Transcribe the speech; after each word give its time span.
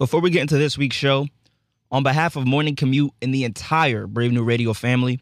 Before 0.00 0.22
we 0.22 0.30
get 0.30 0.40
into 0.40 0.56
this 0.56 0.78
week's 0.78 0.96
show, 0.96 1.26
on 1.92 2.02
behalf 2.02 2.34
of 2.34 2.46
Morning 2.46 2.74
Commute 2.74 3.12
and 3.20 3.34
the 3.34 3.44
entire 3.44 4.06
Brave 4.06 4.32
New 4.32 4.42
Radio 4.42 4.72
family, 4.72 5.20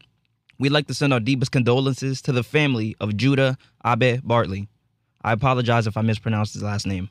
we'd 0.57 0.71
like 0.71 0.87
to 0.87 0.93
send 0.93 1.11
our 1.11 1.19
deepest 1.19 1.51
condolences 1.51 2.21
to 2.21 2.31
the 2.31 2.43
family 2.43 2.95
of 3.01 3.17
Judah 3.17 3.57
Abe 3.85 4.21
Bartley. 4.23 4.69
I 5.21 5.33
apologize 5.33 5.85
if 5.85 5.97
I 5.97 6.01
mispronounced 6.01 6.53
his 6.53 6.63
last 6.63 6.87
name. 6.87 7.09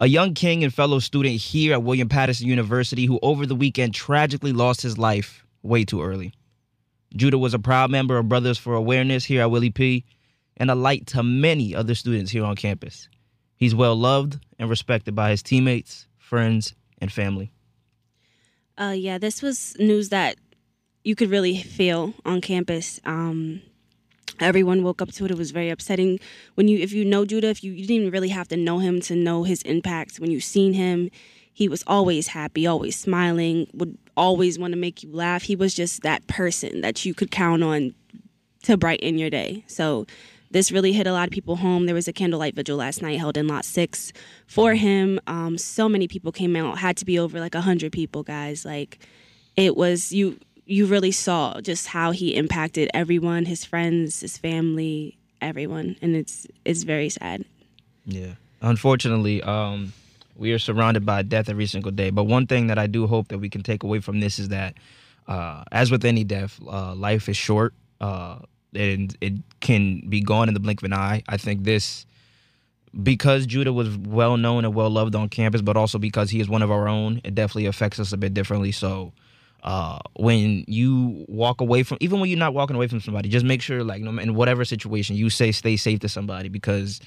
A 0.00 0.06
young 0.06 0.32
king 0.32 0.64
and 0.64 0.72
fellow 0.72 1.00
student 1.00 1.34
here 1.34 1.74
at 1.74 1.82
William 1.82 2.08
Paterson 2.08 2.46
University 2.46 3.04
who 3.04 3.18
over 3.22 3.44
the 3.44 3.54
weekend 3.54 3.92
tragically 3.92 4.54
lost 4.54 4.80
his 4.80 4.96
life 4.96 5.44
way 5.62 5.84
too 5.84 6.00
early. 6.00 6.32
Judah 7.14 7.36
was 7.36 7.52
a 7.52 7.58
proud 7.58 7.90
member 7.90 8.16
of 8.16 8.30
Brothers 8.30 8.56
for 8.56 8.72
Awareness 8.72 9.26
here 9.26 9.42
at 9.42 9.50
Willie 9.50 9.68
P 9.68 10.06
and 10.56 10.70
a 10.70 10.74
light 10.74 11.08
to 11.08 11.22
many 11.22 11.74
other 11.74 11.94
students 11.94 12.30
here 12.30 12.46
on 12.46 12.56
campus. 12.56 13.10
He's 13.54 13.74
well 13.74 13.96
loved 13.96 14.40
and 14.58 14.70
respected 14.70 15.14
by 15.14 15.28
his 15.28 15.42
teammates, 15.42 16.06
friends, 16.16 16.72
and 17.02 17.12
family. 17.12 17.52
Uh, 18.78 18.94
yeah, 18.96 19.18
this 19.18 19.42
was 19.42 19.76
news 19.78 20.08
that 20.08 20.36
you 21.04 21.14
could 21.14 21.30
really 21.30 21.60
feel 21.60 22.14
on 22.24 22.40
campus. 22.40 23.00
Um, 23.04 23.60
everyone 24.40 24.82
woke 24.82 25.02
up 25.02 25.10
to 25.12 25.24
it. 25.24 25.30
It 25.30 25.36
was 25.36 25.50
very 25.50 25.68
upsetting. 25.68 26.20
When 26.54 26.68
you, 26.68 26.78
if 26.78 26.92
you 26.92 27.04
know 27.04 27.26
Judah, 27.26 27.48
if 27.48 27.62
you, 27.62 27.72
you 27.72 27.82
didn't 27.82 28.02
even 28.02 28.10
really 28.12 28.28
have 28.28 28.48
to 28.48 28.56
know 28.56 28.78
him 28.78 29.00
to 29.02 29.16
know 29.16 29.42
his 29.42 29.62
impact. 29.62 30.20
When 30.20 30.30
you 30.30 30.40
seen 30.40 30.72
him, 30.72 31.10
he 31.52 31.68
was 31.68 31.82
always 31.86 32.28
happy, 32.28 32.66
always 32.66 32.98
smiling, 32.98 33.66
would 33.74 33.98
always 34.16 34.58
want 34.58 34.72
to 34.72 34.78
make 34.78 35.02
you 35.02 35.12
laugh. 35.12 35.42
He 35.42 35.56
was 35.56 35.74
just 35.74 36.02
that 36.02 36.26
person 36.28 36.80
that 36.82 37.04
you 37.04 37.14
could 37.14 37.30
count 37.32 37.62
on 37.62 37.94
to 38.62 38.76
brighten 38.76 39.18
your 39.18 39.28
day. 39.28 39.64
So 39.66 40.06
this 40.52 40.70
really 40.70 40.92
hit 40.92 41.06
a 41.06 41.12
lot 41.12 41.28
of 41.28 41.32
people 41.32 41.56
home. 41.56 41.86
There 41.86 41.94
was 41.94 42.08
a 42.08 42.12
candlelight 42.12 42.54
vigil 42.54 42.76
last 42.76 43.02
night 43.02 43.18
held 43.18 43.36
in 43.36 43.48
Lot 43.48 43.64
6 43.64 44.12
for 44.46 44.74
him. 44.74 45.18
Um, 45.26 45.58
so 45.58 45.88
many 45.88 46.06
people 46.06 46.30
came 46.30 46.54
out, 46.56 46.78
had 46.78 46.96
to 46.98 47.04
be 47.04 47.18
over 47.18 47.40
like 47.40 47.54
100 47.54 47.90
people, 47.90 48.22
guys. 48.22 48.64
Like, 48.64 48.98
it 49.56 49.76
was, 49.76 50.12
you, 50.12 50.38
you 50.66 50.86
really 50.86 51.10
saw 51.10 51.60
just 51.60 51.88
how 51.88 52.10
he 52.10 52.34
impacted 52.36 52.90
everyone, 52.92 53.46
his 53.46 53.64
friends, 53.64 54.20
his 54.20 54.36
family, 54.36 55.18
everyone. 55.40 55.96
And 56.02 56.14
it's, 56.14 56.46
it's 56.64 56.82
very 56.82 57.08
sad. 57.08 57.44
Yeah. 58.04 58.34
Unfortunately, 58.60 59.42
um, 59.42 59.92
we 60.36 60.52
are 60.52 60.58
surrounded 60.58 61.04
by 61.06 61.22
death 61.22 61.48
every 61.48 61.66
single 61.66 61.90
day. 61.90 62.10
But 62.10 62.24
one 62.24 62.46
thing 62.46 62.66
that 62.66 62.78
I 62.78 62.86
do 62.86 63.06
hope 63.06 63.28
that 63.28 63.38
we 63.38 63.48
can 63.48 63.62
take 63.62 63.82
away 63.82 64.00
from 64.00 64.20
this 64.20 64.38
is 64.38 64.48
that, 64.48 64.74
uh, 65.28 65.64
as 65.72 65.90
with 65.90 66.04
any 66.04 66.24
death, 66.24 66.60
uh, 66.66 66.94
life 66.94 67.28
is 67.28 67.36
short. 67.36 67.74
Uh, 68.00 68.38
and 68.74 69.16
it 69.20 69.34
can 69.60 70.08
be 70.08 70.20
gone 70.20 70.48
in 70.48 70.54
the 70.54 70.60
blink 70.60 70.80
of 70.80 70.84
an 70.84 70.92
eye. 70.92 71.22
I 71.28 71.36
think 71.36 71.64
this, 71.64 72.06
because 73.02 73.46
Judah 73.46 73.72
was 73.72 73.96
well 73.96 74.36
known 74.36 74.64
and 74.64 74.74
well 74.74 74.90
loved 74.90 75.14
on 75.14 75.28
campus, 75.28 75.62
but 75.62 75.76
also 75.76 75.98
because 75.98 76.30
he 76.30 76.40
is 76.40 76.48
one 76.48 76.62
of 76.62 76.70
our 76.70 76.88
own, 76.88 77.20
it 77.24 77.34
definitely 77.34 77.66
affects 77.66 77.98
us 78.00 78.12
a 78.12 78.16
bit 78.16 78.34
differently. 78.34 78.72
So, 78.72 79.12
uh, 79.62 80.00
when 80.16 80.64
you 80.66 81.24
walk 81.28 81.60
away 81.60 81.84
from, 81.84 81.96
even 82.00 82.18
when 82.18 82.28
you're 82.28 82.38
not 82.38 82.52
walking 82.52 82.74
away 82.74 82.88
from 82.88 83.00
somebody, 83.00 83.28
just 83.28 83.46
make 83.46 83.62
sure, 83.62 83.84
like, 83.84 84.02
no, 84.02 84.18
in 84.20 84.34
whatever 84.34 84.64
situation, 84.64 85.14
you 85.14 85.30
say 85.30 85.52
stay 85.52 85.76
safe 85.76 86.00
to 86.00 86.08
somebody 86.08 86.48
because 86.48 87.00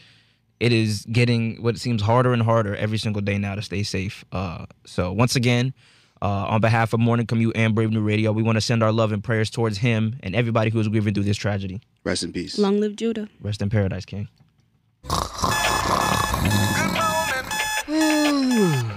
it 0.61 0.71
is 0.71 1.05
getting 1.11 1.61
what 1.61 1.77
seems 1.77 2.01
harder 2.01 2.31
and 2.31 2.41
harder 2.41 2.73
every 2.75 2.97
single 2.97 3.21
day 3.21 3.37
now 3.37 3.55
to 3.55 3.61
stay 3.61 3.83
safe. 3.83 4.23
Uh, 4.31 4.65
so, 4.85 5.11
once 5.11 5.35
again, 5.35 5.73
uh, 6.21 6.27
on 6.27 6.61
behalf 6.61 6.93
of 6.93 6.99
Morning 6.99 7.25
Commute 7.25 7.55
and 7.55 7.75
Brave 7.75 7.91
New 7.91 8.01
Radio, 8.01 8.31
we 8.31 8.43
want 8.43 8.55
to 8.55 8.61
send 8.61 8.83
our 8.83 8.91
love 8.91 9.11
and 9.11 9.23
prayers 9.23 9.49
towards 9.49 9.77
him 9.79 10.17
and 10.23 10.35
everybody 10.35 10.69
who 10.71 10.79
is 10.79 10.87
grieving 10.87 11.13
through 11.13 11.23
this 11.23 11.37
tragedy. 11.37 11.81
Rest 12.03 12.23
in 12.23 12.31
peace. 12.31 12.57
Long 12.57 12.79
live 12.79 12.95
Judah. 12.95 13.27
Rest 13.41 13.61
in 13.61 13.69
paradise, 13.69 14.05
King. 14.05 14.27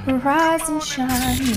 Rise 0.06 0.68
and 0.68 0.82
shine. 0.82 1.54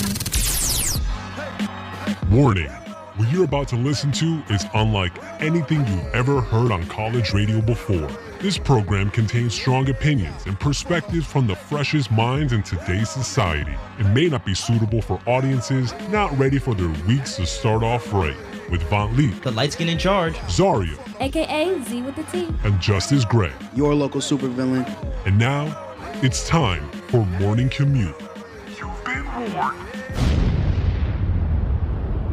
Warning 2.30 2.81
what 3.18 3.32
you're 3.32 3.44
about 3.44 3.68
to 3.70 3.76
listen 3.76 4.12
to 4.14 4.42
is 4.50 4.66
unlike 4.74 5.12
anything 5.42 5.80
you've 5.88 6.14
ever 6.14 6.42
heard 6.42 6.72
on 6.72 6.86
college 6.88 7.34
radio 7.34 7.62
before. 7.62 8.08
This 8.40 8.58
program 8.58 9.10
contains 9.12 9.54
strong 9.54 9.90
opinions 9.90 10.46
and 10.46 10.60
perspectives 10.60 11.26
from 11.26 11.46
the 11.46 11.56
freshest 11.56 12.10
minds 12.12 12.54
in 12.54 12.64
today's 12.64 13.10
society. 13.10 13.74
It 14.00 14.08
may 14.08 14.28
not 14.28 14.46
be 14.46 14.56
suitable 14.56 15.02
for 15.02 15.20
audiences 15.28 15.94
not 16.10 16.36
ready 16.38 16.58
for 16.58 16.74
their 16.74 16.90
weeks 17.06 17.36
to 17.36 17.46
start 17.46 17.84
off 17.84 18.12
right. 18.14 18.36
With 18.70 18.84
Von 18.84 19.16
Lee, 19.18 19.28
The 19.44 19.52
light 19.52 19.74
skin 19.74 19.90
in 19.90 19.98
charge. 19.98 20.36
Zaria, 20.50 20.98
AKA 21.20 21.84
Z 21.84 22.02
with 22.04 22.16
the 22.16 22.24
T. 22.24 22.48
and 22.64 22.80
Justice 22.80 23.26
Gray. 23.26 23.52
Your 23.76 23.94
local 23.94 24.22
supervillain. 24.22 24.88
And 25.26 25.38
now, 25.38 25.78
it's 26.22 26.48
time 26.48 26.90
for 27.10 27.26
Morning 27.26 27.68
Commute. 27.70 28.16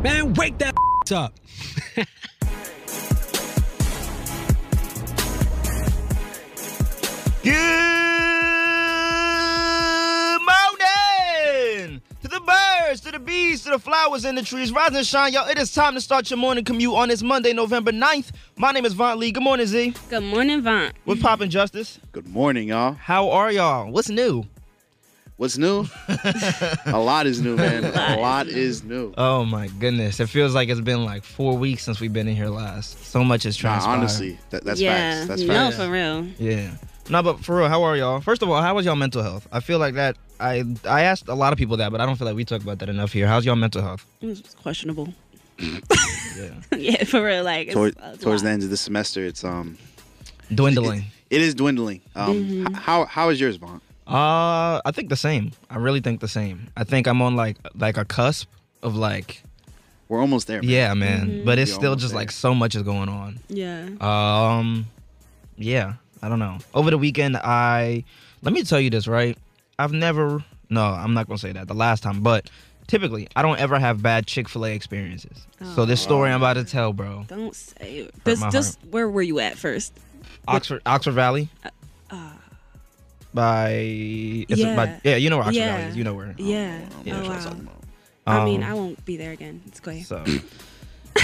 Man, 0.02 0.34
wake 0.34 0.58
that 0.58 0.74
up. 1.12 1.34
Good 9.88 10.40
morning 10.42 12.02
to 12.22 12.28
the 12.28 12.40
birds, 12.40 13.00
to 13.00 13.12
the 13.12 13.18
bees, 13.18 13.62
to 13.64 13.70
the 13.70 13.78
flowers 13.78 14.24
and 14.26 14.36
the 14.36 14.42
trees. 14.42 14.70
Rise 14.70 14.94
and 14.94 15.06
shine, 15.06 15.32
y'all. 15.32 15.48
It 15.48 15.58
is 15.58 15.72
time 15.72 15.94
to 15.94 16.00
start 16.00 16.30
your 16.30 16.36
morning 16.36 16.64
commute 16.64 16.92
on 16.94 17.08
this 17.08 17.22
Monday, 17.22 17.52
November 17.52 17.90
9th. 17.90 18.30
My 18.56 18.72
name 18.72 18.84
is 18.84 18.92
Vaunt 18.92 19.18
Lee. 19.18 19.30
Good 19.32 19.42
morning, 19.42 19.66
Z. 19.66 19.94
Good 20.10 20.22
morning, 20.24 20.62
Vaughn. 20.62 20.92
What's 21.04 21.22
poppin', 21.22 21.48
Justice? 21.48 21.98
Good 22.12 22.28
morning, 22.28 22.68
y'all. 22.68 22.92
How 22.92 23.30
are 23.30 23.50
y'all? 23.50 23.90
What's 23.90 24.10
new? 24.10 24.44
What's 25.38 25.56
new? 25.56 25.86
a 26.86 26.98
lot 26.98 27.26
is 27.28 27.40
new, 27.40 27.54
man. 27.56 27.84
A 27.84 28.18
lot 28.20 28.48
is 28.48 28.82
new. 28.82 29.14
Oh 29.16 29.44
my 29.44 29.68
goodness. 29.68 30.18
It 30.18 30.28
feels 30.28 30.52
like 30.52 30.68
it's 30.68 30.80
been 30.80 31.04
like 31.04 31.22
four 31.22 31.56
weeks 31.56 31.84
since 31.84 32.00
we've 32.00 32.12
been 32.12 32.26
in 32.26 32.34
here 32.34 32.48
last. 32.48 33.04
So 33.04 33.22
much 33.22 33.44
has 33.44 33.62
Nah, 33.62 33.78
honestly, 33.86 34.36
that, 34.50 34.64
that's 34.64 34.80
yeah, 34.80 35.12
facts. 35.14 35.28
That's 35.28 35.42
no, 35.42 35.54
facts. 35.54 35.76
for 35.76 35.88
real. 35.90 36.24
Yeah. 36.40 36.72
No, 37.08 37.22
but 37.22 37.44
for 37.44 37.56
real, 37.58 37.68
how 37.68 37.84
are 37.84 37.96
y'all? 37.96 38.20
First 38.20 38.42
of 38.42 38.50
all, 38.50 38.60
how 38.60 38.74
was 38.74 38.84
y'all 38.84 38.96
mental 38.96 39.22
health? 39.22 39.46
I 39.52 39.60
feel 39.60 39.78
like 39.78 39.94
that 39.94 40.16
I 40.40 40.64
I 40.84 41.02
asked 41.02 41.28
a 41.28 41.34
lot 41.34 41.52
of 41.52 41.58
people 41.58 41.76
that, 41.76 41.92
but 41.92 42.00
I 42.00 42.06
don't 42.06 42.16
feel 42.16 42.26
like 42.26 42.36
we 42.36 42.44
talk 42.44 42.60
about 42.62 42.80
that 42.80 42.88
enough 42.88 43.12
here. 43.12 43.28
How's 43.28 43.44
y'all 43.46 43.54
mental 43.54 43.80
health? 43.80 44.04
It 44.20 44.26
was 44.26 44.40
questionable. 44.60 45.14
Yeah. 45.60 46.50
yeah, 46.76 47.04
for 47.04 47.24
real. 47.24 47.44
Like, 47.44 47.70
Toward, 47.70 47.94
it's 47.96 48.24
towards 48.24 48.42
the 48.42 48.50
end 48.50 48.64
of 48.64 48.70
the 48.70 48.76
semester, 48.76 49.24
it's 49.24 49.44
um, 49.44 49.78
Dwindling. 50.52 51.04
it 51.30 51.40
is 51.42 51.54
dwindling. 51.54 52.00
Um, 52.16 52.34
Mm-hmm. 52.44 52.74
how 52.74 53.04
how 53.04 53.28
is 53.28 53.40
yours, 53.40 53.54
Vaughn? 53.56 53.80
Uh, 54.08 54.80
I 54.84 54.90
think 54.92 55.10
the 55.10 55.16
same. 55.16 55.52
I 55.68 55.76
really 55.76 56.00
think 56.00 56.20
the 56.20 56.28
same. 56.28 56.68
I 56.76 56.84
think 56.84 57.06
I'm 57.06 57.20
on 57.20 57.36
like 57.36 57.58
like 57.74 57.96
a 57.96 58.04
cusp 58.04 58.48
of 58.82 58.96
like 58.96 59.42
We're 60.08 60.20
almost 60.20 60.46
there. 60.46 60.62
Man. 60.62 60.70
yeah, 60.70 60.94
man. 60.94 61.44
But 61.44 61.58
it's 61.58 61.70
You're 61.70 61.80
still 61.80 61.96
just 61.96 62.12
there. 62.12 62.20
like 62.20 62.30
so 62.30 62.54
much 62.54 62.74
is 62.74 62.82
going 62.82 63.08
on. 63.08 63.38
Yeah. 63.48 63.88
Um, 64.00 64.86
yeah, 65.56 65.94
I 66.22 66.28
don't 66.28 66.38
know. 66.38 66.58
Over 66.72 66.90
the 66.90 66.98
weekend, 66.98 67.36
I 67.36 68.04
let 68.42 68.54
me 68.54 68.62
tell 68.62 68.80
you 68.80 68.90
this 68.90 69.06
right. 69.06 69.36
I've 69.78 69.92
never. 69.92 70.42
No, 70.70 70.82
I'm 70.82 71.14
not 71.14 71.26
gonna 71.28 71.38
say 71.38 71.52
that. 71.52 71.68
The 71.68 71.74
last 71.74 72.02
time, 72.02 72.22
but 72.22 72.50
typically, 72.86 73.28
I 73.36 73.42
don't 73.42 73.58
ever 73.58 73.78
have 73.78 74.02
bad 74.02 74.26
Chick 74.26 74.48
Fil 74.48 74.64
A 74.66 74.72
experiences. 74.72 75.46
So 75.74 75.84
this 75.84 76.00
story 76.00 76.30
I'm 76.30 76.40
about 76.40 76.54
to 76.54 76.64
tell, 76.64 76.92
bro. 76.92 77.24
Don't 77.28 77.54
say 77.54 77.98
it. 77.98 78.14
Just, 78.24 78.40
my 78.40 78.50
just 78.50 78.78
where 78.90 79.08
were 79.08 79.22
you 79.22 79.40
at 79.40 79.58
first? 79.58 79.92
Oxford, 80.46 80.80
Oxford 80.86 81.12
Valley. 81.12 81.48
By, 83.38 83.70
it's 84.48 84.60
Yeah. 84.60 84.76
by 84.76 85.00
yeah, 85.04 85.16
you 85.16 85.30
know 85.30 85.36
where 85.38 85.46
Oxford 85.46 85.60
Yeah. 85.60 85.76
Valley 85.76 85.88
is. 85.90 85.96
You 85.96 86.04
know 86.04 86.14
where. 86.14 86.34
Yeah. 86.38 86.80
Yeah, 87.04 87.20
oh, 87.20 87.28
wow. 87.28 87.44
what 87.44 87.68
I 88.26 88.44
mean, 88.44 88.62
Um, 88.62 88.70
I 88.70 88.74
won't 88.74 89.04
be 89.04 89.16
there 89.16 89.32
again. 89.32 89.62
Let's 89.64 89.80
go 89.80 89.90
ahead. 89.90 90.06
So, 90.06 90.22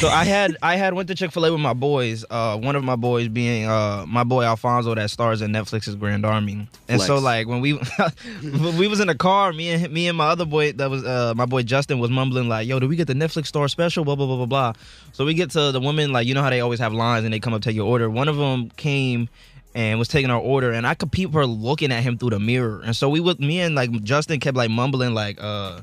so 0.01 0.09
I 0.09 0.25
had 0.25 0.57
I 0.63 0.77
had 0.77 0.95
went 0.95 1.09
to 1.09 1.15
Chick 1.15 1.33
Fil 1.33 1.45
A 1.45 1.53
with 1.53 1.61
my 1.61 1.75
boys. 1.75 2.25
Uh, 2.31 2.57
one 2.57 2.77
of 2.77 2.85
my 2.85 2.97
boys 2.97 3.29
being 3.29 3.67
uh 3.67 4.05
my 4.07 4.25
boy 4.25 4.43
Alfonso 4.45 4.95
that 4.95 5.11
stars 5.11 5.43
in 5.43 5.51
Netflix's 5.53 5.97
Grand 5.97 6.25
Army. 6.25 6.69
And 6.89 7.01
so 7.01 7.19
like 7.19 7.47
when 7.47 7.61
we 7.61 7.73
when 8.43 8.77
we 8.79 8.87
was 8.89 9.01
in 9.01 9.09
the 9.09 9.15
car, 9.15 9.53
me 9.53 9.71
and 9.71 9.93
me 9.93 10.09
and 10.09 10.17
my 10.17 10.29
other 10.29 10.47
boy 10.47 10.73
that 10.73 10.89
was 10.91 11.05
uh 11.05 11.35
my 11.37 11.47
boy 11.47 11.63
Justin 11.63 11.99
was 11.99 12.11
mumbling 12.11 12.49
like, 12.49 12.67
"Yo, 12.69 12.79
do 12.79 12.88
we 12.88 12.97
get 12.97 13.06
the 13.09 13.15
Netflix 13.15 13.49
star 13.49 13.69
special?" 13.69 14.05
Blah 14.05 14.15
blah 14.17 14.27
blah 14.27 14.37
blah 14.37 14.47
blah. 14.47 14.73
So 15.12 15.25
we 15.25 15.35
get 15.35 15.50
to 15.50 15.73
the 15.73 15.81
woman 15.81 16.12
like 16.12 16.27
you 16.27 16.35
know 16.35 16.43
how 16.43 16.50
they 16.50 16.61
always 16.61 16.81
have 16.81 16.93
lines 16.93 17.25
and 17.25 17.35
they 17.35 17.41
come 17.41 17.55
up 17.55 17.61
take 17.62 17.77
your 17.77 17.87
order. 17.88 18.09
One 18.09 18.29
of 18.29 18.37
them 18.37 18.71
came 18.77 19.29
and 19.75 19.99
was 19.99 20.09
taking 20.09 20.31
our 20.31 20.41
order 20.41 20.71
and 20.71 20.87
I 20.87 20.94
could 20.94 21.11
peep 21.11 21.32
her 21.35 21.47
looking 21.47 21.91
at 21.91 22.03
him 22.03 22.17
through 22.17 22.31
the 22.31 22.41
mirror. 22.41 22.81
And 22.85 22.94
so 22.94 23.09
we 23.09 23.21
would 23.21 23.41
me 23.41 23.61
and 23.61 23.75
like 23.75 23.91
Justin 24.03 24.41
kept 24.41 24.56
like 24.56 24.71
mumbling 24.71 25.15
like 25.15 25.38
uh 25.41 25.81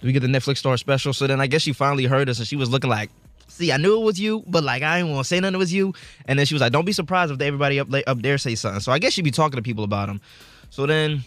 do 0.00 0.06
we 0.06 0.12
get 0.12 0.20
the 0.20 0.28
Netflix 0.28 0.58
star 0.58 0.76
special? 0.76 1.12
So 1.12 1.26
then 1.26 1.40
I 1.40 1.46
guess 1.46 1.62
she 1.62 1.72
finally 1.72 2.06
heard 2.06 2.28
us 2.28 2.38
and 2.38 2.46
she 2.46 2.56
was 2.56 2.68
looking 2.68 2.90
like, 2.90 3.10
see, 3.46 3.70
I 3.70 3.76
knew 3.76 4.00
it 4.00 4.04
was 4.04 4.18
you, 4.18 4.42
but 4.46 4.64
like 4.64 4.82
I 4.82 4.98
didn't 4.98 5.12
want 5.12 5.24
to 5.24 5.28
say 5.28 5.40
nothing 5.40 5.58
was 5.58 5.72
you. 5.72 5.94
And 6.26 6.38
then 6.38 6.46
she 6.46 6.54
was 6.54 6.60
like, 6.60 6.72
don't 6.72 6.84
be 6.84 6.92
surprised 6.92 7.32
if 7.32 7.40
everybody 7.40 7.78
up, 7.78 7.88
up 8.06 8.22
there 8.22 8.38
say 8.38 8.54
something. 8.54 8.80
So 8.80 8.92
I 8.92 8.98
guess 8.98 9.12
she'd 9.12 9.22
be 9.22 9.30
talking 9.30 9.56
to 9.56 9.62
people 9.62 9.84
about 9.84 10.08
him. 10.08 10.20
So 10.70 10.86
then 10.86 11.22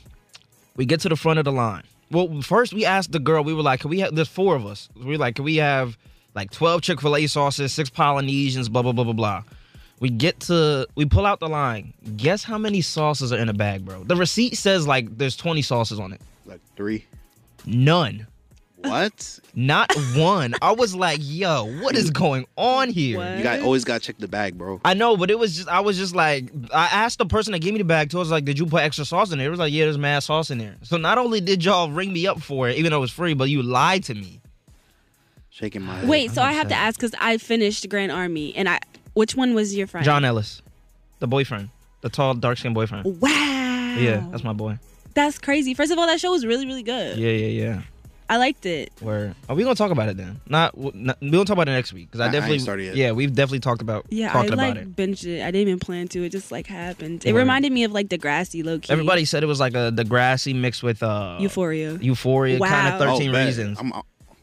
we 0.76 0.86
get 0.86 1.00
to 1.02 1.10
the 1.10 1.16
front 1.16 1.40
of 1.40 1.46
the 1.46 1.52
line. 1.52 1.84
Well, 2.12 2.42
first 2.42 2.74
we 2.74 2.86
asked 2.86 3.12
the 3.12 3.20
girl, 3.20 3.44
we 3.44 3.54
were 3.54 3.64
like, 3.64 3.82
can 3.82 3.90
we 3.90 4.00
have, 4.00 4.14
there's 4.16 4.28
four 4.28 4.56
of 4.56 4.66
us. 4.66 4.90
We 4.96 5.06
were 5.06 5.18
like, 5.18 5.36
can 5.36 5.46
we 5.46 5.58
have 5.58 5.98
like 6.36 6.52
12 6.52 6.82
Chick 6.82 7.02
fil 7.02 7.16
A 7.16 7.28
sauces, 7.28 7.74
six 7.74 7.90
Polynesians, 7.90 8.70
blah, 8.70 8.82
blah, 8.82 8.92
blah, 8.92 9.06
blah, 9.06 9.14
blah. 9.14 9.44
We 10.00 10.10
get 10.10 10.40
to, 10.42 10.88
we 10.96 11.06
pull 11.06 11.26
out 11.26 11.40
the 11.40 11.48
line. 11.48 11.94
Guess 12.18 12.44
how 12.44 12.58
many 12.58 12.82
sauces 12.82 13.32
are 13.32 13.38
in 13.38 13.50
a 13.50 13.54
bag, 13.54 13.86
bro? 13.86 14.04
The 14.04 14.16
receipt 14.16 14.58
says 14.58 14.88
like 14.88 15.18
there's 15.18 15.38
20 15.38 15.62
sauces 15.62 16.00
on 16.00 16.12
it. 16.14 16.22
Like 16.46 16.60
three. 16.76 17.06
None. 17.66 18.28
What? 18.78 19.40
Not 19.56 19.92
one. 20.16 20.54
I 20.62 20.74
was 20.74 20.96
like, 20.96 21.20
yo, 21.22 21.66
what 21.82 21.96
is 21.96 22.10
going 22.10 22.46
on 22.56 22.90
here? 22.90 23.18
What? 23.18 23.38
You 23.38 23.44
got 23.44 23.60
always 23.62 23.84
got 23.84 24.02
to 24.02 24.08
check 24.08 24.18
the 24.20 24.28
bag, 24.28 24.58
bro. 24.58 24.80
I 24.86 24.94
know, 24.94 25.18
but 25.18 25.32
it 25.32 25.40
was 25.40 25.56
just 25.56 25.68
I 25.68 25.80
was 25.80 25.98
just 25.98 26.16
like 26.16 26.52
I 26.74 26.86
asked 26.88 27.18
the 27.18 27.26
person 27.26 27.54
that 27.54 27.60
gave 27.60 27.74
me 27.74 27.80
the 27.80 27.86
bag 27.86 28.10
too. 28.10 28.18
I 28.18 28.20
was 28.20 28.32
like, 28.32 28.46
"Did 28.46 28.60
you 28.60 28.66
put 28.66 28.84
extra 28.84 29.06
sauce 29.06 29.32
in 29.32 29.40
there?" 29.40 29.48
It 29.48 29.52
was 29.52 29.60
like, 29.60 29.74
"Yeah, 29.74 29.86
there's 29.86 29.98
mad 29.98 30.20
sauce 30.20 30.52
in 30.52 30.58
there." 30.58 30.76
So 30.84 30.98
not 30.98 31.18
only 31.18 31.42
did 31.42 31.64
y'all 31.64 31.90
ring 31.90 32.14
me 32.14 32.28
up 32.28 32.42
for 32.42 32.70
it, 32.70 32.78
even 32.78 32.92
though 32.92 32.98
it 32.98 33.02
was 33.02 33.12
free, 33.12 33.34
but 33.34 33.50
you 33.50 33.64
lied 33.64 34.04
to 34.06 34.14
me. 34.14 34.42
Shaking 35.50 35.84
my 35.84 35.96
head. 35.96 36.10
Wait, 36.10 36.32
so 36.32 36.42
I'm 36.42 36.54
have 36.54 36.68
to 36.68 36.76
ask 36.76 37.00
because 37.00 37.16
I 37.20 37.38
finished 37.38 37.88
Grand 37.90 38.12
Army, 38.12 38.54
and 38.56 38.68
I 38.68 38.80
which 39.16 39.36
one 39.36 39.54
was 39.56 39.76
your 39.76 39.88
friend? 39.88 40.06
John 40.06 40.24
Ellis, 40.24 40.62
the 41.20 41.28
boyfriend, 41.28 41.70
the 42.02 42.10
tall, 42.10 42.36
dark 42.36 42.58
skinned 42.60 42.76
boyfriend. 42.76 43.20
Wow. 43.20 43.32
Yeah, 43.98 44.24
that's 44.30 44.44
my 44.44 44.54
boy. 44.54 44.78
That's 45.16 45.38
crazy. 45.40 45.74
First 45.74 45.92
of 45.92 45.98
all, 45.98 46.06
that 46.08 46.20
show 46.20 46.32
was 46.32 46.46
really, 46.46 46.66
really 46.68 46.84
good. 46.84 47.18
Yeah, 47.18 47.32
yeah, 47.32 47.48
yeah. 47.66 47.82
I 48.28 48.38
liked 48.38 48.66
it. 48.66 48.92
Where 49.02 49.36
are 49.48 49.56
we 49.56 49.62
gonna 49.64 49.76
talk 49.76 49.92
about 49.92 50.10
it 50.10 50.18
then? 50.18 50.42
Not, 50.50 50.76
not 50.96 51.22
we 51.22 51.30
gonna 51.30 51.46
talk 51.46 51.54
about 51.54 51.70
it 51.70 51.74
next 51.74 51.94
week 51.94 52.08
because 52.10 52.22
I- 52.22 52.24
I 52.24 52.26
I 52.26 52.28
ain't 52.30 52.34
definitely 52.34 52.60
started 52.60 52.84
yet. 52.88 52.96
yeah 52.96 53.12
we've 53.12 53.34
definitely 53.36 53.60
talked 53.60 53.84
about 53.84 54.08
Yeah, 54.10 54.30
I 54.32 54.34
talking 54.34 54.56
like 54.58 54.72
about 54.72 54.78
it. 54.84 54.96
binged 54.96 55.26
it. 55.28 55.44
I 55.44 55.52
didn't 55.52 55.68
even 55.68 55.80
plan 55.80 56.08
to. 56.10 56.24
It 56.26 56.30
just 56.30 56.52
like 56.52 56.66
happened. 56.66 57.24
It 57.24 57.34
Word. 57.34 57.40
reminded 57.42 57.72
me 57.72 57.84
of 57.84 57.92
like 57.92 58.08
Degrassi, 58.10 58.66
low 58.66 58.80
key. 58.80 58.92
Everybody 58.92 59.26
said 59.26 59.44
it 59.44 59.46
was 59.46 59.60
like 59.60 59.76
a 59.76 59.92
Degrassi 59.96 60.56
mixed 60.56 60.82
with 60.82 61.04
uh 61.04 61.38
Euphoria. 61.40 62.00
Euphoria, 62.02 62.58
kind 62.60 62.96
of 62.96 63.00
Wow. 63.00 63.14
Thirteen 63.14 63.32
bet. 63.32 63.46
Reasons. 63.46 63.78
I'm, 63.80 63.94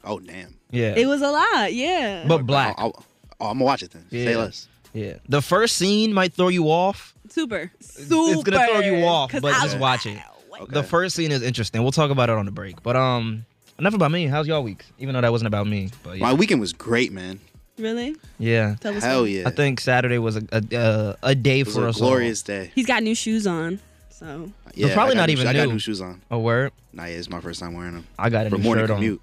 oh 0.05 0.21
damn. 0.21 0.55
yeah, 0.71 0.95
It 0.97 1.07
was 1.07 1.21
a 1.21 1.31
lot. 1.33 1.75
Yeah. 1.75 2.25
but 2.29 2.47
black. 2.47 2.77
I'll, 2.79 2.93
I'll, 2.97 3.05
oh, 3.43 3.47
I'm 3.49 3.55
gonna 3.59 3.65
watch 3.65 3.83
it 3.83 3.91
then. 3.91 4.05
Say 4.11 4.31
Yeah. 4.33 4.37
less. 4.39 4.69
Yeah, 4.95 5.15
the 5.29 5.41
first 5.43 5.77
scene 5.77 6.13
might 6.13 6.35
throw 6.35 6.49
you 6.49 6.67
off. 6.67 7.15
Super. 7.31 7.71
Super. 7.81 8.33
It's 8.35 8.43
gonna 8.43 8.67
throw 8.67 8.81
you 8.81 9.05
off, 9.05 9.31
'Cause 9.31 9.41
but 9.41 9.55
I- 9.55 9.63
just 9.65 9.79
watch 9.79 10.07
it. 10.07 10.19
Okay. 10.61 10.73
The 10.75 10.83
first 10.83 11.17
scene 11.17 11.33
is 11.33 11.43
interesting. 11.43 11.83
We'll 11.83 11.93
talk 11.93 12.11
about 12.11 12.29
it 12.29 12.37
on 12.37 12.45
the 12.45 12.53
break. 12.53 12.83
But 12.83 12.95
um, 12.95 13.47
enough 13.79 13.95
about 13.95 14.11
me. 14.11 14.27
How's 14.27 14.47
y'all 14.47 14.63
week? 14.63 14.85
Even 14.99 15.15
though 15.15 15.23
that 15.23 15.33
wasn't 15.33 15.47
about 15.49 15.67
me. 15.67 15.89
But 16.03 16.19
yeah, 16.19 16.23
My 16.27 16.35
weekend 16.35 16.61
was 16.61 16.73
great, 16.75 17.11
man. 17.11 17.41
Really? 17.79 18.15
yeah. 18.39 18.77
Tell 18.81 18.95
us. 18.97 19.03
Hell 19.03 19.21
more. 19.21 19.29
yeah. 19.29 19.49
I 19.49 19.51
think 19.51 19.81
Saturday 19.81 20.19
was 20.19 20.37
a 20.37 20.43
a, 20.53 20.77
uh, 20.79 21.17
a 21.23 21.35
day 21.35 21.61
it 21.61 21.67
was 21.67 21.75
for 21.75 21.87
a 21.87 21.89
us. 21.89 21.97
glorious 21.97 22.43
day. 22.43 22.71
He's 22.75 22.87
got 22.87 23.03
new 23.03 23.15
shoes 23.15 23.47
on. 23.47 23.81
So 24.11 24.53
Yeah, 24.75 24.93
probably 24.93 25.13
I 25.13 25.15
got 25.15 25.21
not 25.23 25.27
new 25.29 25.33
even 25.33 25.45
shoes- 25.45 25.49
I 25.49 25.53
got 25.55 25.67
new. 25.69 25.73
new 25.73 25.79
shoes 25.79 26.01
on. 26.03 26.21
All. 26.31 26.39
A 26.39 26.41
word. 26.43 26.73
Nah, 26.93 27.05
yeah, 27.07 27.15
it's 27.17 27.31
my 27.31 27.41
first 27.41 27.59
time 27.61 27.73
wearing 27.73 27.95
them. 27.95 28.07
I 28.19 28.29
got 28.29 28.47
a 28.47 28.51
For 28.51 28.59
new 28.59 28.63
morning 28.65 28.83
shirt 28.85 28.91
on. 28.91 28.97
commute. 28.99 29.21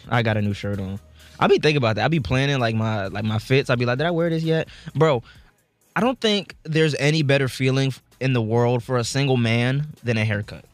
I 0.08 0.22
got 0.22 0.38
a 0.38 0.42
new 0.42 0.54
shirt 0.54 0.80
on. 0.80 0.98
I 1.38 1.46
be 1.46 1.58
thinking 1.58 1.76
about 1.76 1.96
that. 1.96 2.04
I 2.04 2.08
be 2.08 2.20
planning 2.20 2.58
like 2.58 2.74
my 2.74 3.08
like 3.08 3.24
my 3.24 3.38
fits. 3.38 3.70
I 3.70 3.74
be 3.74 3.84
like, 3.86 3.98
did 3.98 4.06
I 4.06 4.10
wear 4.10 4.30
this 4.30 4.42
yet, 4.42 4.68
bro? 4.94 5.22
I 5.94 6.00
don't 6.00 6.20
think 6.20 6.54
there's 6.64 6.94
any 6.96 7.22
better 7.22 7.48
feeling 7.48 7.92
in 8.20 8.32
the 8.32 8.42
world 8.42 8.82
for 8.82 8.96
a 8.98 9.04
single 9.04 9.36
man 9.36 9.86
than 10.04 10.18
a 10.18 10.24
haircut, 10.24 10.64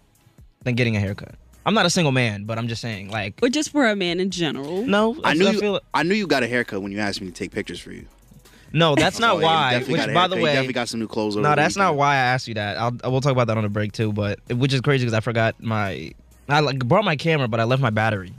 than 0.64 0.74
getting 0.74 0.96
a 0.96 1.00
haircut. 1.00 1.34
I'm 1.64 1.74
not 1.74 1.86
a 1.86 1.90
single 1.90 2.10
man, 2.12 2.44
but 2.44 2.58
I'm 2.58 2.66
just 2.66 2.82
saying, 2.82 3.10
like, 3.10 3.34
or 3.40 3.48
just 3.48 3.70
for 3.70 3.86
a 3.86 3.94
man 3.94 4.18
in 4.18 4.30
general. 4.30 4.84
no, 4.84 5.16
I 5.22 5.34
knew 5.34 5.52
feel 5.52 5.74
you. 5.74 5.80
I 5.94 6.02
knew 6.02 6.14
you 6.14 6.26
got 6.26 6.42
a 6.42 6.48
haircut 6.48 6.82
when 6.82 6.90
you 6.90 6.98
asked 6.98 7.20
me 7.20 7.28
to 7.28 7.32
take 7.32 7.52
pictures 7.52 7.78
for 7.78 7.92
you. 7.92 8.04
no, 8.72 8.96
that's 8.96 9.20
not 9.20 9.36
yeah, 9.36 9.42
why. 9.44 9.78
Which, 9.78 10.12
by 10.12 10.26
the 10.26 10.36
You 10.36 10.42
way, 10.42 10.52
definitely 10.54 10.72
got 10.72 10.88
some 10.88 10.98
new 10.98 11.06
clothes. 11.06 11.36
Over 11.36 11.44
no, 11.44 11.50
the 11.50 11.56
that's 11.56 11.76
not 11.76 11.94
why 11.94 12.14
I 12.14 12.16
asked 12.16 12.48
you 12.48 12.54
that. 12.54 12.76
I'll 12.78 12.96
we'll 13.04 13.20
talk 13.20 13.32
about 13.32 13.46
that 13.46 13.56
on 13.56 13.62
the 13.62 13.68
break 13.68 13.92
too. 13.92 14.12
But 14.12 14.40
which 14.50 14.72
is 14.72 14.80
crazy 14.80 15.04
because 15.04 15.14
I 15.14 15.20
forgot 15.20 15.62
my. 15.62 16.12
I 16.48 16.58
like 16.60 16.80
brought 16.80 17.04
my 17.04 17.14
camera, 17.14 17.46
but 17.46 17.60
I 17.60 17.64
left 17.64 17.80
my 17.80 17.90
battery. 17.90 18.32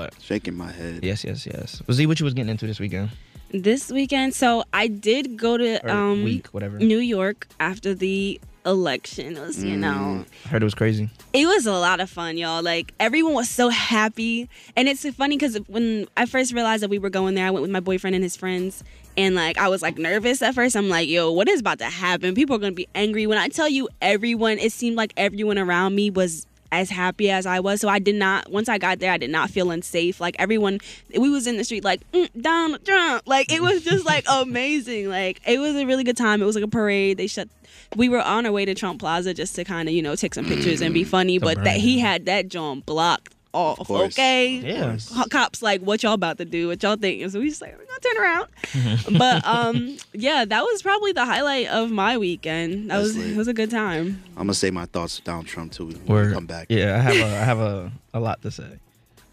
So 0.00 0.06
I 0.08 0.08
don't 0.08 0.14
know, 0.14 0.16
but 0.16 0.22
Shaking 0.22 0.54
my 0.56 0.70
head. 0.72 1.00
yes, 1.04 1.24
yes, 1.24 1.46
yes. 1.46 1.82
Was 1.86 1.96
Z 1.96 2.06
what 2.06 2.20
you 2.20 2.24
was 2.24 2.34
getting 2.34 2.50
into 2.50 2.66
this 2.66 2.80
weekend 2.80 3.10
This 3.52 3.90
weekend, 3.90 4.34
so 4.34 4.64
I 4.72 4.86
did 4.88 5.36
go 5.36 5.56
to 5.56 5.84
or 5.84 5.90
um 5.90 6.22
week, 6.24 6.48
whatever? 6.48 6.78
New 6.78 6.98
York 6.98 7.48
after 7.58 7.94
the 7.94 8.40
election. 8.66 9.36
It 9.36 9.40
was, 9.40 9.64
you 9.64 9.76
know, 9.76 10.24
I 10.44 10.48
heard 10.48 10.62
it 10.62 10.64
was 10.64 10.74
crazy. 10.74 11.08
it 11.32 11.46
was 11.46 11.66
a 11.66 11.72
lot 11.72 11.98
of 12.00 12.10
fun, 12.10 12.36
y'all. 12.36 12.62
Like 12.62 12.92
everyone 13.00 13.34
was 13.34 13.48
so 13.48 13.68
happy, 13.70 14.48
and 14.76 14.88
it's 14.88 15.08
funny 15.16 15.36
because 15.36 15.56
when 15.66 16.06
I 16.16 16.26
first 16.26 16.52
realized 16.52 16.82
that 16.82 16.90
we 16.90 16.98
were 16.98 17.10
going 17.10 17.34
there, 17.34 17.46
I 17.46 17.50
went 17.50 17.62
with 17.62 17.70
my 17.70 17.80
boyfriend 17.80 18.14
and 18.14 18.22
his 18.22 18.36
friends, 18.36 18.84
and 19.16 19.34
like 19.34 19.58
I 19.58 19.68
was 19.68 19.82
like 19.82 19.98
nervous 19.98 20.42
at 20.42 20.54
first. 20.54 20.76
I'm 20.76 20.88
like, 20.88 21.08
yo, 21.08 21.32
what 21.32 21.48
is 21.48 21.60
about 21.60 21.78
to 21.78 21.86
happen? 21.86 22.34
People 22.34 22.54
are 22.56 22.58
gonna 22.58 22.72
be 22.72 22.88
angry. 22.94 23.26
When 23.26 23.38
I 23.38 23.48
tell 23.48 23.68
you, 23.68 23.88
everyone, 24.02 24.58
it 24.58 24.72
seemed 24.72 24.96
like 24.96 25.12
everyone 25.16 25.58
around 25.58 25.94
me 25.94 26.10
was 26.10 26.46
as 26.72 26.90
happy 26.90 27.30
as 27.30 27.46
I 27.46 27.60
was. 27.60 27.80
So 27.80 27.88
I 27.88 27.98
did 27.98 28.14
not. 28.14 28.50
Once 28.50 28.68
I 28.68 28.78
got 28.78 28.98
there, 28.98 29.12
I 29.12 29.18
did 29.18 29.30
not 29.30 29.50
feel 29.50 29.70
unsafe. 29.70 30.20
Like 30.20 30.36
everyone, 30.38 30.78
we 31.16 31.30
was 31.30 31.46
in 31.46 31.56
the 31.56 31.64
street 31.64 31.84
like 31.84 32.08
mm, 32.12 32.28
Donald 32.40 32.84
Trump. 32.84 33.22
Like 33.26 33.52
it 33.52 33.62
was 33.62 33.82
just 33.82 34.04
like 34.04 34.24
amazing. 34.30 35.08
Like 35.08 35.40
it 35.46 35.58
was 35.58 35.76
a 35.76 35.86
really 35.86 36.04
good 36.04 36.16
time. 36.16 36.42
It 36.42 36.46
was 36.46 36.54
like 36.54 36.64
a 36.64 36.68
parade. 36.68 37.18
They 37.18 37.26
shut. 37.26 37.48
We 37.96 38.08
were 38.08 38.20
on 38.20 38.46
our 38.46 38.52
way 38.52 38.64
to 38.64 38.74
Trump 38.74 39.00
Plaza 39.00 39.34
just 39.34 39.54
to 39.56 39.64
kind 39.64 39.88
of 39.88 39.94
you 39.94 40.02
know 40.02 40.14
take 40.14 40.34
some 40.34 40.44
pictures 40.44 40.80
and 40.80 40.94
be 40.94 41.04
funny. 41.04 41.38
But 41.38 41.64
that 41.64 41.78
he 41.78 41.98
had 41.98 42.26
that 42.26 42.48
John 42.48 42.80
blocked 42.80 43.34
off. 43.52 43.78
course. 43.86 44.14
Okay. 44.14 44.48
Yeah. 44.58 44.96
Co- 45.12 45.24
Cops 45.30 45.62
like, 45.62 45.80
what 45.80 46.02
y'all 46.02 46.12
about 46.14 46.38
to 46.38 46.44
do? 46.44 46.68
What 46.68 46.82
y'all 46.82 46.96
think? 46.96 47.22
And 47.22 47.32
so 47.32 47.40
we 47.40 47.48
just 47.48 47.60
like, 47.62 47.76
we're 47.78 47.84
gonna 47.84 48.00
turn 48.00 48.22
around. 48.22 49.18
but 49.18 49.44
um, 49.46 49.96
yeah, 50.12 50.44
that 50.44 50.62
was 50.62 50.82
probably 50.82 51.12
the 51.12 51.24
highlight 51.24 51.68
of 51.68 51.90
my 51.90 52.16
weekend. 52.18 52.90
That 52.90 52.96
That's 52.98 53.08
was 53.08 53.16
lit. 53.16 53.30
it 53.30 53.36
was 53.36 53.48
a 53.48 53.54
good 53.54 53.70
time. 53.70 54.22
I'm 54.36 54.44
gonna 54.44 54.54
say 54.54 54.70
my 54.70 54.86
thoughts 54.86 55.18
of 55.18 55.24
Donald 55.24 55.46
Trump 55.46 55.72
too 55.72 55.86
when 55.86 56.06
Word. 56.06 56.28
we 56.28 56.34
come 56.34 56.46
back. 56.46 56.66
Yeah, 56.70 56.96
I 56.96 56.98
have 57.00 57.16
a 57.16 57.24
I 57.24 57.44
have 57.44 57.58
a, 57.58 57.92
a 58.14 58.20
lot 58.20 58.42
to 58.42 58.50
say. 58.50 58.78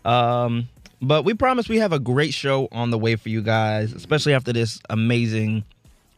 Um, 0.06 0.68
but 1.02 1.26
we 1.26 1.34
promise 1.34 1.70
we 1.70 1.78
have 1.78 1.94
a 1.94 2.00
great 2.00 2.34
show 2.34 2.68
on 2.72 2.90
the 2.90 2.98
way 2.98 3.16
for 3.18 3.30
you 3.30 3.42
guys, 3.42 3.94
especially 3.94 4.34
after 4.34 4.52
this 4.54 4.80
amazing. 4.90 5.64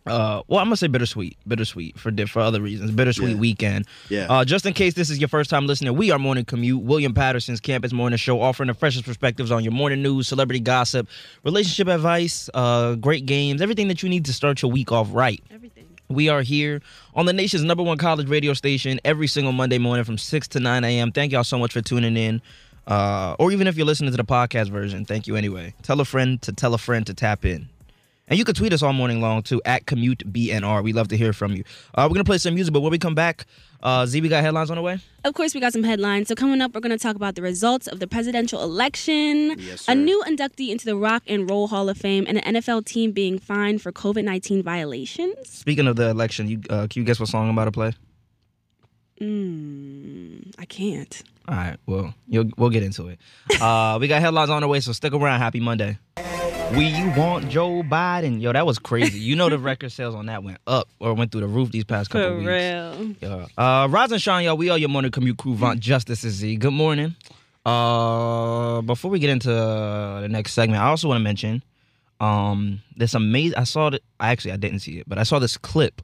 Uh, 0.09 0.43
well, 0.47 0.59
I'm 0.59 0.65
gonna 0.67 0.77
say 0.77 0.87
bittersweet, 0.87 1.37
bittersweet 1.47 1.97
for 1.99 2.11
for 2.27 2.39
other 2.41 2.61
reasons. 2.61 2.91
Bittersweet 2.91 3.31
Yeah. 3.35 3.39
weekend. 3.39 3.85
Yeah. 4.09 4.27
Uh, 4.29 4.43
just 4.45 4.65
in 4.65 4.73
case 4.73 4.93
this 4.95 5.09
is 5.09 5.19
your 5.19 5.27
first 5.29 5.49
time 5.49 5.67
listening, 5.67 5.95
we 5.95 6.11
are 6.11 6.19
Morning 6.19 6.45
Commute, 6.45 6.81
William 6.81 7.13
Paterson's 7.13 7.59
campus 7.59 7.93
morning 7.93 8.17
show, 8.17 8.41
offering 8.41 8.67
the 8.67 8.73
freshest 8.73 9.05
perspectives 9.05 9.51
on 9.51 9.63
your 9.63 9.73
morning 9.73 10.01
news, 10.01 10.27
celebrity 10.27 10.59
gossip, 10.59 11.07
relationship 11.43 11.87
advice, 11.87 12.49
uh, 12.53 12.95
great 12.95 13.25
games, 13.25 13.61
everything 13.61 13.87
that 13.87 14.03
you 14.03 14.09
need 14.09 14.25
to 14.25 14.33
start 14.33 14.61
your 14.61 14.71
week 14.71 14.91
off 14.91 15.07
right. 15.11 15.41
Everything. 15.51 15.85
We 16.09 16.27
are 16.27 16.41
here 16.41 16.81
on 17.13 17.27
the 17.27 17.33
nation's 17.33 17.63
number 17.63 17.83
one 17.83 17.99
college 17.99 18.27
radio 18.27 18.53
station 18.53 18.99
every 19.05 19.27
single 19.27 19.53
Monday 19.53 19.77
morning 19.77 20.03
from 20.03 20.17
6 20.17 20.47
to 20.49 20.59
9 20.59 20.83
a.m. 20.83 21.11
Thank 21.11 21.31
y'all 21.31 21.43
so 21.43 21.59
much 21.59 21.71
for 21.73 21.81
tuning 21.81 22.17
in. 22.17 22.41
Uh, 22.87 23.35
or 23.37 23.51
even 23.51 23.67
if 23.67 23.77
you're 23.77 23.85
listening 23.85 24.09
to 24.09 24.17
the 24.17 24.23
podcast 24.25 24.69
version, 24.71 25.05
thank 25.05 25.27
you 25.27 25.35
anyway. 25.35 25.75
Tell 25.83 25.99
a 26.01 26.05
friend 26.05 26.41
to 26.41 26.51
tell 26.51 26.73
a 26.73 26.79
friend 26.79 27.05
to 27.05 27.13
tap 27.13 27.45
in. 27.45 27.69
And 28.29 28.37
you 28.37 28.45
can 28.45 28.53
tweet 28.55 28.71
us 28.73 28.81
all 28.83 28.93
morning 28.93 29.21
long 29.21 29.41
too 29.41 29.61
at 29.65 29.85
commute 29.87 30.19
BNR. 30.31 30.83
We 30.83 30.93
love 30.93 31.07
to 31.09 31.17
hear 31.17 31.33
from 31.33 31.53
you. 31.53 31.63
Uh, 31.95 32.07
we're 32.09 32.13
gonna 32.13 32.23
play 32.23 32.37
some 32.37 32.53
music, 32.55 32.73
but 32.73 32.81
when 32.81 32.91
we 32.91 32.99
come 32.99 33.15
back, 33.15 33.45
uh, 33.81 34.05
Z, 34.05 34.21
we 34.21 34.29
got 34.29 34.43
headlines 34.43 34.69
on 34.69 34.75
the 34.77 34.83
way. 34.83 34.99
Of 35.23 35.33
course, 35.33 35.53
we 35.53 35.59
got 35.61 35.73
some 35.73 35.83
headlines. 35.83 36.27
So 36.27 36.35
coming 36.35 36.61
up, 36.61 36.73
we're 36.73 36.81
going 36.81 36.97
to 36.97 37.01
talk 37.01 37.15
about 37.15 37.35
the 37.35 37.41
results 37.41 37.87
of 37.87 37.99
the 37.99 38.07
presidential 38.07 38.61
election, 38.61 39.55
Yes, 39.57 39.85
a 39.87 39.95
new 39.95 40.21
inductee 40.27 40.69
into 40.69 40.85
the 40.85 40.95
Rock 40.95 41.23
and 41.27 41.49
Roll 41.49 41.67
Hall 41.67 41.89
of 41.89 41.97
Fame, 41.97 42.25
and 42.27 42.37
an 42.43 42.55
NFL 42.55 42.85
team 42.85 43.11
being 43.11 43.39
fined 43.39 43.81
for 43.81 43.91
COVID 43.91 44.23
nineteen 44.23 44.61
violations. 44.63 45.49
Speaking 45.49 45.87
of 45.87 45.95
the 45.95 46.09
election, 46.09 46.47
you 46.49 46.61
uh, 46.69 46.87
can 46.89 47.01
you 47.01 47.03
guess 47.05 47.19
what 47.19 47.29
song 47.29 47.47
I'm 47.49 47.57
about 47.57 47.65
to 47.65 47.71
play? 47.71 47.93
Mm, 49.21 50.53
I 50.57 50.65
can't. 50.65 51.23
All 51.47 51.55
right, 51.55 51.77
well, 51.85 52.13
you'll, 52.27 52.49
we'll 52.57 52.69
get 52.69 52.83
into 52.83 53.07
it. 53.07 53.19
Uh, 53.59 53.97
we 53.99 54.07
got 54.07 54.21
headlines 54.21 54.49
on 54.49 54.61
the 54.61 54.67
way, 54.67 54.79
so 54.79 54.91
stick 54.91 55.13
around. 55.13 55.39
Happy 55.39 55.59
Monday. 55.59 55.97
We 56.77 56.93
want 57.17 57.49
Joe 57.49 57.81
Biden. 57.83 58.39
Yo, 58.41 58.53
that 58.53 58.65
was 58.65 58.77
crazy. 58.79 59.19
You 59.19 59.35
know 59.35 59.49
the 59.49 59.57
record 59.59 59.91
sales 59.91 60.13
on 60.13 60.27
that 60.27 60.43
went 60.43 60.59
up 60.67 60.87
or 60.99 61.13
went 61.13 61.31
through 61.31 61.41
the 61.41 61.47
roof 61.47 61.71
these 61.71 61.83
past 61.83 62.09
couple 62.09 62.29
For 62.29 62.37
weeks. 62.37 62.47
real. 62.47 63.15
Yeah. 63.21 63.45
Uh, 63.57 63.87
Roz 63.89 64.11
and 64.11 64.21
Sean, 64.21 64.43
y'all, 64.43 64.55
we 64.55 64.69
are 64.69 64.77
your 64.77 64.89
morning 64.89 65.11
commute 65.11 65.37
crew. 65.37 65.55
Vaunt 65.55 65.79
Justice 65.79 66.23
is 66.23 66.35
Z. 66.35 66.57
Good 66.57 66.71
morning. 66.73 67.15
Uh, 67.65 68.81
before 68.81 69.09
we 69.11 69.19
get 69.19 69.29
into 69.31 69.49
the 69.49 70.27
next 70.29 70.53
segment, 70.53 70.81
I 70.81 70.87
also 70.87 71.07
want 71.07 71.19
to 71.19 71.23
mention 71.23 71.63
um 72.19 72.81
this 72.95 73.13
amazing. 73.13 73.57
I 73.57 73.63
saw 73.63 73.87
it. 73.87 74.03
I 74.19 74.29
actually 74.29 74.51
I 74.51 74.57
didn't 74.57 74.79
see 74.79 74.99
it, 74.99 75.09
but 75.09 75.17
I 75.17 75.23
saw 75.23 75.39
this 75.39 75.57
clip 75.57 76.01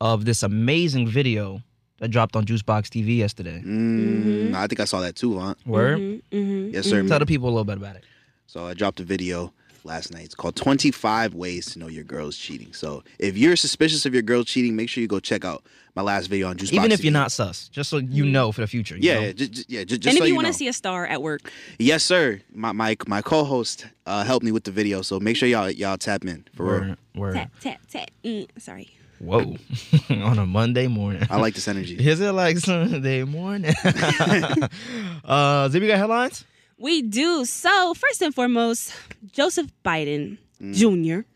of 0.00 0.24
this 0.24 0.42
amazing 0.42 1.08
video 1.08 1.62
that 1.98 2.08
dropped 2.08 2.36
on 2.36 2.44
Juicebox 2.44 2.88
TV 2.88 3.16
yesterday. 3.16 3.62
Mm, 3.64 4.54
I 4.54 4.66
think 4.66 4.80
I 4.80 4.84
saw 4.84 5.00
that 5.00 5.16
too, 5.16 5.34
Vaughn. 5.34 5.56
Word. 5.64 5.98
Mm-hmm. 5.98 6.74
Yes, 6.74 6.86
sir. 6.86 7.06
Tell 7.06 7.18
the 7.18 7.26
people 7.26 7.46
a 7.48 7.50
little 7.50 7.64
bit 7.64 7.76
about 7.78 7.96
it. 7.96 8.04
So 8.46 8.66
I 8.66 8.74
dropped 8.74 9.00
a 9.00 9.04
video 9.04 9.52
last 9.84 10.12
night. 10.12 10.24
It's 10.24 10.34
called 10.34 10.56
25 10.56 11.34
Ways 11.34 11.66
to 11.72 11.78
Know 11.78 11.88
Your 11.88 12.04
Girl's 12.04 12.36
Cheating. 12.36 12.72
So 12.72 13.02
if 13.18 13.36
you're 13.36 13.56
suspicious 13.56 14.06
of 14.06 14.12
your 14.14 14.22
girl 14.22 14.44
cheating, 14.44 14.76
make 14.76 14.88
sure 14.88 15.00
you 15.02 15.08
go 15.08 15.20
check 15.20 15.44
out 15.44 15.64
my 15.94 16.02
last 16.02 16.28
video 16.28 16.48
on 16.48 16.56
Juicebox. 16.56 16.72
Even 16.72 16.92
if 16.92 17.00
TV. 17.00 17.04
you're 17.04 17.12
not 17.12 17.32
sus, 17.32 17.68
just 17.68 17.90
so 17.90 17.98
you 17.98 18.24
know 18.24 18.52
for 18.52 18.60
the 18.62 18.66
future. 18.66 18.96
you 18.96 19.02
Yeah, 19.02 19.14
know? 19.14 19.20
yeah, 19.26 19.32
just, 19.32 19.52
just, 19.52 19.70
yeah, 19.70 19.84
just, 19.84 20.00
just 20.02 20.14
And 20.16 20.22
if 20.22 20.26
you, 20.28 20.32
you 20.32 20.34
want 20.36 20.46
to 20.46 20.52
see 20.54 20.68
a 20.68 20.72
star 20.72 21.06
at 21.06 21.20
work, 21.22 21.50
Yes, 21.78 22.02
sir. 22.02 22.40
My 22.54 22.72
my, 22.72 22.96
my 23.06 23.20
co-host 23.22 23.86
uh, 24.06 24.24
helped 24.24 24.44
me 24.44 24.52
with 24.52 24.64
the 24.64 24.70
video, 24.70 25.02
so 25.02 25.20
make 25.20 25.36
sure 25.36 25.48
y'all 25.48 25.70
y'all 25.70 25.98
tap 25.98 26.24
in 26.24 26.44
for 26.54 26.64
real. 26.64 26.80
Word. 26.80 26.96
Word. 27.14 27.34
tap 27.34 27.50
tap 27.60 27.80
tap. 27.88 28.10
Mm, 28.24 28.48
sorry. 28.58 28.90
Whoa. 29.18 29.54
on 30.10 30.38
a 30.38 30.46
Monday 30.46 30.88
morning. 30.88 31.22
I 31.30 31.36
like 31.36 31.54
this 31.54 31.68
energy. 31.68 31.94
Is 32.08 32.20
it 32.20 32.32
like 32.32 32.58
Sunday 32.58 33.22
morning? 33.22 33.72
uh, 33.84 35.68
Zibby 35.68 35.86
got 35.86 35.98
headlines? 35.98 36.44
We 36.78 37.02
do. 37.02 37.44
So, 37.44 37.94
first 37.94 38.22
and 38.22 38.34
foremost, 38.34 38.92
Joseph 39.32 39.68
Biden 39.84 40.38
Mm. 40.60 40.74
Jr. 40.74 41.26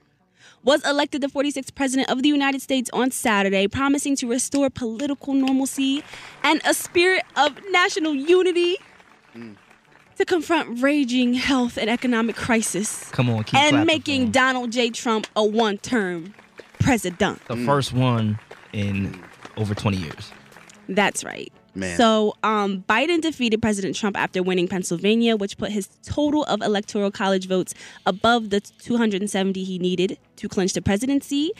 was 0.62 0.84
elected 0.86 1.20
the 1.20 1.28
46th 1.28 1.74
president 1.74 2.08
of 2.10 2.22
the 2.22 2.28
United 2.28 2.62
States 2.62 2.88
on 2.92 3.10
Saturday, 3.10 3.66
promising 3.66 4.14
to 4.16 4.28
restore 4.28 4.70
political 4.70 5.34
normalcy 5.34 6.04
and 6.44 6.60
a 6.64 6.72
spirit 6.72 7.24
of 7.36 7.58
national 7.70 8.14
unity. 8.14 8.76
to 10.16 10.24
confront 10.24 10.80
raging 10.82 11.34
health 11.34 11.76
and 11.76 11.90
economic 11.90 12.34
crisis 12.36 13.10
Come 13.10 13.28
on, 13.28 13.44
keep 13.44 13.60
and 13.60 13.84
making 13.86 14.20
for 14.22 14.26
him. 14.26 14.30
Donald 14.30 14.72
J. 14.72 14.88
Trump 14.88 15.26
a 15.36 15.44
one-term 15.44 16.32
president. 16.78 17.44
the 17.48 17.56
first 17.66 17.92
one 17.92 18.38
in 18.72 19.20
over 19.58 19.74
20 19.74 19.98
years. 19.98 20.30
That's 20.88 21.22
right. 21.22 21.52
Man. 21.76 21.96
So, 21.96 22.34
um, 22.42 22.84
Biden 22.88 23.20
defeated 23.20 23.60
President 23.62 23.94
Trump 23.94 24.18
after 24.18 24.42
winning 24.42 24.66
Pennsylvania, 24.68 25.36
which 25.36 25.58
put 25.58 25.70
his 25.70 25.88
total 26.02 26.44
of 26.44 26.62
electoral 26.62 27.10
college 27.10 27.46
votes 27.46 27.74
above 28.06 28.50
the 28.50 28.60
270 28.60 29.62
he 29.62 29.78
needed 29.78 30.18
to 30.36 30.48
clinch 30.48 30.72
the 30.72 30.82
presidency. 30.82 31.52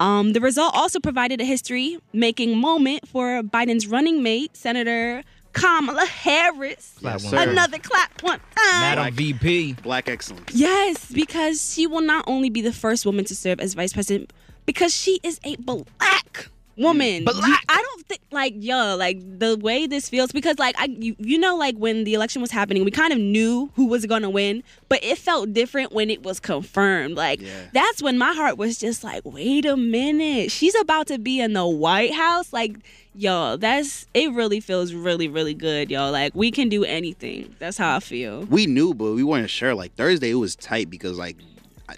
Um, 0.00 0.32
the 0.32 0.40
result 0.40 0.74
also 0.74 1.00
provided 1.00 1.40
a 1.40 1.44
history-making 1.44 2.56
moment 2.56 3.06
for 3.08 3.42
Biden's 3.42 3.86
running 3.86 4.22
mate, 4.22 4.56
Senator 4.56 5.22
Kamala 5.52 6.06
Harris. 6.06 6.94
Clap 7.00 7.20
Yes, 7.20 7.32
one 7.32 7.48
Another 7.48 7.78
clap 7.78 8.22
one 8.22 8.38
time. 8.38 8.80
Madam 8.80 9.14
VP. 9.14 9.74
Black 9.82 10.08
excellence. 10.08 10.52
Yes, 10.54 11.10
because 11.10 11.72
she 11.74 11.86
will 11.86 12.00
not 12.00 12.24
only 12.28 12.48
be 12.50 12.60
the 12.60 12.72
first 12.72 13.04
woman 13.04 13.24
to 13.24 13.34
serve 13.34 13.58
as 13.60 13.74
vice 13.74 13.92
president, 13.92 14.32
because 14.66 14.94
she 14.94 15.18
is 15.22 15.40
a 15.44 15.56
black 15.56 16.48
woman. 16.78 17.24
I 17.28 17.82
don't 17.82 18.06
think 18.06 18.20
like 18.30 18.54
yo, 18.56 18.96
like 18.96 19.18
the 19.38 19.56
way 19.58 19.86
this 19.86 20.08
feels 20.08 20.32
because 20.32 20.58
like 20.58 20.74
I 20.78 20.84
you, 20.86 21.16
you 21.18 21.38
know 21.38 21.56
like 21.56 21.76
when 21.76 22.04
the 22.04 22.14
election 22.14 22.40
was 22.42 22.50
happening, 22.50 22.84
we 22.84 22.90
kind 22.90 23.12
of 23.12 23.18
knew 23.18 23.70
who 23.74 23.86
was 23.86 24.06
to 24.22 24.30
win, 24.30 24.62
but 24.88 25.02
it 25.04 25.18
felt 25.18 25.52
different 25.52 25.92
when 25.92 26.10
it 26.10 26.22
was 26.22 26.40
confirmed. 26.40 27.16
Like 27.16 27.40
Yeah. 27.40 27.48
that's 27.72 28.02
when 28.02 28.18
my 28.18 28.32
heart 28.32 28.56
was 28.56 28.78
just 28.78 29.04
like, 29.04 29.22
"Wait 29.24 29.66
a 29.66 29.76
minute. 29.76 30.50
She's 30.50 30.74
about 30.74 31.06
to 31.08 31.18
be 31.18 31.40
in 31.40 31.52
the 31.52 31.66
White 31.66 32.14
House." 32.14 32.52
Like 32.52 32.76
y'all 33.14 33.58
that's 33.58 34.06
it 34.14 34.32
really 34.32 34.60
feels 34.60 34.92
really, 34.94 35.28
really 35.28 35.54
good, 35.54 35.90
y'all 35.90 36.12
Like 36.12 36.34
we 36.34 36.50
can 36.50 36.68
do 36.68 36.84
anything. 36.84 37.54
That's 37.58 37.76
how 37.76 37.96
I 37.96 38.00
feel. 38.00 38.42
We 38.42 38.66
knew, 38.66 38.94
but 38.94 39.12
we 39.12 39.24
weren't 39.24 39.50
sure. 39.50 39.74
Like 39.74 39.94
Thursday, 39.96 40.30
it 40.30 40.34
was 40.34 40.54
tight 40.56 40.88
because 40.90 41.18
like 41.18 41.36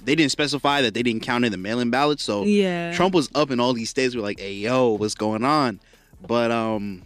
they 0.03 0.15
didn't 0.15 0.33
specify 0.33 0.83
that 0.83 0.95
they 0.95 1.03
didn't 1.03 1.23
count 1.23 1.45
in 1.45 1.53
the 1.53 1.59
mail-in 1.59 1.91
ballots. 1.91 2.23
So 2.23 2.45
Yeah. 2.45 2.93
Trump 2.95 3.15
was 3.15 3.29
up 3.35 3.51
in 3.51 3.59
all 3.61 3.73
these 3.73 3.91
states. 3.91 4.15
We're 4.15 4.23
like, 4.23 4.39
hey, 4.41 4.55
yo, 4.55 4.91
what's 4.91 5.15
going 5.15 5.45
on? 5.45 5.81
But 6.27 6.51
um, 6.51 7.03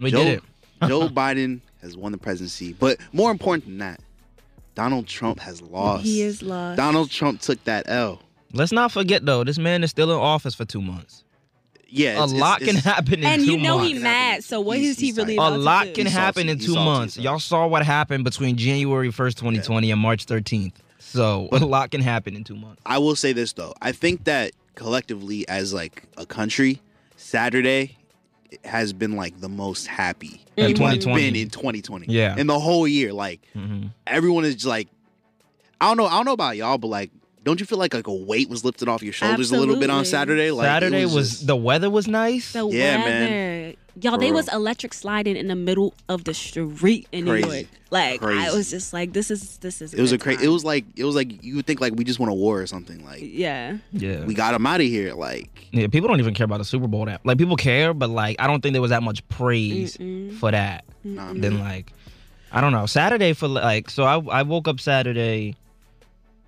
We 0.00 0.10
Joe, 0.10 0.24
did 0.24 0.38
it. 0.38 0.42
Joe 0.88 1.08
Biden 1.08 1.60
has 1.82 1.96
won 1.96 2.12
the 2.12 2.18
presidency. 2.18 2.72
But 2.72 2.98
more 3.12 3.30
important 3.30 3.66
than 3.66 3.78
that, 3.78 4.00
Donald 4.74 5.06
Trump 5.06 5.38
has 5.40 5.62
lost. 5.62 6.04
He 6.04 6.22
is 6.22 6.42
lost. 6.42 6.76
Donald 6.76 7.10
Trump 7.10 7.40
took 7.40 7.62
that 7.64 7.84
L. 7.88 8.20
Let's 8.52 8.72
not 8.72 8.92
forget 8.92 9.24
though, 9.26 9.44
this 9.44 9.58
man 9.58 9.82
is 9.84 9.90
still 9.90 10.10
in 10.12 10.16
office 10.16 10.54
for 10.54 10.64
two 10.64 10.80
months. 10.82 11.22
Yeah, 11.88 12.24
A 12.24 12.26
lot 12.26 12.60
it's- 12.62 12.68
can 12.70 12.78
it's- 12.78 12.84
happen 12.84 13.14
in 13.20 13.24
and 13.24 13.44
two 13.44 13.52
you 13.52 13.58
know 13.58 13.78
months. 13.78 13.92
he 13.92 13.98
mad. 14.00 14.42
So 14.44 14.60
what 14.60 14.78
He's- 14.78 14.92
is 14.96 14.98
he 14.98 15.12
really? 15.12 15.36
tight. 15.36 15.42
a 15.42 15.46
about 15.46 15.56
to 15.56 15.62
lot 15.62 15.84
do? 15.86 15.92
can 15.92 16.06
He's 16.06 16.14
happen 16.14 16.46
salty. 16.46 16.50
in 16.50 16.58
two 16.58 16.72
salty, 16.72 16.84
months. 16.84 17.14
he's 17.16 17.24
Y'all 17.24 17.38
saw 17.38 17.66
what 17.68 17.84
happened 17.84 18.24
between 18.24 18.56
January 18.56 19.10
1st, 19.12 19.36
2020 19.36 19.90
and 19.92 20.00
March 20.00 20.26
13th. 20.26 20.72
So 21.14 21.48
a 21.52 21.58
lot 21.64 21.90
can 21.90 22.00
happen 22.00 22.36
in 22.36 22.44
two 22.44 22.56
months. 22.56 22.82
I 22.84 22.98
will 22.98 23.16
say 23.16 23.32
this 23.32 23.52
though. 23.52 23.72
I 23.80 23.92
think 23.92 24.24
that 24.24 24.52
collectively 24.74 25.46
as 25.48 25.72
like 25.72 26.04
a 26.16 26.26
country, 26.26 26.80
Saturday 27.16 27.96
has 28.64 28.92
been 28.92 29.16
like 29.16 29.40
the 29.40 29.48
most 29.48 29.86
happy 29.86 30.40
In 30.56 30.68
people 30.68 30.86
have 30.86 30.96
2020. 31.00 31.14
been 31.30 31.36
in 31.36 31.50
2020. 31.50 32.06
Yeah. 32.08 32.36
In 32.36 32.46
the 32.46 32.58
whole 32.58 32.86
year. 32.86 33.12
Like 33.12 33.40
hmm 33.52 33.86
everyone 34.06 34.44
is 34.44 34.54
just 34.54 34.66
like 34.66 34.88
I 35.80 35.88
don't 35.88 35.96
know, 35.96 36.06
I 36.06 36.12
don't 36.16 36.24
know 36.24 36.32
about 36.32 36.56
y'all, 36.56 36.78
but 36.78 36.88
like 36.88 37.10
don't 37.42 37.60
you 37.60 37.66
feel 37.66 37.78
like 37.78 37.92
like 37.94 38.06
a 38.06 38.14
weight 38.14 38.48
was 38.48 38.64
lifted 38.64 38.88
off 38.88 39.02
your 39.02 39.12
shoulders 39.12 39.50
a 39.50 39.56
little 39.58 39.76
bit 39.76 39.90
on 39.90 40.04
Saturday? 40.04 40.50
Like 40.50 40.64
it 40.64 40.68
Saturday 40.68 41.04
was, 41.04 41.30
just- 41.30 41.46
the 41.46 41.56
weather 41.56 41.90
was 41.90 42.06
nice. 42.08 42.52
The 42.52 42.66
Yeah, 42.68 42.96
weather. 42.96 43.10
man. 43.10 43.76
Y'all, 44.00 44.18
they 44.18 44.28
For 44.30 44.34
was 44.34 44.52
electric 44.52 44.92
sliding 44.92 45.36
in 45.36 45.46
the 45.46 45.54
middle 45.54 45.94
of 46.08 46.24
the 46.24 46.34
street 46.34 47.06
in 47.12 47.24
New 47.26 47.30
Crazy. 47.30 47.48
York. 47.58 47.66
Like 47.90 48.22
I 48.24 48.52
was 48.52 48.68
just 48.70 48.92
like, 48.92 49.12
this 49.12 49.30
is 49.30 49.58
this 49.58 49.80
is. 49.80 49.94
it 49.94 50.00
was 50.00 50.10
a 50.10 50.18
crazy 50.18 50.44
it 50.44 50.48
was 50.48 50.64
like 50.64 50.84
it 50.96 51.04
was 51.04 51.14
like 51.14 51.44
you 51.44 51.54
would 51.56 51.66
think 51.66 51.80
like 51.80 51.92
we 51.94 52.02
just 52.02 52.18
won 52.18 52.28
a 52.28 52.34
war 52.34 52.60
or 52.60 52.66
something. 52.66 53.04
Like 53.04 53.20
Yeah. 53.22 53.78
yeah. 53.92 54.24
we 54.24 54.34
got 54.34 54.50
them 54.52 54.66
out 54.66 54.80
of 54.80 54.86
here. 54.86 55.14
Like 55.14 55.68
yeah, 55.70 55.86
people 55.86 56.08
don't 56.08 56.18
even 56.18 56.34
care 56.34 56.44
about 56.44 56.58
the 56.58 56.64
Super 56.64 56.88
Bowl. 56.88 57.04
That 57.04 57.24
like 57.24 57.38
people 57.38 57.54
care, 57.56 57.94
but 57.94 58.10
like 58.10 58.34
I 58.40 58.48
don't 58.48 58.62
think 58.62 58.72
there 58.72 58.82
was 58.82 58.90
that 58.90 59.04
much 59.04 59.26
praise 59.28 59.96
Mm-mm. 59.96 60.34
for 60.38 60.50
that. 60.50 60.84
nah, 61.04 61.32
Then 61.32 61.60
like 61.60 61.92
I 62.50 62.60
don't 62.60 62.72
know. 62.72 62.86
Saturday 62.86 63.32
for 63.32 63.46
like 63.46 63.90
so 63.90 64.02
I 64.02 64.18
I 64.40 64.42
woke 64.42 64.66
up 64.66 64.80
Saturday, 64.80 65.54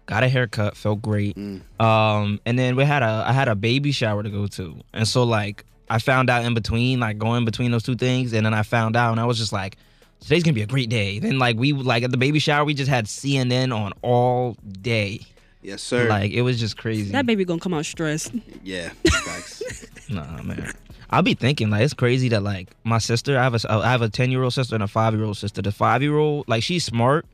got 0.07 0.25
a 0.25 0.29
haircut, 0.29 0.77
felt 0.77 1.01
great. 1.01 1.37
Mm. 1.37 1.61
Um 1.81 2.41
and 2.45 2.59
then 2.59 2.75
we 2.75 2.85
had 2.85 3.05
a 3.05 3.25
I 3.29 3.33
had 3.33 3.47
a 3.47 3.55
baby 3.55 3.93
shower 3.93 4.25
to 4.25 4.31
go 4.31 4.49
to. 4.49 4.81
And 4.93 5.07
so 5.07 5.23
like 5.23 5.65
I 5.89 5.99
found 5.99 6.31
out 6.31 6.45
in 6.45 6.55
between, 6.55 7.01
like 7.01 7.19
going 7.19 7.45
between 7.45 7.71
those 7.71 7.83
two 7.83 7.97
things, 7.97 8.33
and 8.33 8.45
then 8.45 8.55
I 8.55 8.63
found 8.63 8.97
out 8.97 9.13
and 9.13 9.21
I 9.21 9.25
was 9.25 9.39
just 9.39 9.53
like, 9.53 9.77
today's 10.21 10.43
gonna 10.43 10.55
be 10.55 10.63
a 10.63 10.67
great 10.67 10.89
day. 10.89 11.19
Then 11.19 11.39
like 11.39 11.57
we 11.57 11.73
like 11.73 12.03
at 12.03 12.11
the 12.11 12.17
baby 12.17 12.39
shower, 12.39 12.65
we 12.65 12.75
just 12.75 12.89
had 12.91 13.07
CNN 13.07 13.77
on 13.77 13.93
all 14.03 14.57
day. 14.83 15.21
Yes, 15.63 15.83
sir. 15.83 16.09
Like 16.09 16.33
it 16.33 16.43
was 16.43 16.61
just 16.61 16.77
crazy. 16.77 17.13
That 17.13 17.27
baby 17.27 17.45
gonna 17.45 17.61
come 17.61 17.75
out 17.75 17.85
stressed. 17.87 18.33
yeah. 18.63 18.91
Facts. 19.25 19.87
Nah, 20.09 20.43
man. 20.43 20.73
I'll 21.11 21.23
be 21.23 21.35
thinking 21.35 21.71
like 21.71 21.83
it's 21.83 21.95
crazy 21.95 22.29
that 22.31 22.43
like 22.43 22.69
my 22.85 22.99
sister, 22.99 23.39
I 23.39 23.45
have 23.45 23.55
a 23.55 23.73
I 23.73 23.91
have 23.91 24.03
a 24.03 24.09
ten 24.09 24.31
year 24.31 24.43
old 24.43 24.55
sister 24.55 24.75
and 24.75 24.83
a 24.85 24.89
five 24.89 25.15
year 25.15 25.25
old 25.25 25.37
sister. 25.37 25.63
The 25.63 25.73
five 25.73 26.03
year 26.03 26.17
old, 26.17 26.49
like 26.49 26.63
she's 26.63 26.85
smart, 26.85 27.27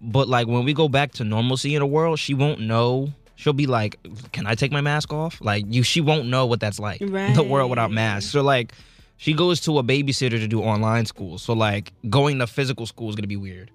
but 0.00 0.28
like 0.28 0.46
when 0.46 0.64
we 0.64 0.72
go 0.74 0.88
back 0.88 1.12
to 1.14 1.24
normalcy 1.24 1.74
in 1.74 1.80
the 1.80 1.86
world, 1.86 2.18
she 2.18 2.34
won't 2.34 2.60
know. 2.60 3.12
She'll 3.36 3.52
be 3.52 3.66
like, 3.66 3.98
"Can 4.32 4.46
I 4.46 4.54
take 4.54 4.70
my 4.72 4.80
mask 4.80 5.12
off?" 5.12 5.38
Like 5.40 5.64
you, 5.68 5.82
she 5.82 6.00
won't 6.00 6.26
know 6.28 6.46
what 6.46 6.60
that's 6.60 6.78
like. 6.78 7.00
The 7.00 7.46
world 7.48 7.70
without 7.70 7.90
masks. 7.90 8.30
So 8.30 8.42
like, 8.42 8.72
she 9.16 9.32
goes 9.32 9.60
to 9.62 9.78
a 9.78 9.82
babysitter 9.82 10.30
to 10.38 10.46
do 10.48 10.62
online 10.62 11.06
school. 11.06 11.38
So 11.38 11.52
like, 11.52 11.92
going 12.08 12.38
to 12.38 12.46
physical 12.46 12.86
school 12.86 13.08
is 13.10 13.16
gonna 13.16 13.26
be 13.26 13.36
weird. 13.36 13.70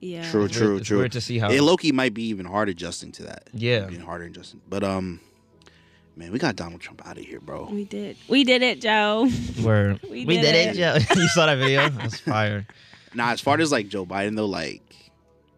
Yeah. 0.00 0.28
True, 0.30 0.44
It's 0.46 0.56
true, 0.56 0.68
weird- 0.68 0.80
it's 0.80 0.88
true. 0.88 0.98
weird 0.98 1.12
to 1.12 1.20
see 1.20 1.38
how. 1.38 1.50
It 1.50 1.60
Loki 1.62 1.92
might 1.92 2.12
be 2.14 2.24
even 2.24 2.44
hard 2.46 2.68
adjusting 2.68 3.12
to 3.12 3.22
that. 3.24 3.48
Yeah. 3.54 3.86
Being 3.86 4.00
harder 4.00 4.24
adjusting. 4.24 4.60
But 4.68 4.82
um 4.84 5.20
man, 6.16 6.30
we 6.32 6.38
got 6.38 6.56
Donald 6.56 6.80
Trump 6.80 7.06
out 7.06 7.16
of 7.18 7.24
here, 7.24 7.40
bro. 7.40 7.68
We 7.70 7.84
did. 7.84 8.16
We 8.28 8.44
did 8.44 8.62
it, 8.62 8.80
Joe. 8.80 9.28
Where 9.62 9.98
We 10.10 10.26
we 10.26 10.36
did 10.36 10.42
did 10.42 10.54
it. 10.54 10.68
it. 10.70 10.76
Yeah. 10.76 10.98
you 11.16 11.28
saw 11.28 11.46
that 11.46 11.56
video? 11.58 11.88
That's 11.88 12.18
fire. 12.20 12.66
Nah, 13.14 13.30
as 13.30 13.40
far 13.40 13.60
as 13.60 13.70
like 13.72 13.88
Joe 13.88 14.04
Biden 14.06 14.36
though, 14.36 14.46
like 14.46 14.82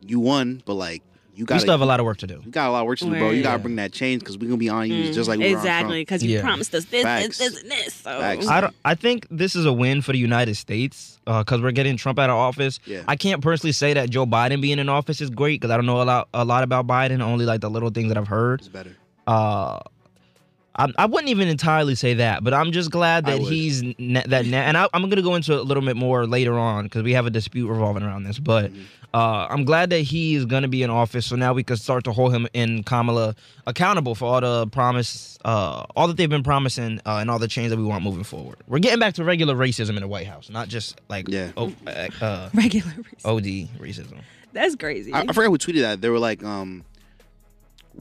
you 0.07 0.21
won, 0.21 0.63
but 0.67 0.75
like 0.75 1.03
you 1.35 1.45
We 1.49 1.59
still 1.59 1.73
have 1.73 1.81
a 1.81 1.85
lot 1.87 2.01
of 2.01 2.07
work 2.07 2.19
to 2.19 2.27
do. 2.27 2.41
you 2.45 2.51
got 2.51 2.69
a 2.69 2.73
lot 2.73 2.83
of 2.83 2.87
work 2.87 2.99
to 3.01 3.05
do, 3.07 3.11
bro. 3.11 3.31
You 3.31 3.43
gotta 3.43 3.59
bring 3.59 3.77
that 3.77 3.93
change 3.93 4.21
because 4.21 4.39
we're 4.39 4.47
gonna 4.47 4.57
be 4.57 4.69
on 4.69 4.89
you 4.89 5.13
just 5.13 5.29
like 5.29 5.39
we 5.39 5.45
were 5.45 5.59
on 5.59 5.65
Trump. 5.65 5.65
exactly, 5.67 6.01
because 6.03 6.23
you 6.23 6.35
Yeah. 6.37 6.43
promised 6.43 6.75
us 6.75 6.85
this, 6.87 7.03
Facts. 7.03 7.39
this, 7.39 7.53
this, 7.53 7.63
and 7.63 7.71
this. 7.71 7.95
So 7.95 8.21
Facts. 8.21 8.47
I 8.47 8.61
don't. 8.61 8.75
I 8.85 8.95
think 8.95 9.27
this 9.31 9.57
is 9.57 9.65
a 9.67 9.73
win 9.73 10.01
for 10.03 10.13
the 10.13 10.19
United 10.19 10.55
States 10.57 11.19
because 11.27 11.61
we're 11.61 11.73
getting 11.73 11.97
Trump 11.97 12.19
out 12.19 12.31
of 12.31 12.37
office. 12.37 12.79
Yeah. 12.87 13.03
I 13.09 13.17
can't 13.17 13.43
personally 13.43 13.73
say 13.73 13.95
that 13.95 14.11
Joe 14.11 14.27
Biden 14.27 14.61
being 14.61 14.79
in 14.79 14.89
office 14.89 15.21
is 15.21 15.31
great 15.31 15.61
because 15.61 15.71
I 15.73 15.77
don't 15.77 15.87
know 15.87 16.01
a 16.01 16.05
lot 16.05 16.29
a 16.35 16.45
lot 16.45 16.63
about 16.63 16.87
Biden. 16.87 17.21
Only 17.21 17.45
like 17.47 17.61
the 17.61 17.71
little 17.71 17.91
things 17.91 18.09
that 18.09 18.17
I've 18.19 18.29
heard. 18.29 18.61
It's 18.61 18.69
better. 18.69 18.97
Uh, 19.27 19.81
I, 20.77 20.93
I 20.99 21.07
wouldn't 21.07 21.29
even 21.31 21.49
entirely 21.49 21.95
say 21.95 22.15
that, 22.15 22.43
but 22.43 22.53
I'm 22.53 22.73
just 22.73 22.91
glad 22.91 23.27
that 23.27 23.39
he's 23.41 23.83
ne- 23.83 24.25
that. 24.27 24.45
Ne- 24.47 24.57
and 24.57 24.77
I, 24.77 24.89
I'm 24.93 25.09
gonna 25.09 25.23
go 25.23 25.35
into 25.37 25.55
a 25.59 25.63
little 25.63 25.83
bit 25.85 25.97
more 25.97 26.27
later 26.27 26.59
on 26.59 26.85
because 26.85 27.03
we 27.03 27.13
have 27.13 27.27
a 27.27 27.31
dispute 27.31 27.69
revolving 27.69 28.03
around 28.03 28.25
this. 28.25 28.39
But 28.39 28.73
Mm-hmm. 28.73 28.83
uh, 29.15 29.47
I'm 29.49 29.65
glad 29.65 29.91
that 29.91 30.01
he 30.01 30.35
is 30.35 30.45
gonna 30.47 30.67
be 30.69 30.83
in 30.83 30.91
office, 30.91 31.27
so 31.27 31.37
now 31.37 31.53
we 31.53 31.63
can 31.63 31.77
start 31.77 32.03
to 32.05 32.13
hold 32.13 32.35
him 32.35 32.49
and 32.55 32.85
Kamala 32.85 33.37
accountable 33.67 34.15
for 34.17 34.25
all 34.27 34.41
the 34.41 34.67
promise, 34.67 35.39
uh, 35.45 35.85
all 35.95 36.09
that 36.09 36.17
they've 36.17 36.29
been 36.29 36.43
promising, 36.43 37.01
uh, 37.07 37.19
and 37.21 37.31
all 37.31 37.39
the 37.39 37.47
change 37.49 37.71
that 37.71 37.77
we 37.77 37.85
want 37.85 38.03
moving 38.03 38.25
forward. 38.25 38.57
We're 38.67 38.81
getting 38.81 38.99
back 38.99 39.15
to 39.15 39.25
regular 39.25 39.55
racism 39.55 39.91
in 39.91 40.01
the 40.03 40.09
White 40.09 40.27
House, 40.27 40.51
not 40.51 40.67
just 40.69 41.01
like 41.09 41.29
Yeah. 41.29 41.53
oh, 41.57 41.73
uh, 41.87 42.09
uh, 42.21 42.51
regular. 42.55 42.91
reason. 42.97 43.09
OD 43.25 43.81
racism. 43.81 44.19
That's 44.53 44.75
crazy. 44.77 45.13
I, 45.13 45.21
I 45.21 45.27
forgot 45.33 45.51
who 45.51 45.59
tweeted 45.59 45.83
that. 45.83 46.01
They 46.01 46.09
were 46.09 46.19
like, 46.19 46.43
um 46.45 46.85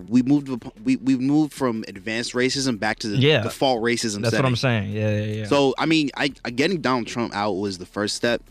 we 0.08 0.22
moved 0.24 0.50
we 0.84 0.96
we 0.98 1.16
moved 1.18 1.54
from 1.54 1.84
advanced 1.88 2.34
racism 2.34 2.80
back 2.80 3.00
to 3.00 3.08
the 3.08 3.18
Yeah. 3.18 3.44
default 3.44 3.82
racism. 3.84 4.22
That's 4.22 4.36
what 4.36 4.46
I'm 4.46 4.56
saying. 4.56 4.92
Yeah, 4.92 5.10
yeah, 5.16 5.24
yeah. 5.42 5.46
So 5.48 5.74
I 5.78 5.86
mean, 5.86 6.10
I, 6.18 6.32
I 6.44 6.50
getting 6.50 6.82
Donald 6.82 7.08
Trump 7.08 7.36
out 7.36 7.54
was 7.54 7.78
the 7.78 7.86
first 7.86 8.16
step. 8.16 8.42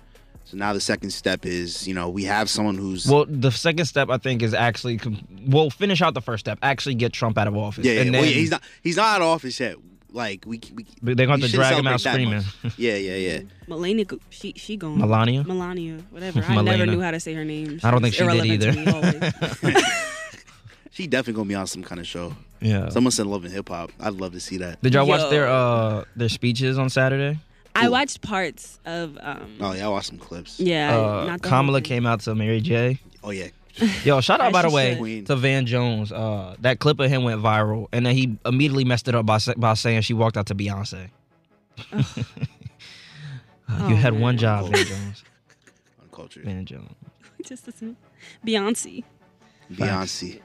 So 0.44 0.56
now 0.56 0.72
the 0.72 0.80
second 0.80 1.10
step 1.10 1.46
is, 1.46 1.86
you 1.88 1.94
know, 1.94 2.08
we 2.10 2.24
have 2.24 2.50
someone 2.50 2.76
who's 2.76 3.06
well. 3.06 3.24
The 3.26 3.50
second 3.50 3.86
step, 3.86 4.10
I 4.10 4.18
think, 4.18 4.42
is 4.42 4.54
actually 4.54 5.00
we'll 5.46 5.70
finish 5.70 6.02
out 6.02 6.14
the 6.14 6.20
first 6.20 6.44
step. 6.44 6.58
Actually, 6.62 6.96
get 6.96 7.12
Trump 7.12 7.38
out 7.38 7.48
of 7.48 7.56
office. 7.56 7.84
yeah, 7.84 7.94
yeah. 7.94 8.00
and 8.02 8.12
Well, 8.12 8.24
yeah, 8.24 8.30
he's 8.32 8.50
not 8.50 8.62
he's 8.82 8.96
not 8.96 9.16
out 9.16 9.22
of 9.22 9.28
office 9.28 9.58
yet. 9.58 9.76
Like 10.14 10.44
we, 10.46 10.60
we 10.74 10.84
but 11.02 11.16
they're 11.16 11.26
going 11.26 11.40
to 11.40 11.48
drag 11.48 11.78
him 11.78 11.86
out 11.86 12.00
screaming. 12.00 12.42
Yeah, 12.76 12.96
yeah, 12.96 13.14
yeah. 13.14 13.40
Melania, 13.66 14.04
she 14.28 14.52
she 14.56 14.76
gone. 14.76 14.98
Melania. 14.98 15.42
Melania, 15.42 15.98
whatever. 16.10 16.42
I 16.42 16.60
never 16.60 16.84
knew 16.86 17.00
how 17.00 17.12
to 17.12 17.20
say 17.20 17.32
her 17.32 17.44
name. 17.44 17.80
I 17.82 17.90
don't 17.90 18.02
think 18.02 18.14
She's 18.14 18.30
she 18.30 18.56
did 18.58 18.76
irrelevant 18.76 19.20
to 19.22 19.66
either. 19.68 19.80
me 20.98 21.04
always. 21.04 21.04
She 21.04 21.06
definitely 21.06 21.34
gonna 21.34 21.48
be 21.48 21.54
on 21.54 21.66
some 21.66 21.82
kind 21.82 22.00
of 22.00 22.06
show. 22.06 22.34
yeah. 22.60 22.88
Someone 22.90 23.10
said 23.12 23.26
Love 23.26 23.44
and 23.44 23.52
Hip 23.52 23.68
Hop. 23.68 23.90
I'd 24.00 24.14
love 24.14 24.32
to 24.32 24.40
see 24.40 24.58
that. 24.58 24.82
Did 24.82 24.94
y'all 24.94 25.06
watch 25.06 25.20
Yo. 25.20 25.30
their 25.30 25.48
uh 25.48 26.04
their 26.16 26.28
speeches 26.28 26.78
on 26.78 26.90
Saturday? 26.90 27.38
I 27.74 27.88
watched 27.88 28.20
parts 28.20 28.78
of. 28.84 29.16
um 29.22 29.56
Oh 29.60 29.72
yeah, 29.72 29.86
I 29.86 29.88
watched 29.88 30.08
some 30.08 30.18
clips. 30.18 30.60
Yeah, 30.60 30.94
Uh, 30.96 31.24
not 31.26 31.42
the 31.42 31.48
Kamala 31.48 31.78
thing. 31.78 31.84
came 31.84 32.06
out 32.06 32.20
to 32.20 32.34
Mary 32.34 32.60
J. 32.60 32.98
Oh 33.24 33.30
yeah. 33.30 33.48
Yo, 34.04 34.20
shout 34.20 34.40
out 34.42 34.48
As 34.48 34.52
by 34.52 34.62
the 34.62 34.68
she 34.68 34.74
way 34.74 34.90
should. 34.90 34.98
Queen. 34.98 35.24
to 35.24 35.36
Van 35.36 35.64
Jones. 35.64 36.12
Uh, 36.12 36.54
that 36.60 36.78
clip 36.78 37.00
of 37.00 37.08
him 37.10 37.24
went 37.24 37.40
viral, 37.42 37.88
and 37.92 38.04
then 38.04 38.14
he 38.14 38.36
immediately 38.44 38.84
messed 38.84 39.08
it 39.08 39.14
up 39.14 39.24
by 39.24 39.38
sa- 39.38 39.54
by 39.56 39.72
saying 39.72 40.02
she 40.02 40.12
walked 40.12 40.36
out 40.36 40.44
to 40.48 40.54
Beyonce. 40.54 41.08
Uh, 41.90 42.02
you 42.18 42.24
Oh, 43.70 43.96
had 43.96 44.12
one 44.12 44.34
man. 44.34 44.38
job. 44.38 44.70
Van 44.70 44.84
Jones. 44.84 45.24
culture. 46.12 46.42
Man, 46.44 46.66
Joe. 46.66 46.82
Just 47.46 47.66
listen. 47.66 47.96
Beyonce. 48.46 49.02
Beyonce, 49.72 50.40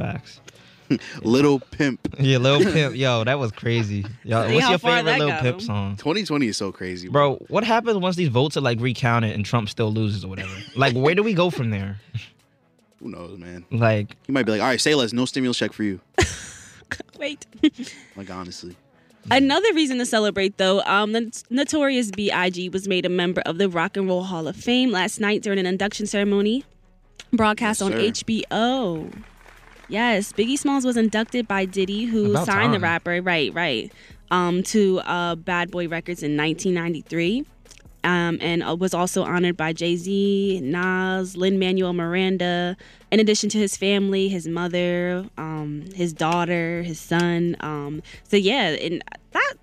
Facts. 0.00 0.40
Little 1.22 1.60
Pimp. 1.60 2.00
Yeah, 2.18 2.38
Little 2.38 2.72
Pimp. 2.72 2.96
Yo, 2.96 3.22
that 3.24 3.38
was 3.38 3.52
crazy. 3.52 4.04
Yo, 4.24 4.46
See 4.48 4.54
what's 4.54 4.64
how 4.64 4.70
your 4.70 4.78
far 4.80 4.96
favorite 4.96 5.10
that 5.12 5.18
Lil 5.20 5.28
got 5.28 5.42
Pimp 5.42 5.54
him. 5.60 5.66
song? 5.66 5.96
2020 5.96 6.48
is 6.48 6.56
so 6.56 6.72
crazy, 6.72 7.08
Bro, 7.08 7.36
what 7.48 7.62
happens 7.64 7.96
once 7.98 8.16
these 8.16 8.28
votes 8.28 8.56
are 8.56 8.60
like 8.60 8.80
recounted 8.80 9.32
and 9.32 9.44
Trump 9.44 9.68
still 9.68 9.92
loses 9.92 10.24
or 10.24 10.28
whatever? 10.28 10.50
Like, 10.74 10.94
where 10.94 11.14
do 11.14 11.22
we 11.22 11.32
go 11.34 11.50
from 11.50 11.70
there? 11.70 12.00
Who 13.00 13.08
knows, 13.10 13.38
man? 13.38 13.64
Like, 13.70 14.16
You 14.26 14.34
might 14.34 14.44
be 14.46 14.52
like, 14.52 14.60
all 14.60 14.66
right, 14.66 14.80
say 14.80 14.94
less. 14.94 15.12
No 15.12 15.24
stimulus 15.26 15.56
check 15.56 15.72
for 15.72 15.84
you. 15.84 16.00
Wait. 17.18 17.46
Like 18.16 18.28
honestly, 18.30 18.76
Another 19.30 19.72
reason 19.74 19.98
to 19.98 20.06
celebrate, 20.06 20.56
though, 20.56 20.80
um, 20.82 21.12
the 21.12 21.42
Notorious 21.50 22.10
B.I.G. 22.10 22.70
was 22.70 22.88
made 22.88 23.04
a 23.06 23.08
member 23.10 23.42
of 23.42 23.58
the 23.58 23.68
Rock 23.68 23.96
and 23.98 24.08
Roll 24.08 24.24
Hall 24.24 24.48
of 24.48 24.56
Fame 24.56 24.90
last 24.90 25.20
night 25.20 25.42
during 25.42 25.58
an 25.58 25.66
induction 25.66 26.06
ceremony 26.06 26.64
broadcast 27.32 27.80
Yes, 27.80 27.86
on 27.86 27.92
sir. 27.92 27.98
HBO. 27.98 29.12
Yes, 29.90 30.32
Biggie 30.32 30.56
Smalls 30.56 30.84
was 30.84 30.96
inducted 30.96 31.48
by 31.48 31.64
Diddy, 31.64 32.04
who 32.04 32.30
About 32.30 32.46
signed 32.46 32.72
the 32.72 32.78
rapper, 32.78 33.20
right, 33.20 33.52
right, 33.52 33.92
um, 34.30 34.62
to 34.64 35.00
uh, 35.00 35.34
Bad 35.34 35.70
Boy 35.70 35.88
Records 35.88 36.22
in 36.22 36.36
1993. 36.36 37.44
Um, 38.02 38.38
and 38.40 38.62
uh, 38.62 38.74
was 38.76 38.94
also 38.94 39.24
honored 39.24 39.58
by 39.58 39.74
Jay 39.74 39.94
Z, 39.94 40.60
Nas, 40.62 41.36
Lin 41.36 41.58
Manuel 41.58 41.92
Miranda, 41.92 42.74
in 43.10 43.20
addition 43.20 43.50
to 43.50 43.58
his 43.58 43.76
family, 43.76 44.28
his 44.28 44.48
mother, 44.48 45.26
um, 45.36 45.84
his 45.94 46.14
daughter, 46.14 46.82
his 46.82 46.98
son. 46.98 47.56
Um, 47.60 48.02
so 48.22 48.38
yeah, 48.38 48.68
and 48.70 49.04
that 49.32 49.54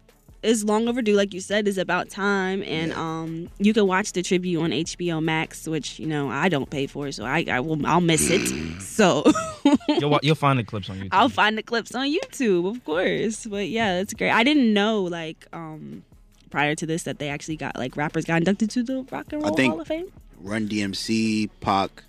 is 0.44 0.64
long 0.64 0.88
overdue. 0.88 1.16
Like 1.16 1.34
you 1.34 1.40
said, 1.40 1.68
is 1.68 1.78
about 1.78 2.10
time. 2.10 2.64
And 2.64 2.94
um, 2.94 3.50
you 3.60 3.74
can 3.74 3.88
watch 3.88 4.14
the 4.14 4.22
tribute 4.22 4.62
on 4.62 4.72
HBO 4.72 5.22
Max, 5.22 5.68
which 5.68 6.00
you 6.00 6.08
know 6.08 6.30
I 6.30 6.50
don't 6.50 6.70
pay 6.70 6.88
for, 6.88 7.12
so 7.12 7.26
I, 7.26 7.46
I 7.50 7.60
will 7.60 7.86
I'll 7.86 8.02
miss 8.02 8.30
it. 8.30 8.48
So 8.98 9.24
you'll, 10.00 10.20
you'll 10.24 10.36
find 10.36 10.60
the 10.60 10.64
clips 10.64 10.90
on 10.90 10.98
YouTube. 10.98 11.10
I'll 11.12 11.30
find 11.30 11.58
the 11.58 11.64
clips 11.64 11.94
on 11.96 12.08
YouTube, 12.08 12.70
of 12.70 12.84
course. 12.86 13.46
But 13.46 13.68
yeah, 13.70 13.98
that's 13.98 14.14
great. 14.14 14.32
I 14.32 14.44
didn't 14.44 14.74
know 14.74 15.04
like 15.04 15.46
um 15.54 16.04
prior 16.50 16.76
to 16.76 16.86
this 16.86 17.04
that 17.04 17.20
they 17.20 17.30
actually 17.30 17.58
got 17.58 17.76
like 17.78 17.98
rappers 17.98 18.26
got 18.26 18.38
inducted 18.38 18.70
to 18.72 18.84
the 18.84 19.06
Rock 19.12 19.32
and 19.34 19.42
Roll 19.42 19.46
I 19.46 19.48
Roll 19.50 19.56
think- 19.58 19.72
Hall 19.74 19.82
of 19.82 19.88
Fame. 19.88 20.12
Run 20.40 20.68
DMC, 20.68 21.50
Pac. 21.62 22.04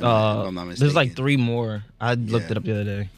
uh, 0.00 0.44
I'm 0.46 0.54
not 0.54 0.76
there's 0.76 0.94
like 0.94 1.16
three 1.16 1.36
more. 1.38 1.84
I 2.00 2.14
looked 2.14 2.46
Yeah. 2.46 2.50
it 2.52 2.56
up 2.58 2.64
the 2.64 2.72
other 2.72 2.84
day. 2.84 3.08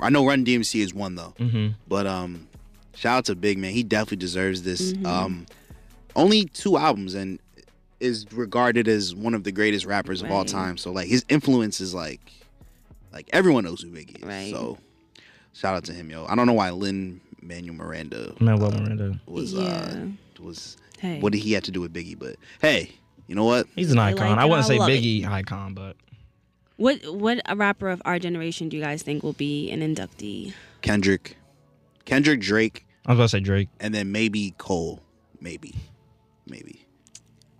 I 0.00 0.08
know 0.10 0.24
Run 0.26 0.44
DMC 0.44 0.80
is 0.82 0.94
one 0.94 1.14
though, 1.16 1.34
hmm 1.38 1.68
but 1.88 2.06
um, 2.06 2.46
shout 2.94 3.18
out 3.18 3.24
to 3.26 3.34
Big 3.34 3.58
Man. 3.58 3.72
He 3.72 3.82
definitely 3.82 4.18
deserves 4.18 4.62
this. 4.62 4.92
Mhm. 4.92 5.06
Um, 5.06 5.46
only 6.16 6.44
two 6.44 6.76
albums 6.76 7.14
and 7.14 7.38
is 8.00 8.26
regarded 8.32 8.86
as 8.86 9.14
one 9.14 9.34
of 9.34 9.44
the 9.44 9.52
greatest 9.52 9.84
rappers 9.86 10.22
of 10.22 10.30
all 10.30 10.44
time. 10.44 10.76
So 10.76 10.92
like 10.92 11.08
his 11.08 11.24
influence 11.28 11.80
is 11.80 11.94
like, 11.94 12.20
like 13.14 13.30
everyone 13.32 13.64
knows 13.64 13.80
who 13.80 13.88
Biggie 13.90 14.16
is. 14.16 14.22
Right. 14.22 14.50
So 14.50 14.78
shout 15.52 15.76
out 15.76 15.84
to 15.84 15.92
him, 15.92 16.10
yo. 16.10 16.26
I 16.26 16.34
don't 16.34 16.46
know 16.46 16.52
why 16.52 16.70
Lin 16.70 17.20
Manuel 17.40 17.76
Miranda 17.76 18.34
Manuel 18.40 18.74
uh, 18.74 18.78
Miranda. 18.78 19.20
was 19.26 19.54
yeah. 19.54 19.62
uh 19.62 20.42
was 20.42 20.76
hey. 20.98 21.20
what 21.20 21.32
did 21.32 21.38
he 21.38 21.52
have 21.52 21.62
to 21.62 21.70
do 21.70 21.80
with 21.80 21.94
Biggie? 21.94 22.18
But 22.18 22.36
hey, 22.60 22.90
you 23.26 23.34
know 23.34 23.44
what? 23.44 23.66
He's 23.76 23.92
an 23.92 23.98
I 23.98 24.10
icon. 24.10 24.30
like 24.30 24.38
I 24.38 24.44
wouldn't 24.44 24.64
I 24.64 24.68
say 24.68 24.78
love 24.78 24.90
it. 24.90 25.00
Biggie 25.02 25.26
icon, 25.26 25.74
but 25.74 25.96
what 26.76 26.98
what 27.14 27.40
a 27.46 27.56
rapper 27.56 27.88
of 27.88 28.02
our 28.04 28.18
generation 28.18 28.68
do 28.68 28.76
you 28.76 28.82
guys 28.82 29.02
think 29.02 29.22
will 29.22 29.32
be 29.32 29.70
an 29.70 29.80
inductee? 29.80 30.52
Kendrick, 30.82 31.36
Kendrick, 32.04 32.40
Drake, 32.40 32.84
I 33.06 33.12
was 33.12 33.18
about 33.18 33.24
to 33.24 33.28
say 33.28 33.40
Drake. 33.40 33.68
and 33.80 33.94
then 33.94 34.12
maybe 34.12 34.54
Cole, 34.58 35.00
maybe, 35.40 35.74
maybe. 36.46 36.83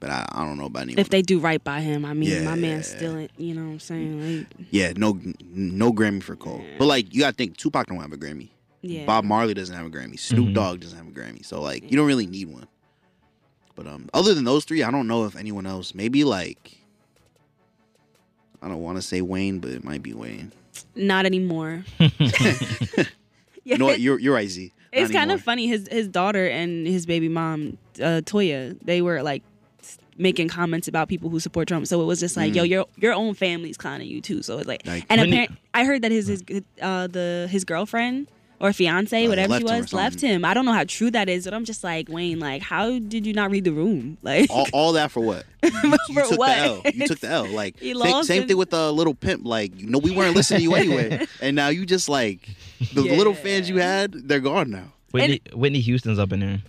But 0.04 0.10
I, 0.12 0.26
I 0.32 0.44
don't 0.44 0.58
know 0.58 0.66
about 0.66 0.82
anyone. 0.82 0.98
If 0.98 1.08
they 1.08 1.22
do 1.22 1.38
right 1.38 1.64
by 1.64 1.80
him, 1.80 2.04
I 2.04 2.12
mean, 2.12 2.28
Yeah. 2.28 2.42
my 2.42 2.56
man's 2.56 2.86
still, 2.88 3.26
you 3.38 3.54
know 3.54 3.64
what 3.64 3.70
I'm 3.72 3.80
saying? 3.80 4.38
Like, 4.40 4.46
yeah, 4.70 4.92
no, 4.94 5.18
no 5.50 5.94
Grammy 5.94 6.22
for 6.22 6.36
Cole. 6.36 6.62
But 6.78 6.84
like, 6.84 7.14
you 7.14 7.20
gotta 7.20 7.32
think 7.34 7.56
Tupac 7.56 7.86
don't 7.86 8.00
have 8.00 8.12
a 8.12 8.18
Grammy. 8.18 8.48
yeah. 8.82 9.06
Bob 9.06 9.24
Marley 9.24 9.54
doesn't 9.54 9.74
have 9.74 9.86
a 9.86 9.88
Grammy. 9.88 10.18
Snoop 10.20 10.48
Mhm. 10.48 10.54
Dogg 10.54 10.80
doesn't 10.80 10.98
have 10.98 11.08
a 11.08 11.10
Grammy. 11.10 11.42
So 11.42 11.62
like, 11.62 11.90
you 11.90 11.96
don't 11.96 12.06
really 12.06 12.26
need 12.26 12.48
one. 12.52 12.66
But 13.76 13.86
um, 13.86 14.10
other 14.12 14.34
than 14.34 14.44
those 14.44 14.66
three, 14.66 14.82
I 14.82 14.90
don't 14.90 15.06
know 15.08 15.24
if 15.24 15.36
anyone 15.36 15.64
else. 15.64 15.94
Maybe 15.94 16.22
like, 16.22 16.76
I 18.60 18.68
don't 18.68 18.82
want 18.82 18.98
to 18.98 19.02
say 19.02 19.22
Wayne, 19.22 19.58
but 19.58 19.70
it 19.70 19.84
might 19.84 20.02
be 20.02 20.12
Wayne. 20.12 20.52
Not 20.94 21.24
anymore. 21.24 21.84
You 23.66 23.78
know 23.78 23.86
what? 23.86 23.98
You're 23.98 24.18
you're 24.18 24.34
right, 24.34 24.46
Z. 24.46 24.72
Not 24.92 25.02
It's 25.02 25.10
kind 25.10 25.32
of 25.32 25.40
funny. 25.40 25.66
His 25.66 25.88
his 25.90 26.06
daughter 26.06 26.46
and 26.46 26.86
his 26.86 27.06
baby 27.06 27.30
mom, 27.30 27.78
uh, 27.98 28.20
Toya, 28.22 28.78
they 28.84 29.00
were 29.00 29.22
like 29.22 29.42
s- 29.42 29.53
making 30.16 30.48
comments 30.48 30.86
about 30.88 31.08
people 31.08 31.28
who 31.30 31.40
support 31.40 31.68
Trump. 31.68 31.86
So 31.86 32.00
it 32.00 32.04
was 32.04 32.20
just 32.20 32.36
like, 32.36 32.52
Mm. 32.52 32.56
yo, 32.56 32.62
your 32.64 32.86
your 32.96 33.12
own 33.14 33.34
family's 33.34 33.76
clowning 33.76 34.08
you 34.08 34.20
too. 34.20 34.42
So 34.42 34.58
it's 34.58 34.68
like, 34.68 34.86
Like, 34.86 35.06
and 35.08 35.20
apparently, 35.20 35.56
I 35.72 35.84
heard 35.84 36.02
that 36.02 36.12
his 36.12 36.28
his 36.28 36.42
uh, 36.80 37.06
the 37.08 37.48
his 37.50 37.64
girlfriend 37.64 38.28
or 38.60 38.72
fiance, 38.72 39.26
Uh, 39.26 39.28
whatever 39.28 39.58
she 39.58 39.64
left 39.64 39.74
him 39.74 39.80
was, 39.82 39.92
left 39.92 40.20
him. 40.20 40.44
I 40.44 40.54
don't 40.54 40.64
know 40.64 40.72
how 40.72 40.84
true 40.84 41.10
that 41.10 41.28
is, 41.28 41.44
but 41.44 41.52
I'm 41.54 41.64
just 41.64 41.82
like, 41.82 42.08
Wayne, 42.08 42.38
like, 42.38 42.62
how 42.62 42.98
did 43.00 43.26
you 43.26 43.32
not 43.32 43.50
read 43.50 43.64
the 43.64 43.72
room? 43.72 44.16
Like, 44.22 44.48
all, 44.48 44.66
all 44.72 44.92
that 44.92 45.10
for 45.10 45.20
what? 45.20 45.44
You, 45.64 45.70
you 46.08 46.14
For 46.14 46.22
took 46.30 46.38
what? 46.38 46.54
the 46.56 46.62
L. 46.62 46.82
You 46.94 47.06
took 47.08 47.18
the 47.20 47.28
L. 47.28 47.46
Like 47.52 47.78
He 47.80 47.94
lost 47.94 48.28
same 48.28 48.42
and- 48.42 48.48
thing 48.48 48.56
with 48.56 48.70
the 48.70 48.92
little 48.92 49.14
pimp. 49.14 49.44
Like 49.44 49.78
you 49.80 49.88
know, 49.88 49.98
we 49.98 50.12
weren't 50.12 50.36
listening 50.36 50.58
to 50.60 50.62
you 50.62 50.74
anyway, 50.76 51.26
and 51.42 51.56
now 51.56 51.68
you 51.68 51.84
just 51.84 52.08
like 52.08 52.48
the 52.94 53.02
little 53.02 53.34
fans 53.34 53.68
you 53.68 53.78
had, 53.78 54.12
they're 54.12 54.40
gone 54.40 54.70
now. 54.70 54.92
Whitney, 55.10 55.40
Whitney 55.52 55.80
Houston's 55.80 56.18
up 56.18 56.32
in 56.32 56.40
there. 56.40 56.62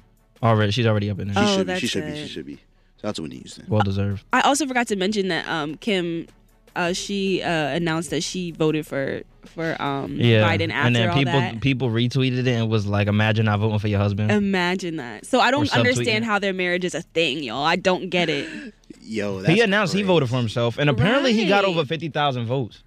Already, 0.44 0.72
she's 0.72 0.86
already 0.86 1.10
up 1.10 1.20
in 1.20 1.30
there. 1.30 1.36
She 1.46 1.52
Oh, 1.54 1.58
should 1.58 1.68
be. 1.68 1.74
She 1.76 1.80
that's 1.82 1.92
should 1.92 2.06
be. 2.06 2.16
She 2.24 2.28
should 2.28 2.46
be. 2.46 2.60
Shout 3.02 3.10
out 3.10 3.16
to 3.16 3.22
Whitney 3.24 3.38
Houston. 3.38 3.66
well 3.68 3.82
deserved. 3.84 4.24
I 4.34 4.42
also 4.42 4.66
forgot 4.68 4.88
to 4.88 4.96
mention 4.96 5.28
that 5.28 5.48
um, 5.48 5.76
Kim, 5.76 6.28
uh, 6.76 6.94
she 6.94 7.42
uh, 7.42 7.50
announced 7.50 8.10
that 8.10 8.24
she 8.24 8.52
voted 8.52 8.86
for 8.88 9.22
for 9.46 9.80
um, 9.82 10.16
Yeah, 10.16 10.42
Biden 10.42 10.72
after 10.72 10.88
and 10.88 10.96
then 10.96 11.10
all 11.10 11.16
people 11.18 11.34
that. 11.34 11.62
people 11.62 11.90
retweeted 11.90 12.40
it 12.40 12.48
and 12.48 12.70
was 12.70 12.88
like, 12.88 13.08
"Imagine 13.08 13.48
I 13.48 13.56
voting 13.58 13.80
for 13.80 13.88
your 13.88 14.00
husband." 14.00 14.32
Imagine 14.32 14.96
that. 14.98 15.26
So 15.26 15.40
I 15.40 15.52
don't 15.52 15.72
understand 15.76 16.26
how 16.26 16.40
their 16.40 16.54
marriage 16.54 16.84
is 16.86 16.96
a 16.96 17.02
thing, 17.04 17.44
y'all. 17.44 17.64
I 17.64 17.76
don't 17.76 18.10
get 18.10 18.30
it. 18.30 18.74
Yo, 19.02 19.42
that's 19.42 19.54
he 19.54 19.62
announced 19.62 19.94
he 19.94 20.02
voted 20.02 20.30
for 20.30 20.38
himself, 20.38 20.78
and 20.80 20.90
apparently 20.90 21.34
he 21.34 21.48
got 21.48 21.64
over 21.66 21.86
fifty 21.86 22.10
thousand 22.10 22.48
votes. 22.48 22.82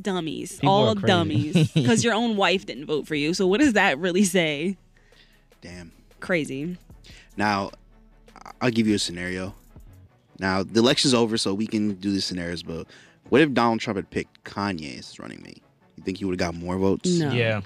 Dummies. 0.00 0.54
People 0.58 0.70
all 0.70 0.94
dummies. 0.94 1.70
Because 1.74 2.02
your 2.04 2.14
own 2.14 2.36
wife 2.36 2.66
didn't 2.66 2.86
vote 2.86 3.06
for 3.06 3.14
you. 3.14 3.32
So 3.34 3.46
what 3.46 3.60
does 3.60 3.74
that 3.74 3.98
really 3.98 4.24
say? 4.24 4.76
Damn. 5.60 5.92
Crazy. 6.20 6.76
Now, 7.36 7.66
I- 7.66 7.70
I'll 8.64 8.70
give 8.70 8.86
you 8.86 8.94
a 8.94 8.98
scenario. 8.98 9.54
Now 10.38 10.62
the 10.62 10.80
election's 10.80 11.12
over, 11.12 11.36
so 11.36 11.52
we 11.52 11.66
can 11.66 11.94
do 11.94 12.10
the 12.10 12.20
scenarios. 12.20 12.62
But 12.62 12.86
what 13.28 13.42
if 13.42 13.52
Donald 13.52 13.80
Trump 13.80 13.96
had 13.96 14.08
picked 14.08 14.42
Kanye 14.44 14.98
as 14.98 15.18
running 15.18 15.42
mate? 15.42 15.62
You 15.96 16.02
think 16.02 16.16
he 16.18 16.24
would 16.24 16.40
have 16.40 16.54
got 16.54 16.58
more 16.58 16.78
votes? 16.78 17.08
No. 17.10 17.30
Yeah, 17.30 17.60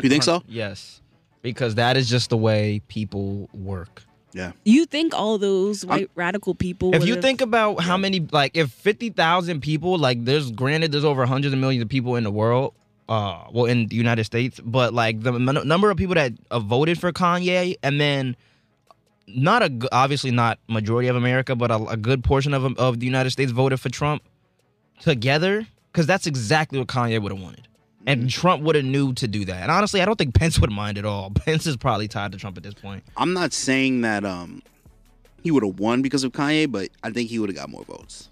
You 0.00 0.08
think 0.08 0.22
so? 0.22 0.42
Yes, 0.48 1.00
because 1.42 1.74
that 1.74 1.96
is 1.96 2.08
just 2.08 2.30
the 2.30 2.36
way 2.36 2.80
people 2.86 3.50
work. 3.52 4.04
Yeah. 4.32 4.52
You 4.64 4.86
think 4.86 5.12
all 5.12 5.38
those 5.38 5.84
white 5.84 6.08
radical 6.14 6.54
people 6.54 6.94
If 6.94 7.04
you 7.04 7.12
would've- 7.14 7.22
think 7.22 7.40
about 7.40 7.80
how 7.80 7.96
many, 7.96 8.20
like, 8.30 8.56
if 8.56 8.70
fifty 8.70 9.10
thousand 9.10 9.60
people, 9.62 9.98
like, 9.98 10.24
there's 10.24 10.52
granted, 10.52 10.92
there's 10.92 11.04
over 11.04 11.26
hundreds 11.26 11.52
of 11.52 11.58
millions 11.58 11.82
of 11.82 11.88
people 11.88 12.14
in 12.14 12.22
the 12.24 12.30
world, 12.30 12.74
uh, 13.08 13.42
well, 13.50 13.64
in 13.64 13.86
the 13.88 13.96
United 13.96 14.22
States, 14.24 14.60
but 14.64 14.94
like 14.94 15.20
the 15.22 15.32
m- 15.32 15.66
number 15.66 15.90
of 15.90 15.96
people 15.96 16.14
that 16.14 16.32
uh, 16.52 16.60
voted 16.60 17.00
for 17.00 17.10
Kanye, 17.10 17.76
and 17.82 18.00
then 18.00 18.36
not 19.34 19.62
a 19.62 19.88
obviously 19.92 20.30
not 20.30 20.58
majority 20.68 21.08
of 21.08 21.16
America, 21.16 21.54
but 21.54 21.70
a, 21.70 21.76
a 21.86 21.96
good 21.96 22.24
portion 22.24 22.54
of 22.54 22.64
of 22.78 23.00
the 23.00 23.06
United 23.06 23.30
States 23.30 23.52
voted 23.52 23.80
for 23.80 23.88
Trump 23.88 24.22
together, 25.00 25.66
because 25.92 26.06
that's 26.06 26.26
exactly 26.26 26.78
what 26.78 26.88
Kanye 26.88 27.20
would 27.20 27.32
have 27.32 27.40
wanted. 27.40 27.68
And 28.06 28.30
Trump 28.30 28.62
would 28.62 28.74
have 28.74 28.86
knew 28.86 29.12
to 29.14 29.28
do 29.28 29.44
that. 29.44 29.62
And 29.62 29.70
honestly, 29.70 30.00
I 30.00 30.06
don't 30.06 30.16
think 30.16 30.32
Pence 30.34 30.58
would 30.58 30.72
mind 30.72 30.96
at 30.96 31.04
all. 31.04 31.30
Pence 31.34 31.66
is 31.66 31.76
probably 31.76 32.08
tied 32.08 32.32
to 32.32 32.38
Trump 32.38 32.56
at 32.56 32.62
this 32.62 32.72
point. 32.72 33.04
I'm 33.18 33.34
not 33.34 33.52
saying 33.52 34.00
that 34.00 34.24
um 34.24 34.62
he 35.42 35.50
would 35.50 35.62
have 35.62 35.78
won 35.78 36.02
because 36.02 36.24
of 36.24 36.32
Kanye, 36.32 36.70
but 36.70 36.88
I 37.02 37.10
think 37.10 37.28
he 37.28 37.38
would 37.38 37.50
have 37.50 37.56
got 37.56 37.68
more 37.68 37.84
votes. 37.84 38.28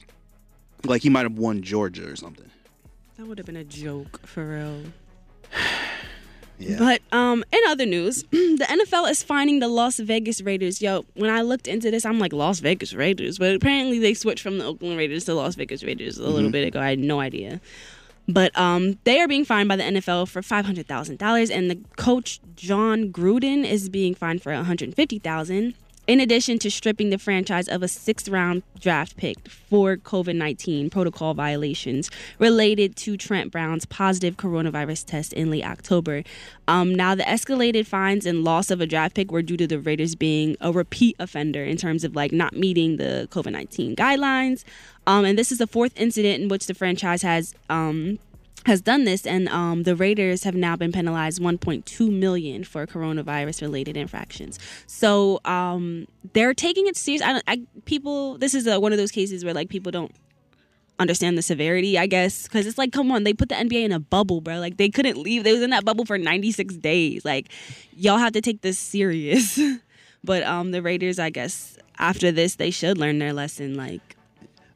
Like 0.85 1.03
he 1.03 1.11
might 1.11 1.25
have 1.25 1.39
won 1.39 1.63
Georgia 1.63 2.09
or 2.09 2.17
something. 2.17 2.51
that 3.17 3.27
would 3.27 3.39
have 3.39 3.47
been 3.47 3.57
a 3.57 3.65
joke 3.65 4.27
for 4.27 4.45
real. 4.47 4.83
Yeah. 6.59 6.79
But 6.79 7.03
um, 7.12 7.45
in 7.53 7.61
other 7.69 7.87
news, 7.87 8.23
the 8.31 8.66
NFL 8.69 9.11
is 9.11 9.23
finding 9.23 9.59
the 9.59 9.69
Las 9.69 9.99
Vegas 9.99 10.40
Raiders. 10.40 10.81
Yo, 10.81 11.05
when 11.14 11.31
I 11.31 11.42
looked 11.42 11.69
into 11.69 11.90
this, 11.90 12.05
I'm 12.05 12.19
like 12.19 12.33
Las 12.33 12.61
Vegas 12.61 12.95
Raiders, 12.95 13.38
but 13.38 13.55
apparently 13.55 13.99
they 13.99 14.14
switched 14.14 14.42
from 14.42 14.59
the 14.59 14.64
Oakland 14.64 14.97
Raiders 14.97 15.25
to 15.27 15.35
Las 15.35 15.55
Vegas 15.55 15.83
Raiders 15.83 16.19
a 16.19 16.29
little 16.29 16.51
bit 16.51 16.66
ago. 16.66 16.81
I 16.81 16.88
had 16.90 16.99
no 16.99 17.21
idea. 17.21 17.61
But 18.29 18.57
um, 18.59 18.99
they 19.05 19.21
are 19.21 19.29
being 19.29 19.45
fined 19.45 19.69
by 19.69 19.77
the 19.77 19.85
NFL 19.85 20.29
for 20.29 20.42
five 20.42 20.66
hundred 20.66 20.88
thousand 20.88 21.19
dollars, 21.19 21.51
and 21.51 21.71
the 21.71 21.79
coach 21.97 22.40
Jon 22.57 23.12
Gruden 23.12 23.64
is 23.64 23.88
being 23.88 24.14
fined 24.14 24.42
for 24.42 24.53
one 24.53 24.64
hundred 24.64 24.95
fifty 24.95 25.19
thousand. 25.19 25.75
In 26.07 26.21
addition 26.21 26.59
to 26.61 26.71
stripping 26.71 27.11
the 27.11 27.19
franchise 27.19 27.69
of 27.69 27.83
a 27.83 27.88
sixth 27.88 28.29
round 28.29 28.62
draft 28.79 29.16
pick 29.16 29.49
for 29.49 29.97
COVID 29.97 30.37
19 30.37 30.90
protocol 30.90 31.35
violations 31.35 32.11
related 32.38 32.97
to 32.97 33.16
Trent 33.16 33.51
Brown's 33.51 33.85
positive 33.87 34.37
coronavirus 34.37 35.07
test 35.07 35.33
in 35.33 35.51
late 35.51 35.64
October. 35.64 36.23
Um, 36.69 36.95
now, 36.95 37.14
the 37.14 37.25
escalated 37.25 37.87
fines 37.87 38.27
and 38.27 38.45
loss 38.45 38.71
of 38.71 38.81
a 38.81 38.87
draft 38.87 39.14
pick 39.14 39.31
were 39.31 39.42
due 39.42 39.57
to 39.57 39.66
the 39.66 39.79
Raiders 39.79 40.14
being 40.14 40.57
a 40.61 40.73
repeat 40.73 41.16
offender 41.19 41.64
in 41.64 41.77
terms 41.77 42.05
of 42.05 42.14
like 42.14 42.33
not 42.33 42.55
meeting 42.55 42.97
the 42.97 43.29
COVID 43.31 43.53
19 43.53 43.97
guidelines. 43.97 44.64
Um, 45.07 45.25
and 45.25 45.38
this 45.38 45.53
is 45.53 45.59
the 45.59 45.66
fourth 45.66 45.92
incident 45.97 46.42
in 46.42 46.49
which 46.49 46.66
the 46.66 46.75
franchise 46.75 47.23
has. 47.23 47.55
Um, 47.71 48.19
has 48.64 48.81
done 48.81 49.05
this, 49.05 49.25
and 49.27 49.49
um, 49.51 49.85
the 49.85 49.95
Raiders 49.95 50.42
have 50.45 50.55
now 50.57 50.75
been 50.75 50.90
penalized 50.90 51.40
1.2 51.40 52.11
million 52.11 52.64
for 52.64 52.85
coronavirus-related 52.87 53.97
infractions. 53.97 54.59
So 54.87 55.40
um, 55.45 56.07
they're 56.33 56.55
taking 56.55 56.88
it 56.88 56.97
serious. 56.97 57.23
I, 57.23 57.33
don't- 57.35 57.45
I 57.47 57.61
people, 57.85 58.38
this 58.38 58.55
is 58.55 58.66
uh 58.66 58.81
one 58.81 58.92
of 58.92 58.99
those 58.99 59.12
cases 59.12 59.45
where 59.45 59.55
like 59.55 59.69
people 59.69 59.92
don't 59.92 60.12
understand 60.99 61.37
the 61.38 61.42
severity, 61.42 61.99
I 61.99 62.07
guess, 62.07 62.45
because 62.45 62.66
it's 62.66 62.79
like, 62.79 62.90
come 62.92 63.12
on, 63.12 63.23
they 63.25 63.35
put 63.35 63.51
the 63.51 63.55
NBA 63.55 63.85
in 63.85 63.92
a 63.92 64.01
bubble, 64.01 64.40
bro. 64.40 64.59
Like 64.59 64.79
they 64.79 64.88
couldn't 64.88 65.19
leave. 65.19 65.45
They 65.45 65.53
was 65.53 65.62
in 65.62 65.71
that 65.71 65.85
bubble 65.85 66.05
for 66.05 66.19
96 66.19 66.77
days. 66.79 67.25
Like 67.25 67.51
y'all 67.92 68.19
have 68.19 68.33
to 68.33 68.40
take 68.40 68.62
this 68.62 68.79
serious. 68.79 69.61
but 70.25 70.42
um, 70.42 70.71
the 70.73 70.83
Raiders, 70.83 71.19
I 71.19 71.31
guess, 71.31 71.79
after 71.99 72.33
this, 72.33 72.57
they 72.57 72.71
should 72.71 72.99
learn 72.99 73.19
their 73.19 73.33
lesson. 73.33 73.75
Like 73.77 74.16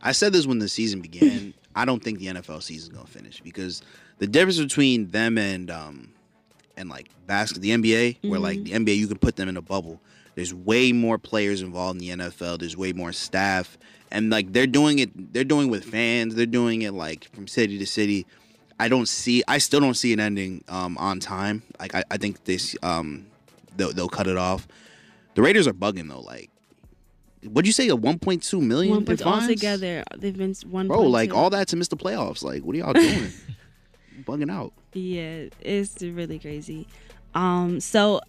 I 0.02 0.12
said 0.12 0.32
this 0.32 0.46
when 0.46 0.58
the 0.58 0.68
season 0.68 1.00
began. 1.00 1.54
I 1.80 1.86
don't 1.86 2.04
think 2.04 2.18
the 2.18 2.26
NFL 2.26 2.62
season's 2.62 2.94
gonna 2.94 3.06
finish 3.06 3.40
because 3.40 3.80
the 4.18 4.26
difference 4.26 4.58
between 4.58 5.08
them 5.08 5.38
and 5.38 5.70
um 5.70 6.10
and 6.76 6.90
like 6.90 7.08
basket 7.26 7.62
the 7.62 7.70
NBA, 7.70 8.18
where 8.28 8.38
like 8.38 8.62
the 8.64 8.72
NBA 8.72 8.98
you 8.98 9.08
can 9.08 9.16
put 9.16 9.36
them 9.36 9.48
in 9.48 9.56
a 9.56 9.62
bubble. 9.62 9.98
There's 10.34 10.52
way 10.52 10.92
more 10.92 11.16
players 11.16 11.62
involved 11.62 12.02
in 12.02 12.18
the 12.18 12.24
NFL. 12.24 12.58
There's 12.58 12.76
way 12.76 12.92
more 12.92 13.12
staff, 13.12 13.78
and 14.10 14.28
like 14.28 14.52
they're 14.52 14.66
doing 14.66 14.98
it. 14.98 15.32
They're 15.32 15.42
doing 15.42 15.68
it 15.68 15.70
with 15.70 15.84
fans. 15.84 16.34
They're 16.34 16.44
doing 16.44 16.82
it 16.82 16.92
like 16.92 17.24
from 17.34 17.48
city 17.48 17.78
to 17.78 17.86
city. 17.86 18.26
I 18.78 18.88
don't 18.88 19.08
see. 19.08 19.42
I 19.48 19.56
still 19.56 19.80
don't 19.80 19.94
see 19.94 20.12
it 20.12 20.20
ending 20.20 20.62
um, 20.68 20.98
on 20.98 21.18
time. 21.18 21.62
Like 21.78 21.94
I, 21.94 22.04
I 22.10 22.18
think 22.18 22.44
this 22.44 22.76
um 22.82 23.26
they'll, 23.78 23.94
they'll 23.94 24.08
cut 24.10 24.26
it 24.26 24.36
off. 24.36 24.68
The 25.34 25.40
Raiders 25.40 25.66
are 25.66 25.72
bugging 25.72 26.10
though. 26.10 26.20
Like, 26.20 26.49
what'd 27.44 27.66
you 27.66 27.72
say? 27.72 27.88
A 27.88 27.96
1.2 27.96 28.60
million 28.60 28.90
one 28.90 28.98
in 29.00 29.06
point 29.06 29.20
fines? 29.20 29.42
altogether, 29.44 30.04
they've 30.16 30.36
been 30.36 30.54
one. 30.68 30.88
Bro, 30.88 31.02
like 31.02 31.32
all 31.32 31.50
that 31.50 31.68
to 31.68 31.76
miss 31.76 31.88
the 31.88 31.96
playoffs. 31.96 32.42
Like, 32.42 32.62
what 32.62 32.74
are 32.74 32.78
y'all 32.78 32.92
doing? 32.92 33.32
Bugging 34.24 34.50
out. 34.50 34.72
Yeah, 34.92 35.46
it's 35.60 36.02
really 36.02 36.38
crazy. 36.38 36.86
Um, 37.34 37.80
so 37.80 38.20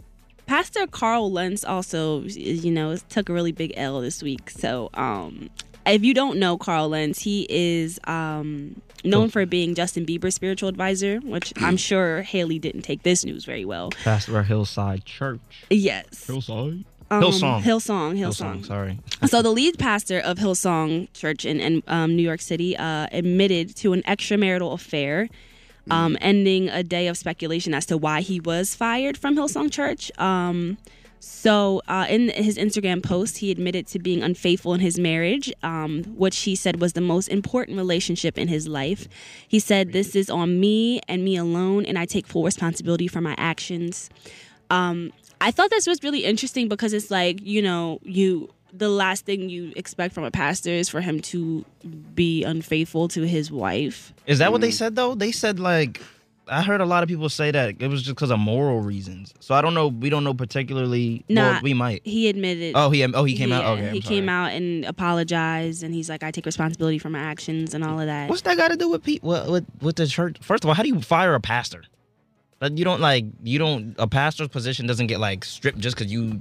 Pastor 0.45 0.87
Carl 0.87 1.31
Lentz 1.31 1.63
also, 1.63 2.21
you 2.23 2.71
know, 2.71 2.95
took 3.09 3.29
a 3.29 3.33
really 3.33 3.51
big 3.51 3.73
L 3.77 4.01
this 4.01 4.21
week. 4.21 4.49
So, 4.49 4.89
um, 4.93 5.49
if 5.85 6.03
you 6.03 6.13
don't 6.13 6.37
know 6.37 6.57
Carl 6.57 6.89
Lentz, 6.89 7.19
he 7.19 7.47
is 7.49 7.99
um, 8.03 8.81
known 9.03 9.29
for 9.29 9.45
being 9.45 9.75
Justin 9.75 10.05
Bieber's 10.05 10.35
spiritual 10.35 10.69
advisor, 10.69 11.19
which 11.19 11.53
I'm 11.57 11.77
sure 11.77 12.21
Hailey 12.21 12.59
didn't 12.59 12.83
take 12.83 13.03
this 13.03 13.25
news 13.25 13.45
very 13.45 13.65
well. 13.65 13.89
Pastor 14.03 14.37
at 14.39 14.45
Hillside 14.45 15.05
Church. 15.05 15.39
Yes. 15.69 16.25
Hillside. 16.27 16.85
Um, 17.11 17.21
Hillsong. 17.23 17.61
Hillsong. 17.61 18.17
Hillsong. 18.17 18.59
Hillsong. 18.59 18.65
Sorry. 18.65 18.99
so 19.25 19.41
the 19.41 19.51
lead 19.51 19.77
pastor 19.77 20.19
of 20.19 20.37
Hillsong 20.37 21.11
Church 21.13 21.43
in, 21.43 21.59
in 21.59 21.83
um, 21.87 22.15
New 22.15 22.23
York 22.23 22.39
City 22.39 22.75
uh, 22.77 23.07
admitted 23.11 23.75
to 23.77 23.91
an 23.91 24.01
extramarital 24.03 24.73
affair, 24.73 25.27
um, 25.89 26.17
ending 26.21 26.69
a 26.69 26.83
day 26.83 27.07
of 27.07 27.17
speculation 27.17 27.73
as 27.73 27.85
to 27.87 27.97
why 27.97 28.21
he 28.21 28.39
was 28.39 28.75
fired 28.75 29.17
from 29.17 29.35
Hillsong 29.35 29.69
Church. 29.69 30.09
Um, 30.19 30.77
so 31.19 31.81
uh, 31.89 32.05
in 32.09 32.29
his 32.29 32.57
Instagram 32.57 33.03
post, 33.03 33.39
he 33.39 33.51
admitted 33.51 33.87
to 33.87 33.99
being 33.99 34.23
unfaithful 34.23 34.73
in 34.73 34.79
his 34.79 34.97
marriage, 34.97 35.51
um, 35.63 36.03
which 36.15 36.39
he 36.39 36.55
said 36.55 36.79
was 36.79 36.93
the 36.93 37.01
most 37.01 37.27
important 37.27 37.77
relationship 37.77 38.37
in 38.37 38.47
his 38.47 38.69
life. 38.69 39.09
He 39.45 39.59
said, 39.59 39.91
"This 39.91 40.15
is 40.15 40.29
on 40.29 40.59
me 40.61 41.01
and 41.09 41.25
me 41.25 41.35
alone, 41.35 41.85
and 41.85 41.99
I 41.99 42.05
take 42.05 42.25
full 42.25 42.43
responsibility 42.43 43.07
for 43.07 43.19
my 43.19 43.35
actions." 43.37 44.09
um, 44.71 45.11
I 45.41 45.51
thought 45.51 45.69
this 45.71 45.87
was 45.87 46.01
really 46.03 46.23
interesting 46.23 46.69
because 46.69 46.93
it's 46.93 47.11
like 47.11 47.41
you 47.41 47.61
know 47.61 47.99
you 48.03 48.49
the 48.73 48.87
last 48.89 49.25
thing 49.25 49.49
you 49.49 49.73
expect 49.75 50.13
from 50.13 50.23
a 50.23 50.31
pastor 50.31 50.69
is 50.69 50.87
for 50.87 51.01
him 51.01 51.19
to 51.19 51.65
be 52.15 52.43
unfaithful 52.45 53.09
to 53.09 53.23
his 53.23 53.51
wife. 53.51 54.13
Is 54.27 54.39
that 54.39 54.47
Mm. 54.47 54.51
what 54.53 54.61
they 54.61 54.71
said 54.71 54.95
though? 54.95 55.13
They 55.15 55.31
said 55.33 55.59
like 55.59 55.99
I 56.47 56.61
heard 56.63 56.81
a 56.81 56.85
lot 56.85 57.01
of 57.03 57.07
people 57.07 57.29
say 57.29 57.51
that 57.51 57.75
it 57.81 57.87
was 57.87 58.01
just 58.03 58.15
because 58.15 58.29
of 58.31 58.39
moral 58.39 58.81
reasons. 58.81 59.33
So 59.39 59.55
I 59.55 59.61
don't 59.61 59.73
know. 59.73 59.87
We 59.87 60.09
don't 60.09 60.23
know 60.23 60.33
particularly. 60.33 61.23
Nah, 61.29 61.41
well, 61.53 61.61
we 61.63 61.73
might. 61.73 62.01
He 62.05 62.27
admitted. 62.29 62.73
Oh, 62.75 62.89
he 62.89 63.03
oh 63.05 63.23
he 63.23 63.37
came 63.37 63.51
out. 63.53 63.63
Okay, 63.65 63.87
I'm 63.87 63.93
he 63.93 64.01
sorry. 64.01 64.15
came 64.15 64.27
out 64.29 64.51
and 64.51 64.83
apologized, 64.85 65.81
and 65.83 65.93
he's 65.93 66.09
like, 66.09 66.23
"I 66.23 66.31
take 66.31 66.45
responsibility 66.45 66.97
for 66.97 67.09
my 67.09 67.19
actions 67.19 67.73
and 67.73 67.83
all 67.83 67.99
of 67.99 68.05
that." 68.07 68.29
What's 68.29 68.41
that 68.41 68.57
got 68.57 68.69
to 68.69 68.75
do 68.77 68.89
with 68.89 69.03
people 69.03 69.29
with, 69.29 69.47
with 69.49 69.65
with 69.81 69.95
the 69.97 70.07
church? 70.07 70.37
First 70.41 70.63
of 70.63 70.69
all, 70.69 70.73
how 70.73 70.83
do 70.83 70.89
you 70.89 70.99
fire 71.01 71.35
a 71.35 71.39
pastor? 71.39 71.83
Like 72.61 72.77
you 72.77 72.85
don't 72.85 73.01
like 73.01 73.25
you 73.43 73.57
don't 73.59 73.95
a 73.97 74.07
pastor's 74.07 74.47
position 74.49 74.85
doesn't 74.85 75.07
get 75.07 75.19
like 75.19 75.43
stripped 75.43 75.79
just 75.79 75.97
because 75.97 76.11
you 76.11 76.39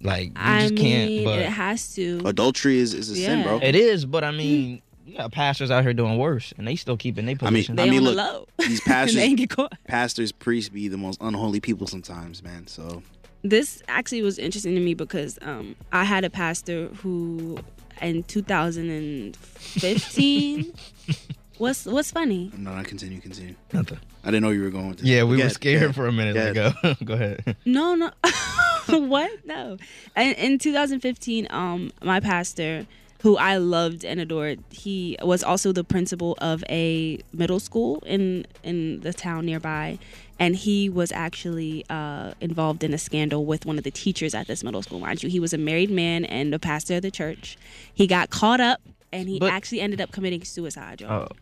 like 0.00 0.28
you 0.28 0.32
I 0.36 0.60
just 0.62 0.76
can't. 0.76 1.10
mean, 1.10 1.24
But 1.24 1.40
it 1.40 1.50
has 1.50 1.92
to. 1.96 2.22
Adultery 2.24 2.78
is, 2.78 2.94
is 2.94 3.10
a 3.10 3.16
sin, 3.16 3.42
bro. 3.42 3.58
it 3.60 3.74
is. 3.74 4.06
But 4.06 4.22
I 4.22 4.30
mean, 4.30 4.80
you 5.04 5.16
got 5.16 5.32
pastors 5.32 5.72
out 5.72 5.82
here 5.82 5.92
doing 5.92 6.18
worse, 6.18 6.54
and 6.56 6.68
they 6.68 6.76
still 6.76 6.96
keeping 6.96 7.26
their 7.26 7.34
I 7.40 7.46
mean, 7.50 7.54
position. 7.54 7.74
they 7.76 7.88
I 7.88 7.90
mean, 7.90 8.02
look, 8.04 8.14
the 8.16 8.22
low. 8.22 8.46
these 8.58 8.80
pastors, 8.82 9.16
they 9.16 9.24
ain't 9.24 9.38
get 9.38 9.50
caught. 9.50 9.72
pastors, 9.88 10.30
priests 10.30 10.68
be 10.68 10.86
the 10.88 10.98
most 10.98 11.20
unholy 11.20 11.58
people 11.60 11.86
sometimes, 11.88 12.40
man. 12.42 12.66
So 12.68 13.02
this 13.42 13.82
actually 13.88 14.22
was 14.22 14.38
interesting 14.38 14.74
to 14.76 14.80
me 14.80 14.94
because 14.94 15.36
um, 15.42 15.74
I 15.92 16.04
had 16.04 16.22
a 16.24 16.30
pastor 16.30 16.86
who 16.88 17.58
in 18.00 18.22
2015 18.24 20.72
what's 21.58 21.84
what's 21.86 22.10
funny 22.10 22.50
no, 22.56 22.74
no, 22.74 22.82
continue, 22.82 23.20
continue. 23.20 23.54
Nothing. 23.72 23.98
I 24.22 24.28
didn't 24.28 24.42
know 24.42 24.50
you 24.50 24.62
were 24.62 24.70
going 24.70 24.88
with 24.88 24.98
this. 24.98 25.06
Yeah, 25.06 25.24
we 25.24 25.36
Go 25.36 25.36
were 25.36 25.40
ahead, 25.42 25.52
scared 25.52 25.80
go 25.80 25.84
ahead. 25.86 25.94
for 25.94 26.06
a 26.06 26.12
minute. 26.12 26.36
Yeah. 26.56 26.72
Like, 26.82 26.98
go, 26.98 27.04
go 27.04 27.14
ahead. 27.14 27.56
no 27.64 27.94
no 27.94 28.10
what 28.88 29.30
no 29.46 29.76
in, 30.16 30.32
in 30.34 30.58
2015 30.58 31.46
um 31.50 31.90
my 32.02 32.20
pastor 32.20 32.86
who 33.22 33.38
I 33.38 33.56
loved 33.56 34.04
and 34.04 34.20
adored 34.20 34.62
he 34.70 35.16
was 35.22 35.42
also 35.42 35.72
the 35.72 35.84
principal 35.84 36.36
of 36.40 36.62
a 36.68 37.18
middle 37.32 37.60
school 37.60 38.02
in 38.06 38.46
in 38.62 39.00
the 39.00 39.12
town 39.14 39.46
nearby 39.46 39.98
and 40.38 40.56
he 40.56 40.88
was 40.90 41.12
actually 41.12 41.84
uh, 41.88 42.32
involved 42.40 42.82
in 42.82 42.92
a 42.92 42.98
scandal 42.98 43.46
with 43.46 43.64
one 43.64 43.78
of 43.78 43.84
the 43.84 43.90
teachers 43.90 44.34
at 44.34 44.46
this 44.46 44.62
middle 44.64 44.82
school 44.82 45.00
mind 45.00 45.22
you 45.22 45.30
he 45.30 45.40
was 45.40 45.54
a 45.54 45.58
married 45.58 45.90
man 45.90 46.24
and 46.26 46.52
a 46.54 46.58
pastor 46.58 46.96
of 46.96 47.02
the 47.02 47.10
church 47.10 47.56
he 47.94 48.06
got 48.06 48.28
caught 48.30 48.60
up 48.60 48.80
and 49.12 49.28
he 49.28 49.38
But- 49.38 49.52
actually 49.52 49.80
ended 49.80 50.00
up 50.02 50.10
committing 50.12 50.44
suicide 50.44 51.00
y'all. 51.00 51.28
Oh, 51.30 51.36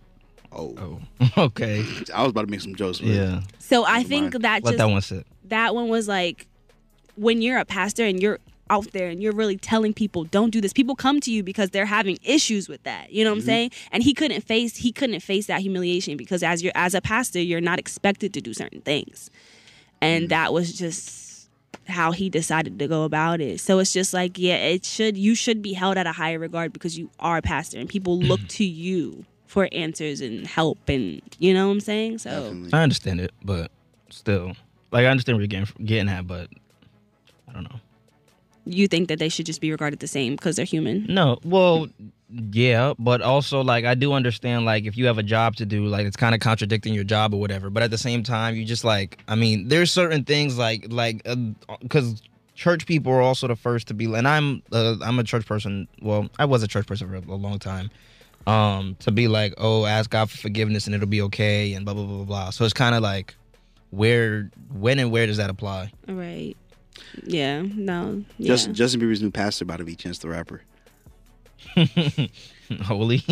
Oh, 0.55 0.77
oh, 0.79 1.29
okay. 1.45 1.85
I 2.15 2.23
was 2.23 2.31
about 2.31 2.43
to 2.43 2.51
make 2.51 2.61
some 2.61 2.75
jokes. 2.75 3.01
Yeah, 3.01 3.43
So 3.59 3.85
I 3.85 4.03
think 4.03 4.35
mind. 4.35 4.45
that 4.45 4.65
let 4.65 4.73
just 4.73 4.79
that 4.79 4.91
one 4.91 5.03
sit. 5.03 5.27
that 5.45 5.75
one 5.75 5.89
was 5.89 6.09
like 6.09 6.47
when 7.17 7.43
you're 7.43 7.59
a 7.59 7.65
pastor 7.65 8.05
and 8.05 8.21
you're 8.21 8.39
out 8.71 8.91
there 8.93 9.09
and 9.09 9.23
you're 9.23 9.35
really 9.35 9.57
telling 9.59 9.93
people 9.93 10.25
don't 10.25 10.51
do 10.51 10.61
this 10.61 10.73
people 10.73 10.97
come 10.97 11.21
to 11.21 11.31
you 11.31 11.43
because 11.43 11.71
they're 11.71 11.85
having 11.85 12.17
issues 12.23 12.69
with 12.69 12.83
that 12.85 13.13
you 13.13 13.23
know 13.23 13.31
what 13.31 13.35
i'm 13.35 13.41
mm-hmm. 13.41 13.47
saying 13.47 13.71
and 13.91 14.03
he 14.03 14.15
couldn't 14.15 14.41
face 14.41 14.77
he 14.77 14.91
couldn't 14.91 15.21
face 15.21 15.47
that 15.47 15.61
humiliation 15.61 16.17
because 16.17 16.43
as 16.43 16.63
you're 16.63 16.73
as 16.75 16.95
a 16.95 17.01
pastor 17.01 17.41
you're 17.41 17.61
not 17.61 17.79
expected 17.79 18.33
to 18.33 18.41
do 18.41 18.55
certain 18.55 18.81
things 18.81 19.31
and 20.01 20.27
mm. 20.27 20.29
that 20.31 20.55
was 20.55 20.73
just 20.73 21.51
how 21.89 22.13
he 22.13 22.31
decided 22.31 22.79
to 22.79 22.87
go 22.87 23.03
about 23.03 23.41
it 23.41 23.61
so 23.61 23.79
it's 23.79 23.93
just 23.93 24.15
like 24.15 24.39
yeah 24.39 24.55
it 24.55 24.85
should 24.87 25.19
you 25.19 25.35
should 25.35 25.61
be 25.61 25.75
held 25.75 25.99
at 25.99 26.07
a 26.07 26.13
higher 26.13 26.39
regard 26.39 26.73
because 26.73 26.97
you 26.97 27.11
are 27.19 27.37
a 27.37 27.43
pastor 27.43 27.79
and 27.79 27.91
people 27.91 28.19
look 28.21 28.41
to 28.49 28.65
you 28.65 29.27
for 29.53 29.69
answers 29.73 30.23
and 30.23 30.47
help 30.47 30.79
and 30.89 31.21
you 31.39 31.53
know 31.53 31.67
what 31.67 31.73
i'm 31.73 31.81
saying 31.81 32.17
so 32.17 32.31
definitely. 32.31 32.71
I 32.73 32.83
understand 32.83 33.21
it, 33.21 33.33
but 33.45 33.71
still, 34.09 34.55
like 34.91 35.05
I 35.05 35.09
understand 35.09 35.37
where 35.37 35.43
you're 35.43 35.49
getting 35.49 35.85
getting 35.85 36.09
at, 36.09 36.27
but 36.27 36.49
I 37.47 37.53
don't 37.53 37.65
know. 37.65 37.79
you 38.65 38.89
think 38.89 39.09
that 39.09 39.19
they 39.19 39.29
should 39.29 39.45
just 39.45 39.61
be 39.61 39.71
regarded 39.71 39.99
the 40.01 40.07
same 40.07 40.37
because 40.37 40.57
they're 40.57 40.65
human 40.65 41.05
No, 41.07 41.39
well, 41.45 41.89
yeah, 42.31 42.95
but 42.99 43.21
also 43.21 43.61
like 43.61 43.85
I 43.85 43.95
do 43.95 44.15
understand 44.15 44.65
like 44.65 44.87
if 44.87 44.97
you 44.97 45.05
have 45.05 45.19
a 45.19 45.23
job 45.23 45.57
to 45.57 45.67
do, 45.67 45.85
like 45.85 46.07
it's 46.07 46.17
kind 46.17 46.35
of 46.35 46.41
contradicting 46.41 46.95
your 46.95 47.05
job 47.05 47.35
or 47.35 47.41
whatever. 47.41 47.69
But 47.69 47.83
at 47.83 47.91
the 47.91 47.99
same 47.99 48.23
time, 48.23 48.55
you 48.55 48.65
just 48.65 48.85
like 48.85 49.23
I 49.29 49.35
mean, 49.35 49.69
there's 49.69 49.93
certain 49.93 50.25
things 50.25 50.57
like 50.57 50.87
like 50.89 51.27
because 51.83 52.23
church 52.55 52.87
people 52.87 53.13
are 53.13 53.21
also 53.21 53.49
the 53.49 53.57
first 53.57 53.89
to 53.89 53.95
be, 53.95 54.07
and 54.15 54.27
I'm 54.27 54.63
uh, 54.73 54.97
I'm 55.03 55.19
a 55.19 55.25
church 55.25 55.45
person. 55.45 55.89
Well, 56.01 56.31
I 56.39 56.47
was 56.47 56.63
a 56.63 56.69
church 56.69 56.87
person 56.87 57.07
for 57.07 57.17
a 57.17 57.37
long 57.37 57.59
time. 57.59 57.91
Um, 58.47 58.97
to 59.01 59.11
be 59.13 59.29
like, 59.29 59.55
oh, 59.59 59.85
ask 59.87 60.11
God 60.11 60.31
for 60.31 60.37
forgiveness 60.37 60.87
and 60.87 60.95
it'll 60.95 61.07
be 61.09 61.23
okay, 61.23 61.75
and 61.75 61.85
blah 61.85 61.95
blah 61.95 62.05
blah 62.05 62.17
blah 62.17 62.25
blah. 62.25 62.51
So 62.51 62.65
it's 62.65 62.75
kind 62.75 62.95
of 62.95 63.03
like 63.03 63.35
where, 63.91 64.51
when, 64.73 64.99
and 64.99 65.11
where 65.13 65.27
does 65.27 65.37
that 65.37 65.51
apply? 65.51 65.93
Right. 66.09 66.57
Yeah. 67.25 67.63
No. 67.63 68.25
Yeah. 68.39 68.49
Justin, 68.49 68.75
Justin 68.75 69.01
Bieber's 69.01 69.23
new 69.23 69.31
pastor 69.31 69.65
about 69.65 69.79
to 69.79 69.85
be 69.85 69.95
Chance 69.95 70.19
the 70.19 70.29
Rapper. 70.29 70.63
Holy. 72.85 73.23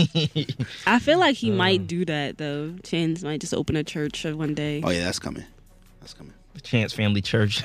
I 0.87 0.99
feel 0.99 1.19
like 1.19 1.37
he 1.37 1.51
Uh. 1.51 1.55
might 1.55 1.87
do 1.87 2.05
that 2.05 2.39
though. 2.39 2.75
Chance 2.83 3.23
might 3.23 3.41
just 3.41 3.55
open 3.55 3.77
a 3.77 3.85
church 3.85 4.25
one 4.25 4.55
day. 4.55 4.83
Oh 4.85 4.91
yeah, 4.91 5.05
that's 5.05 5.19
coming. 5.19 5.45
That's 6.01 6.15
coming. 6.15 6.35
The 6.55 6.61
Chance 6.61 6.93
Family 6.93 7.23
Church. 7.23 7.63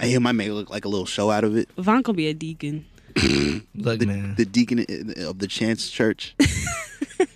I 0.00 0.06
hear 0.06 0.20
my 0.20 0.32
make 0.32 0.50
look 0.50 0.70
like 0.70 0.84
a 0.84 0.88
little 0.88 1.06
show 1.06 1.30
out 1.30 1.44
of 1.44 1.56
it. 1.56 1.68
Von 1.76 2.02
could 2.02 2.16
be 2.16 2.28
a 2.28 2.34
deacon. 2.34 2.86
Look, 3.74 3.98
The, 4.00 4.06
man. 4.06 4.34
the 4.36 4.44
deacon 4.44 4.80
of 5.24 5.38
the 5.38 5.46
Chance 5.46 5.90
Church. 5.90 6.34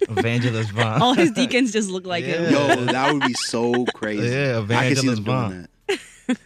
Evangelist 0.09 0.71
Vaughn. 0.73 1.03
All 1.03 1.15
his 1.15 1.31
deacons 1.33 1.73
just 1.73 1.91
look 1.91 2.07
like 2.07 2.25
Yeah. 2.25 2.47
him. 2.47 2.53
Yo, 2.53 2.85
that 2.87 3.13
would 3.13 3.23
be 3.23 3.35
so 3.35 3.85
crazy. 3.95 4.29
Yeah, 4.29 4.61
I 4.71 4.89
can 4.89 4.97
see 4.97 5.09
them 5.09 5.19
Evangelist 5.19 5.23
Vaughn. 5.23 5.69
that. 5.89 6.39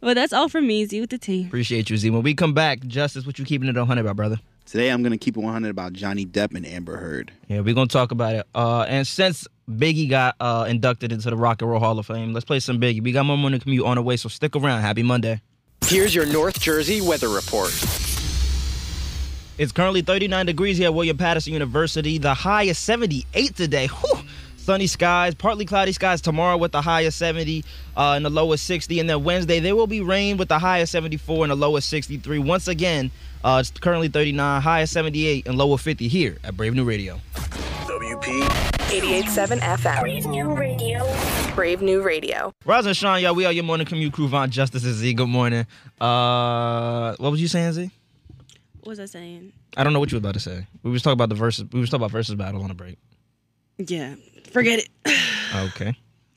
But 0.00 0.14
that's 0.14 0.32
all 0.32 0.48
from 0.48 0.66
me. 0.66 0.84
Z 0.86 1.00
with 1.00 1.10
the 1.10 1.18
T. 1.18 1.46
Appreciate 1.46 1.90
you, 1.90 1.96
Z. 1.96 2.10
When 2.10 2.22
we 2.22 2.34
come 2.34 2.52
back, 2.54 2.80
Justice, 2.86 3.24
what 3.26 3.38
you 3.38 3.44
keeping 3.44 3.68
it 3.68 3.76
on 3.76 3.82
100 3.82 4.00
about, 4.00 4.16
brother? 4.16 4.40
Today, 4.66 4.88
I'm 4.90 5.02
gonna 5.02 5.18
keep 5.18 5.36
it 5.36 5.40
100 5.40 5.68
about 5.68 5.92
Johnny 5.92 6.24
Depp 6.24 6.54
and 6.54 6.64
Amber 6.66 6.96
Heard. 6.96 7.32
Yeah, 7.48 7.60
we're 7.60 7.74
gonna 7.74 7.88
talk 7.88 8.12
about 8.12 8.34
it. 8.36 8.46
Uh, 8.54 8.82
and 8.88 9.06
since 9.06 9.46
Biggie 9.68 10.08
got 10.08 10.36
uh, 10.40 10.66
inducted 10.68 11.10
into 11.12 11.28
the 11.30 11.36
Rock 11.36 11.60
and 11.62 11.70
Roll 11.70 11.80
Hall 11.80 11.98
of 11.98 12.06
Fame, 12.06 12.32
let's 12.32 12.44
play 12.44 12.60
some 12.60 12.80
Biggie. 12.80 13.02
We 13.02 13.10
got 13.12 13.26
more 13.26 13.36
morning 13.38 13.58
commute 13.60 13.84
on 13.84 13.96
the 13.96 14.02
way, 14.02 14.16
so 14.16 14.28
stick 14.28 14.54
around. 14.56 14.80
Happy 14.82 15.02
Monday. 15.02 15.40
Here's 15.86 16.14
your 16.14 16.26
North 16.26 16.60
Jersey 16.60 17.00
weather 17.00 17.28
report. 17.28 17.70
It's 19.60 19.72
currently 19.72 20.00
39 20.00 20.46
degrees 20.46 20.78
here 20.78 20.86
at 20.86 20.94
William 20.94 21.18
Paterson 21.18 21.52
University. 21.52 22.16
The 22.16 22.32
high 22.32 22.62
is 22.62 22.78
78 22.78 23.54
today. 23.54 23.88
Whew. 23.88 24.22
Sunny 24.56 24.86
skies, 24.86 25.34
partly 25.34 25.66
cloudy 25.66 25.92
skies 25.92 26.22
tomorrow 26.22 26.56
with 26.56 26.72
the 26.72 26.80
high 26.80 27.02
of 27.02 27.12
70 27.12 27.62
uh, 27.94 28.12
and 28.16 28.24
the 28.24 28.30
low 28.30 28.50
of 28.54 28.58
60. 28.58 28.98
And 28.98 29.10
then 29.10 29.22
Wednesday, 29.22 29.60
there 29.60 29.76
will 29.76 29.86
be 29.86 30.00
rain 30.00 30.38
with 30.38 30.48
the 30.48 30.58
high 30.58 30.78
of 30.78 30.88
74 30.88 31.44
and 31.44 31.50
the 31.50 31.56
low 31.56 31.76
of 31.76 31.84
63. 31.84 32.38
Once 32.38 32.68
again, 32.68 33.10
uh, 33.44 33.58
it's 33.60 33.70
currently 33.70 34.08
39, 34.08 34.62
high 34.62 34.80
of 34.80 34.88
78 34.88 35.46
and 35.46 35.58
low 35.58 35.74
of 35.74 35.82
50 35.82 36.08
here 36.08 36.38
at 36.42 36.56
Brave 36.56 36.72
New 36.72 36.84
Radio. 36.84 37.20
WP 37.34 38.40
88.7 38.88 39.60
FM. 39.60 40.00
Brave 40.00 40.24
New 40.24 40.54
Radio. 40.54 41.54
Brave 41.54 41.82
New 41.82 42.00
Radio. 42.00 42.54
Rise 42.64 42.86
and 42.86 42.96
shine, 42.96 43.22
y'all. 43.22 43.34
We 43.34 43.44
are 43.44 43.52
your 43.52 43.64
morning 43.64 43.86
commute 43.86 44.14
crew. 44.14 44.26
Von 44.26 44.50
Justice 44.50 44.84
and 44.84 44.94
Z. 44.94 45.12
Good 45.12 45.28
morning. 45.28 45.66
Uh, 46.00 47.14
what 47.18 47.30
was 47.30 47.42
you 47.42 47.48
saying, 47.48 47.74
Z? 47.74 47.90
What 48.80 48.88
was 48.88 49.00
I 49.00 49.04
saying? 49.06 49.52
I 49.76 49.84
don't 49.84 49.92
know 49.92 50.00
what 50.00 50.10
you 50.10 50.16
were 50.16 50.20
about 50.20 50.34
to 50.34 50.40
say. 50.40 50.66
We 50.82 50.90
was 50.90 51.02
talking 51.02 51.14
about 51.14 51.28
the 51.28 51.34
verses. 51.34 51.64
We 51.72 51.80
was 51.80 51.90
talking 51.90 52.02
about 52.02 52.10
versus 52.12 52.34
battle 52.34 52.62
on 52.62 52.70
a 52.70 52.74
break. 52.74 52.98
Yeah. 53.78 54.14
Forget 54.52 54.80
it. 54.80 54.88
Okay. 55.66 55.96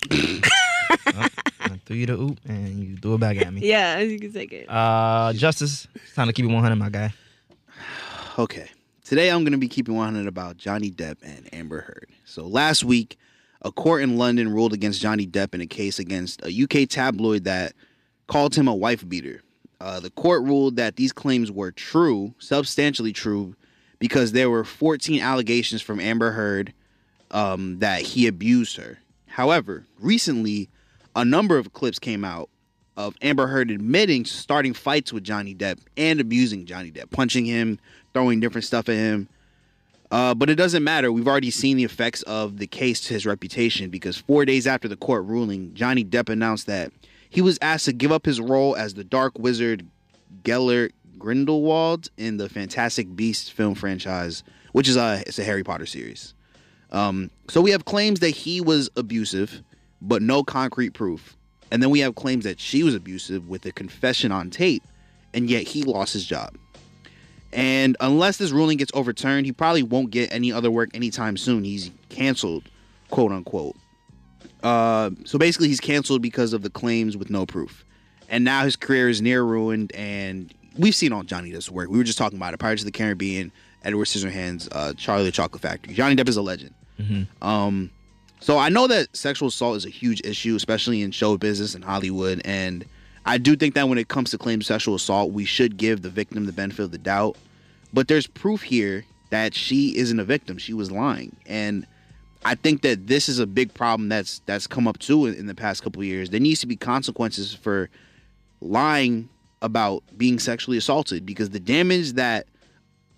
Well, 0.09 1.29
I 1.61 1.79
threw 1.85 1.95
you 1.95 2.07
the 2.07 2.13
oop 2.19 2.39
and 2.47 2.79
you 2.83 2.97
threw 2.97 3.13
it 3.13 3.19
back 3.19 3.37
at 3.37 3.53
me. 3.53 3.61
yeah, 3.61 3.99
you 3.99 4.19
can 4.19 4.33
take 4.33 4.51
it. 4.51 4.67
Uh, 4.67 5.33
Justice, 5.33 5.87
it's 5.93 6.15
time 6.15 6.25
to 6.25 6.33
keep 6.33 6.45
it 6.45 6.51
100, 6.51 6.75
my 6.75 6.89
guy. 6.89 7.13
Okay. 8.39 8.69
Today 9.03 9.29
I'm 9.29 9.43
going 9.43 9.51
to 9.51 9.59
be 9.59 9.67
keeping 9.67 9.95
100 9.95 10.25
about 10.25 10.57
Johnny 10.57 10.89
Depp 10.89 11.17
and 11.21 11.47
Amber 11.53 11.81
Heard. 11.81 12.07
So 12.25 12.47
last 12.47 12.83
week, 12.83 13.17
a 13.61 13.71
court 13.71 14.01
in 14.01 14.17
London 14.17 14.51
ruled 14.51 14.73
against 14.73 14.99
Johnny 14.99 15.27
Depp 15.27 15.53
in 15.53 15.61
a 15.61 15.67
case 15.67 15.99
against 15.99 16.41
a 16.43 16.63
UK 16.63 16.89
tabloid 16.89 17.43
that 17.43 17.73
called 18.27 18.55
him 18.55 18.67
a 18.67 18.73
wife 18.73 19.07
beater. 19.07 19.42
Uh, 19.83 19.99
the 19.99 20.09
court 20.11 20.41
ruled 20.43 20.77
that 20.77 20.95
these 20.95 21.11
claims 21.11 21.51
were 21.51 21.69
true, 21.69 22.33
substantially 22.39 23.11
true, 23.11 23.53
because 23.99 24.31
there 24.31 24.49
were 24.49 24.63
14 24.63 25.21
allegations 25.21 25.81
from 25.81 25.99
Amber 25.99 26.31
Heard 26.31 26.73
um, 27.31 27.79
that 27.79 28.01
he 28.01 28.25
abused 28.25 28.77
her. 28.77 28.99
However, 29.27 29.85
recently, 29.99 30.69
a 31.17 31.25
number 31.25 31.57
of 31.57 31.73
clips 31.73 31.99
came 31.99 32.23
out 32.23 32.49
of 32.95 33.17
Amber 33.21 33.47
Heard 33.47 33.71
admitting 33.71 34.23
starting 34.23 34.73
fights 34.73 35.11
with 35.11 35.25
Johnny 35.25 35.53
Depp 35.53 35.79
and 35.97 36.21
abusing 36.21 36.65
Johnny 36.65 36.89
Depp, 36.89 37.11
punching 37.11 37.43
him, 37.43 37.77
throwing 38.13 38.39
different 38.39 38.63
stuff 38.63 38.87
at 38.87 38.95
him. 38.95 39.27
Uh, 40.09 40.33
but 40.33 40.49
it 40.49 40.55
doesn't 40.55 40.85
matter. 40.85 41.11
We've 41.11 41.27
already 41.27 41.51
seen 41.51 41.75
the 41.75 41.83
effects 41.83 42.21
of 42.21 42.57
the 42.57 42.67
case 42.67 43.01
to 43.01 43.13
his 43.15 43.25
reputation 43.25 43.89
because 43.89 44.15
four 44.15 44.45
days 44.45 44.65
after 44.65 44.87
the 44.87 44.95
court 44.95 45.25
ruling, 45.25 45.73
Johnny 45.73 46.05
Depp 46.05 46.29
announced 46.29 46.67
that 46.67 46.93
he 47.33 47.41
was 47.41 47.57
asked 47.63 47.85
to 47.85 47.93
give 47.93 48.11
up 48.11 48.27
his 48.27 48.39
role 48.39 48.75
as 48.75 48.93
the 48.93 49.03
Dark 49.03 49.39
Wizard 49.39 49.87
Gellert 50.43 50.93
Grindelwald 51.17 52.09
in 52.15 52.37
the 52.37 52.47
Fantastic 52.47 53.15
Beasts 53.15 53.49
film 53.49 53.73
franchise, 53.73 54.43
which 54.71 54.87
is 54.87 54.97
a 54.97 55.23
it's 55.25 55.39
a 55.39 55.43
Harry 55.43 55.63
Potter 55.63 55.87
series. 55.87 56.35
Um, 56.91 57.31
so 57.49 57.59
we 57.59 57.71
have 57.71 57.85
claims 57.85 58.19
that 58.19 58.29
he 58.29 58.61
was 58.61 58.91
abusive, 58.95 59.63
but 59.99 60.21
no 60.21 60.43
concrete 60.43 60.91
proof. 60.91 61.35
And 61.71 61.81
then 61.81 61.89
we 61.89 62.01
have 62.01 62.13
claims 62.13 62.43
that 62.43 62.59
she 62.59 62.83
was 62.83 62.93
abusive 62.93 63.49
with 63.49 63.65
a 63.65 63.71
confession 63.71 64.31
on 64.31 64.51
tape, 64.51 64.83
and 65.33 65.49
yet 65.49 65.63
he 65.63 65.81
lost 65.81 66.13
his 66.13 66.25
job. 66.25 66.55
And 67.51 67.97
unless 67.99 68.37
this 68.37 68.51
ruling 68.51 68.77
gets 68.77 68.91
overturned, 68.93 69.47
he 69.47 69.51
probably 69.53 69.81
won't 69.81 70.11
get 70.11 70.31
any 70.31 70.51
other 70.51 70.69
work 70.69 70.91
anytime 70.93 71.37
soon. 71.37 71.63
He's 71.63 71.89
canceled, 72.09 72.69
quote 73.09 73.31
unquote. 73.31 73.75
Uh, 74.63 75.11
so 75.25 75.37
basically, 75.37 75.67
he's 75.67 75.79
canceled 75.81 76.21
because 76.21 76.53
of 76.53 76.63
the 76.63 76.69
claims 76.69 77.15
with 77.17 77.29
no 77.29 77.45
proof. 77.45 77.85
And 78.29 78.43
now 78.43 78.63
his 78.63 78.75
career 78.75 79.09
is 79.09 79.21
near 79.21 79.43
ruined. 79.43 79.91
And 79.93 80.53
we've 80.77 80.95
seen 80.95 81.11
all 81.13 81.23
Johnny 81.23 81.51
Depp's 81.51 81.69
work. 81.69 81.89
We 81.89 81.97
were 81.97 82.03
just 82.03 82.17
talking 82.17 82.37
about 82.37 82.53
it. 82.53 82.59
Pirates 82.59 82.81
of 82.81 82.85
the 82.85 82.91
Caribbean, 82.91 83.51
Edward 83.83 84.05
Scissorhands, 84.05 84.69
uh, 84.71 84.93
Charlie 84.93 85.25
the 85.25 85.31
Chocolate 85.31 85.61
Factory. 85.61 85.93
Johnny 85.93 86.15
Depp 86.15 86.29
is 86.29 86.37
a 86.37 86.41
legend. 86.41 86.73
Um, 87.41 87.91
so 88.39 88.57
I 88.57 88.69
know 88.69 88.87
that 88.87 89.15
sexual 89.15 89.49
assault 89.49 89.77
is 89.77 89.85
a 89.85 89.89
huge 89.89 90.21
issue, 90.25 90.55
especially 90.55 91.01
in 91.01 91.11
show 91.11 91.37
business 91.37 91.75
and 91.75 91.83
Hollywood. 91.83 92.41
And 92.45 92.85
I 93.25 93.37
do 93.37 93.55
think 93.55 93.73
that 93.75 93.87
when 93.87 93.97
it 93.97 94.07
comes 94.07 94.31
to 94.31 94.37
claims 94.37 94.63
of 94.63 94.67
sexual 94.67 94.95
assault, 94.95 95.31
we 95.31 95.45
should 95.45 95.77
give 95.77 96.01
the 96.01 96.09
victim 96.09 96.45
the 96.45 96.51
benefit 96.51 96.83
of 96.83 96.91
the 96.91 96.97
doubt. 96.97 97.37
But 97.93 98.07
there's 98.07 98.27
proof 98.27 98.63
here 98.63 99.05
that 99.29 99.53
she 99.53 99.97
isn't 99.97 100.19
a 100.19 100.23
victim; 100.23 100.57
she 100.57 100.73
was 100.73 100.91
lying, 100.91 101.35
and 101.45 101.85
I 102.45 102.55
think 102.55 102.81
that 102.81 103.07
this 103.07 103.29
is 103.29 103.39
a 103.39 103.47
big 103.47 103.73
problem 103.73 104.09
that's 104.09 104.41
that's 104.45 104.67
come 104.67 104.87
up 104.87 104.99
too 104.99 105.25
in, 105.25 105.35
in 105.35 105.45
the 105.47 105.55
past 105.55 105.83
couple 105.83 106.03
years. 106.03 106.29
There 106.29 106.39
needs 106.39 106.59
to 106.61 106.67
be 106.67 106.75
consequences 106.75 107.53
for 107.53 107.89
lying 108.61 109.29
about 109.61 110.03
being 110.17 110.39
sexually 110.39 110.77
assaulted 110.77 111.25
because 111.25 111.49
the 111.51 111.59
damage 111.59 112.13
that 112.13 112.47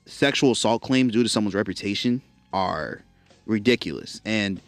sexual 0.06 0.52
assault 0.52 0.82
claims 0.82 1.12
do 1.12 1.24
to 1.24 1.30
someone's 1.30 1.56
reputation 1.56 2.22
are 2.54 3.02
ridiculous. 3.46 4.22
And 4.26 4.62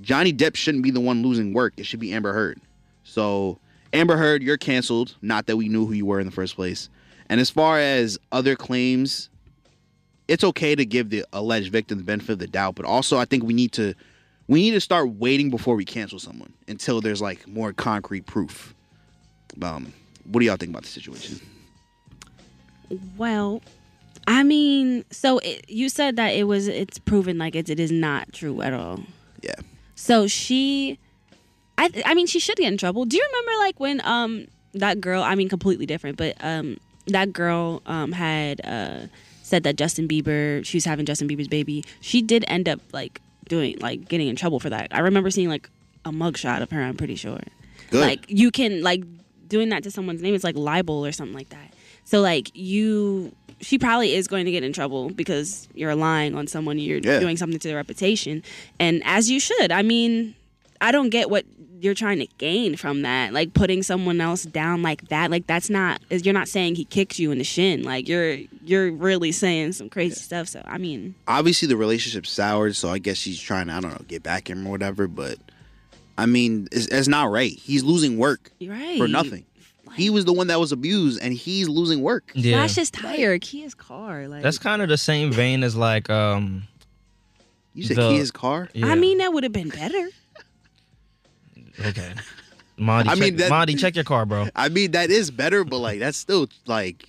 Johnny 0.00 0.32
Depp 0.32 0.56
shouldn't 0.56 0.84
be 0.84 0.90
the 0.90 1.00
one 1.00 1.22
losing 1.22 1.52
work. 1.52 1.74
It 1.76 1.86
should 1.86 2.00
be 2.00 2.12
Amber 2.12 2.32
Heard. 2.32 2.60
So, 3.04 3.58
Amber 3.92 4.16
Heard, 4.16 4.42
you're 4.42 4.56
canceled. 4.56 5.16
Not 5.22 5.46
that 5.46 5.56
we 5.56 5.68
knew 5.68 5.86
who 5.86 5.92
you 5.92 6.06
were 6.06 6.20
in 6.20 6.26
the 6.26 6.32
first 6.32 6.56
place. 6.56 6.88
And 7.28 7.40
as 7.40 7.50
far 7.50 7.78
as 7.78 8.18
other 8.32 8.56
claims, 8.56 9.28
it's 10.28 10.44
okay 10.44 10.74
to 10.74 10.84
give 10.84 11.10
the 11.10 11.24
alleged 11.32 11.70
victim 11.70 11.98
the 11.98 12.04
benefit 12.04 12.32
of 12.32 12.38
the 12.38 12.46
doubt, 12.46 12.74
but 12.74 12.84
also 12.86 13.18
I 13.18 13.24
think 13.24 13.44
we 13.44 13.54
need 13.54 13.72
to 13.72 13.94
we 14.46 14.60
need 14.60 14.72
to 14.72 14.80
start 14.80 15.10
waiting 15.10 15.50
before 15.50 15.74
we 15.74 15.84
cancel 15.84 16.18
someone 16.18 16.52
until 16.68 17.00
there's 17.00 17.22
like 17.22 17.46
more 17.48 17.72
concrete 17.72 18.26
proof. 18.26 18.74
Um, 19.62 19.92
what 20.24 20.40
do 20.40 20.46
y'all 20.46 20.56
think 20.56 20.70
about 20.70 20.82
the 20.82 20.88
situation? 20.88 21.40
Well, 23.16 23.62
I 24.26 24.42
mean, 24.42 25.04
so 25.10 25.38
it, 25.38 25.68
you 25.68 25.88
said 25.88 26.16
that 26.16 26.30
it 26.30 26.44
was 26.44 26.68
it's 26.68 26.98
proven 26.98 27.38
like 27.38 27.54
it, 27.54 27.68
it 27.68 27.80
is 27.80 27.92
not 27.92 28.32
true 28.32 28.62
at 28.62 28.72
all. 28.72 29.00
Yeah. 29.42 29.54
So 29.94 30.26
she, 30.26 30.98
I 31.78 31.90
I 32.04 32.14
mean, 32.14 32.26
she 32.26 32.40
should 32.40 32.56
get 32.56 32.70
in 32.72 32.78
trouble. 32.78 33.04
Do 33.04 33.16
you 33.16 33.26
remember 33.32 33.58
like 33.64 33.80
when 33.80 34.00
um 34.04 34.46
that 34.74 35.00
girl? 35.00 35.22
I 35.22 35.34
mean, 35.34 35.48
completely 35.48 35.86
different, 35.86 36.16
but 36.16 36.36
um 36.40 36.78
that 37.06 37.32
girl 37.32 37.82
um 37.86 38.12
had 38.12 38.60
uh 38.64 39.06
said 39.54 39.62
that 39.62 39.76
Justin 39.76 40.08
Bieber 40.08 40.64
she 40.66 40.76
was 40.78 40.84
having 40.84 41.06
Justin 41.06 41.28
Bieber's 41.28 41.46
baby. 41.48 41.84
She 42.00 42.20
did 42.22 42.44
end 42.48 42.68
up 42.68 42.80
like 42.92 43.20
doing 43.48 43.76
like 43.80 44.08
getting 44.08 44.26
in 44.28 44.34
trouble 44.34 44.58
for 44.58 44.68
that. 44.70 44.88
I 44.90 44.98
remember 44.98 45.30
seeing 45.30 45.48
like 45.48 45.70
a 46.04 46.10
mugshot 46.10 46.60
of 46.60 46.70
her. 46.72 46.82
I'm 46.82 46.96
pretty 46.96 47.14
sure. 47.14 47.38
Good. 47.90 48.00
Like 48.00 48.24
you 48.28 48.50
can 48.50 48.82
like 48.82 49.04
doing 49.46 49.68
that 49.68 49.84
to 49.84 49.90
someone's 49.92 50.22
name 50.22 50.34
is 50.34 50.42
like 50.42 50.56
libel 50.56 51.06
or 51.06 51.12
something 51.12 51.36
like 51.36 51.50
that. 51.50 51.72
So 52.04 52.20
like 52.20 52.50
you 52.54 53.32
she 53.60 53.78
probably 53.78 54.14
is 54.14 54.26
going 54.26 54.44
to 54.46 54.50
get 54.50 54.64
in 54.64 54.72
trouble 54.72 55.10
because 55.10 55.68
you're 55.74 55.94
lying 55.94 56.34
on 56.34 56.46
someone 56.48 56.78
you're 56.80 56.98
Yeah. 56.98 57.20
doing 57.20 57.36
something 57.36 57.58
to 57.60 57.68
their 57.68 57.76
reputation 57.76 58.42
and 58.80 59.02
as 59.04 59.30
you 59.30 59.38
should. 59.38 59.70
I 59.70 59.82
mean, 59.82 60.34
I 60.80 60.90
don't 60.90 61.10
get 61.10 61.30
what 61.30 61.44
you're 61.84 61.94
trying 61.94 62.18
to 62.18 62.26
gain 62.38 62.76
from 62.76 63.02
that. 63.02 63.34
Like 63.34 63.52
putting 63.52 63.82
someone 63.82 64.20
else 64.20 64.44
down 64.44 64.82
like 64.82 65.08
that. 65.08 65.30
Like 65.30 65.46
that's 65.46 65.68
not 65.68 66.00
you're 66.08 66.32
not 66.32 66.48
saying 66.48 66.76
he 66.76 66.84
kicked 66.86 67.18
you 67.18 67.30
in 67.30 67.38
the 67.38 67.44
shin. 67.44 67.82
Like 67.82 68.08
you're 68.08 68.38
you're 68.64 68.90
really 68.90 69.32
saying 69.32 69.72
some 69.72 69.90
crazy 69.90 70.14
stuff. 70.14 70.48
So 70.48 70.62
I 70.64 70.78
mean, 70.78 71.14
Obviously, 71.28 71.68
the 71.68 71.76
relationship 71.76 72.26
soured, 72.26 72.74
so 72.74 72.88
I 72.88 72.98
guess 72.98 73.18
she's 73.18 73.38
trying 73.38 73.66
to 73.66 73.74
I 73.74 73.80
don't 73.80 73.90
know 73.92 74.04
get 74.08 74.22
back 74.22 74.48
at 74.50 74.56
him 74.56 74.66
or 74.66 74.70
whatever. 74.70 75.06
But 75.06 75.38
I 76.16 76.24
mean, 76.26 76.68
it's, 76.72 76.86
it's 76.86 77.08
not 77.08 77.30
right. 77.30 77.52
He's 77.52 77.84
losing 77.84 78.16
work 78.18 78.50
right. 78.62 78.96
for 78.98 79.06
nothing. 79.06 79.44
He 79.94 80.10
was 80.10 80.24
the 80.24 80.32
one 80.32 80.48
that 80.48 80.58
was 80.58 80.72
abused, 80.72 81.22
and 81.22 81.32
he's 81.34 81.68
losing 81.68 82.00
work. 82.00 82.32
Yeah. 82.34 82.56
Flash 82.56 82.74
his 82.76 82.90
tire, 82.90 83.38
key 83.38 83.60
his 83.60 83.74
car. 83.74 84.26
Like 84.26 84.42
That's 84.42 84.58
kind 84.58 84.82
of 84.82 84.88
the 84.88 84.96
same 84.96 85.30
vein 85.30 85.62
as 85.62 85.76
like 85.76 86.08
um 86.10 86.64
You 87.74 87.84
said 87.84 87.98
The- 87.98 88.08
key 88.08 88.16
his 88.18 88.30
car. 88.30 88.70
yeah. 88.72 88.86
I 88.86 88.94
mean 88.94 89.18
that 89.18 89.32
would 89.34 89.44
have 89.44 89.52
been 89.52 89.68
better. 89.68 90.08
Okay. 91.86 92.12
Monty, 92.76 93.08
I 93.10 93.14
check, 93.14 93.20
mean, 93.20 93.36
that- 93.36 93.50
Monty, 93.50 93.74
check 93.74 93.94
your 93.94 94.04
car, 94.04 94.26
bro. 94.26 94.48
I 94.56 94.68
mean, 94.68 94.92
that 94.92 95.10
is 95.10 95.30
better, 95.30 95.64
but 95.64 95.78
like 95.78 96.00
that's 96.00 96.18
still 96.18 96.48
like 96.66 97.08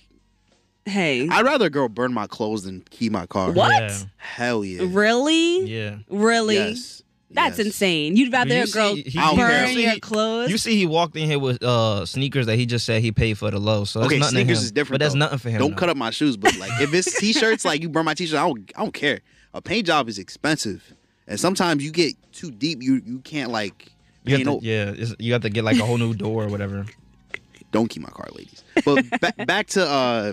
Hey. 0.84 1.28
I'd 1.28 1.44
rather 1.44 1.66
a 1.66 1.70
girl 1.70 1.88
burn 1.88 2.12
my 2.14 2.28
clothes 2.28 2.62
than 2.62 2.82
key 2.90 3.08
my 3.10 3.26
car. 3.26 3.50
What? 3.50 3.72
Yeah. 3.72 3.96
Hell 4.18 4.64
yeah. 4.64 4.84
Really? 4.88 5.62
Yeah. 5.64 5.96
Really? 6.08 6.54
Yes. 6.54 7.02
That's 7.32 7.58
Yes. 7.58 7.66
insane. 7.66 8.16
You'd 8.16 8.32
rather 8.32 8.54
You 8.56 8.62
a 8.62 8.66
girl 8.68 8.94
see- 8.94 9.02
he- 9.02 9.18
I 9.18 9.22
don't 9.26 9.36
care. 9.36 9.48
burn 9.48 9.68
you 9.70 9.74
see- 9.74 9.82
your 9.84 9.98
clothes. 9.98 10.50
You 10.52 10.58
see, 10.58 10.76
he 10.76 10.86
walked 10.86 11.16
in 11.16 11.28
here 11.28 11.40
with 11.40 11.60
uh, 11.60 12.06
sneakers 12.06 12.46
that 12.46 12.54
he 12.54 12.66
just 12.66 12.86
said 12.86 13.02
he 13.02 13.10
paid 13.10 13.36
for 13.36 13.50
the 13.50 13.58
low. 13.58 13.84
So 13.84 13.98
that's 13.98 14.12
okay, 14.12 14.20
nothing 14.20 14.34
sneakers 14.36 14.58
him. 14.58 14.64
is 14.66 14.70
different. 14.72 15.00
But 15.00 15.04
that's 15.04 15.14
though. 15.14 15.18
nothing 15.18 15.38
for 15.40 15.50
him. 15.50 15.58
Don't 15.58 15.70
though. 15.72 15.76
cut 15.76 15.88
up 15.88 15.96
my 15.96 16.10
shoes, 16.10 16.36
but 16.36 16.56
like 16.58 16.70
if 16.80 16.94
it's 16.94 17.12
t-shirts, 17.20 17.64
like 17.64 17.82
you 17.82 17.88
burn 17.88 18.04
my 18.04 18.14
t-shirt, 18.14 18.38
I 18.38 18.46
don't, 18.46 18.70
I 18.76 18.82
don't 18.82 18.94
care. 18.94 19.22
A 19.54 19.60
paint 19.60 19.88
job 19.88 20.08
is 20.08 20.18
expensive, 20.20 20.94
and 21.26 21.40
sometimes 21.40 21.82
you 21.82 21.90
get 21.90 22.14
too 22.32 22.52
deep, 22.52 22.80
you 22.80 23.02
you 23.04 23.18
can't 23.18 23.50
like. 23.50 23.90
You 24.26 24.38
have 24.38 24.60
to, 24.60 24.66
yeah, 24.66 25.14
you 25.18 25.32
have 25.32 25.42
to 25.42 25.50
get 25.50 25.64
like 25.64 25.78
a 25.78 25.84
whole 25.84 25.98
new 25.98 26.14
door 26.14 26.44
or 26.44 26.48
whatever. 26.48 26.84
Don't 27.72 27.88
keep 27.88 28.02
my 28.02 28.08
car, 28.08 28.28
ladies. 28.32 28.64
But 28.84 29.20
back, 29.20 29.46
back 29.46 29.66
to 29.68 29.86
uh, 29.86 30.32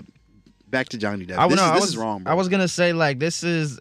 back 0.68 0.88
to 0.90 0.98
Johnny 0.98 1.26
Depp. 1.26 1.38
I, 1.38 1.48
this 1.48 1.56
no, 1.56 1.64
is, 1.64 1.70
I 1.70 1.74
this 1.74 1.80
was 1.80 1.90
is 1.90 1.96
wrong. 1.96 2.22
Bro. 2.22 2.32
I 2.32 2.34
was 2.34 2.48
gonna 2.48 2.68
say 2.68 2.92
like 2.92 3.18
this 3.18 3.42
is 3.42 3.80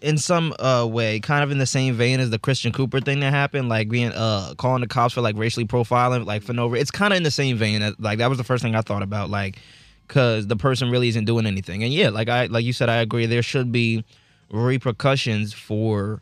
in 0.00 0.18
some 0.18 0.52
uh 0.58 0.84
way 0.84 1.20
kind 1.20 1.44
of 1.44 1.52
in 1.52 1.58
the 1.58 1.66
same 1.66 1.94
vein 1.94 2.18
as 2.18 2.30
the 2.30 2.38
Christian 2.38 2.72
Cooper 2.72 3.00
thing 3.00 3.20
that 3.20 3.32
happened, 3.32 3.68
like 3.68 3.88
being 3.88 4.12
uh 4.12 4.54
calling 4.58 4.80
the 4.80 4.88
cops 4.88 5.14
for 5.14 5.20
like 5.20 5.36
racially 5.36 5.66
profiling, 5.66 6.26
like 6.26 6.42
for 6.42 6.52
no. 6.52 6.74
It's 6.74 6.90
kind 6.90 7.12
of 7.12 7.16
in 7.16 7.22
the 7.22 7.30
same 7.30 7.56
vein. 7.56 7.82
As, 7.82 7.94
like 7.98 8.18
that 8.18 8.28
was 8.28 8.38
the 8.38 8.44
first 8.44 8.62
thing 8.62 8.74
I 8.74 8.80
thought 8.80 9.02
about, 9.02 9.30
like 9.30 9.58
because 10.06 10.46
the 10.46 10.56
person 10.56 10.90
really 10.90 11.08
isn't 11.08 11.24
doing 11.24 11.46
anything. 11.46 11.82
And 11.82 11.92
yeah, 11.92 12.10
like 12.10 12.28
I 12.28 12.46
like 12.46 12.64
you 12.64 12.72
said, 12.72 12.88
I 12.88 12.96
agree. 12.96 13.26
There 13.26 13.42
should 13.42 13.72
be 13.72 14.04
repercussions 14.50 15.52
for 15.52 16.20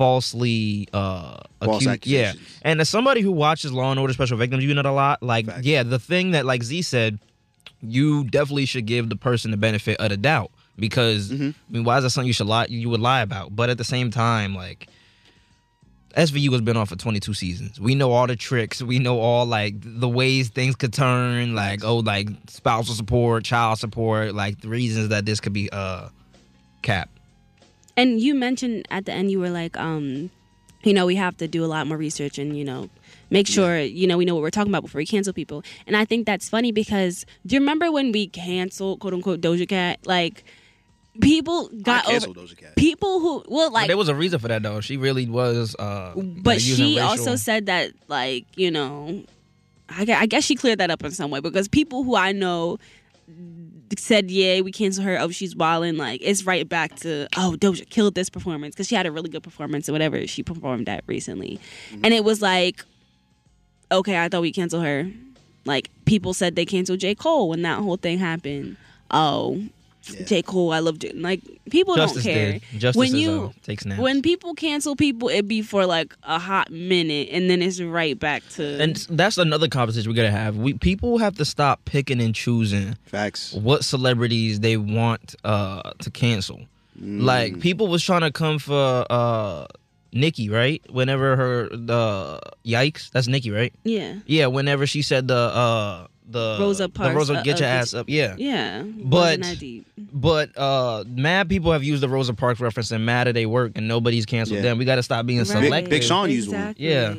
falsely 0.00 0.88
uh 0.94 1.36
False 1.62 1.84
accused 1.84 2.06
yeah 2.06 2.32
and 2.62 2.80
as 2.80 2.88
somebody 2.88 3.20
who 3.20 3.30
watches 3.32 3.70
law 3.70 3.90
and 3.90 4.00
order 4.00 4.14
special 4.14 4.38
victims 4.38 4.64
unit 4.64 4.86
a 4.86 4.92
lot 4.92 5.22
like 5.22 5.44
Facts. 5.44 5.66
yeah 5.66 5.82
the 5.82 5.98
thing 5.98 6.30
that 6.30 6.46
like 6.46 6.62
z 6.62 6.80
said 6.80 7.18
you 7.82 8.24
definitely 8.24 8.64
should 8.64 8.86
give 8.86 9.10
the 9.10 9.16
person 9.16 9.50
the 9.50 9.58
benefit 9.58 9.98
of 10.00 10.08
the 10.08 10.16
doubt 10.16 10.50
because 10.78 11.30
Mm-hmm. 11.30 11.50
I 11.50 11.72
mean, 11.72 11.84
why 11.84 11.98
is 11.98 12.04
that 12.04 12.10
something 12.10 12.26
you 12.26 12.32
should 12.32 12.46
lie 12.46 12.66
you 12.70 12.88
would 12.88 13.00
lie 13.00 13.20
about? 13.20 13.54
But 13.54 13.68
at 13.68 13.76
the 13.76 13.84
same 13.84 14.10
time, 14.10 14.54
like 14.54 14.88
SVU 16.16 16.50
has 16.52 16.62
been 16.62 16.76
on 16.78 16.86
for 16.86 16.96
22 16.96 17.34
seasons. 17.34 17.78
We 17.78 17.94
know 17.94 18.10
all 18.12 18.26
the 18.26 18.36
tricks. 18.36 18.80
We 18.82 18.98
know 18.98 19.20
all 19.20 19.44
like 19.44 19.74
the 19.78 20.08
ways 20.08 20.48
things 20.48 20.76
could 20.76 20.94
turn. 20.94 21.54
Like 21.54 21.84
oh, 21.84 21.98
like 21.98 22.28
spousal 22.48 22.94
support, 22.94 23.44
child 23.44 23.78
support, 23.78 24.34
like 24.34 24.62
the 24.62 24.68
reasons 24.68 25.08
that 25.10 25.26
this 25.26 25.40
could 25.40 25.52
be 25.52 25.68
uh 25.70 26.08
capped. 26.82 27.19
And 28.00 28.20
you 28.20 28.34
mentioned 28.34 28.86
at 28.90 29.04
the 29.06 29.12
end, 29.12 29.30
you 29.30 29.38
were 29.38 29.50
like, 29.50 29.76
um, 29.76 30.30
you 30.82 30.94
know, 30.94 31.04
we 31.06 31.16
have 31.16 31.36
to 31.38 31.46
do 31.48 31.64
a 31.64 31.66
lot 31.74 31.86
more 31.86 31.98
research 31.98 32.38
and, 32.38 32.56
you 32.56 32.64
know, 32.64 32.88
make 33.28 33.46
sure, 33.46 33.78
you 33.78 34.06
know, 34.06 34.16
we 34.16 34.24
know 34.24 34.34
what 34.34 34.42
we're 34.42 34.50
talking 34.50 34.70
about 34.72 34.82
before 34.82 34.98
we 35.00 35.06
cancel 35.06 35.32
people. 35.34 35.62
And 35.86 35.96
I 35.96 36.04
think 36.06 36.24
that's 36.26 36.48
funny 36.48 36.72
because 36.72 37.26
do 37.46 37.54
you 37.54 37.60
remember 37.60 37.92
when 37.92 38.12
we 38.12 38.28
canceled, 38.28 39.00
quote 39.00 39.12
unquote, 39.12 39.40
Doja 39.42 39.68
Cat? 39.68 39.98
Like, 40.06 40.44
people 41.20 41.68
got 41.82 42.04
I 42.06 42.16
over. 42.16 42.26
canceled 42.26 42.36
Doja 42.38 42.56
Cat. 42.56 42.76
People 42.76 43.20
who, 43.20 43.44
well, 43.48 43.68
But 43.68 43.74
like, 43.74 43.88
there 43.88 43.96
was 43.98 44.08
a 44.08 44.14
reason 44.14 44.38
for 44.38 44.48
that 44.48 44.62
though. 44.62 44.80
She 44.80 44.96
really 44.96 45.26
was. 45.28 45.76
uh 45.78 46.12
but 46.16 46.46
like, 46.46 46.60
she 46.60 46.96
racial- 46.96 47.00
also 47.00 47.36
said 47.36 47.66
that, 47.66 47.92
like, 48.08 48.46
you 48.56 48.70
know, 48.70 49.22
I 49.90 50.26
guess 50.26 50.44
she 50.44 50.54
cleared 50.54 50.78
that 50.78 50.90
up 50.90 51.04
in 51.04 51.10
some 51.10 51.30
way 51.30 51.40
because 51.40 51.68
people 51.68 52.04
who 52.04 52.14
I 52.16 52.32
know 52.32 52.78
said, 53.98 54.30
yeah, 54.30 54.60
we 54.60 54.70
cancel 54.70 55.02
her. 55.04 55.18
Oh, 55.18 55.30
she's 55.30 55.56
wilding. 55.56 55.96
Like, 55.96 56.20
it's 56.22 56.44
right 56.44 56.68
back 56.68 56.94
to, 57.00 57.26
oh, 57.36 57.56
Doja 57.58 57.88
killed 57.88 58.14
this 58.14 58.30
performance 58.30 58.74
because 58.74 58.86
she 58.86 58.94
had 58.94 59.06
a 59.06 59.10
really 59.10 59.28
good 59.28 59.42
performance 59.42 59.88
or 59.88 59.92
whatever 59.92 60.26
she 60.26 60.42
performed 60.42 60.88
at 60.88 61.02
recently. 61.06 61.58
Mm-hmm. 61.90 62.04
And 62.04 62.14
it 62.14 62.22
was 62.22 62.40
like, 62.40 62.84
okay, 63.90 64.22
I 64.22 64.28
thought 64.28 64.42
we 64.42 64.52
canceled 64.52 64.84
her. 64.84 65.10
Like, 65.64 65.90
people 66.04 66.32
said 66.32 66.56
they 66.56 66.64
canceled 66.64 67.00
J. 67.00 67.14
Cole 67.14 67.48
when 67.48 67.62
that 67.62 67.78
whole 67.78 67.96
thing 67.96 68.18
happened. 68.18 68.76
Oh, 69.10 69.62
Yeah. 70.08 70.24
J. 70.24 70.42
Cole, 70.42 70.72
I 70.72 70.78
love 70.78 70.98
J. 70.98 71.12
Like, 71.12 71.40
people 71.70 71.94
Justice 71.94 72.24
don't 72.24 72.32
care. 72.32 72.52
did. 72.52 72.62
Justice 72.78 72.96
when 72.96 73.08
is, 73.08 73.14
you, 73.14 73.52
uh, 73.54 73.62
takes 73.62 73.84
naps. 73.84 74.00
when 74.00 74.22
people 74.22 74.54
cancel 74.54 74.96
people, 74.96 75.28
it 75.28 75.46
be 75.46 75.60
for 75.62 75.84
like 75.86 76.14
a 76.22 76.38
hot 76.38 76.70
minute, 76.70 77.28
and 77.30 77.50
then 77.50 77.60
it's 77.62 77.80
right 77.80 78.18
back 78.18 78.42
to. 78.50 78.80
and 78.82 78.96
that's 79.10 79.36
another 79.38 79.68
conversation 79.68 80.10
we 80.10 80.16
gotta 80.16 80.30
have. 80.30 80.56
We 80.56 80.72
people 80.74 81.18
have 81.18 81.36
to 81.36 81.44
stop 81.44 81.84
picking 81.84 82.20
and 82.20 82.34
choosing 82.34 82.96
Facts. 83.04 83.52
what 83.52 83.84
celebrities 83.84 84.60
they 84.60 84.76
want 84.78 85.34
uh 85.44 85.92
to 85.98 86.10
cancel. 86.10 86.60
Mm. 87.00 87.22
Like 87.22 87.60
people 87.60 87.86
was 87.88 88.02
trying 88.02 88.22
to 88.22 88.30
come 88.32 88.58
for 88.58 89.04
uh 89.10 89.66
Nicki, 90.12 90.48
right? 90.48 90.82
Whenever 90.90 91.36
her 91.36 91.68
the 91.68 92.40
yikes, 92.64 93.10
that's 93.10 93.28
Nicki, 93.28 93.50
right? 93.50 93.72
yeah, 93.84 94.16
Yeah, 94.26 94.46
whenever 94.46 94.86
she 94.86 95.02
said 95.02 95.28
the 95.28 95.36
uh 95.36 96.06
the 96.30 96.56
Rosa 96.60 96.84
the 96.84 96.88
Parks, 96.88 97.14
Rosa 97.16 97.34
uh, 97.34 97.42
get 97.42 97.60
your 97.60 97.68
uh, 97.68 97.72
ass 97.72 97.94
up, 97.94 98.08
yeah. 98.08 98.34
yeah. 98.38 98.82
But- 98.82 99.38
Wasn't 99.38 99.42
that 99.44 99.58
deep. 99.58 99.86
But 100.12 100.56
uh 100.58 101.04
mad 101.08 101.48
people 101.48 101.72
have 101.72 101.84
used 101.84 102.02
the 102.02 102.08
Rosa 102.08 102.34
Parks 102.34 102.60
reference 102.60 102.90
and 102.90 103.04
mad 103.06 103.28
at 103.28 103.34
they 103.34 103.46
work 103.46 103.72
and 103.76 103.86
nobody's 103.88 104.26
canceled 104.26 104.56
Yeah. 104.56 104.62
them. 104.62 104.78
We 104.78 104.84
gotta 104.84 105.02
stop 105.02 105.26
being 105.26 105.38
Right. 105.40 105.46
selective. 105.46 105.90
Big 105.90 106.02
Sean 106.02 106.30
used 106.30 106.48
one. 106.50 106.56
exactly. 106.76 106.86
Yeah. 106.86 107.14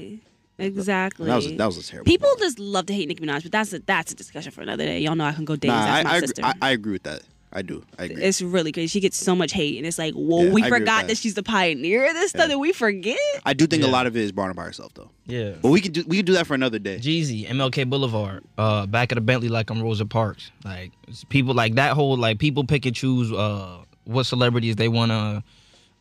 exactly. 0.65 1.28
That 1.28 1.36
was 1.36 1.47
a, 1.47 1.56
that 1.56 1.65
was 1.65 1.78
a 1.78 1.84
terrible. 1.84 2.06
People 2.06 2.30
one. 2.30 2.39
just 2.39 2.60
love 2.60 2.86
to 2.88 2.93
hate 2.93 3.08
Nicki 3.08 3.24
Minaj, 3.26 3.43
but 3.43 3.52
that's 3.52 3.74
a 3.74 3.80
that's 3.80 4.12
a 4.12 4.15
discussion 4.15 4.52
for 4.52 4.62
another 4.62 4.86
day. 4.86 5.00
Y'all 5.00 5.15
know 5.15 5.26
I 5.26 5.32
can 5.34 5.45
go 5.45 5.56
days. 5.56 5.69
Nah, 5.69 5.86
that's 5.86 6.00
I, 6.00 6.04
my 6.04 6.12
I, 6.12 6.17
agree. 6.17 6.43
I, 6.43 6.54
I 6.62 6.71
agree 6.71 6.91
with 6.93 7.04
that. 7.04 7.21
I 7.54 7.62
do. 7.62 7.84
I 8.00 8.06
agree. 8.06 8.24
it's 8.24 8.42
really 8.42 8.72
crazy. 8.72 8.88
She 8.88 9.00
gets 9.02 9.18
so 9.18 9.36
much 9.36 9.52
hate, 9.52 9.78
and 9.78 9.86
it's 9.86 9.98
like, 9.98 10.14
whoa, 10.14 10.44
Yeah, 10.46 10.52
we 10.54 10.64
I 10.64 10.70
forgot 10.70 11.02
that. 11.02 11.08
that. 11.10 11.18
she's 11.18 11.34
the 11.34 11.44
pioneer 11.44 12.08
of 12.08 12.14
this 12.14 12.30
stuff. 12.30 12.48
That 12.48 12.58
we 12.60 12.72
forget? 12.72 13.18
I 13.46 13.54
do 13.54 13.68
think 13.68 13.84
a 13.84 13.88
lot 13.88 14.08
of 14.08 14.16
it 14.16 14.22
is 14.22 14.32
brought 14.32 14.50
on 14.50 14.56
by 14.56 14.64
herself 14.64 14.94
though. 14.94 15.10
Yeah. 15.26 15.56
But 15.62 15.70
we 15.70 15.82
could 15.82 15.94
do 15.94 16.04
we 16.08 16.18
could 16.18 16.26
do 16.26 16.34
that 16.34 16.48
for 16.48 16.54
another 16.54 16.80
day. 16.80 16.98
Jeezy, 16.98 17.48
MLK 17.48 17.90
Boulevard, 17.90 18.44
uh, 18.58 18.86
back 18.86 19.12
at 19.12 19.16
the 19.16 19.22
Bentley 19.22 19.50
like 19.50 19.70
I'm 19.70 19.82
Rosa 19.82 20.06
Parks. 20.06 20.52
Like 20.64 20.92
people 21.30 21.54
like 21.54 21.76
that 21.76 21.94
whole 21.94 22.16
like 22.18 22.40
people 22.40 22.64
pick 22.64 22.86
and 22.86 22.96
choose 22.96 23.32
uh 23.34 23.80
what 24.06 24.24
celebrities 24.26 24.78
they 24.78 24.88
wanna 24.88 25.44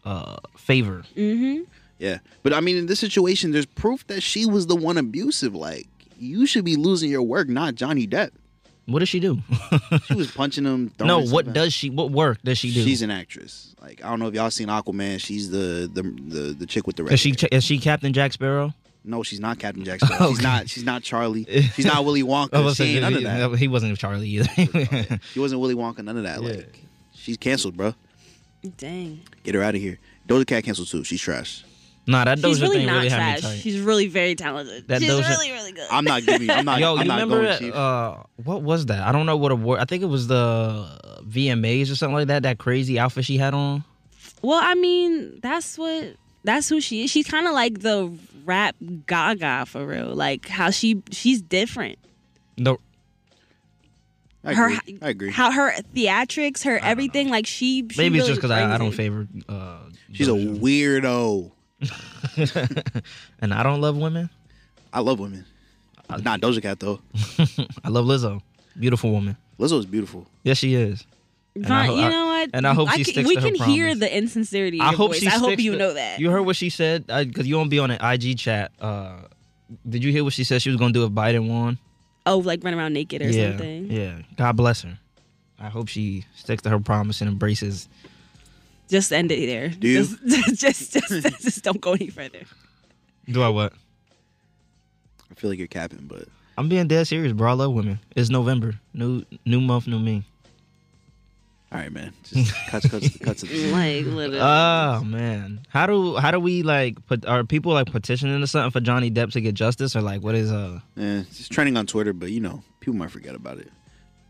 uh 0.05 0.37
favor. 0.57 1.03
Mm-hmm. 1.17 1.65
Yeah. 1.99 2.19
But 2.43 2.55
I 2.55 2.61
mean, 2.61 2.77
in 2.77 2.87
this 2.87 3.01
situation, 3.01 3.51
there's 3.53 3.67
proof 3.67 4.07
that 4.07 4.23
she 4.23 4.47
was 4.47 4.67
the 4.69 4.77
one 4.77 4.97
abusive. 4.99 5.55
Like 5.55 5.89
you 6.17 6.47
should 6.47 6.65
be 6.65 6.77
losing 6.77 7.11
your 7.11 7.23
work, 7.23 7.49
not 7.49 7.75
Johnny 7.75 8.07
Depp. 8.07 8.31
What 8.87 9.01
does 9.01 9.09
she 9.09 9.21
do? 9.21 9.39
She 10.07 10.15
was 10.15 10.31
punching 10.31 10.65
him. 10.65 10.93
no, 11.01 11.21
what 11.23 11.45
stuff. 11.47 11.55
does 11.55 11.73
she 11.73 11.91
what 11.91 12.11
work 12.11 12.43
does 12.43 12.59
she 12.59 12.73
do? 12.73 12.83
She's 12.83 13.03
an 13.03 13.11
actress. 13.11 13.75
Like 13.81 14.05
I 14.05 14.11
don't 14.11 14.19
know 14.19 14.27
if 14.29 14.35
y'all 14.35 14.51
seen 14.51 14.69
Aquaman. 14.69 15.21
She's 15.21 15.51
the 15.51 15.89
the 15.93 16.03
the, 16.03 16.41
the 16.55 16.67
chick 16.67 16.87
with 16.87 16.97
the 16.97 17.05
red. 17.05 17.13
is 17.13 17.21
she 17.21 17.35
hair. 17.39 17.49
is 17.53 17.65
she 17.65 17.79
Captain 17.79 18.13
Jack 18.13 18.33
Sparrow? 18.33 18.75
No, 19.05 19.23
she's 19.23 19.41
not 19.41 19.59
Captain 19.59 19.85
Jack 19.85 20.01
Sparrow. 20.01 20.31
She's 20.31 20.43
not. 20.43 20.69
She's 20.69 20.85
not 20.85 21.03
Charlie. 21.03 21.45
She's 21.75 21.87
not 21.87 22.05
Willy 22.05 22.23
Wonka. 22.23 22.63
was 22.63 22.77
She 22.77 22.85
ain't 22.85 23.01
none 23.03 23.15
of 23.15 23.23
that. 23.23 23.51
he, 23.53 23.57
he 23.57 23.69
wasn't 23.69 23.97
Charlie 23.99 24.29
either. 24.29 25.19
She 25.33 25.41
wasn't 25.41 25.61
Willy 25.61 25.75
Wonka. 25.75 26.05
None 26.05 26.17
of 26.19 26.25
that. 26.25 26.43
Yeah. 26.43 26.49
Like 26.49 26.79
she's 27.15 27.37
canceled, 27.37 27.77
bro. 27.77 27.95
Dang. 28.77 29.21
Get 29.43 29.55
her 29.55 29.63
out 29.63 29.75
of 29.75 29.81
here. 29.81 29.99
Doja 30.29 30.47
Cat 30.47 30.65
canceled 30.65 30.89
too. 30.89 31.03
She's 31.05 31.21
trash. 31.21 31.65
Nah, 32.07 32.25
that 32.25 32.39
Doja 32.39 32.49
She's 32.49 32.63
really 32.63 32.77
thing 32.79 32.87
not 32.87 32.95
really 32.97 33.09
had 33.09 33.19
me 33.35 33.41
trash. 33.41 33.53
tight. 33.53 33.61
She's 33.61 33.81
really 33.81 34.07
very 34.09 34.35
talented. 34.35 34.89
That 34.89 35.01
She's 35.01 35.11
Doja- 35.11 35.29
really, 35.29 35.51
really 35.53 35.73
good. 35.73 35.87
I'm 35.91 36.05
not 36.05 36.25
giving. 36.25 36.51
I'm 36.51 36.65
not. 36.65 36.81
Yo, 36.81 36.95
I'm 36.97 37.03
you 37.03 37.09
not 37.09 37.21
remember 37.21 37.43
going 37.59 37.71
that, 37.71 37.77
uh 37.77 38.23
what 38.45 38.63
was 38.63 38.87
that? 38.87 39.03
I 39.07 39.13
don't 39.13 39.27
know 39.27 39.37
what 39.37 39.53
award. 39.53 39.81
I 39.81 39.85
think 39.85 40.03
it 40.03 40.07
was 40.07 40.27
the 40.27 41.21
VMAs 41.29 41.91
or 41.93 41.97
something 41.97 42.15
like 42.15 42.29
that. 42.29 42.43
That 42.43 42.59
crazy 42.59 42.99
outfit 42.99 43.25
she 43.25 43.37
had 43.39 43.55
on. 43.55 43.85
Well, 44.43 44.61
I 44.63 44.75
mean, 44.75 45.39
that's 45.41 45.77
what 45.79 46.15
that's 46.45 46.69
who 46.69 46.81
she 46.81 47.05
is. 47.05 47.11
She's 47.11 47.27
kind 47.27 47.47
of 47.47 47.53
like 47.53 47.81
the 47.81 48.11
rap 48.45 48.75
Gaga 49.07 49.67
for 49.67 49.87
real. 49.87 50.15
Like 50.15 50.49
how 50.49 50.71
she 50.71 51.03
she's 51.13 51.43
different. 51.43 51.99
No, 52.57 52.79
I 54.45 54.55
her 54.55 54.67
agree. 54.69 54.99
I 55.03 55.09
agree. 55.11 55.31
How 55.31 55.51
her 55.51 55.73
theatrics, 55.95 56.65
her 56.65 56.79
everything, 56.79 57.29
like 57.29 57.47
she. 57.47 57.87
she 57.91 57.99
maybe 57.99 58.19
it's 58.19 58.23
really 58.25 58.29
just 58.29 58.39
because 58.39 58.51
I, 58.51 58.75
I 58.75 58.79
don't 58.79 58.89
it. 58.89 58.95
favor. 58.95 59.29
Uh, 59.49 59.79
She's 60.13 60.29
a 60.29 60.33
Doja. 60.33 60.59
weirdo. 60.59 61.53
and 63.41 63.55
I 63.55 63.63
don't 63.63 63.81
love 63.81 63.97
women. 63.97 64.31
I 64.93 65.01
love 65.01 65.19
women. 65.19 65.45
Not 66.23 66.41
Doja 66.41 66.61
Cat 66.61 66.81
though. 66.81 67.01
I 67.85 67.89
love 67.89 68.05
Lizzo. 68.07 68.41
Beautiful 68.79 69.13
woman. 69.13 69.37
Lizzo 69.59 69.79
is 69.79 69.87
beautiful. 69.87 70.27
Yes, 70.43 70.59
she 70.59 70.75
is. 70.75 71.07
And 71.55 71.67
I 71.67 71.87
ho- 71.87 71.97
you 71.97 72.09
know 72.09 72.27
what? 72.27 72.51
and 72.55 72.67
I 72.67 72.75
hope 72.75 72.91
she 72.91 73.05
can- 73.05 73.13
sticks 73.13 73.29
We 73.29 73.35
to 73.37 73.41
her 73.43 73.47
can 73.51 73.55
hear 73.69 73.87
promise. 73.87 73.99
the 74.01 74.17
insincerity. 74.17 74.77
In 74.79 74.83
I 74.83 74.91
your 74.91 74.97
hope 74.97 75.11
voice. 75.13 75.21
she. 75.21 75.27
I 75.27 75.31
hope 75.31 75.45
sticks 75.51 75.63
you 75.63 75.73
to- 75.73 75.79
know 75.79 75.95
that. 75.95 76.19
You 76.21 76.31
heard 76.31 76.43
what 76.43 76.57
she 76.57 76.71
said 76.71 77.07
because 77.07 77.47
you 77.47 77.57
won't 77.57 77.71
be 77.71 77.79
on 77.79 77.91
an 77.91 77.99
IG 78.05 78.39
chat. 78.39 78.73
Uh, 78.81 79.23
did 79.89 80.03
you 80.03 80.11
hear 80.13 80.25
what 80.25 80.33
she 80.33 80.45
said 80.45 80.63
she 80.63 80.71
was 80.71 80.79
gonna 80.79 80.93
do 80.93 81.05
if 81.05 81.11
Biden 81.11 81.49
won? 81.49 81.79
oh, 82.27 82.39
like 82.39 82.63
run 82.63 82.75
around 82.75 82.93
naked 82.93 83.23
or 83.23 83.31
yeah, 83.31 83.51
something. 83.51 83.91
yeah. 83.91 84.19
God 84.37 84.57
bless 84.57 84.83
her. 84.83 84.99
I 85.59 85.69
hope 85.69 85.89
she 85.89 86.25
sticks 86.37 86.63
to 86.63 86.71
her 86.71 86.79
promise 86.79 87.21
and 87.21 87.31
embraces. 87.31 87.89
Just 88.91 89.13
end 89.13 89.31
it 89.33 89.47
there. 89.47 89.69
Do 89.69 89.89
you? 89.89 90.05
Just, 90.55 90.93
just, 90.93 90.93
just, 90.93 91.41
just 91.43 91.63
don't 91.65 91.81
go 91.81 91.93
any 91.93 92.09
further. 92.09 92.41
Do 93.29 93.43
I 93.43 93.49
what? 93.49 93.73
I 95.31 95.35
feel 95.35 95.49
like 95.51 95.59
you're 95.59 95.69
capping, 95.69 96.07
but 96.09 96.25
I'm 96.59 96.69
being 96.69 96.89
dead 96.89 97.07
serious, 97.07 97.33
bro. 97.33 97.51
I 97.51 97.53
love 97.55 97.73
women. 97.73 98.01
It's 98.17 98.29
November. 98.31 98.75
New 98.93 99.25
new 99.47 99.61
month, 99.61 99.87
new 99.87 99.99
me. 100.01 100.25
all 101.73 101.79
right, 101.79 101.93
man. 101.93 102.13
Just 102.25 102.53
cuts, 102.69 102.89
cuts, 102.89 103.17
cuts. 103.23 103.41
to 103.43 103.47
the- 103.47 103.71
Like 103.73 104.07
literally. 104.07 104.41
Oh 104.41 105.05
man, 105.05 105.61
how 105.69 105.87
do 105.87 106.17
how 106.17 106.33
do 106.33 106.41
we 106.41 106.63
like 106.65 107.05
put? 107.07 107.25
Are 107.27 107.45
people 107.45 107.73
like 107.73 107.87
petitioning 107.93 108.43
or 108.43 108.47
something 108.47 108.73
for 108.73 108.81
Johnny 108.81 109.11
Depp 109.11 109.31
to 109.33 109.41
get 109.41 109.55
justice 109.55 109.95
or 109.95 110.03
like 110.03 110.21
what 110.23 110.35
is 110.35 110.51
uh? 110.51 110.81
Yeah, 110.97 111.21
it's 111.21 111.39
just 111.39 111.53
trending 111.53 111.77
on 111.77 111.87
Twitter, 111.87 112.13
but 112.13 112.33
you 112.33 112.41
know, 112.41 112.63
people 112.81 112.95
might 112.95 113.11
forget 113.13 113.37
about 113.37 113.59
it. 113.59 113.71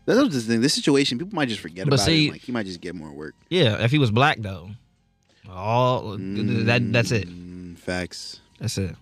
That's 0.05 0.33
the 0.33 0.41
thing. 0.41 0.61
This 0.61 0.73
situation, 0.73 1.17
people 1.19 1.35
might 1.35 1.47
just 1.49 1.61
forget 1.61 1.85
But 1.85 1.93
about 1.95 2.05
see- 2.05 2.27
it. 2.27 2.31
Like 2.31 2.41
he 2.41 2.51
might 2.51 2.65
just 2.65 2.81
get 2.81 2.95
more 2.95 3.11
work. 3.11 3.35
Yeah, 3.49 3.83
if 3.83 3.91
he 3.91 3.97
was 3.99 4.11
black 4.11 4.37
though, 4.39 4.71
all 5.49 6.17
that 6.17 6.87
that's 6.91 7.11
it. 7.11 7.27
Mm, 7.29 7.77
facts. 7.77 8.39
That's 8.59 8.77
it. 8.77 8.95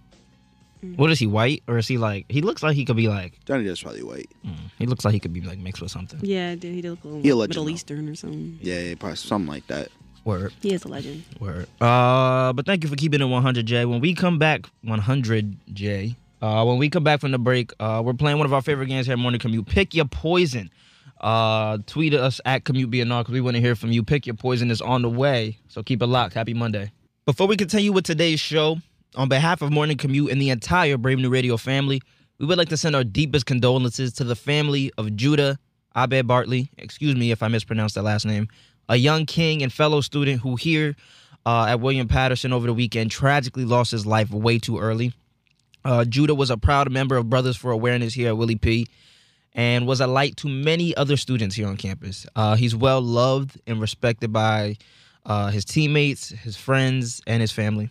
What 0.96 1.12
is 1.12 1.20
he 1.20 1.28
white 1.28 1.62
or 1.68 1.78
is 1.78 1.88
he 1.90 1.98
like? 1.98 2.26
He 2.30 2.42
looks 2.42 2.64
like 2.64 2.74
he 2.76 2.86
could 2.86 2.96
be 2.96 3.10
like. 3.10 3.38
Johnny 3.46 3.66
Depp's 3.66 3.82
probably 3.82 4.04
white. 4.04 4.30
He 4.78 4.86
looks 4.86 5.04
like 5.04 5.14
he 5.14 5.20
could 5.20 5.34
be 5.34 5.42
like 5.42 5.60
mixed 5.60 5.82
with 5.82 5.92
something. 5.92 6.20
Yeah, 6.24 6.56
dude, 6.56 6.74
he 6.74 6.82
look 6.82 7.00
a 7.04 7.08
He'll 7.08 7.14
little 7.20 7.38
let 7.38 7.44
you 7.46 7.48
Middle 7.50 7.64
know. 7.66 7.70
Eastern 7.72 8.08
or 8.10 8.16
something. 8.16 8.60
Yeah, 8.62 8.80
yeah, 8.80 8.96
probably 8.96 9.18
something 9.18 9.50
like 9.50 9.68
that. 9.68 9.90
Word. 10.24 10.54
He 10.62 10.74
is 10.74 10.84
a 10.84 10.88
legend. 10.88 11.24
Word. 11.40 11.68
Uh, 11.82 12.54
but 12.54 12.66
thank 12.66 12.84
you 12.84 12.90
for 12.90 12.96
keeping 12.96 13.22
it 13.22 13.26
100, 13.26 13.66
Jay. 13.66 13.84
When 13.86 14.00
we 14.00 14.14
come 14.14 14.38
back, 14.38 14.68
100, 14.84 15.56
Jay. 15.74 16.16
Uh, 16.42 16.64
when 16.66 16.78
we 16.78 16.90
come 16.90 17.04
back 17.04 17.20
from 17.20 17.32
the 17.32 17.40
break, 17.40 17.72
uh, 17.82 18.02
we're 18.06 18.14
playing 18.14 18.38
one 18.38 18.46
of 18.46 18.54
our 18.54 18.62
favorite 18.62 18.88
games 18.88 19.06
here 19.08 19.14
at 19.14 19.20
Morning 19.20 19.40
Commute. 19.40 19.66
Pick 19.68 19.94
your 19.94 20.06
poison. 20.06 20.70
Uh, 21.20 21.80
tweet 21.86 22.14
us 22.14 22.40
at 22.46 22.64
Commute 22.64 22.92
BNR 22.92 23.22
because 23.22 23.34
we 23.34 23.42
want 23.42 23.56
to 23.56 23.62
hear 23.62 23.76
from 23.76 23.92
you. 23.92 24.04
Pick 24.04 24.26
your 24.26 24.36
poison 24.36 24.72
is 24.72 24.82
on 24.82 25.02
the 25.02 25.10
way, 25.10 25.58
so 25.68 25.84
keep 25.84 26.02
it 26.02 26.08
locked. 26.08 26.34
Happy 26.34 26.54
Monday. 26.54 26.92
Before 27.26 27.48
we 27.48 27.58
continue 27.58 27.92
with 27.92 28.06
today's 28.06 28.40
show, 28.40 28.78
on 29.16 29.28
behalf 29.28 29.62
of 29.62 29.72
Morning 29.72 29.98
Commute 29.98 30.32
and 30.32 30.42
the 30.42 30.50
entire 30.50 30.98
Brave 30.98 31.20
New 31.20 31.30
Radio 31.30 31.58
family, 31.58 32.02
we 32.38 32.46
would 32.46 32.58
like 32.58 32.70
to 32.70 32.78
send 32.78 32.96
our 32.96 33.04
deepest 33.04 33.46
condolences 33.46 34.14
to 34.14 34.24
the 34.24 34.36
family 34.36 34.92
of 34.98 35.16
Judah 35.16 35.60
Abed 35.96 36.26
Bartley. 36.26 36.72
Excuse 36.78 37.16
me 37.16 37.32
if 37.32 37.44
I 37.44 37.50
mispronounced 37.50 37.96
that 37.96 38.04
last 38.04 38.26
name. 38.26 38.48
A 38.88 38.96
young 38.96 39.26
king 39.26 39.62
and 39.62 39.72
fellow 39.72 40.02
student 40.02 40.42
who 40.42 40.56
here 40.56 40.96
uh, 41.46 41.66
at 41.66 41.80
William 41.82 42.08
Paterson 42.08 42.54
over 42.54 42.68
the 42.68 42.74
weekend 42.74 43.12
tragically 43.12 43.66
lost 43.66 43.92
his 43.92 44.06
life 44.06 44.32
way 44.32 44.58
too 44.58 44.80
early. 44.80 45.14
Uh, 45.84 46.06
Judah 46.06 46.36
was 46.36 46.50
a 46.50 46.58
proud 46.58 46.92
member 46.92 47.18
of 47.18 47.30
Brothers 47.30 47.58
for 47.58 47.72
Awareness 47.72 48.14
here 48.14 48.30
at 48.30 48.38
Willie 48.38 48.56
P. 48.56 48.88
and 49.54 49.88
was 49.88 50.02
a 50.02 50.08
light 50.08 50.38
to 50.38 50.48
many 50.48 50.96
other 50.96 51.18
students 51.18 51.56
here 51.56 51.68
on 51.68 51.78
campus. 51.78 52.26
Uh, 52.36 52.56
he's 52.56 52.76
well 52.76 53.02
loved 53.02 53.60
and 53.68 53.82
respected 53.82 54.32
by 54.32 54.78
uh, 55.26 55.50
his 55.50 55.66
teammates, 55.66 56.30
his 56.30 56.56
friends, 56.56 57.22
and 57.28 57.42
his 57.42 57.52
family. 57.52 57.90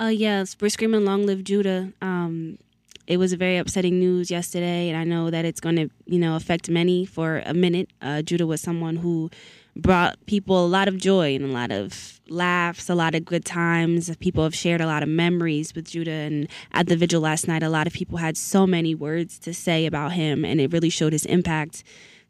Uh, 0.00 0.06
yes, 0.06 0.56
we're 0.60 0.68
screaming 0.68 1.04
"Long 1.04 1.26
live 1.26 1.44
Judah." 1.44 1.92
Um, 2.02 2.58
it 3.06 3.18
was 3.18 3.32
a 3.32 3.36
very 3.36 3.56
upsetting 3.56 3.98
news 3.98 4.30
yesterday, 4.30 4.88
and 4.88 4.98
I 4.98 5.04
know 5.04 5.30
that 5.30 5.44
it's 5.44 5.60
going 5.60 5.76
to, 5.76 5.88
you 6.06 6.18
know, 6.18 6.36
affect 6.36 6.68
many 6.68 7.06
for 7.06 7.42
a 7.46 7.54
minute. 7.54 7.90
Uh, 8.02 8.20
Judah 8.22 8.46
was 8.46 8.60
someone 8.60 8.96
who 8.96 9.30
brought 9.76 10.24
people 10.26 10.64
a 10.64 10.66
lot 10.66 10.88
of 10.88 10.96
joy 10.96 11.34
and 11.34 11.44
a 11.44 11.48
lot 11.48 11.70
of 11.70 12.20
laughs, 12.28 12.88
a 12.88 12.94
lot 12.94 13.14
of 13.14 13.24
good 13.24 13.44
times. 13.44 14.14
People 14.16 14.42
have 14.42 14.54
shared 14.54 14.80
a 14.80 14.86
lot 14.86 15.02
of 15.02 15.08
memories 15.08 15.74
with 15.74 15.90
Judah, 15.90 16.10
and 16.10 16.48
at 16.72 16.86
the 16.86 16.96
vigil 16.96 17.20
last 17.20 17.46
night, 17.46 17.62
a 17.62 17.68
lot 17.68 17.86
of 17.86 17.92
people 17.92 18.18
had 18.18 18.36
so 18.36 18.66
many 18.66 18.94
words 18.94 19.38
to 19.40 19.54
say 19.54 19.86
about 19.86 20.12
him, 20.12 20.44
and 20.44 20.60
it 20.60 20.72
really 20.72 20.90
showed 20.90 21.12
his 21.12 21.26
impact 21.26 21.84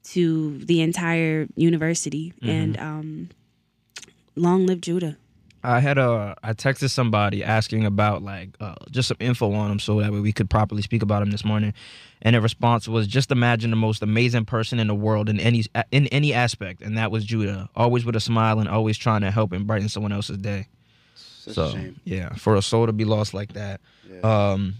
to 0.04 0.58
the 0.58 0.80
entire 0.80 1.46
university. 1.56 2.32
And 2.42 2.78
um, 2.78 3.28
long 4.34 4.66
live 4.66 4.80
Judah. 4.80 5.16
I 5.66 5.80
had 5.80 5.98
a 5.98 6.36
I 6.44 6.52
texted 6.52 6.90
somebody 6.90 7.42
asking 7.42 7.84
about 7.84 8.22
like 8.22 8.50
uh, 8.60 8.76
just 8.92 9.08
some 9.08 9.16
info 9.18 9.52
on 9.52 9.72
him 9.72 9.78
so 9.80 10.00
that 10.00 10.12
way 10.12 10.20
we 10.20 10.32
could 10.32 10.48
properly 10.48 10.80
speak 10.80 11.02
about 11.02 11.22
him 11.22 11.32
this 11.32 11.44
morning, 11.44 11.74
and 12.22 12.36
the 12.36 12.40
response 12.40 12.86
was 12.86 13.08
just 13.08 13.32
imagine 13.32 13.70
the 13.70 13.76
most 13.76 14.00
amazing 14.00 14.44
person 14.44 14.78
in 14.78 14.86
the 14.86 14.94
world 14.94 15.28
in 15.28 15.40
any 15.40 15.64
in 15.90 16.06
any 16.08 16.32
aspect, 16.32 16.82
and 16.82 16.96
that 16.96 17.10
was 17.10 17.24
Judah, 17.24 17.68
always 17.74 18.04
with 18.04 18.14
a 18.14 18.20
smile 18.20 18.60
and 18.60 18.68
always 18.68 18.96
trying 18.96 19.22
to 19.22 19.32
help 19.32 19.50
and 19.50 19.66
brighten 19.66 19.88
someone 19.88 20.12
else's 20.12 20.38
day. 20.38 20.68
Such 21.16 21.54
so 21.54 21.74
yeah, 22.04 22.34
for 22.34 22.54
a 22.54 22.62
soul 22.62 22.86
to 22.86 22.92
be 22.92 23.04
lost 23.04 23.34
like 23.34 23.54
that. 23.54 23.80
Yeah. 24.08 24.20
Um, 24.52 24.74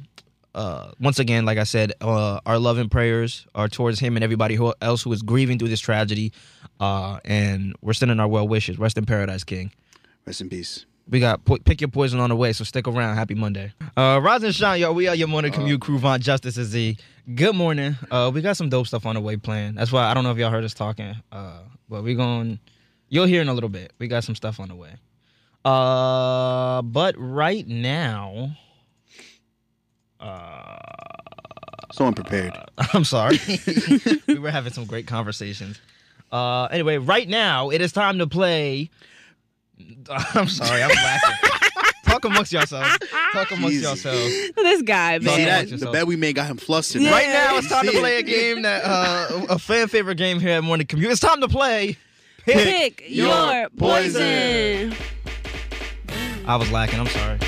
uh, 0.54 0.92
once 1.00 1.18
again, 1.18 1.44
like 1.44 1.58
I 1.58 1.64
said, 1.64 1.94
uh, 2.00 2.38
our 2.46 2.60
love 2.60 2.78
and 2.78 2.88
prayers 2.88 3.44
are 3.56 3.68
towards 3.68 3.98
him 3.98 4.16
and 4.16 4.22
everybody 4.22 4.54
who 4.54 4.72
else 4.80 5.02
who 5.02 5.12
is 5.12 5.22
grieving 5.22 5.58
through 5.58 5.68
this 5.68 5.80
tragedy. 5.80 6.32
Uh, 6.78 7.18
and 7.24 7.74
we're 7.82 7.92
sending 7.92 8.20
our 8.20 8.28
well 8.28 8.46
wishes. 8.46 8.78
Rest 8.78 8.96
in 8.96 9.04
paradise, 9.04 9.42
King. 9.42 9.72
Rest 10.26 10.40
in 10.40 10.48
peace. 10.48 10.86
We 11.08 11.20
got 11.20 11.44
po- 11.44 11.58
pick 11.58 11.80
your 11.80 11.86
poison 11.88 12.18
on 12.18 12.30
the 12.30 12.36
way, 12.36 12.52
so 12.52 12.64
stick 12.64 12.88
around. 12.88 13.14
Happy 13.14 13.34
Monday. 13.36 13.72
Uh, 13.96 14.18
Rise 14.20 14.42
and 14.42 14.52
shine, 14.52 14.80
y'all. 14.80 14.92
We 14.92 15.06
are 15.06 15.14
your 15.14 15.28
morning 15.28 15.52
commute 15.52 15.80
crew. 15.80 15.98
Von 15.98 16.20
Justice 16.20 16.56
is 16.58 16.68
Z. 16.68 16.96
Good 17.32 17.54
morning. 17.54 17.94
Uh, 18.10 18.32
we 18.34 18.40
got 18.42 18.56
some 18.56 18.68
dope 18.68 18.88
stuff 18.88 19.06
on 19.06 19.14
the 19.14 19.20
way 19.20 19.36
planned. 19.36 19.78
That's 19.78 19.92
why 19.92 20.04
I 20.04 20.14
don't 20.14 20.24
know 20.24 20.32
if 20.32 20.38
y'all 20.38 20.50
heard 20.50 20.64
us 20.64 20.74
talking. 20.74 21.14
Uh, 21.30 21.60
but 21.88 22.02
we're 22.02 22.16
going 22.16 22.58
you'll 23.08 23.26
hear 23.26 23.40
in 23.40 23.48
a 23.48 23.54
little 23.54 23.68
bit. 23.68 23.92
We 24.00 24.08
got 24.08 24.24
some 24.24 24.34
stuff 24.34 24.58
on 24.58 24.68
the 24.68 24.74
way. 24.74 24.94
Uh, 25.64 26.82
but 26.82 27.14
right 27.18 27.66
now, 27.68 28.56
uh, 30.18 30.78
So 31.92 32.04
unprepared. 32.04 32.52
I'm 32.92 33.04
sorry. 33.04 33.38
we 34.26 34.40
were 34.40 34.50
having 34.50 34.72
some 34.72 34.86
great 34.86 35.06
conversations. 35.06 35.80
Uh, 36.32 36.64
anyway, 36.64 36.98
right 36.98 37.28
now 37.28 37.70
it 37.70 37.80
is 37.80 37.92
time 37.92 38.18
to 38.18 38.26
play. 38.26 38.90
I'm 40.10 40.48
sorry, 40.48 40.82
I'm 40.82 40.88
laughing. 40.90 41.50
Talk 42.04 42.24
amongst 42.24 42.52
yourselves. 42.52 42.98
Talk 43.32 43.50
amongst 43.50 43.76
Jesus. 43.76 44.04
yourselves. 44.04 44.52
This 44.56 44.82
guy, 44.82 45.18
See 45.18 45.24
See 45.26 45.36
man. 45.36 45.46
that? 45.46 45.68
that? 45.70 45.80
The 45.80 45.90
bet 45.90 46.06
we 46.06 46.16
made 46.16 46.36
got 46.36 46.46
him 46.46 46.56
flustered. 46.56 47.02
Yeah. 47.02 47.10
Right 47.10 47.28
now 47.28 47.56
it's 47.58 47.68
time 47.68 47.84
to 47.86 47.92
play 47.92 48.18
a 48.18 48.22
game 48.22 48.62
that 48.62 48.82
uh, 48.84 49.46
a 49.50 49.58
fan 49.58 49.88
favorite 49.88 50.14
game 50.16 50.40
here 50.40 50.50
at 50.50 50.64
Morning 50.64 50.86
Commute. 50.86 51.10
It's 51.10 51.20
time 51.20 51.40
to 51.40 51.48
play. 51.48 51.96
Pick 52.44 53.02
your 53.08 53.26
your 53.26 53.68
poison. 53.70 54.92
poison. 54.92 54.94
I 56.46 56.56
was 56.56 56.70
lacking. 56.70 57.00
I'm 57.00 57.08
sorry. 57.08 57.38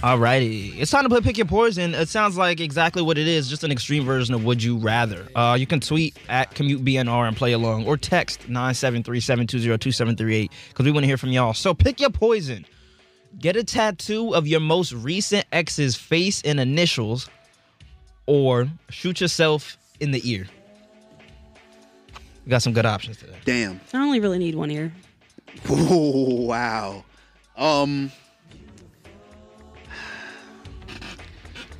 Alrighty, 0.00 0.78
it's 0.78 0.92
time 0.92 1.02
to 1.02 1.08
play 1.08 1.20
Pick 1.20 1.38
Your 1.38 1.46
Poison. 1.48 1.92
It 1.92 2.08
sounds 2.08 2.36
like 2.36 2.60
exactly 2.60 3.02
what 3.02 3.18
it 3.18 3.26
is, 3.26 3.48
just 3.48 3.64
an 3.64 3.72
extreme 3.72 4.04
version 4.04 4.32
of 4.32 4.44
Would 4.44 4.62
You 4.62 4.76
Rather. 4.76 5.26
Uh, 5.34 5.56
you 5.58 5.66
can 5.66 5.80
tweet 5.80 6.16
at 6.28 6.54
Commute 6.54 6.84
BNR 6.84 7.26
and 7.26 7.36
play 7.36 7.50
along, 7.50 7.84
or 7.84 7.96
text 7.96 8.42
973-720-2738 8.42 10.50
because 10.68 10.86
we 10.86 10.92
want 10.92 11.02
to 11.02 11.08
hear 11.08 11.16
from 11.16 11.32
y'all. 11.32 11.52
So 11.52 11.74
pick 11.74 11.98
your 11.98 12.10
poison. 12.10 12.64
Get 13.40 13.56
a 13.56 13.64
tattoo 13.64 14.36
of 14.36 14.46
your 14.46 14.60
most 14.60 14.92
recent 14.92 15.44
ex's 15.50 15.96
face 15.96 16.42
and 16.42 16.60
initials, 16.60 17.28
or 18.26 18.68
shoot 18.90 19.20
yourself 19.20 19.76
in 19.98 20.12
the 20.12 20.20
ear. 20.30 20.46
We 22.46 22.50
got 22.50 22.62
some 22.62 22.72
good 22.72 22.86
options 22.86 23.16
today. 23.16 23.34
Damn. 23.44 23.80
I 23.92 23.98
only 23.98 24.20
really 24.20 24.38
need 24.38 24.54
one 24.54 24.70
ear. 24.70 24.92
Ooh, 25.72 26.46
wow. 26.46 27.02
Um. 27.56 28.12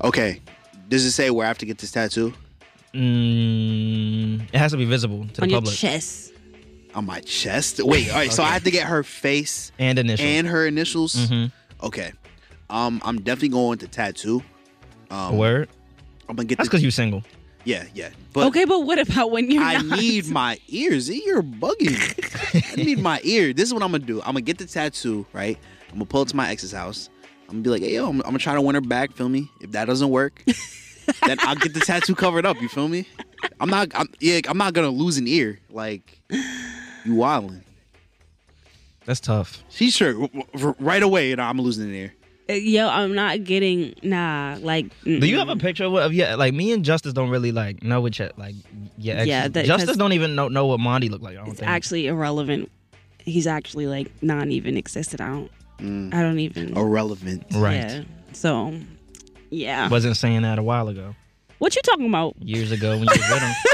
Okay. 0.01 0.41
Does 0.87 1.05
it 1.05 1.11
say 1.11 1.29
where 1.29 1.45
I 1.45 1.47
have 1.47 1.57
to 1.59 1.65
get 1.65 1.77
this 1.77 1.91
tattoo? 1.91 2.33
Mm, 2.93 4.41
it 4.53 4.57
has 4.57 4.71
to 4.71 4.77
be 4.77 4.85
visible 4.85 5.25
to 5.33 5.41
on 5.41 5.47
the 5.47 5.49
your 5.49 5.57
public 5.61 5.75
chest. 5.75 6.33
On 6.95 7.05
my 7.05 7.19
chest? 7.21 7.79
Wait, 7.83 8.09
all 8.09 8.15
right, 8.15 8.31
so 8.31 8.41
I 8.41 8.47
have 8.49 8.63
to 8.63 8.71
get 8.71 8.87
her 8.87 9.03
face 9.03 9.71
and 9.77 9.99
initials. 9.99 10.27
and 10.27 10.47
her 10.47 10.65
initials? 10.65 11.15
Mhm. 11.15 11.51
Okay. 11.83 12.11
Um, 12.69 12.99
I'm 13.05 13.21
definitely 13.21 13.49
going 13.49 13.77
to 13.79 13.87
tattoo. 13.87 14.43
Um, 15.11 15.37
Word. 15.37 15.69
I'm 16.27 16.35
gonna 16.35 16.45
get 16.47 16.57
That's 16.57 16.67
the, 16.67 16.71
because 16.71 16.83
you 16.83 16.91
single. 16.91 17.23
Yeah, 17.65 17.83
yeah. 17.93 18.09
But 18.33 18.47
okay, 18.47 18.65
but 18.65 18.81
what 18.85 18.97
about 18.99 19.31
when 19.31 19.51
you're 19.51 19.61
I 19.63 19.81
not? 19.81 19.99
need 19.99 20.27
my 20.29 20.57
ears. 20.67 21.09
You're 21.09 21.43
bugging. 21.43 22.71
I 22.71 22.75
need 22.75 22.99
my 22.99 23.19
ear. 23.23 23.53
This 23.53 23.67
is 23.67 23.73
what 23.73 23.83
I'm 23.83 23.91
gonna 23.91 24.03
do. 24.05 24.19
I'm 24.21 24.27
gonna 24.33 24.41
get 24.41 24.57
the 24.57 24.65
tattoo, 24.65 25.25
right? 25.33 25.57
I'm 25.89 25.95
gonna 25.95 26.05
pull 26.05 26.23
it 26.23 26.29
to 26.29 26.35
my 26.35 26.49
ex's 26.49 26.71
house. 26.71 27.09
I'm 27.49 27.55
gonna 27.55 27.63
be 27.63 27.69
like, 27.71 27.81
hey, 27.81 27.95
yo, 27.95 28.05
I'm, 28.07 28.17
I'm 28.21 28.27
gonna 28.27 28.39
try 28.39 28.53
to 28.53 28.61
win 28.61 28.75
her 28.75 28.81
back. 28.81 29.11
Feel 29.13 29.29
me? 29.29 29.49
If 29.59 29.71
that 29.71 29.85
doesn't 29.85 30.09
work, 30.09 30.43
then 31.25 31.37
I'll 31.41 31.55
get 31.55 31.73
the 31.73 31.79
tattoo 31.81 32.15
covered 32.15 32.45
up. 32.45 32.61
You 32.61 32.69
feel 32.69 32.87
me? 32.87 33.07
I'm 33.59 33.69
not. 33.69 33.89
I'm, 33.95 34.07
yeah, 34.19 34.39
I'm 34.47 34.57
not 34.57 34.73
gonna 34.73 34.89
lose 34.89 35.17
an 35.17 35.27
ear. 35.27 35.59
Like 35.69 36.19
you 36.29 37.13
wildin'. 37.13 37.61
That's 39.05 39.19
tough. 39.19 39.63
She's 39.69 39.95
sure 39.95 40.27
right 40.79 41.01
away. 41.01 41.29
You 41.29 41.35
know, 41.37 41.43
I'm 41.43 41.59
losing 41.59 41.85
an 41.89 41.95
ear. 41.95 42.13
Uh, 42.49 42.53
Yo, 42.53 42.87
I'm 42.87 43.13
not 43.15 43.43
getting 43.43 43.93
nah. 44.03 44.57
Like, 44.59 44.87
Do 45.03 45.11
you 45.27 45.37
have 45.39 45.49
a 45.49 45.55
picture 45.55 45.85
of, 45.85 45.93
of 45.95 46.13
yeah? 46.13 46.35
Like 46.35 46.53
me 46.53 46.71
and 46.71 46.83
Justice 46.85 47.13
don't 47.13 47.29
really 47.29 47.51
like 47.51 47.83
know 47.83 48.01
which 48.01 48.19
like 48.37 48.55
yeah. 48.97 49.23
Yeah, 49.23 49.37
exes. 49.39 49.51
that- 49.53 49.65
Justice 49.65 49.89
'cause 49.89 49.97
don't 49.97 50.13
even 50.13 50.35
know 50.35 50.47
know 50.47 50.65
what 50.67 50.79
Mondi 50.79 51.09
looked 51.09 51.23
like. 51.23 51.37
I 51.37 51.41
don't 51.41 51.49
It's 51.49 51.59
think. 51.59 51.69
actually 51.71 52.07
irrelevant. 52.07 52.69
He's 53.19 53.47
actually 53.47 53.87
like 53.87 54.11
not 54.23 54.47
even 54.49 54.77
existed. 54.77 55.21
I 55.21 55.27
don't. 55.29 55.51
Mm. 55.79 56.13
I 56.13 56.21
don't 56.21 56.39
even. 56.39 56.77
Irrelevant. 56.77 57.45
right. 57.55 57.75
Yeah. 57.75 58.03
So, 58.33 58.73
yeah. 59.49 59.89
Wasn't 59.89 60.17
saying 60.17 60.43
that 60.43 60.59
a 60.59 60.63
while 60.63 60.87
ago, 60.87 61.15
what 61.59 61.75
you 61.75 61.81
talking 61.81 62.07
about? 62.07 62.35
years 62.41 62.71
ago 62.71 62.91
when 62.91 63.01
you 63.01 63.07
was 63.07 63.29
with 63.29 63.41
him. 63.41 63.55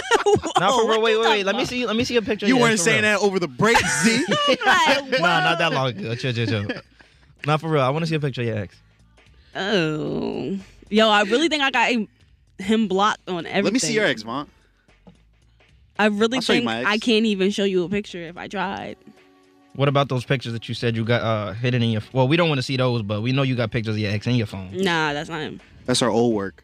No, 0.59 0.79
for 0.79 0.89
real. 0.89 1.01
Wait, 1.01 1.17
wait, 1.19 1.27
wait. 1.27 1.45
Let 1.45 1.55
me 1.55 1.65
see. 1.65 1.85
Let 1.85 1.95
me 1.95 2.03
see 2.03 2.15
a 2.15 2.21
picture. 2.21 2.47
You 2.47 2.55
your 2.55 2.63
weren't 2.63 2.79
saying 2.79 3.03
real. 3.03 3.19
that 3.19 3.25
over 3.25 3.39
the 3.39 3.47
break, 3.47 3.77
Z. 4.03 4.25
no, 4.49 4.55
not 5.19 5.59
that 5.59 5.71
long 5.71 5.89
ago. 5.89 6.15
Chill, 6.15 6.33
chill, 6.33 6.47
chill. 6.47 6.67
Not 7.45 7.61
for 7.61 7.69
real. 7.69 7.83
I 7.83 7.89
want 7.89 8.03
to 8.03 8.07
see 8.09 8.15
a 8.15 8.19
picture 8.19 8.41
of 8.41 8.47
your 8.47 8.57
ex. 8.57 8.75
Oh, 9.55 10.57
yo, 10.89 11.09
I 11.09 11.23
really 11.23 11.47
think 11.47 11.61
I 11.61 11.71
got 11.71 11.89
him, 11.91 12.07
him 12.57 12.87
blocked 12.87 13.29
on 13.29 13.45
everything. 13.45 13.63
Let 13.65 13.73
me 13.73 13.79
see 13.79 13.93
your 13.93 14.05
ex, 14.05 14.23
Mom. 14.25 14.49
I 15.99 16.07
really 16.07 16.37
I'll 16.37 16.41
think. 16.41 16.67
I 16.67 16.97
can't 16.97 17.25
even 17.25 17.51
show 17.51 17.63
you 17.63 17.83
a 17.83 17.89
picture 17.89 18.21
if 18.23 18.37
I 18.37 18.47
tried. 18.47 18.97
What 19.75 19.89
about 19.89 20.07
those 20.09 20.23
pictures 20.23 20.53
that 20.53 20.69
you 20.69 20.75
said 20.75 20.95
you 20.95 21.03
got 21.03 21.21
uh, 21.21 21.53
hidden 21.53 21.83
in 21.83 21.89
your? 21.89 22.01
Well, 22.13 22.27
we 22.27 22.37
don't 22.37 22.47
want 22.47 22.59
to 22.59 22.63
see 22.63 22.77
those, 22.77 23.01
but 23.01 23.21
we 23.21 23.31
know 23.33 23.41
you 23.41 23.55
got 23.55 23.71
pictures 23.71 23.95
of 23.95 23.99
your 23.99 24.11
ex 24.11 24.25
in 24.25 24.35
your 24.35 24.47
phone. 24.47 24.69
Nah, 24.71 25.13
that's 25.13 25.29
not 25.29 25.41
him. 25.41 25.59
That's 25.85 26.01
our 26.01 26.09
old 26.09 26.33
work. 26.33 26.63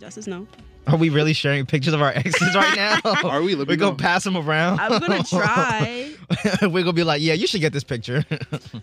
Justice 0.00 0.26
no. 0.26 0.46
Are 0.86 0.96
we 0.96 1.08
really 1.10 1.32
sharing 1.34 1.66
pictures 1.66 1.92
of 1.92 2.02
our 2.02 2.10
exes 2.10 2.54
right 2.54 2.74
now? 2.76 3.00
Are 3.24 3.42
we? 3.42 3.54
Let 3.54 3.68
We're 3.68 3.76
gonna 3.76 3.96
pass 3.96 4.24
them 4.24 4.36
around. 4.36 4.80
I'm 4.80 4.98
gonna 5.00 5.22
try. 5.28 6.10
We're 6.62 6.82
gonna 6.82 6.92
be 6.92 7.04
like, 7.04 7.22
yeah, 7.22 7.34
you 7.34 7.46
should 7.46 7.60
get 7.60 7.72
this 7.72 7.84
picture. 7.84 8.24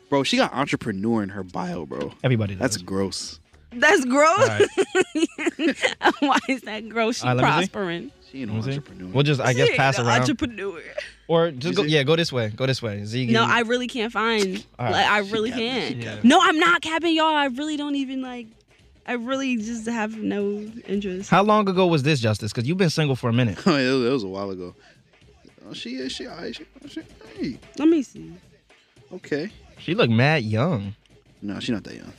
Bro, 0.09 0.23
she 0.23 0.37
got 0.37 0.53
entrepreneur 0.53 1.23
in 1.23 1.29
her 1.29 1.43
bio, 1.43 1.85
bro. 1.85 2.13
Everybody 2.23 2.53
does. 2.55 2.61
That's 2.61 2.77
gross. 2.77 3.39
That's 3.71 4.05
gross. 4.05 4.39
All 4.39 4.47
right. 4.47 5.75
Why 6.19 6.37
is 6.49 6.61
that 6.61 6.87
gross? 6.87 7.17
She 7.19 7.27
All 7.27 7.35
right, 7.35 7.43
let 7.43 7.57
me 7.57 7.63
see. 7.63 7.69
prospering. 7.69 8.11
She 8.31 8.43
an 8.43 8.55
Let 8.55 8.65
me 8.65 8.73
entrepreneur. 8.73 9.11
We'll 9.13 9.23
just, 9.23 9.41
I 9.41 9.53
guess, 9.53 9.69
pass 9.75 9.99
around, 9.99 10.21
Entrepreneur. 10.21 10.81
Or 11.27 11.51
just 11.51 11.75
go. 11.75 11.83
Yeah, 11.83 12.03
go 12.03 12.15
this 12.15 12.31
way. 12.31 12.49
Go 12.49 12.65
this 12.65 12.81
way. 12.81 13.03
Z. 13.03 13.27
No, 13.27 13.43
I 13.43 13.61
really 13.61 13.87
can't 13.87 14.11
find. 14.11 14.65
All 14.79 14.85
right. 14.85 14.91
Like, 14.91 15.05
I 15.07 15.19
really 15.19 15.51
can't. 15.51 15.95
she 15.97 16.01
capping. 16.03 16.29
No, 16.29 16.39
I'm 16.41 16.59
not 16.59 16.81
capping 16.81 17.15
y'all. 17.15 17.25
I 17.25 17.45
really 17.47 17.77
don't 17.77 17.95
even 17.95 18.21
like. 18.21 18.47
I 19.05 19.13
really 19.13 19.55
just 19.57 19.87
have 19.87 20.17
no 20.17 20.69
interest. 20.87 21.29
How 21.29 21.41
long 21.41 21.69
ago 21.69 21.87
was 21.87 22.03
this, 22.03 22.19
Justice? 22.19 22.51
Because 22.51 22.67
you've 22.67 22.77
been 22.77 22.89
single 22.89 23.15
for 23.15 23.29
a 23.29 23.33
minute. 23.33 23.57
Oh, 23.65 23.75
it, 23.75 23.89
was, 23.91 24.05
it 24.05 24.11
was 24.11 24.23
a 24.23 24.27
while 24.27 24.49
ago. 24.49 24.75
Oh, 25.69 25.73
she 25.73 25.95
is. 25.95 26.11
She, 26.11 26.27
alright, 26.27 26.55
she, 26.55 26.65
she, 26.89 27.01
hey, 27.37 27.59
Let 27.77 27.87
me 27.87 28.03
see. 28.03 28.33
okay. 29.13 29.49
She 29.79 29.95
looked 29.95 30.11
mad 30.11 30.43
young. 30.43 30.93
No, 31.41 31.59
she's 31.59 31.69
not 31.69 31.83
that 31.85 31.95
young. 31.95 32.11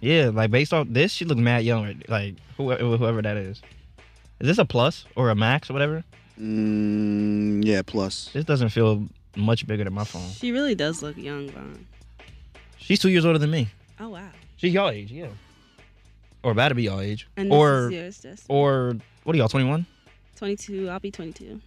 Yeah, 0.00 0.30
like 0.32 0.50
based 0.50 0.72
off 0.72 0.86
this, 0.90 1.12
she 1.12 1.24
looked 1.24 1.40
mad 1.40 1.64
young. 1.64 2.02
Like 2.08 2.34
whoever, 2.56 2.96
whoever 2.96 3.22
that 3.22 3.36
is. 3.36 3.62
Is 4.40 4.48
this 4.48 4.58
a 4.58 4.64
plus 4.64 5.04
or 5.16 5.30
a 5.30 5.34
max 5.34 5.70
or 5.70 5.74
whatever? 5.74 6.02
Mm, 6.40 7.64
yeah, 7.64 7.82
plus. 7.82 8.30
This 8.32 8.44
doesn't 8.44 8.70
feel 8.70 9.06
much 9.36 9.66
bigger 9.66 9.84
than 9.84 9.92
my 9.92 10.04
phone. 10.04 10.28
She 10.30 10.52
really 10.52 10.74
does 10.74 11.02
look 11.02 11.16
young, 11.16 11.48
Von. 11.50 11.86
She's 12.78 12.98
two 12.98 13.10
years 13.10 13.24
older 13.24 13.38
than 13.38 13.50
me. 13.50 13.68
Oh 14.00 14.08
wow. 14.08 14.28
She's 14.56 14.72
y'all 14.74 14.90
age, 14.90 15.12
yeah. 15.12 15.28
Or 16.42 16.52
about 16.52 16.68
to 16.68 16.74
be 16.74 16.84
y'all 16.84 17.00
age. 17.00 17.28
And 17.36 17.50
this 17.50 17.56
or 17.56 17.86
is 17.86 17.92
yours, 17.92 18.18
just 18.20 18.46
or 18.48 18.96
what 19.24 19.34
are 19.34 19.38
y'all? 19.38 19.48
Twenty 19.48 19.68
one? 19.68 19.86
22. 20.36 20.90
I'll 20.90 20.98
be 20.98 21.12
22. 21.12 21.60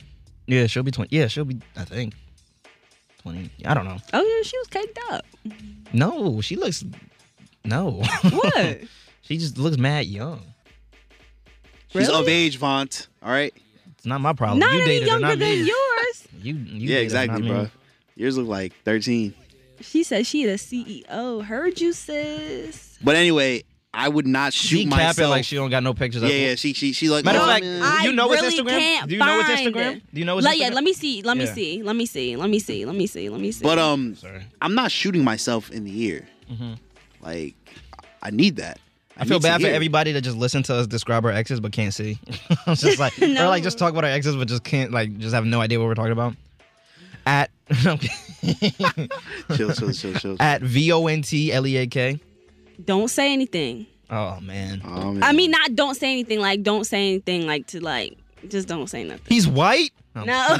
Yeah, 0.47 0.67
she'll 0.67 0.83
be 0.83 0.91
twenty. 0.91 1.15
Yeah, 1.15 1.27
she'll 1.27 1.45
be. 1.45 1.59
I 1.75 1.85
think 1.85 2.13
twenty. 3.21 3.49
I 3.65 3.73
don't 3.73 3.85
know. 3.85 3.97
Oh 4.13 4.21
yeah, 4.21 4.43
she 4.43 4.57
was 4.57 4.67
caked 4.67 4.99
up. 5.11 5.25
No, 5.93 6.41
she 6.41 6.55
looks. 6.55 6.83
No. 7.63 8.03
What? 8.31 8.79
she 9.21 9.37
just 9.37 9.57
looks 9.57 9.77
mad 9.77 10.05
young. 10.05 10.41
She's 11.87 12.09
of 12.09 12.27
age, 12.27 12.57
Vaunt. 12.57 13.07
All 13.23 13.31
right. 13.31 13.53
It's 14.05 14.09
not 14.09 14.21
my 14.21 14.33
problem. 14.33 14.59
not 14.59 14.71
you 14.71 14.81
any 14.81 14.85
dated 14.85 15.01
her, 15.09 15.13
younger 15.15 15.27
not 15.29 15.39
than 15.39 15.49
me. 15.49 15.63
yours. 15.63 16.27
You, 16.43 16.53
you 16.53 16.89
yeah, 16.93 16.97
exactly, 16.99 17.33
not 17.33 17.41
me. 17.41 17.47
bro. 17.49 17.67
Yours 18.15 18.37
look 18.37 18.47
like 18.47 18.71
13. 18.83 19.33
She 19.81 20.03
said 20.03 20.27
she 20.27 20.45
the 20.45 20.51
CEO. 20.53 21.43
Heard 21.43 21.81
you, 21.81 21.91
sis. 21.91 22.99
But 23.03 23.15
anyway, 23.15 23.63
I 23.91 24.07
would 24.09 24.27
not 24.27 24.53
shoot 24.53 24.81
She 24.81 24.85
myself. 24.85 25.15
capping 25.15 25.29
like 25.31 25.43
she 25.43 25.55
don't 25.55 25.71
got 25.71 25.81
no 25.81 25.95
pictures. 25.95 26.21
yeah, 26.21 26.27
up. 26.27 26.35
yeah. 26.35 26.53
She 26.55 26.73
she 26.73 26.93
she 26.93 27.09
like. 27.09 27.25
Matter 27.25 27.39
of 27.39 27.47
fact. 27.47 27.65
I 27.65 28.03
you 28.05 28.11
know 28.11 28.29
his 28.29 28.41
really 28.43 28.59
Instagram? 28.59 28.77
can't 28.79 29.07
Do 29.09 29.15
you 29.15 29.19
know 29.21 29.37
what's 29.37 29.49
Instagram? 29.49 30.01
Do 30.13 30.19
you 30.19 30.25
know 30.25 30.35
what's 30.35 30.45
Like, 30.45 30.59
yeah, 30.59 30.69
Instagram? 30.69 30.73
let 30.75 30.83
me 30.83 30.93
see. 30.93 31.21
Let 31.23 31.37
me 31.37 31.45
Yeah. 31.45 31.53
see. 31.53 31.81
Let 31.81 31.95
me 31.95 32.05
see. 32.05 32.35
Let 32.35 32.49
me 32.51 32.59
see. 32.59 32.85
Let 32.85 32.95
me 32.95 33.07
see. 33.07 33.29
Let 33.29 33.41
me 33.41 33.51
see. 33.51 33.63
but 33.63 33.79
um, 33.79 34.13
Sorry. 34.15 34.43
I'm 34.61 34.75
not 34.75 34.91
shooting 34.91 35.23
myself 35.23 35.71
in 35.71 35.83
the 35.83 36.03
ear. 36.03 36.27
Mhm. 36.51 36.77
Like, 37.21 37.55
I 38.21 38.29
need 38.29 38.57
that. 38.57 38.77
I 39.17 39.25
feel 39.25 39.39
bad 39.39 39.61
for 39.61 39.67
everybody 39.67 40.11
that 40.11 40.21
just 40.21 40.35
listen 40.37 40.61
to 40.63 40.75
us 40.75 40.87
describe 40.87 41.23
our 41.25 41.31
exes 41.31 41.59
but 41.59 41.71
can't 41.71 41.93
see. 41.93 42.19
it's 42.67 42.81
just 42.81 42.99
like 42.99 43.17
or 43.21 43.27
like 43.47 43.63
just 43.63 43.77
talk 43.77 43.91
about 43.91 44.03
our 44.03 44.09
exes 44.09 44.35
but 44.35 44.47
just 44.47 44.63
can't 44.63 44.91
like 44.91 45.17
just 45.17 45.33
have 45.33 45.45
no 45.45 45.61
idea 45.61 45.79
what 45.79 45.87
we're 45.87 45.95
talking 45.95 46.11
about. 46.11 46.35
At 47.25 47.49
Chill, 47.73 47.97
chill, 49.73 49.91
chill, 49.93 50.13
chill. 50.13 50.37
at 50.39 50.61
V 50.61 50.91
O 50.91 51.07
N 51.07 51.21
T 51.23 51.51
L 51.51 51.65
E 51.65 51.77
A 51.77 51.87
K. 51.87 52.19
don't 52.83 53.07
say 53.09 53.33
anything. 53.33 53.87
Oh 54.09 54.39
man, 54.41 54.81
Oh, 54.85 55.11
man. 55.13 55.23
I 55.23 55.31
mean, 55.31 55.49
not 55.49 55.75
don't 55.75 55.95
say 55.95 56.11
anything. 56.11 56.39
Like, 56.39 56.61
don't 56.61 56.83
say 56.83 57.07
anything. 57.09 57.47
Like 57.47 57.65
to 57.67 57.79
like, 57.79 58.17
just 58.49 58.67
don't 58.67 58.87
say 58.87 59.03
nothing. 59.03 59.25
he's 59.27 59.47
white. 59.47 59.89
Oh. 60.15 60.23
No. 60.23 60.57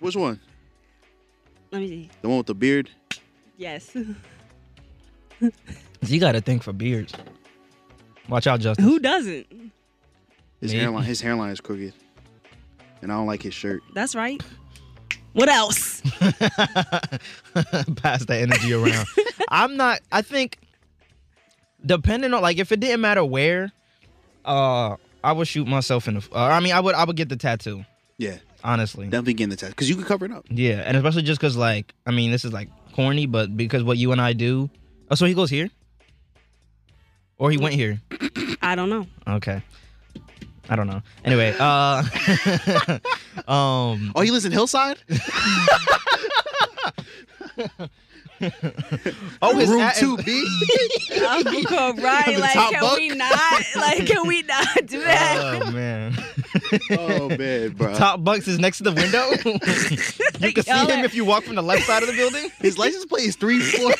which 0.00 0.16
one? 0.16 0.40
let 1.70 1.80
me 1.80 1.88
see. 1.88 2.10
The 2.22 2.28
one 2.28 2.38
with 2.38 2.46
the 2.48 2.54
beard? 2.54 2.90
Yes. 3.56 3.94
You 6.04 6.18
got 6.20 6.32
to 6.32 6.40
think 6.40 6.62
for 6.64 6.72
beards. 6.72 7.14
Watch 8.28 8.46
out, 8.46 8.60
Justin. 8.60 8.84
Who 8.84 8.98
doesn't? 8.98 9.46
His 10.60 10.72
Me? 10.72 10.78
hairline. 10.78 11.04
His 11.04 11.20
hairline 11.20 11.50
is 11.50 11.60
crooked, 11.60 11.92
and 13.02 13.10
I 13.12 13.16
don't 13.16 13.26
like 13.26 13.42
his 13.42 13.54
shirt. 13.54 13.82
That's 13.94 14.14
right. 14.14 14.40
What 15.32 15.48
else? 15.48 16.00
Pass 17.96 18.24
that 18.26 18.38
energy 18.42 18.72
around. 18.72 19.06
I'm 19.48 19.76
not. 19.76 20.00
I 20.12 20.22
think 20.22 20.58
depending 21.84 22.32
on 22.34 22.42
like 22.42 22.58
if 22.58 22.70
it 22.72 22.80
didn't 22.80 23.00
matter 23.00 23.24
where, 23.24 23.72
uh, 24.44 24.96
I 25.24 25.32
would 25.32 25.48
shoot 25.48 25.66
myself 25.66 26.06
in 26.08 26.14
the. 26.14 26.28
Uh, 26.32 26.38
I 26.44 26.60
mean, 26.60 26.72
I 26.72 26.80
would. 26.80 26.94
I 26.94 27.04
would 27.04 27.16
get 27.16 27.28
the 27.28 27.36
tattoo. 27.36 27.84
Yeah, 28.18 28.36
Honestly. 28.62 29.06
definitely 29.06 29.34
getting 29.34 29.50
the 29.50 29.56
test 29.56 29.72
because 29.72 29.88
you 29.90 29.96
could 29.96 30.06
cover 30.06 30.26
it 30.26 30.32
up. 30.32 30.44
Yeah, 30.48 30.82
and 30.86 30.96
especially 30.96 31.22
just 31.22 31.40
because, 31.40 31.56
like, 31.56 31.92
I 32.06 32.12
mean, 32.12 32.30
this 32.30 32.44
is 32.44 32.52
like 32.52 32.68
corny, 32.92 33.26
but 33.26 33.56
because 33.56 33.82
what 33.82 33.96
you 33.98 34.12
and 34.12 34.20
I 34.20 34.32
do. 34.32 34.70
Oh, 35.10 35.14
so 35.16 35.26
he 35.26 35.34
goes 35.34 35.50
here, 35.50 35.68
or 37.42 37.50
he 37.50 37.58
went 37.58 37.74
here. 37.74 38.00
I 38.62 38.76
don't 38.76 38.88
know. 38.88 39.04
Okay, 39.26 39.60
I 40.68 40.76
don't 40.76 40.86
know. 40.86 41.02
Anyway, 41.24 41.52
uh, 41.58 42.04
um, 43.48 44.12
Oh, 44.14 44.20
he 44.20 44.30
lives 44.30 44.44
in 44.44 44.52
Hillside. 44.52 44.98
oh, 49.42 49.56
his 49.56 49.68
Room 49.68 49.80
at- 49.80 49.96
two 49.96 50.16
B. 50.18 50.44
Uncle 51.28 51.94
right? 52.02 52.26
The 52.34 52.40
Like, 52.40 52.52
can 52.52 52.80
bunk? 52.80 52.98
we 52.98 53.08
not? 53.10 53.62
Like, 53.76 54.06
can 54.06 54.26
we 54.26 54.42
not 54.42 54.86
do 54.86 55.00
that? 55.04 55.60
Oh 55.62 55.70
man, 55.70 56.14
oh 56.98 57.28
man, 57.36 57.70
bro. 57.70 57.94
top 57.94 58.22
bucks 58.24 58.48
is 58.48 58.58
next 58.58 58.78
to 58.78 58.84
the 58.84 58.92
window. 58.92 59.30
you 60.46 60.52
can 60.52 60.64
see 60.64 60.70
him 60.92 61.00
are- 61.00 61.04
if 61.04 61.14
you 61.14 61.24
walk 61.24 61.44
from 61.44 61.54
the 61.56 61.62
left 61.62 61.86
side 61.86 62.02
of 62.02 62.08
the 62.08 62.14
building. 62.16 62.50
His 62.60 62.78
license 62.78 63.04
plate 63.06 63.24
is 63.26 63.36
three 63.36 63.60
four. 63.60 63.92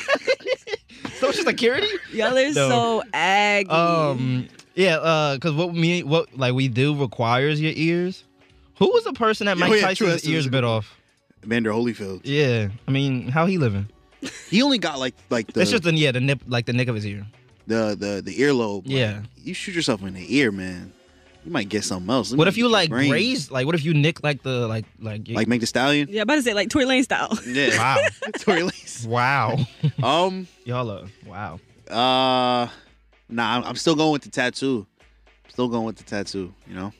Social 1.15 1.43
Security. 1.45 1.87
Y'all 2.11 2.37
are 2.37 2.51
No. 2.51 2.69
so 2.69 3.03
aggy. 3.13 3.69
Um, 3.69 4.47
yeah, 4.75 4.97
uh, 4.97 5.35
because 5.35 5.53
what 5.53 5.73
me 5.73 6.03
what 6.03 6.35
like 6.37 6.53
we 6.53 6.67
do 6.67 6.95
requires 6.99 7.61
your 7.61 7.73
ears. 7.75 8.23
Who 8.79 8.87
was 8.91 9.03
the 9.03 9.13
person 9.13 9.45
that 9.45 9.57
Mike 9.57 9.71
yeah, 9.73 9.81
Tyson's 9.81 10.09
that's- 10.09 10.25
ears 10.27 10.47
bit 10.47 10.63
off? 10.63 10.97
Evander 11.45 11.71
Holyfield. 11.71 12.21
Yeah, 12.23 12.69
I 12.87 12.91
mean, 12.91 13.27
how 13.27 13.45
he 13.45 13.57
living? 13.57 13.87
He 14.49 14.61
only 14.61 14.77
got 14.77 14.99
like 14.99 15.15
like 15.29 15.51
the 15.53 15.61
it's 15.61 15.71
just 15.71 15.83
the 15.83 15.93
yeah 15.93 16.11
the 16.11 16.21
nip 16.21 16.41
like 16.47 16.65
the 16.65 16.73
nick 16.73 16.87
of 16.87 16.95
his 16.95 17.05
ear. 17.05 17.25
the 17.67 17.95
the 17.99 18.21
the 18.23 18.37
earlobe. 18.39 18.85
Like, 18.85 18.95
Yeah. 18.95 19.21
you 19.37 19.53
shoot 19.53 19.73
yourself 19.75 20.01
in 20.03 20.13
the 20.13 20.35
ear, 20.37 20.51
man. 20.51 20.93
You 21.45 21.51
might 21.51 21.67
get 21.67 21.83
something 21.83 22.09
else. 22.09 22.31
It 22.31 22.37
What 22.37 22.47
if 22.47 22.55
you 22.55 22.69
like 22.69 22.89
brain. 22.89 23.09
graze? 23.09 23.51
Like, 23.51 23.65
what 23.65 23.75
if 23.75 23.83
you 23.83 23.93
nick 23.93 24.23
like 24.23 24.43
the 24.43 24.65
like 24.67 24.85
like 24.99 25.27
you- 25.27 25.35
like 25.35 25.47
make 25.47 25.59
the 25.61 25.67
stallion? 25.67 26.07
yeah, 26.09 26.21
about 26.21 26.35
to 26.35 26.41
say 26.41 26.53
like 26.53 26.69
Tory 26.69 26.85
Lanez 26.85 27.03
style. 27.03 27.37
Yeah. 27.45 27.77
wow 27.77 27.97
Tory 28.39 28.61
Lanez. 28.61 29.05
wow 29.05 29.57
Um. 30.03 30.47
y'all 30.65 30.89
are 30.89 31.05
wow. 31.25 31.59
Uh. 31.89 32.67
Nah, 33.29 33.53
I'm- 33.55 33.63
I'm 33.65 33.75
still 33.75 33.95
going 33.95 34.11
with 34.13 34.21
the 34.23 34.29
tattoo. 34.29 34.85
Still 35.49 35.67
going 35.67 35.85
with 35.85 35.97
the 35.97 36.03
tattoo. 36.03 36.53
You 36.67 36.75
know. 36.75 36.93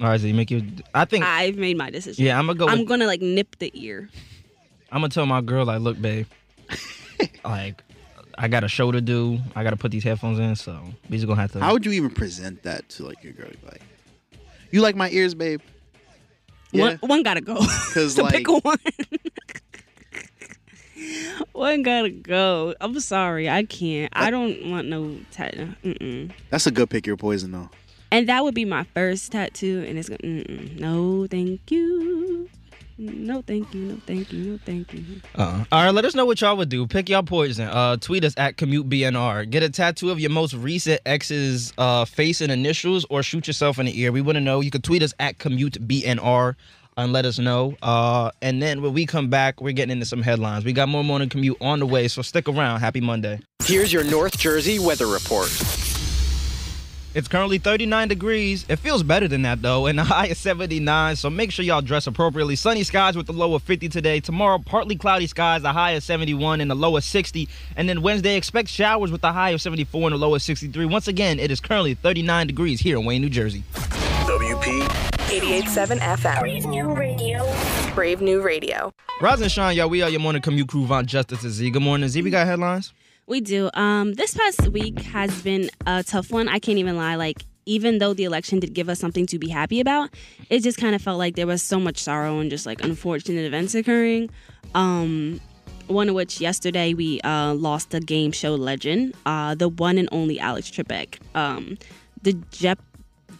All 0.00 0.08
right, 0.08 0.20
so 0.20 0.26
you 0.26 0.34
make 0.34 0.50
your. 0.50 0.60
I 0.94 1.04
think 1.04 1.24
I've 1.24 1.56
made 1.56 1.76
my 1.78 1.88
decision. 1.88 2.24
yeah, 2.24 2.38
I'm 2.38 2.46
gonna 2.46 2.58
go. 2.58 2.66
I'm 2.68 2.80
with, 2.80 2.88
gonna 2.88 3.06
like 3.06 3.22
nip 3.22 3.56
the 3.60 3.70
ear. 3.74 4.10
I'm 4.94 5.00
gonna 5.00 5.08
tell 5.08 5.26
my 5.26 5.40
girl 5.40 5.64
like, 5.66 5.80
look, 5.80 6.00
babe, 6.00 6.26
like 7.44 7.82
I 8.38 8.46
got 8.46 8.62
a 8.62 8.68
show 8.68 8.92
to 8.92 9.00
do. 9.00 9.40
I 9.56 9.64
gotta 9.64 9.76
put 9.76 9.90
these 9.90 10.04
headphones 10.04 10.38
in, 10.38 10.54
so 10.54 10.78
we 11.10 11.16
just 11.16 11.26
gonna 11.26 11.40
have 11.40 11.50
to. 11.52 11.60
How 11.60 11.72
would 11.72 11.84
you 11.84 11.90
even 11.92 12.10
present 12.10 12.62
that 12.62 12.88
to 12.90 13.04
like 13.04 13.22
your 13.24 13.32
girl? 13.32 13.50
Like, 13.64 13.82
you 14.70 14.82
like 14.82 14.94
my 14.94 15.10
ears, 15.10 15.34
babe? 15.34 15.60
Yeah. 16.70 16.84
One, 16.84 16.98
one 17.10 17.22
gotta 17.24 17.40
go. 17.40 17.56
'Cause, 17.92 18.14
so 18.14 18.22
like- 18.22 18.34
pick 18.34 18.48
one. 18.48 18.62
one 21.52 21.82
gotta 21.82 22.10
go. 22.10 22.74
I'm 22.80 22.98
sorry, 23.00 23.50
I 23.50 23.64
can't. 23.64 24.12
I 24.14 24.30
don't 24.30 24.70
want 24.70 24.86
no 24.88 25.16
tattoo. 25.32 26.28
That's 26.50 26.68
a 26.68 26.70
good 26.70 26.88
pick 26.88 27.04
your 27.06 27.16
poison 27.16 27.50
though. 27.50 27.68
And 28.12 28.28
that 28.28 28.44
would 28.44 28.54
be 28.54 28.64
my 28.64 28.84
first 28.94 29.32
tattoo, 29.32 29.84
and 29.88 29.98
it's 29.98 30.08
gonna. 30.08 30.18
Mm-mm. 30.22 30.78
No, 30.78 31.26
thank 31.26 31.68
you. 31.72 32.48
No, 32.96 33.42
thank 33.42 33.74
you. 33.74 33.80
No, 33.80 34.00
thank 34.06 34.32
you. 34.32 34.52
No, 34.52 34.58
thank 34.64 34.92
you. 34.92 35.04
Uh, 35.34 35.64
all 35.72 35.84
right, 35.84 35.94
let 35.94 36.04
us 36.04 36.14
know 36.14 36.24
what 36.24 36.40
y'all 36.40 36.56
would 36.56 36.68
do. 36.68 36.86
Pick 36.86 37.08
y'all 37.08 37.22
poison. 37.22 37.68
Uh, 37.68 37.96
tweet 37.96 38.24
us 38.24 38.34
at 38.36 38.56
commute 38.56 38.88
BNR. 38.88 39.48
Get 39.50 39.62
a 39.62 39.70
tattoo 39.70 40.10
of 40.10 40.20
your 40.20 40.30
most 40.30 40.54
recent 40.54 41.00
ex's 41.04 41.72
uh, 41.76 42.04
face 42.04 42.40
and 42.40 42.52
initials, 42.52 43.04
or 43.10 43.22
shoot 43.22 43.46
yourself 43.46 43.78
in 43.78 43.86
the 43.86 44.00
ear. 44.00 44.12
We 44.12 44.20
want 44.20 44.36
to 44.36 44.40
know. 44.40 44.60
You 44.60 44.70
can 44.70 44.82
tweet 44.82 45.02
us 45.02 45.12
at 45.18 45.38
commute 45.38 45.74
BNR 45.86 46.54
and 46.96 47.12
let 47.12 47.24
us 47.24 47.38
know. 47.38 47.76
Uh, 47.82 48.30
and 48.40 48.62
then 48.62 48.80
when 48.82 48.92
we 48.92 49.06
come 49.06 49.28
back, 49.28 49.60
we're 49.60 49.72
getting 49.72 49.92
into 49.92 50.06
some 50.06 50.22
headlines. 50.22 50.64
We 50.64 50.72
got 50.72 50.88
more 50.88 51.02
morning 51.02 51.28
commute 51.28 51.56
on 51.60 51.80
the 51.80 51.86
way, 51.86 52.08
so 52.08 52.22
stick 52.22 52.48
around. 52.48 52.80
Happy 52.80 53.00
Monday. 53.00 53.40
Here's 53.64 53.92
your 53.92 54.04
North 54.04 54.38
Jersey 54.38 54.78
weather 54.78 55.06
report. 55.06 55.48
It's 57.14 57.28
currently 57.28 57.58
39 57.58 58.08
degrees. 58.08 58.66
It 58.68 58.76
feels 58.80 59.04
better 59.04 59.28
than 59.28 59.42
that 59.42 59.62
though, 59.62 59.86
and 59.86 59.96
the 59.96 60.02
high 60.14 60.26
is 60.26 60.38
79. 60.38 61.14
So 61.14 61.30
make 61.30 61.52
sure 61.52 61.64
y'all 61.64 61.80
dress 61.80 62.08
appropriately. 62.08 62.56
Sunny 62.56 62.82
skies 62.82 63.16
with 63.16 63.26
the 63.26 63.32
low 63.32 63.54
of 63.54 63.62
50 63.62 63.88
today. 63.88 64.18
Tomorrow, 64.18 64.58
partly 64.58 64.96
cloudy 64.96 65.28
skies, 65.28 65.62
the 65.62 65.72
high 65.72 65.92
of 65.92 66.02
71 66.02 66.60
and 66.60 66.68
the 66.68 66.74
low 66.74 66.96
of 66.96 67.04
60. 67.04 67.48
And 67.76 67.88
then 67.88 68.02
Wednesday, 68.02 68.36
expect 68.36 68.68
showers 68.68 69.12
with 69.12 69.20
the 69.20 69.32
high 69.32 69.50
of 69.50 69.60
74 69.62 70.08
and 70.08 70.14
the 70.14 70.18
low 70.18 70.34
of 70.34 70.42
63. 70.42 70.86
Once 70.86 71.06
again, 71.06 71.38
it 71.38 71.52
is 71.52 71.60
currently 71.60 71.94
39 71.94 72.48
degrees 72.48 72.80
here 72.80 72.98
in 72.98 73.04
Wayne, 73.04 73.22
New 73.22 73.30
Jersey. 73.30 73.62
WP 73.72 74.80
88.7 75.34 75.98
FM. 76.00 76.40
Brave 76.40 76.66
New 76.66 76.92
Radio. 76.94 77.54
Brave 77.94 78.20
New 78.20 78.42
Radio. 78.42 78.92
Rise 79.20 79.40
and 79.40 79.50
shine, 79.52 79.76
y'all. 79.76 79.88
We 79.88 80.02
are 80.02 80.10
your 80.10 80.20
morning 80.20 80.42
commute 80.42 80.68
crew, 80.68 80.84
Von 80.84 81.06
Justice 81.06 81.44
and 81.44 81.52
Z. 81.52 81.70
Good 81.70 81.82
morning, 81.82 82.08
Z. 82.08 82.22
We 82.22 82.30
got 82.30 82.46
headlines. 82.46 82.92
We 83.26 83.40
do. 83.40 83.70
Um, 83.74 84.14
this 84.14 84.34
past 84.34 84.68
week 84.68 85.00
has 85.00 85.42
been 85.42 85.70
a 85.86 86.02
tough 86.02 86.30
one. 86.30 86.48
I 86.48 86.58
can't 86.58 86.78
even 86.78 86.96
lie. 86.96 87.14
Like, 87.14 87.44
even 87.66 87.98
though 87.98 88.12
the 88.12 88.24
election 88.24 88.60
did 88.60 88.74
give 88.74 88.90
us 88.90 88.98
something 88.98 89.24
to 89.26 89.38
be 89.38 89.48
happy 89.48 89.80
about, 89.80 90.10
it 90.50 90.60
just 90.62 90.78
kind 90.78 90.94
of 90.94 91.00
felt 91.00 91.18
like 91.18 91.34
there 91.34 91.46
was 91.46 91.62
so 91.62 91.80
much 91.80 91.98
sorrow 91.98 92.38
and 92.38 92.50
just 92.50 92.66
like 92.66 92.84
unfortunate 92.84 93.46
events 93.46 93.74
occurring. 93.74 94.28
Um, 94.74 95.40
one 95.86 96.10
of 96.10 96.14
which 96.14 96.40
yesterday 96.40 96.92
we 96.92 97.20
uh, 97.22 97.54
lost 97.54 97.94
a 97.94 98.00
game 98.00 98.32
show 98.32 98.54
legend, 98.54 99.14
uh, 99.24 99.54
the 99.54 99.68
one 99.68 99.96
and 99.96 100.08
only 100.12 100.38
Alex 100.38 100.70
Trebek. 100.70 101.18
Um, 101.34 101.78
the 102.22 102.34
Jep- 102.50 102.82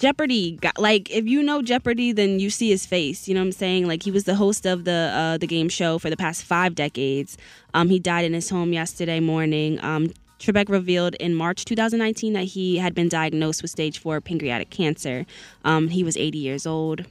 Jeopardy. 0.04 0.58
Like, 0.76 1.10
if 1.10 1.26
you 1.26 1.42
know 1.42 1.62
Jeopardy, 1.62 2.12
then 2.12 2.38
you 2.38 2.50
see 2.50 2.68
his 2.68 2.84
face. 2.84 3.26
You 3.26 3.32
know 3.32 3.40
what 3.40 3.46
I'm 3.46 3.52
saying? 3.52 3.88
Like, 3.88 4.02
he 4.02 4.10
was 4.10 4.24
the 4.24 4.34
host 4.34 4.66
of 4.66 4.84
the 4.84 5.10
uh, 5.14 5.38
the 5.38 5.46
game 5.46 5.70
show 5.70 5.98
for 5.98 6.10
the 6.10 6.16
past 6.18 6.44
five 6.44 6.74
decades. 6.74 7.38
Um, 7.72 7.88
he 7.88 7.98
died 7.98 8.26
in 8.26 8.34
his 8.34 8.50
home 8.50 8.74
yesterday 8.74 9.18
morning. 9.18 9.82
Um, 9.82 10.12
Trebek 10.38 10.68
revealed 10.68 11.14
in 11.14 11.34
March 11.34 11.64
2019 11.64 12.34
that 12.34 12.44
he 12.44 12.76
had 12.76 12.94
been 12.94 13.08
diagnosed 13.08 13.62
with 13.62 13.70
stage 13.70 13.98
four 13.98 14.20
pancreatic 14.20 14.68
cancer. 14.68 15.24
Um, 15.64 15.88
he 15.88 16.04
was 16.04 16.18
80 16.18 16.36
years 16.36 16.66
old. 16.66 17.06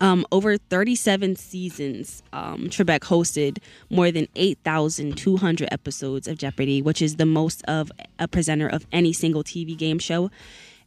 Um, 0.00 0.24
over 0.32 0.56
37 0.56 1.36
seasons, 1.36 2.22
um, 2.32 2.70
Trebek 2.70 3.00
hosted 3.00 3.58
more 3.90 4.10
than 4.10 4.26
8,200 4.36 5.68
episodes 5.70 6.26
of 6.26 6.38
Jeopardy, 6.38 6.80
which 6.80 7.02
is 7.02 7.16
the 7.16 7.26
most 7.26 7.62
of 7.68 7.92
a 8.18 8.26
presenter 8.26 8.68
of 8.68 8.86
any 8.90 9.12
single 9.12 9.44
TV 9.44 9.76
game 9.76 9.98
show. 9.98 10.30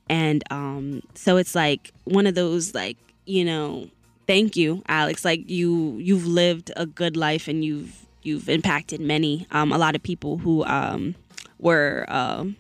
And 0.10 0.43
um, 0.51 1.01
so 1.14 1.38
it's 1.38 1.55
like 1.55 1.91
one 2.05 2.26
of 2.28 2.36
those, 2.36 2.74
like, 2.74 2.97
you 3.26 3.45
know, 3.45 3.88
thank 4.28 4.55
you, 4.55 4.82
Alex. 4.88 5.24
Like 5.24 5.49
you, 5.49 5.97
you've 5.97 6.26
lived 6.26 6.72
a 6.76 6.86
good 6.86 7.16
life 7.16 7.47
and 7.47 7.64
you've 7.64 8.05
you've 8.22 8.49
impacted 8.49 8.99
many. 8.99 9.47
Um, 9.51 9.72
a 9.72 9.78
lot 9.78 9.95
of 9.95 10.03
people 10.03 10.38
who 10.38 10.66
um, 10.66 11.16
were 11.60 12.05
um, 12.10 12.57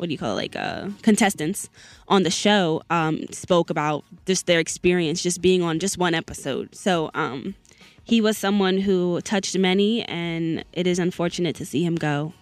what 0.00 0.06
do 0.06 0.12
you 0.12 0.18
call 0.18 0.32
it, 0.32 0.36
like 0.36 0.56
uh, 0.56 0.88
contestants 1.02 1.68
on 2.08 2.22
the 2.22 2.30
show 2.30 2.80
um, 2.88 3.26
spoke 3.32 3.68
about 3.68 4.02
just 4.24 4.46
their 4.46 4.58
experience 4.58 5.22
just 5.22 5.42
being 5.42 5.62
on 5.62 5.78
just 5.78 5.98
one 5.98 6.14
episode. 6.14 6.74
So 6.74 7.10
um, 7.12 7.54
he 8.02 8.22
was 8.22 8.38
someone 8.38 8.78
who 8.78 9.20
touched 9.20 9.58
many, 9.58 10.02
and 10.04 10.64
it 10.72 10.86
is 10.86 10.98
unfortunate 10.98 11.54
to 11.56 11.66
see 11.66 11.84
him 11.84 11.96
go. 11.96 12.32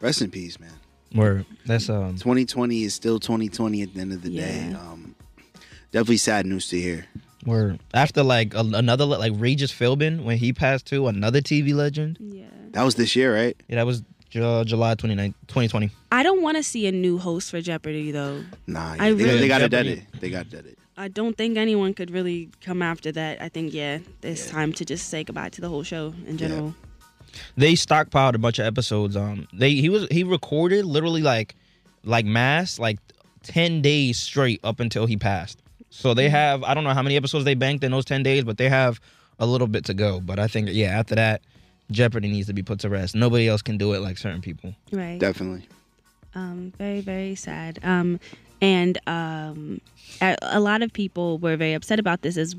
Rest 0.00 0.20
in 0.20 0.30
peace, 0.32 0.58
man. 0.58 0.72
Word. 1.14 1.46
That's 1.66 1.88
um. 1.88 2.14
2020 2.16 2.82
is 2.84 2.94
still 2.94 3.18
2020 3.18 3.82
at 3.82 3.94
the 3.94 4.00
end 4.00 4.12
of 4.12 4.22
the 4.22 4.30
day. 4.36 4.72
Um, 4.74 5.14
definitely 5.92 6.16
sad 6.18 6.46
news 6.46 6.68
to 6.68 6.80
hear. 6.80 7.06
Word. 7.44 7.78
After 7.94 8.22
like 8.22 8.54
a, 8.54 8.60
another 8.60 9.04
like 9.04 9.32
Regis 9.36 9.72
Philbin 9.72 10.24
when 10.24 10.36
he 10.38 10.52
passed 10.52 10.86
too, 10.86 11.06
another 11.06 11.40
TV 11.40 11.74
legend. 11.74 12.18
Yeah. 12.20 12.46
That 12.72 12.82
was 12.82 12.96
this 12.96 13.14
year, 13.16 13.34
right? 13.34 13.56
Yeah, 13.68 13.76
that 13.76 13.86
was 13.86 14.02
uh, 14.34 14.64
July 14.64 14.94
29, 14.96 15.32
2020. 15.46 15.90
I 16.12 16.22
don't 16.22 16.42
want 16.42 16.56
to 16.56 16.62
see 16.62 16.86
a 16.86 16.92
new 16.92 17.16
host 17.18 17.50
for 17.50 17.60
Jeopardy 17.60 18.10
though. 18.10 18.42
Nah, 18.66 18.96
I 18.98 19.12
they, 19.12 19.24
really- 19.24 19.38
they 19.38 19.48
got 19.48 19.62
it 19.62 19.70
dead 19.70 19.86
it. 19.86 20.02
They 20.20 20.28
got 20.30 20.46
it 20.46 20.50
dead 20.50 20.66
it. 20.66 20.78
I 20.98 21.08
don't 21.08 21.36
think 21.36 21.56
anyone 21.58 21.92
could 21.94 22.10
really 22.10 22.48
come 22.62 22.80
after 22.82 23.12
that. 23.12 23.40
I 23.40 23.48
think 23.50 23.72
yeah, 23.74 23.98
it's 24.22 24.46
Yeah. 24.46 24.52
time 24.52 24.72
to 24.74 24.84
just 24.84 25.08
say 25.08 25.24
goodbye 25.24 25.50
to 25.50 25.60
the 25.60 25.68
whole 25.68 25.82
show 25.82 26.14
in 26.26 26.36
general. 26.38 26.74
They 27.56 27.74
stockpiled 27.74 28.34
a 28.34 28.38
bunch 28.38 28.58
of 28.58 28.66
episodes. 28.66 29.16
Um, 29.16 29.46
they 29.52 29.72
he 29.74 29.88
was 29.88 30.06
he 30.10 30.24
recorded 30.24 30.84
literally 30.84 31.22
like 31.22 31.54
like 32.04 32.24
mass 32.24 32.78
like 32.78 32.98
ten 33.42 33.82
days 33.82 34.18
straight 34.18 34.60
up 34.64 34.80
until 34.80 35.06
he 35.06 35.16
passed. 35.16 35.60
So 35.90 36.14
they 36.14 36.28
have 36.28 36.62
I 36.64 36.74
don't 36.74 36.84
know 36.84 36.94
how 36.94 37.02
many 37.02 37.16
episodes 37.16 37.44
they 37.44 37.54
banked 37.54 37.84
in 37.84 37.92
those 37.92 38.04
ten 38.04 38.22
days, 38.22 38.44
but 38.44 38.58
they 38.58 38.68
have 38.68 39.00
a 39.38 39.46
little 39.46 39.66
bit 39.66 39.84
to 39.86 39.94
go. 39.94 40.20
But 40.20 40.38
I 40.38 40.46
think 40.48 40.68
yeah, 40.72 40.98
after 40.98 41.14
that, 41.14 41.42
Jeopardy 41.90 42.28
needs 42.28 42.46
to 42.48 42.52
be 42.52 42.62
put 42.62 42.80
to 42.80 42.88
rest. 42.88 43.14
Nobody 43.14 43.48
else 43.48 43.62
can 43.62 43.78
do 43.78 43.92
it 43.92 44.00
like 44.00 44.18
certain 44.18 44.40
people. 44.42 44.74
Right. 44.92 45.18
Definitely. 45.18 45.68
um, 46.34 46.72
very 46.76 47.00
very 47.00 47.34
sad 47.34 47.78
um, 47.82 48.20
and 48.60 48.98
um, 49.06 49.80
a, 50.20 50.36
a 50.42 50.60
lot 50.60 50.82
of 50.82 50.92
people 50.92 51.38
were 51.38 51.56
very 51.56 51.72
upset 51.74 51.98
about 51.98 52.22
this 52.22 52.36
as 52.36 52.54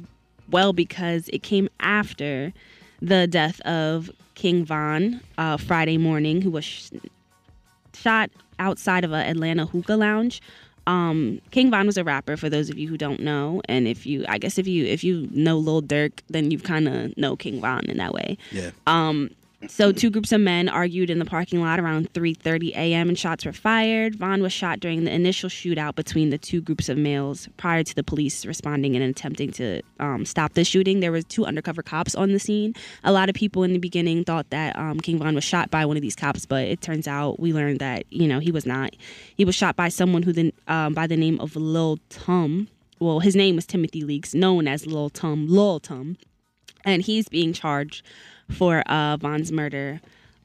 well 0.50 0.74
because 0.74 1.30
it 1.34 1.44
came 1.44 1.68
after 1.80 2.54
the 3.02 3.28
death 3.28 3.62
of 3.62 4.10
king 4.36 4.66
von 4.66 5.20
uh, 5.38 5.58
friday 5.58 5.98
morning 5.98 6.42
who 6.42 6.52
was 6.52 6.66
sh- 6.66 6.90
shot 7.94 8.30
outside 8.60 9.04
of 9.04 9.12
a 9.12 9.18
atlanta 9.28 9.66
hookah 9.66 9.96
lounge. 9.96 10.42
Um, 10.88 11.42
king 11.52 11.70
von 11.70 11.86
was 11.86 11.98
a 11.98 12.04
rapper 12.04 12.38
for 12.38 12.50
those 12.50 12.70
of 12.70 12.78
you 12.78 12.88
who 12.88 12.98
don't 12.98 13.20
know. 13.20 13.62
And 13.68 13.88
if 13.88 14.06
you 14.06 14.26
i 14.30 14.38
guess 14.38 14.58
if 14.58 14.68
you 14.68 14.86
if 14.86 15.04
you 15.04 15.28
know 15.32 15.58
lil 15.58 15.82
durk 15.82 16.22
then 16.30 16.50
you've 16.50 16.64
kind 16.64 16.88
of 16.88 17.16
know 17.18 17.36
king 17.36 17.60
von 17.60 17.86
in 17.90 17.98
that 17.98 18.14
way. 18.14 18.38
Yeah. 18.52 18.72
um, 18.88 19.32
so 19.68 19.92
two 19.92 20.12
groups 20.12 20.32
of 20.32 20.40
men 20.40 20.70
argued 20.70 21.10
in 21.10 21.18
the 21.18 21.26
parking 21.26 21.62
lot 21.62 21.80
around 21.80 22.14
3:30 22.14 22.76
a.m. 22.76 23.10
and 23.10 23.18
shots 23.18 23.44
were 23.44 23.54
fired. 23.54 24.16
Von 24.16 24.44
was 24.44 24.54
shot 24.54 24.80
during 24.80 25.04
the 25.04 25.12
initial 25.12 25.50
shootout 25.50 25.96
between 25.96 26.30
the 26.30 26.38
two 26.38 26.62
groups 26.62 26.90
of 26.90 26.98
males. 26.98 27.50
Prior 27.58 27.84
to 27.84 27.96
the 27.96 28.04
police 28.04 28.46
responding 28.46 28.96
and 28.96 29.04
attempting 29.04 29.52
to 29.54 29.82
um, 30.00 30.26
stop 30.26 30.54
the 30.54 30.64
shooting, 30.64 31.00
there 31.00 31.12
were 31.12 31.24
two 31.24 31.46
undercover 31.46 31.82
cops 31.82 32.14
on 32.14 32.34
the 32.34 32.40
scene. 32.40 32.76
A 33.04 33.12
lot 33.12 33.30
of 33.30 33.36
people 33.36 33.64
in 33.64 33.74
the 33.74 33.80
beginning 33.80 34.24
thought 34.24 34.48
that 34.52 34.78
um, 34.78 35.00
King 35.00 35.18
Von 35.18 35.34
was 35.34 35.44
shot 35.44 35.72
by 35.72 35.86
one 35.86 35.98
of 35.98 36.02
these 36.04 36.16
cops, 36.16 36.46
but 36.46 36.66
it 36.66 36.82
turns 36.82 37.08
out 37.08 37.40
we 37.40 37.52
learned 37.52 37.80
that 37.80 38.06
you 38.12 38.28
know 38.28 38.40
he 38.40 38.52
was 38.52 38.66
not. 38.66 38.96
He 39.36 39.44
was 39.44 39.56
shot 39.56 39.76
by 39.76 39.90
someone 39.90 40.22
who 40.22 40.34
then 40.34 40.54
um, 40.68 40.94
by 40.94 41.08
the 41.08 41.18
name 41.18 41.40
of 41.40 41.56
Lil 41.56 41.98
Tum. 42.10 42.68
Well, 43.00 43.20
his 43.20 43.36
name 43.36 43.56
was 43.56 43.66
Timothy 43.66 44.02
Leeks, 44.04 44.36
known 44.36 44.68
as 44.68 44.86
Lil 44.86 45.10
Tum. 45.10 45.48
Lil 45.48 45.80
Tum 45.80 46.18
and 46.88 47.02
he's 47.02 47.28
being 47.28 47.54
charged 47.54 48.04
for 48.52 48.82
uh, 48.88 49.18
Von's 49.18 49.52
murder. 49.52 50.00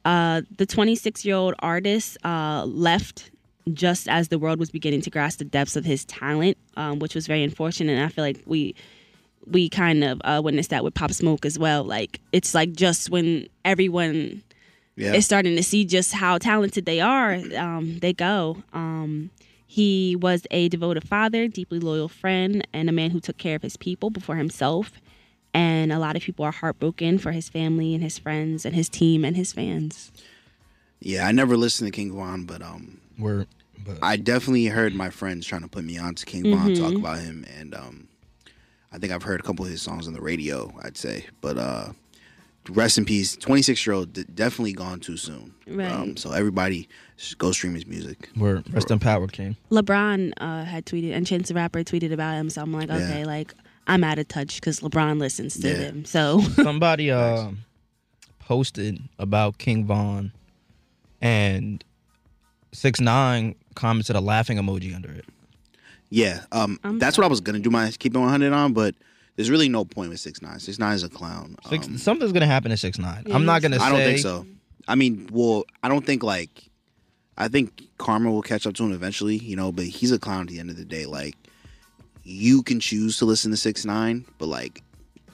Uh, 0.04 0.42
the 0.58 0.66
26 0.66 1.24
year 1.24 1.36
old 1.36 1.54
artist 1.60 2.16
uh, 2.24 2.64
left 2.66 3.30
just 3.72 4.08
as 4.08 4.28
the 4.28 4.38
world 4.38 4.58
was 4.58 4.70
beginning 4.70 5.00
to 5.02 5.10
grasp 5.10 5.38
the 5.38 5.44
depths 5.44 5.76
of 5.76 5.84
his 5.84 6.04
talent, 6.06 6.56
um, 6.76 6.98
which 6.98 7.14
was 7.14 7.26
very 7.28 7.44
unfortunate. 7.44 7.92
And 7.92 8.02
I 8.04 8.08
feel 8.08 8.24
like 8.24 8.42
we 8.46 8.74
we 9.46 9.68
kind 9.68 10.04
of 10.04 10.20
uh, 10.24 10.40
witnessed 10.42 10.70
that 10.70 10.84
with 10.84 10.94
Pop 10.94 11.12
Smoke 11.12 11.44
as 11.44 11.58
well. 11.58 11.82
Like 11.84 12.20
it's 12.32 12.54
like 12.54 12.72
just 12.72 13.10
when 13.10 13.48
everyone 13.64 14.42
Yeah. 14.96 15.14
is 15.14 15.24
starting 15.24 15.56
to 15.56 15.62
see 15.62 15.84
just 15.84 16.12
how 16.12 16.38
talented 16.38 16.84
they 16.86 17.00
are, 17.00 17.34
um, 17.56 17.98
they 18.00 18.12
go. 18.12 18.62
Um, 18.72 19.30
he 19.66 20.16
was 20.16 20.46
a 20.50 20.68
devoted 20.68 21.08
father, 21.08 21.48
deeply 21.48 21.80
loyal 21.80 22.08
friend, 22.08 22.66
and 22.72 22.88
a 22.88 22.92
man 22.92 23.10
who 23.10 23.20
took 23.20 23.38
care 23.38 23.56
of 23.56 23.62
his 23.62 23.76
people 23.76 24.10
before 24.10 24.36
himself. 24.36 25.00
And 25.54 25.92
a 25.92 25.98
lot 25.98 26.16
of 26.16 26.22
people 26.22 26.44
are 26.44 26.50
heartbroken 26.52 27.18
for 27.18 27.32
his 27.32 27.48
family 27.48 27.94
and 27.94 28.02
his 28.02 28.18
friends 28.18 28.64
and 28.64 28.74
his 28.74 28.88
team 28.88 29.24
and 29.24 29.36
his 29.36 29.52
fans. 29.52 30.10
yeah, 31.00 31.26
I 31.26 31.32
never 31.32 31.56
listened 31.56 31.92
to 31.92 31.96
King 31.96 32.12
Von, 32.14 32.44
but 32.44 32.62
um, 32.62 33.00
Word. 33.18 33.48
But 33.84 33.98
I 34.00 34.16
definitely 34.16 34.66
heard 34.66 34.94
my 34.94 35.10
friends 35.10 35.44
trying 35.46 35.62
to 35.62 35.68
put 35.68 35.84
me 35.84 35.98
on 35.98 36.14
to 36.14 36.24
King 36.24 36.56
Von, 36.56 36.74
talk 36.74 36.94
about 36.94 37.18
him, 37.18 37.44
and 37.58 37.74
um, 37.74 38.08
I 38.92 38.98
think 38.98 39.12
I've 39.12 39.24
heard 39.24 39.40
a 39.40 39.42
couple 39.42 39.64
of 39.64 39.70
his 39.70 39.82
songs 39.82 40.06
on 40.06 40.14
the 40.14 40.20
radio. 40.20 40.72
I'd 40.82 40.96
say, 40.96 41.26
but 41.40 41.58
uh, 41.58 41.88
rest 42.70 42.96
in 42.96 43.04
peace. 43.04 43.36
Twenty 43.36 43.60
six 43.62 43.84
year 43.86 43.94
old, 43.94 44.12
definitely 44.34 44.72
gone 44.72 45.00
too 45.00 45.16
soon. 45.16 45.52
Right. 45.66 45.90
Um, 45.90 46.16
so 46.16 46.30
everybody, 46.32 46.88
go 47.38 47.50
stream 47.52 47.74
his 47.74 47.86
music. 47.86 48.30
word. 48.36 48.72
Rest 48.72 48.90
in 48.90 49.00
power, 49.00 49.26
King. 49.26 49.56
LeBron 49.70 50.32
uh, 50.38 50.64
had 50.64 50.86
tweeted, 50.86 51.12
and 51.12 51.26
Chance 51.26 51.48
the 51.48 51.54
Rapper 51.54 51.80
tweeted 51.80 52.12
about 52.12 52.34
him. 52.36 52.48
So 52.48 52.62
I'm 52.62 52.72
like, 52.72 52.88
Yeah. 52.88 52.96
okay, 52.98 53.24
like 53.24 53.52
I'm 53.86 54.04
out 54.04 54.18
of 54.18 54.28
touch 54.28 54.56
because 54.56 54.80
LeBron 54.80 55.18
listens 55.18 55.58
to 55.60 55.68
Yeah. 55.68 55.74
him. 55.74 56.04
So 56.04 56.40
Somebody 56.62 57.10
uh, 57.10 57.50
posted 58.38 59.00
about 59.18 59.58
King 59.58 59.84
Von, 59.86 60.32
and 61.20 61.82
six 62.72 63.00
nine 63.00 63.54
commented 63.74 64.16
a 64.16 64.20
laughing 64.20 64.58
emoji 64.58 64.94
under 64.94 65.10
it. 65.10 65.24
Yeah, 66.10 66.42
um, 66.52 66.78
I'm 66.84 66.98
that's 66.98 67.16
what 67.16 67.24
I 67.24 67.28
was 67.28 67.40
gonna 67.40 67.58
do 67.58 67.70
my 67.70 67.90
keep 67.90 68.14
it 68.14 68.18
one 68.18 68.28
hundred 68.28 68.52
on, 68.52 68.72
but 68.72 68.94
there's 69.36 69.50
really 69.50 69.68
no 69.68 69.84
point 69.84 70.10
with 70.10 70.20
six 70.20 70.42
nine. 70.42 70.60
Six 70.60 70.78
nine 70.78 70.94
is 70.94 71.02
a 71.02 71.08
clown. 71.08 71.56
Six, 71.68 71.86
Um, 71.86 71.96
something's 71.98 72.32
gonna 72.32 72.46
happen 72.46 72.70
to 72.70 72.76
six 72.76 72.98
nine. 72.98 73.24
Yeah, 73.26 73.34
I'm 73.34 73.44
not 73.46 73.62
gonna. 73.62 73.78
I 73.80 73.88
don't 73.88 73.98
say, 74.00 74.04
think 74.04 74.18
so. 74.18 74.46
I 74.88 74.94
mean, 74.94 75.28
well, 75.32 75.64
I 75.82 75.88
don't 75.88 76.04
think 76.04 76.22
like, 76.22 76.68
I 77.38 77.48
think 77.48 77.84
karma 77.98 78.30
will 78.30 78.42
catch 78.42 78.66
up 78.66 78.74
to 78.74 78.84
him 78.84 78.92
eventually, 78.92 79.36
you 79.36 79.56
know. 79.56 79.72
But 79.72 79.86
he's 79.86 80.12
a 80.12 80.18
clown 80.18 80.42
at 80.42 80.48
the 80.48 80.58
end 80.60 80.70
of 80.70 80.76
the 80.76 80.84
day. 80.84 81.06
Like, 81.06 81.34
you 82.24 82.62
can 82.62 82.80
choose 82.80 83.18
to 83.18 83.24
listen 83.24 83.50
to 83.50 83.56
six 83.56 83.84
nine, 83.84 84.24
but 84.38 84.46
like, 84.46 84.82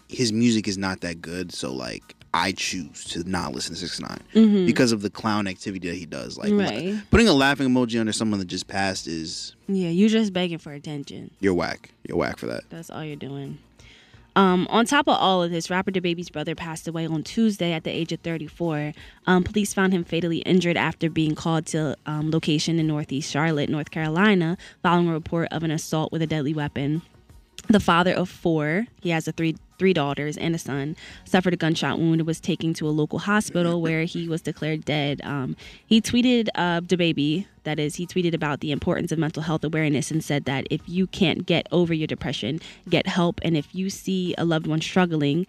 his 0.08 0.32
music 0.32 0.68
is 0.68 0.78
not 0.78 1.00
that 1.02 1.20
good. 1.20 1.52
So 1.52 1.72
like, 1.72 2.14
I 2.34 2.52
choose 2.52 3.04
to 3.06 3.28
not 3.28 3.54
listen 3.54 3.74
to 3.74 3.80
Six 3.80 4.00
Nine 4.00 4.20
mm-hmm. 4.34 4.66
because 4.66 4.92
of 4.92 5.02
the 5.02 5.10
clown 5.10 5.46
activity 5.46 5.88
that 5.88 5.96
he 5.96 6.06
does. 6.06 6.36
Like 6.36 6.52
Right. 6.52 7.00
putting 7.10 7.28
a 7.28 7.32
laughing 7.32 7.68
emoji 7.68 7.98
under 7.98 8.12
someone 8.12 8.38
that 8.38 8.46
just 8.46 8.68
passed 8.68 9.06
is 9.06 9.54
Yeah, 9.66 9.88
you're 9.88 10.08
just 10.08 10.32
begging 10.32 10.58
for 10.58 10.72
attention. 10.72 11.30
you're 11.40 11.54
whack. 11.54 11.90
You're 12.06 12.18
whack 12.18 12.38
for 12.38 12.46
that. 12.46 12.64
That's 12.70 12.90
all 12.90 13.04
you're 13.04 13.16
doing. 13.16 13.58
Um, 14.38 14.68
on 14.70 14.86
top 14.86 15.08
of 15.08 15.16
all 15.16 15.42
of 15.42 15.50
this, 15.50 15.68
rapper 15.68 15.90
DaBaby's 15.90 16.30
brother 16.30 16.54
passed 16.54 16.86
away 16.86 17.08
on 17.08 17.24
Tuesday 17.24 17.72
at 17.72 17.82
the 17.82 17.90
age 17.90 18.12
of 18.12 18.20
34. 18.20 18.92
Um, 19.26 19.42
police 19.42 19.74
found 19.74 19.92
him 19.92 20.04
fatally 20.04 20.38
injured 20.38 20.76
after 20.76 21.10
being 21.10 21.34
called 21.34 21.66
to 21.66 21.96
um, 22.06 22.30
location 22.30 22.78
in 22.78 22.86
Northeast 22.86 23.28
Charlotte, 23.32 23.68
North 23.68 23.90
Carolina, 23.90 24.56
following 24.80 25.08
a 25.08 25.12
report 25.12 25.48
of 25.50 25.64
an 25.64 25.72
assault 25.72 26.12
with 26.12 26.22
a 26.22 26.26
deadly 26.28 26.54
weapon. 26.54 27.02
The 27.66 27.80
father 27.80 28.12
of 28.12 28.28
four, 28.28 28.86
he 29.00 29.10
has 29.10 29.26
a 29.26 29.32
three 29.32 29.56
three 29.78 29.92
daughters 29.92 30.36
and 30.36 30.54
a 30.54 30.58
son, 30.58 30.96
suffered 31.24 31.54
a 31.54 31.56
gunshot 31.56 31.98
wound 31.98 32.20
and 32.20 32.26
was 32.26 32.40
taken 32.40 32.74
to 32.74 32.88
a 32.88 32.90
local 32.90 33.20
hospital 33.20 33.80
where 33.82 34.04
he 34.04 34.28
was 34.28 34.42
declared 34.42 34.84
dead. 34.84 35.20
Um, 35.24 35.56
he 35.86 36.00
tweeted, 36.00 36.48
uh, 36.54 36.80
DaBaby, 36.80 37.46
that 37.64 37.78
is, 37.78 37.96
he 37.96 38.06
tweeted 38.06 38.34
about 38.34 38.60
the 38.60 38.72
importance 38.72 39.12
of 39.12 39.18
mental 39.18 39.42
health 39.42 39.64
awareness 39.64 40.10
and 40.10 40.22
said 40.22 40.44
that 40.46 40.66
if 40.70 40.80
you 40.86 41.06
can't 41.06 41.46
get 41.46 41.66
over 41.70 41.94
your 41.94 42.06
depression, 42.06 42.60
get 42.88 43.06
help. 43.06 43.40
And 43.42 43.56
if 43.56 43.74
you 43.74 43.90
see 43.90 44.34
a 44.38 44.44
loved 44.44 44.66
one 44.66 44.80
struggling, 44.80 45.46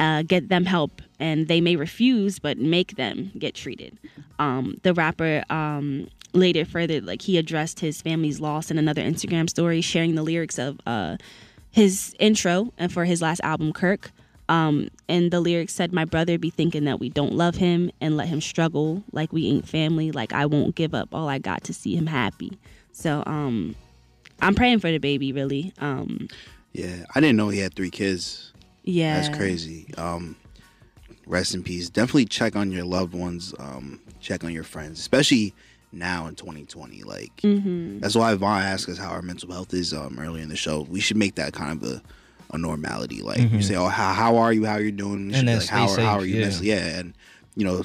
uh, 0.00 0.22
get 0.22 0.48
them 0.48 0.64
help 0.64 1.02
and 1.20 1.46
they 1.46 1.60
may 1.60 1.76
refuse 1.76 2.38
but 2.38 2.56
make 2.58 2.96
them 2.96 3.30
get 3.38 3.54
treated 3.54 3.98
um, 4.38 4.80
the 4.82 4.94
rapper 4.94 5.44
um, 5.50 6.08
later 6.32 6.64
further 6.64 7.02
like 7.02 7.20
he 7.20 7.36
addressed 7.36 7.80
his 7.80 8.00
family's 8.00 8.40
loss 8.40 8.70
in 8.70 8.78
another 8.78 9.02
instagram 9.02 9.48
story 9.48 9.82
sharing 9.82 10.14
the 10.14 10.22
lyrics 10.22 10.58
of 10.58 10.80
uh, 10.86 11.18
his 11.70 12.14
intro 12.18 12.72
and 12.78 12.92
for 12.92 13.04
his 13.04 13.22
last 13.22 13.40
album 13.42 13.72
kirk 13.72 14.10
um, 14.48 14.88
and 15.08 15.30
the 15.30 15.38
lyrics 15.40 15.72
said 15.72 15.92
my 15.92 16.04
brother 16.04 16.36
be 16.36 16.50
thinking 16.50 16.84
that 16.84 16.98
we 16.98 17.08
don't 17.08 17.32
love 17.32 17.54
him 17.54 17.90
and 18.00 18.16
let 18.16 18.26
him 18.28 18.40
struggle 18.40 19.04
like 19.12 19.32
we 19.32 19.46
ain't 19.46 19.68
family 19.68 20.10
like 20.10 20.32
i 20.32 20.44
won't 20.46 20.74
give 20.74 20.94
up 20.94 21.14
all 21.14 21.28
i 21.28 21.38
got 21.38 21.62
to 21.64 21.72
see 21.72 21.94
him 21.94 22.06
happy 22.06 22.58
so 22.92 23.22
um, 23.26 23.74
i'm 24.40 24.54
praying 24.54 24.80
for 24.80 24.88
DaBaby 24.88 25.34
really 25.34 25.72
um, 25.78 26.26
Yeah, 26.72 27.04
I 27.14 27.20
didn't 27.20 27.36
know 27.36 27.48
he 27.48 27.58
had 27.60 27.74
three 27.74 27.90
kids. 27.90 28.52
yeah 28.82 29.20
That's 29.20 29.36
crazy. 29.36 29.92
Um, 29.96 30.36
rest 31.26 31.54
in 31.54 31.62
peace. 31.62 31.88
Definitely 31.90 32.26
check 32.26 32.56
on 32.56 32.72
your 32.72 32.84
loved 32.84 33.14
ones. 33.14 33.54
Um, 33.58 34.00
check 34.20 34.42
on 34.44 34.52
your 34.52 34.64
friends, 34.64 34.98
especially 34.98 35.54
now 35.92 36.26
in 36.26 36.34
2020. 36.34 37.02
Like 37.02 37.34
Mm-hmm. 37.42 38.00
that's 38.00 38.14
why 38.16 38.34
Von 38.34 38.62
asked 38.62 38.88
us 38.88 38.98
how 38.98 39.10
our 39.10 39.22
mental 39.22 39.50
health 39.52 39.72
is 39.74 39.92
um, 39.92 40.18
earlier 40.18 40.42
in 40.42 40.48
the 40.48 40.56
show. 40.56 40.82
We 40.82 41.00
should 41.00 41.16
make 41.16 41.34
that 41.36 41.52
kind 41.52 41.82
of 41.82 41.88
a, 41.88 42.02
a 42.52 42.58
normality. 42.58 43.22
Like 43.22 43.50
you 43.50 43.62
say, 43.62 43.76
oh, 43.76 43.86
how, 43.88 44.12
how 44.12 44.36
are 44.36 44.52
you? 44.52 44.64
How 44.66 44.74
are 44.74 44.80
you 44.80 44.92
doing? 44.92 45.28
We 45.28 45.34
should 45.34 45.46
Mm-hmm. 45.46 45.46
then 45.46 45.56
like, 45.56 45.66
stay 45.66 45.74
how, 45.76 45.88
are- 45.92 46.00
how 46.00 46.18
are 46.20 46.24
you? 46.24 46.36
yeah. 46.36 46.40
mentally? 46.46 46.66
Yeah, 46.68 46.98
and 46.98 47.14
you 47.56 47.64
know, 47.64 47.82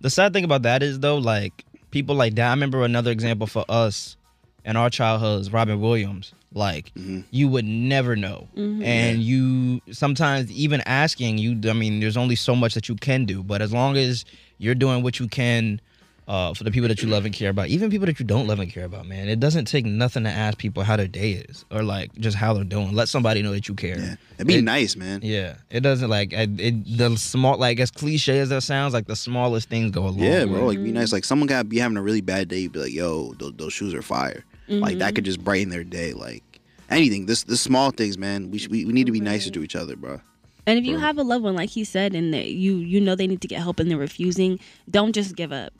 The 0.00 0.10
sad 0.10 0.32
thing 0.32 0.44
about 0.44 0.62
that 0.62 0.82
is 0.82 1.00
though, 1.00 1.18
like 1.18 1.64
people 1.90 2.14
like 2.14 2.34
that. 2.36 2.48
I 2.48 2.50
remember 2.50 2.84
another 2.84 3.10
example 3.10 3.46
for 3.46 3.64
us 3.68 4.16
in 4.64 4.76
our 4.76 4.90
childhoods, 4.90 5.52
Robin 5.52 5.80
Williams. 5.80 6.32
Like 6.52 6.90
you 7.30 7.48
would 7.48 7.66
never 7.66 8.16
know, 8.16 8.48
and 8.56 9.22
you 9.22 9.82
sometimes 9.92 10.50
even 10.50 10.80
asking 10.86 11.36
you. 11.36 11.68
I 11.68 11.74
mean, 11.74 12.00
there's 12.00 12.16
only 12.16 12.34
so 12.36 12.56
much 12.56 12.72
that 12.74 12.88
you 12.88 12.94
can 12.94 13.26
do, 13.26 13.42
but 13.42 13.60
as 13.60 13.74
long 13.74 13.98
as 13.98 14.24
you're 14.56 14.74
doing 14.74 15.02
what 15.02 15.20
you 15.20 15.28
can 15.28 15.82
uh, 16.28 16.52
for 16.54 16.64
the 16.64 16.70
people 16.70 16.88
that 16.88 17.02
you 17.02 17.08
love 17.08 17.24
and 17.24 17.32
care 17.34 17.50
about, 17.50 17.68
even 17.68 17.88
people 17.90 18.06
that 18.06 18.18
you 18.18 18.26
don't 18.26 18.46
love 18.48 18.58
and 18.58 18.70
care 18.72 18.84
about, 18.84 19.06
man, 19.06 19.28
it 19.28 19.38
doesn't 19.38 19.66
take 19.66 19.84
nothing 19.84 20.24
to 20.24 20.30
ask 20.30 20.58
people 20.58 20.82
how 20.82 20.96
their 20.96 21.06
day 21.06 21.32
is 21.48 21.64
or 21.70 21.82
like 21.84 22.12
just 22.16 22.36
how 22.36 22.52
they're 22.52 22.64
doing. 22.64 22.92
Let 22.92 23.08
somebody 23.08 23.42
know 23.42 23.52
that 23.52 23.68
you 23.68 23.74
care. 23.74 23.98
yeah, 23.98 24.14
and 24.38 24.48
be 24.48 24.54
It- 24.56 24.64
nice, 24.64 24.96
man. 24.96 25.20
Yeah, 25.22 25.54
it 25.70 25.80
doesn't 25.80 26.10
like 26.10 26.34
I- 26.34 26.48
it. 26.58 26.98
The 26.98 27.16
small, 27.16 27.58
like 27.58 27.78
as 27.78 27.90
cliche 27.90 28.40
as 28.40 28.48
that 28.48 28.62
sounds, 28.62 28.92
like 28.92 29.06
the 29.06 29.14
smallest 29.16 29.68
things 29.68 29.90
go 29.92 30.02
a 30.02 30.08
long 30.08 30.18
Yeah, 30.18 30.44
way. 30.44 30.50
bro. 30.52 30.66
Like, 30.66 30.82
be 30.82 30.90
nice. 30.92 31.12
Like, 31.12 31.24
someone 31.24 31.46
got 31.46 31.68
be 31.68 31.78
having 31.78 31.96
a 31.96 32.02
really 32.02 32.20
bad 32.22 32.48
day. 32.48 32.66
Be 32.66 32.78
like, 32.80 32.92
yo, 32.92 33.32
those, 33.38 33.52
those 33.56 33.72
shoes 33.72 33.94
are 33.94 34.02
fire. 34.02 34.44
Like, 34.68 34.98
that 34.98 35.14
could 35.14 35.24
just 35.24 35.44
brighten 35.44 35.68
their 35.70 35.84
day. 35.84 36.12
Like, 36.12 36.42
anything. 36.90 37.26
This, 37.26 37.44
the 37.44 37.56
small 37.56 37.92
things, 37.92 38.18
man. 38.18 38.50
We 38.50 38.58
should, 38.58 38.72
we, 38.72 38.84
we 38.84 38.92
need 38.92 39.06
to 39.06 39.12
be 39.12 39.20
nicer 39.20 39.50
to 39.50 39.62
each 39.62 39.76
other, 39.76 39.94
bro. 39.94 40.20
And 40.66 40.76
if 40.76 40.84
you 40.84 40.98
have 40.98 41.18
a 41.18 41.22
loved 41.22 41.44
one, 41.44 41.54
like 41.54 41.70
he 41.70 41.84
said, 41.84 42.16
and 42.16 42.34
that 42.34 42.46
you 42.50 42.78
you 42.78 43.00
know 43.00 43.14
they 43.14 43.28
need 43.28 43.40
to 43.42 43.46
get 43.46 43.60
help 43.62 43.78
and 43.78 43.88
they're 43.88 43.96
refusing, 43.96 44.58
don't 44.90 45.12
just 45.14 45.36
give 45.36 45.52
up, 45.52 45.72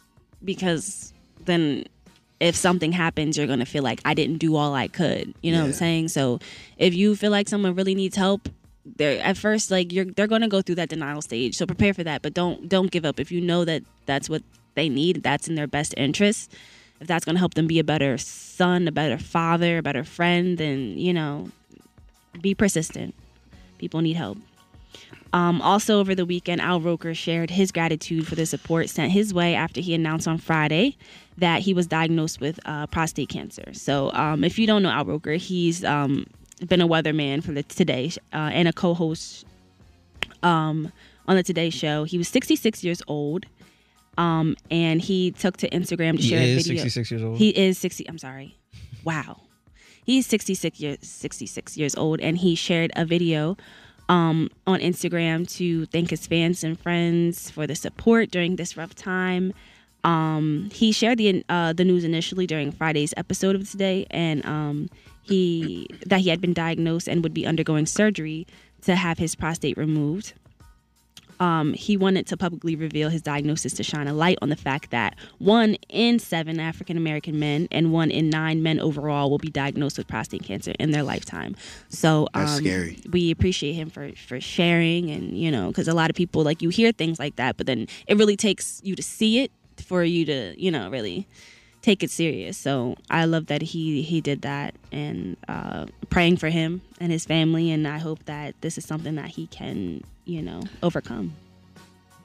because 0.45 1.13
then 1.45 1.85
if 2.41 2.55
something 2.55 2.93
happens, 2.93 3.39
you're 3.39 3.47
gonna 3.47 3.67
feel 3.67 3.83
like 3.83 4.01
I 4.05 4.15
didn't 4.15 4.39
do 4.39 4.57
all 4.57 4.75
I 4.75 4.89
could. 4.89 5.35
You 5.43 5.53
know 5.53 5.61
what 5.61 5.67
I'm 5.67 5.73
saying? 5.73 6.09
So 6.09 6.39
if 6.77 6.95
you 6.95 7.17
feel 7.17 7.31
like 7.31 7.49
someone 7.49 7.75
really 7.75 7.95
needs 7.95 8.17
help, 8.17 8.49
they're 8.85 9.21
at 9.23 9.37
first 9.37 9.71
like 9.71 9.93
you're 9.93 10.05
they're 10.05 10.27
gonna 10.27 10.49
go 10.49 10.63
through 10.63 10.77
that 10.77 10.89
denial 10.89 11.23
stage. 11.23 11.57
So 11.57 11.67
prepare 11.67 11.95
for 11.95 12.05
that, 12.05 12.23
but 12.23 12.35
don't 12.35 12.69
don't 12.69 12.91
give 12.91 13.05
up. 13.05 13.19
If 13.19 13.33
you 13.33 13.41
know 13.41 13.65
that 13.65 13.83
that's 14.05 14.29
what 14.29 14.43
they 14.75 14.89
need, 14.89 15.23
that's 15.23 15.49
in 15.49 15.55
their 15.55 15.67
best 15.67 15.95
interest. 15.97 16.53
If 17.01 17.07
that's 17.07 17.25
gonna 17.25 17.39
help 17.39 17.55
them 17.55 17.67
be 17.67 17.79
a 17.79 17.85
better 17.85 18.19
son, 18.19 18.87
a 18.87 18.93
better 18.93 19.19
father, 19.19 19.79
a 19.79 19.83
better 19.83 20.05
friend, 20.05 20.59
then 20.59 20.99
you 20.99 21.15
know, 21.15 21.51
be 22.41 22.55
persistent. 22.55 23.15
People 23.79 24.01
need 24.03 24.17
help. 24.17 24.39
Um, 25.33 25.61
also, 25.61 26.01
over 26.01 26.15
the 26.15 26.25
weekend, 26.25 26.61
Al 26.61 26.81
Roker 26.81 27.15
shared 27.15 27.51
his 27.51 27.73
gratitude 27.73 28.27
for 28.27 28.35
the 28.37 28.47
support 28.47 28.89
sent 28.89 29.13
his 29.13 29.35
way 29.35 29.55
after 29.55 29.81
he 29.81 29.95
announced 29.95 30.27
on 30.27 30.39
Friday 30.39 30.97
that 31.37 31.61
he 31.63 31.75
was 31.75 31.87
diagnosed 31.87 32.41
with 32.41 32.59
uh, 32.65 32.87
prostate 32.87 33.29
cancer. 33.29 33.73
So, 33.75 34.11
um, 34.13 34.45
if 34.45 34.59
you 34.59 34.67
don't 34.67 34.83
know 34.83 34.91
Al 34.91 35.05
Roker, 35.05 35.33
he's 35.33 35.85
um, 35.85 36.27
been 36.67 36.81
a 36.81 36.89
weatherman 36.89 37.43
for 37.43 37.53
the 37.53 37.63
Today 37.65 38.13
uh, 38.33 38.51
and 38.53 38.69
a 38.69 38.73
co-host 38.73 39.45
um, 40.43 40.93
on 41.27 41.37
the 41.37 41.43
Today 41.43 41.71
Show. 41.71 42.05
He 42.05 42.17
was 42.19 42.29
66 42.29 42.83
years 42.83 43.03
old, 43.07 43.47
um, 44.17 44.57
and 44.71 45.03
he 45.03 45.33
took 45.33 45.57
to 45.59 45.69
Instagram 45.71 46.17
to 46.17 46.23
He 46.23 46.29
share 46.29 46.39
a 46.39 46.55
video. 46.55 46.55
He 46.55 46.57
is 46.57 46.67
video. 46.67 46.83
66 46.83 47.11
years 47.11 47.23
old. 47.23 47.39
He 47.39 47.49
is 47.51 47.79
60. 47.79 48.09
I'm 48.09 48.19
sorry. 48.19 48.57
Wow. 49.05 49.41
He's 50.05 50.25
66 50.27 50.81
years 50.81 50.99
66 51.03 51.77
years 51.77 51.97
old 51.97 52.21
and 52.21 52.39
he 52.39 52.55
shared 52.55 52.93
a 52.95 53.05
video 53.05 53.57
um, 54.09 54.51
on 54.67 54.81
Instagram 54.81 55.49
to 55.57 55.87
thank 55.87 56.11
his 56.11 56.27
fans 56.27 56.63
and 56.63 56.79
friends 56.79 57.51
for 57.51 57.67
the 57.67 57.75
support 57.75 58.31
during 58.31 58.57
this 58.57 58.77
rough 58.77 58.95
time. 58.95 59.53
Um, 60.05 60.71
he 60.73 60.93
shared 60.93 61.19
the 61.19 61.45
uh, 61.49 61.73
the 61.73 61.85
news 61.85 62.05
initially 62.05 62.47
during 62.47 62.71
Friday's 62.71 63.13
episode 63.17 63.57
of 63.57 63.69
today, 63.69 64.07
and 64.11 64.45
um, 64.47 64.89
he 65.23 65.89
that 66.07 66.21
he 66.21 66.31
had 66.31 66.41
been 66.41 66.53
diagnosed 66.53 67.09
and 67.09 67.23
would 67.23 67.35
be 67.35 67.47
undergoing 67.47 67.87
surgery 67.87 68.47
to 68.83 68.95
have 68.95 69.19
his 69.19 69.35
prostate 69.35 69.77
removed 69.77 70.33
um, 71.41 71.73
he 71.73 71.97
wanted 71.97 72.27
to 72.29 72.37
publicly 72.37 72.77
reveal 72.77 73.09
his 73.09 73.23
diagnosis 73.23 73.73
to 73.75 73.83
shine 73.83 74.09
a 74.09 74.13
light 74.13 74.39
on 74.43 74.49
the 74.49 74.57
fact 74.57 74.91
that 74.91 75.17
one 75.39 75.77
in 75.89 76.19
seven 76.19 76.61
African 76.61 76.97
American 76.97 77.39
men 77.39 77.69
and 77.71 77.93
one 77.93 78.11
in 78.11 78.31
nine 78.31 78.63
men 78.63 78.81
overall 78.81 79.31
will 79.31 79.39
be 79.39 79.51
diagnosed 79.51 79.99
with 79.99 80.07
prostate 80.07 80.43
cancer 80.43 80.73
in 80.79 80.91
their 80.91 81.03
lifetime. 81.03 81.57
So 81.89 82.29
um, 82.35 82.47
That's 82.47 82.57
scary. 82.57 82.99
We 83.11 83.31
appreciate 83.31 83.73
him 83.75 83.91
for 83.91 84.13
for 84.27 84.41
sharing, 84.41 85.11
and 85.11 85.39
you 85.39 85.51
know, 85.51 85.69
because 85.69 85.89
a 85.89 85.95
lot 85.95 86.11
of 86.11 86.17
people 86.17 86.43
like 86.43 86.63
you 86.63 86.69
hear 86.69 86.93
things 86.93 87.19
like 87.19 87.37
that, 87.37 87.57
but 87.57 87.67
then 87.67 87.87
it 88.07 88.17
really 88.17 88.37
takes 88.37 88.81
you 88.85 88.97
to 88.97 89.03
see 89.03 89.41
it 89.41 89.51
for 89.85 90.03
you 90.03 90.25
to 90.25 90.55
you 90.57 90.71
know 90.71 90.89
really 90.91 91.27
take 91.83 92.03
it 92.03 92.11
serious. 92.11 92.59
So 92.59 92.97
I 93.11 93.27
love 93.27 93.47
that 93.47 93.63
he 93.63 94.03
he 94.03 94.21
did 94.21 94.43
that 94.43 94.75
and 94.91 95.37
uh, 95.49 95.87
praying 96.11 96.39
for 96.39 96.49
him 96.49 96.83
and 96.99 97.13
his 97.13 97.25
family, 97.25 97.71
and 97.71 97.87
I 97.87 97.99
hope 97.99 98.25
that 98.25 98.61
this 98.61 98.79
is 98.79 98.85
something 98.85 99.15
that 99.17 99.29
he 99.29 99.47
can 99.47 100.03
you 100.27 100.43
know 100.43 100.63
overcome. 100.83 101.33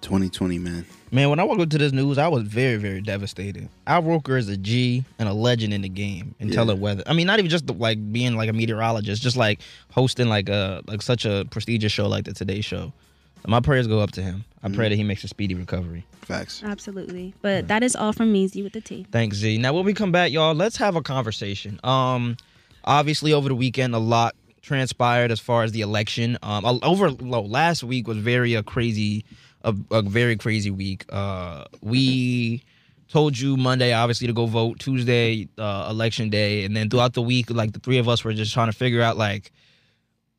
2020, 0.02 0.58
man. 0.58 0.84
Man, 1.12 1.30
when 1.30 1.40
I 1.40 1.44
woke 1.44 1.60
up 1.60 1.70
to 1.70 1.78
this 1.78 1.92
news, 1.92 2.18
I 2.18 2.28
was 2.28 2.42
very, 2.42 2.78
very 2.78 3.02
devastated. 3.02 3.70
Al 3.86 4.02
Roker 4.02 4.36
is 4.36 4.50
a 4.50 4.58
G 4.58 5.06
and 5.20 5.30
a 5.30 5.34
legend 5.34 5.74
in 5.76 5.82
the 5.82 5.90
game 5.90 6.34
and 6.40 6.50
Yeah. 6.50 6.56
telling 6.56 6.80
weather. 6.80 7.04
I 7.06 7.14
mean, 7.14 7.28
not 7.28 7.38
even 7.38 7.52
just 7.52 7.70
like 7.70 8.12
being 8.12 8.36
like 8.36 8.50
a 8.50 8.54
meteorologist, 8.54 9.22
just 9.22 9.38
like 9.38 9.60
hosting 9.92 10.28
like 10.28 10.50
a 10.50 10.82
like 10.88 11.04
such 11.04 11.26
a 11.26 11.46
prestigious 11.52 11.92
show 11.92 12.08
like 12.08 12.26
the 12.26 12.34
Today 12.34 12.62
Show. 12.62 12.94
My 13.48 13.60
prayers 13.60 13.88
go 13.88 14.00
up 14.00 14.12
to 14.14 14.22
him. 14.24 14.44
I 14.64 14.70
pray 14.70 14.90
that 14.90 14.96
he 14.96 15.04
makes 15.04 15.24
a 15.24 15.28
speedy 15.28 15.54
recovery. 15.56 16.06
Facts. 16.22 16.62
Absolutely. 16.64 17.34
But 17.42 17.68
that 17.68 17.82
is 17.84 17.96
all 17.96 18.14
from 18.14 18.32
me, 18.32 18.48
Z 18.48 18.62
with 18.64 18.74
the 18.74 18.82
T. 18.82 19.06
Thanks, 19.12 19.38
Z. 19.38 19.58
Now, 19.58 19.74
when 19.74 19.84
we 19.86 19.94
come 19.96 20.12
back, 20.12 20.32
y'all, 20.32 20.54
let's 20.54 20.78
have 20.78 20.96
a 20.96 21.02
conversation. 21.02 21.80
Um, 21.84 22.38
obviously, 22.86 23.34
over 23.34 23.50
the 23.50 23.56
weekend, 23.56 23.96
a 23.96 24.00
lot 24.00 24.36
transpired 24.62 25.32
as 25.32 25.40
far 25.40 25.64
as 25.64 25.72
the 25.72 25.82
election. 25.82 26.38
Um, 26.44 26.80
over 26.84 27.12
last 27.12 27.84
week 27.84 28.08
was 28.08 28.18
very 28.18 28.54
a 28.54 28.64
crazy, 28.64 29.26
a, 29.64 29.76
a 29.92 30.02
very 30.02 30.36
crazy 30.36 30.72
week. 30.72 31.06
Uh, 31.10 31.66
we 31.82 32.64
told 33.10 33.38
you 33.38 33.58
Monday, 33.58 33.94
obviously, 33.94 34.28
to 34.28 34.34
go 34.34 34.46
vote. 34.46 34.80
Tuesday, 34.80 35.48
uh, 35.58 35.88
election 35.90 36.30
day, 36.30 36.64
and 36.64 36.76
then 36.76 36.90
throughout 36.90 37.14
the 37.14 37.22
week, 37.22 37.50
like 37.50 37.74
the 37.74 37.80
three 37.80 37.98
of 37.98 38.08
us 38.08 38.24
were 38.24 38.34
just 38.34 38.54
trying 38.54 38.68
to 38.72 38.78
figure 38.78 39.02
out 39.02 39.18
like 39.18 39.52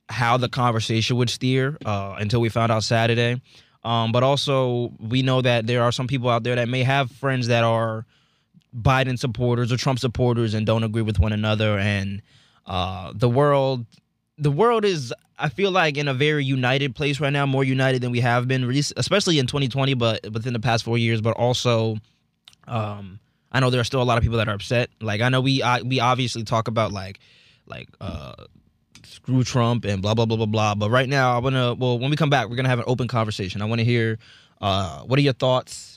how 0.09 0.37
the 0.37 0.49
conversation 0.49 1.17
would 1.17 1.31
steer 1.31 1.77
uh, 1.85 2.17
until 2.19 2.41
we 2.41 2.49
found 2.49 2.73
out 2.73 2.85
Saturday. 2.85 3.41
Um, 3.85 4.13
but 4.13 4.23
also, 4.23 4.93
we 5.01 5.23
know 5.23 5.43
that 5.43 5.67
there 5.67 5.83
are 5.83 5.93
some 5.93 6.07
people 6.07 6.29
out 6.31 6.45
there 6.45 6.55
that 6.55 6.69
may 6.69 6.85
have 6.85 7.11
friends 7.11 7.49
that 7.49 7.65
are 7.65 8.07
Biden 8.75 9.19
supporters 9.19 9.73
or 9.73 9.77
Trump 9.77 9.99
supporters 9.99 10.55
and 10.55 10.65
don't 10.65 10.85
agree 10.85 11.03
with 11.03 11.19
one 11.19 11.33
another. 11.33 11.79
And 11.79 12.23
uh, 12.67 13.13
the 13.15 13.29
world, 13.29 13.87
the 14.39 14.51
world 14.51 14.85
is, 14.85 15.13
I 15.39 15.49
feel 15.49 15.71
like 15.71 15.97
in 15.97 16.09
a 16.09 16.15
very 16.15 16.45
united 16.45 16.95
place 16.95 17.21
right 17.21 17.33
now, 17.33 17.47
more 17.47 17.65
united 17.65 18.03
than 18.03 18.11
we 18.11 18.21
have 18.21 18.49
been, 18.49 18.65
especially 18.97 19.39
in 19.39 19.47
2020, 19.47 19.95
but 19.95 20.33
within 20.33 20.53
the 20.53 20.61
past 20.61 20.85
four 20.85 20.99
years. 20.99 21.21
But 21.21 21.37
also, 21.37 21.97
um, 22.67 23.21
I 23.53 23.61
know 23.61 23.71
there 23.71 23.81
are 23.81 23.85
still 23.85 24.03
a 24.03 24.05
lot 24.05 24.19
of 24.19 24.23
people 24.23 24.39
that 24.39 24.49
are 24.49 24.55
upset. 24.55 24.91
Like 25.01 25.21
I 25.21 25.29
know 25.29 25.41
we 25.41 25.63
I, 25.63 25.83
we 25.83 26.01
obviously 26.01 26.43
talk 26.43 26.69
about 26.69 26.93
like 26.93 27.21
like 27.67 27.89
uh 28.01 28.35
screw 29.05 29.45
Trump 29.45 29.85
and 29.85 30.01
blah 30.01 30.15
blah 30.15 30.25
blah 30.25 30.39
blah 30.39 30.47
blah. 30.47 30.75
But 30.75 30.91
right 30.91 31.09
now, 31.09 31.37
I 31.37 31.39
wanna 31.39 31.75
well 31.75 31.99
when 31.99 32.11
we 32.11 32.17
come 32.17 32.31
back, 32.31 32.49
we're 32.49 32.57
gonna 32.57 32.71
have 32.71 32.79
an 32.79 32.87
open 32.89 33.09
conversation. 33.09 33.61
I 33.61 33.67
want 33.67 33.81
to 33.81 33.85
hear 33.85 34.19
uh 34.61 35.01
what 35.01 35.19
are 35.19 35.23
your 35.23 35.35
thoughts. 35.35 35.92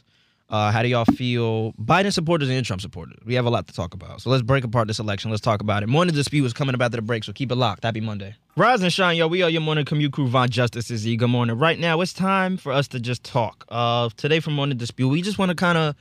Uh, 0.47 0.71
how 0.71 0.83
do 0.83 0.87
y'all 0.87 1.05
feel? 1.05 1.73
Biden 1.73 2.13
supporters 2.13 2.49
and 2.49 2.63
Trump 2.65 2.81
supporters. 2.81 3.17
We 3.25 3.33
have 3.33 3.45
a 3.45 3.49
lot 3.49 3.67
to 3.67 3.73
talk 3.73 3.93
about. 3.93 4.21
So 4.21 4.29
let's 4.29 4.43
break 4.43 4.63
apart 4.63 4.87
this 4.87 4.99
election. 4.99 5.31
Let's 5.31 5.41
talk 5.41 5.61
about 5.61 5.81
it. 5.81 5.87
Morning 5.87 6.13
dispute 6.13 6.45
is 6.45 6.53
coming 6.53 6.79
after 6.79 6.97
the 6.97 7.01
break, 7.01 7.23
so 7.23 7.33
keep 7.33 7.51
it 7.51 7.55
locked. 7.55 7.83
Happy 7.83 7.99
Monday. 7.99 8.35
Rise 8.55 8.81
and 8.83 8.93
shine, 8.93 9.17
yo. 9.17 9.27
We 9.27 9.41
are 9.41 9.49
your 9.49 9.61
morning 9.61 9.85
commute 9.85 10.13
crew. 10.13 10.27
Von 10.27 10.49
Justice 10.49 10.91
is 10.91 11.03
here. 11.03 11.17
Good 11.17 11.29
morning. 11.29 11.57
Right 11.57 11.79
now, 11.79 11.99
it's 12.01 12.13
time 12.13 12.57
for 12.57 12.71
us 12.71 12.87
to 12.89 12.99
just 12.99 13.23
talk. 13.23 13.65
Uh, 13.69 14.09
today 14.17 14.39
from 14.39 14.53
morning 14.53 14.77
dispute, 14.77 15.09
we 15.09 15.21
just 15.23 15.39
want 15.39 15.49
to 15.49 15.55
kind 15.55 15.77
of 15.77 15.95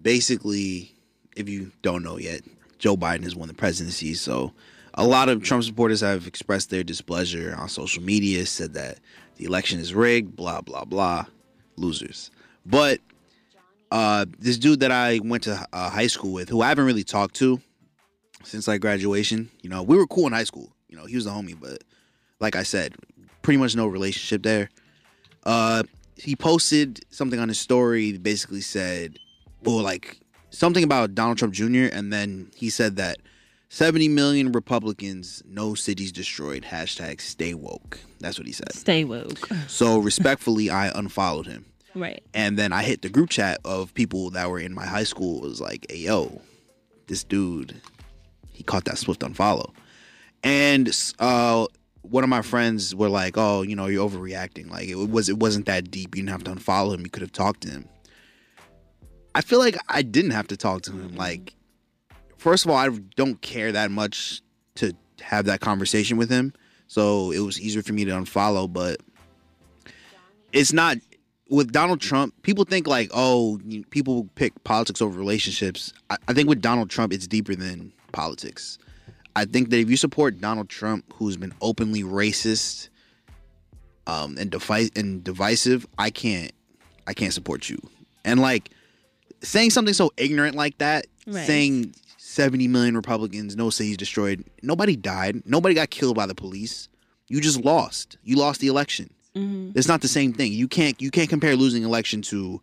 basically, 0.00 0.94
if 1.36 1.48
you 1.48 1.70
don't 1.82 2.02
know 2.02 2.18
yet, 2.18 2.40
Joe 2.78 2.96
Biden 2.96 3.22
has 3.24 3.36
won 3.36 3.48
the 3.48 3.54
presidency. 3.54 4.14
So 4.14 4.52
a 4.94 5.06
lot 5.06 5.28
of 5.28 5.42
Trump 5.42 5.64
supporters 5.64 6.00
have 6.00 6.26
expressed 6.26 6.70
their 6.70 6.84
displeasure 6.84 7.54
on 7.58 7.68
social 7.68 8.02
media, 8.02 8.46
said 8.46 8.74
that 8.74 8.98
the 9.36 9.44
election 9.44 9.80
is 9.80 9.94
rigged, 9.94 10.36
blah 10.36 10.60
blah 10.60 10.84
blah, 10.84 11.26
losers. 11.76 12.30
But 12.66 13.00
uh, 13.90 14.26
this 14.38 14.58
dude 14.58 14.80
that 14.80 14.90
I 14.90 15.20
went 15.22 15.44
to 15.44 15.66
uh, 15.72 15.90
high 15.90 16.06
school 16.06 16.32
with, 16.32 16.48
who 16.48 16.62
I 16.62 16.68
haven't 16.68 16.86
really 16.86 17.04
talked 17.04 17.36
to 17.36 17.60
since 18.42 18.68
like 18.68 18.80
graduation, 18.80 19.50
you 19.62 19.70
know, 19.70 19.82
we 19.82 19.96
were 19.96 20.06
cool 20.06 20.26
in 20.26 20.32
high 20.32 20.44
school. 20.44 20.70
You 20.88 20.96
know, 20.96 21.06
he 21.06 21.16
was 21.16 21.26
a 21.26 21.30
homie, 21.30 21.58
but 21.58 21.82
like 22.40 22.56
I 22.56 22.62
said, 22.62 22.94
pretty 23.42 23.58
much 23.58 23.76
no 23.76 23.86
relationship 23.86 24.42
there. 24.42 24.70
Uh, 25.44 25.82
he 26.16 26.36
posted 26.36 27.04
something 27.10 27.40
on 27.40 27.48
his 27.48 27.58
story, 27.58 28.16
basically 28.16 28.60
said, 28.60 29.18
well, 29.62 29.82
like 29.82 30.18
something 30.54 30.84
about 30.84 31.14
Donald 31.14 31.38
Trump 31.38 31.54
Jr. 31.54 31.86
And 31.92 32.12
then 32.12 32.50
he 32.54 32.70
said 32.70 32.96
that 32.96 33.18
70 33.68 34.08
million 34.08 34.52
Republicans, 34.52 35.42
no 35.46 35.74
cities 35.74 36.12
destroyed. 36.12 36.62
Hashtag 36.62 37.20
stay 37.20 37.54
woke. 37.54 37.98
That's 38.20 38.38
what 38.38 38.46
he 38.46 38.52
said. 38.52 38.72
Stay 38.72 39.04
woke. 39.04 39.48
So 39.68 39.98
respectfully, 39.98 40.70
I 40.70 40.88
unfollowed 40.96 41.46
him. 41.46 41.66
Right. 41.94 42.22
And 42.32 42.58
then 42.58 42.72
I 42.72 42.82
hit 42.82 43.02
the 43.02 43.08
group 43.08 43.30
chat 43.30 43.58
of 43.64 43.94
people 43.94 44.30
that 44.30 44.50
were 44.50 44.58
in 44.58 44.74
my 44.74 44.86
high 44.86 45.04
school. 45.04 45.44
It 45.44 45.48
was 45.48 45.60
like, 45.60 45.86
hey, 45.88 45.98
yo, 45.98 46.40
this 47.06 47.24
dude, 47.24 47.80
he 48.52 48.62
caught 48.62 48.84
that 48.84 48.98
swift 48.98 49.20
unfollow. 49.20 49.72
And 50.42 50.90
uh, 51.18 51.66
one 52.02 52.24
of 52.24 52.30
my 52.30 52.42
friends 52.42 52.94
were 52.94 53.08
like, 53.08 53.36
oh, 53.36 53.62
you 53.62 53.76
know, 53.76 53.86
you're 53.86 54.08
overreacting. 54.08 54.70
Like 54.70 54.88
it 54.88 54.96
was, 54.96 55.28
it 55.28 55.38
wasn't 55.38 55.66
that 55.66 55.90
deep. 55.90 56.14
You 56.14 56.22
didn't 56.22 56.30
have 56.30 56.44
to 56.44 56.52
unfollow 56.52 56.94
him. 56.94 57.00
You 57.00 57.10
could 57.10 57.22
have 57.22 57.32
talked 57.32 57.62
to 57.62 57.70
him. 57.70 57.88
I 59.34 59.40
feel 59.40 59.58
like 59.58 59.76
I 59.88 60.02
didn't 60.02 60.30
have 60.30 60.48
to 60.48 60.56
talk 60.56 60.82
to 60.82 60.92
him. 60.92 61.16
Like, 61.16 61.54
first 62.36 62.64
of 62.64 62.70
all, 62.70 62.76
I 62.76 62.88
don't 63.16 63.40
care 63.40 63.72
that 63.72 63.90
much 63.90 64.42
to 64.76 64.94
have 65.20 65.46
that 65.46 65.60
conversation 65.60 66.16
with 66.16 66.30
him. 66.30 66.52
So 66.86 67.30
it 67.30 67.40
was 67.40 67.60
easier 67.60 67.82
for 67.82 67.92
me 67.92 68.04
to 68.04 68.12
unfollow, 68.12 68.72
but 68.72 69.00
it's 70.52 70.72
not 70.72 70.98
with 71.48 71.72
Donald 71.72 72.00
Trump. 72.00 72.34
People 72.42 72.64
think 72.64 72.86
like, 72.86 73.10
oh, 73.12 73.60
people 73.90 74.28
pick 74.34 74.62
politics 74.64 75.02
over 75.02 75.18
relationships. 75.18 75.92
I, 76.10 76.16
I 76.28 76.32
think 76.32 76.48
with 76.48 76.60
Donald 76.60 76.90
Trump, 76.90 77.12
it's 77.12 77.26
deeper 77.26 77.54
than 77.54 77.92
politics. 78.12 78.78
I 79.36 79.44
think 79.44 79.70
that 79.70 79.78
if 79.78 79.90
you 79.90 79.96
support 79.96 80.40
Donald 80.40 80.68
Trump, 80.68 81.12
who's 81.14 81.36
been 81.36 81.52
openly 81.60 82.02
racist, 82.02 82.88
um, 84.06 84.36
and 84.38 84.50
device 84.50 84.90
and 84.94 85.24
divisive, 85.24 85.86
I 85.98 86.10
can't, 86.10 86.52
I 87.06 87.14
can't 87.14 87.32
support 87.32 87.68
you. 87.68 87.78
And 88.24 88.40
like 88.40 88.70
saying 89.44 89.70
something 89.70 89.94
so 89.94 90.12
ignorant 90.16 90.56
like 90.56 90.78
that, 90.78 91.06
Right. 91.26 91.46
saying 91.46 91.94
70 92.18 92.66
million 92.68 92.96
Republicans, 92.96 93.54
no 93.56 93.70
cities 93.70 93.96
destroyed. 93.96 94.44
Nobody 94.62 94.96
died. 94.96 95.42
Nobody 95.46 95.74
got 95.74 95.90
killed 95.90 96.16
by 96.16 96.26
the 96.26 96.34
police. 96.34 96.88
You 97.28 97.40
just 97.40 97.64
lost. 97.64 98.18
You 98.24 98.36
lost 98.36 98.60
the 98.60 98.66
election. 98.66 99.10
It's 99.36 99.88
not 99.88 100.00
the 100.00 100.06
same 100.08 100.32
thing. 100.32 100.52
You 100.52 100.68
can't 100.68 101.00
you 101.02 101.10
can't 101.10 101.28
compare 101.28 101.56
losing 101.56 101.82
election 101.82 102.22
to 102.22 102.60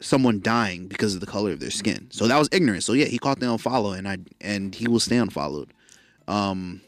someone 0.00 0.40
dying 0.42 0.88
because 0.88 1.14
of 1.14 1.20
the 1.20 1.26
color 1.26 1.52
of 1.52 1.60
their 1.60 1.70
skin. 1.70 2.08
So 2.10 2.26
that 2.28 2.38
was 2.38 2.50
ignorant. 2.52 2.84
So 2.84 2.92
yeah, 2.92 3.06
he 3.06 3.18
caught 3.18 3.40
the 3.40 3.46
unfollow 3.46 3.96
and 3.96 4.06
I 4.06 4.18
and 4.42 4.74
he 4.74 4.88
will 4.88 5.00
stay 5.00 5.16
unfollowed. 5.16 5.72
Um 6.28 6.82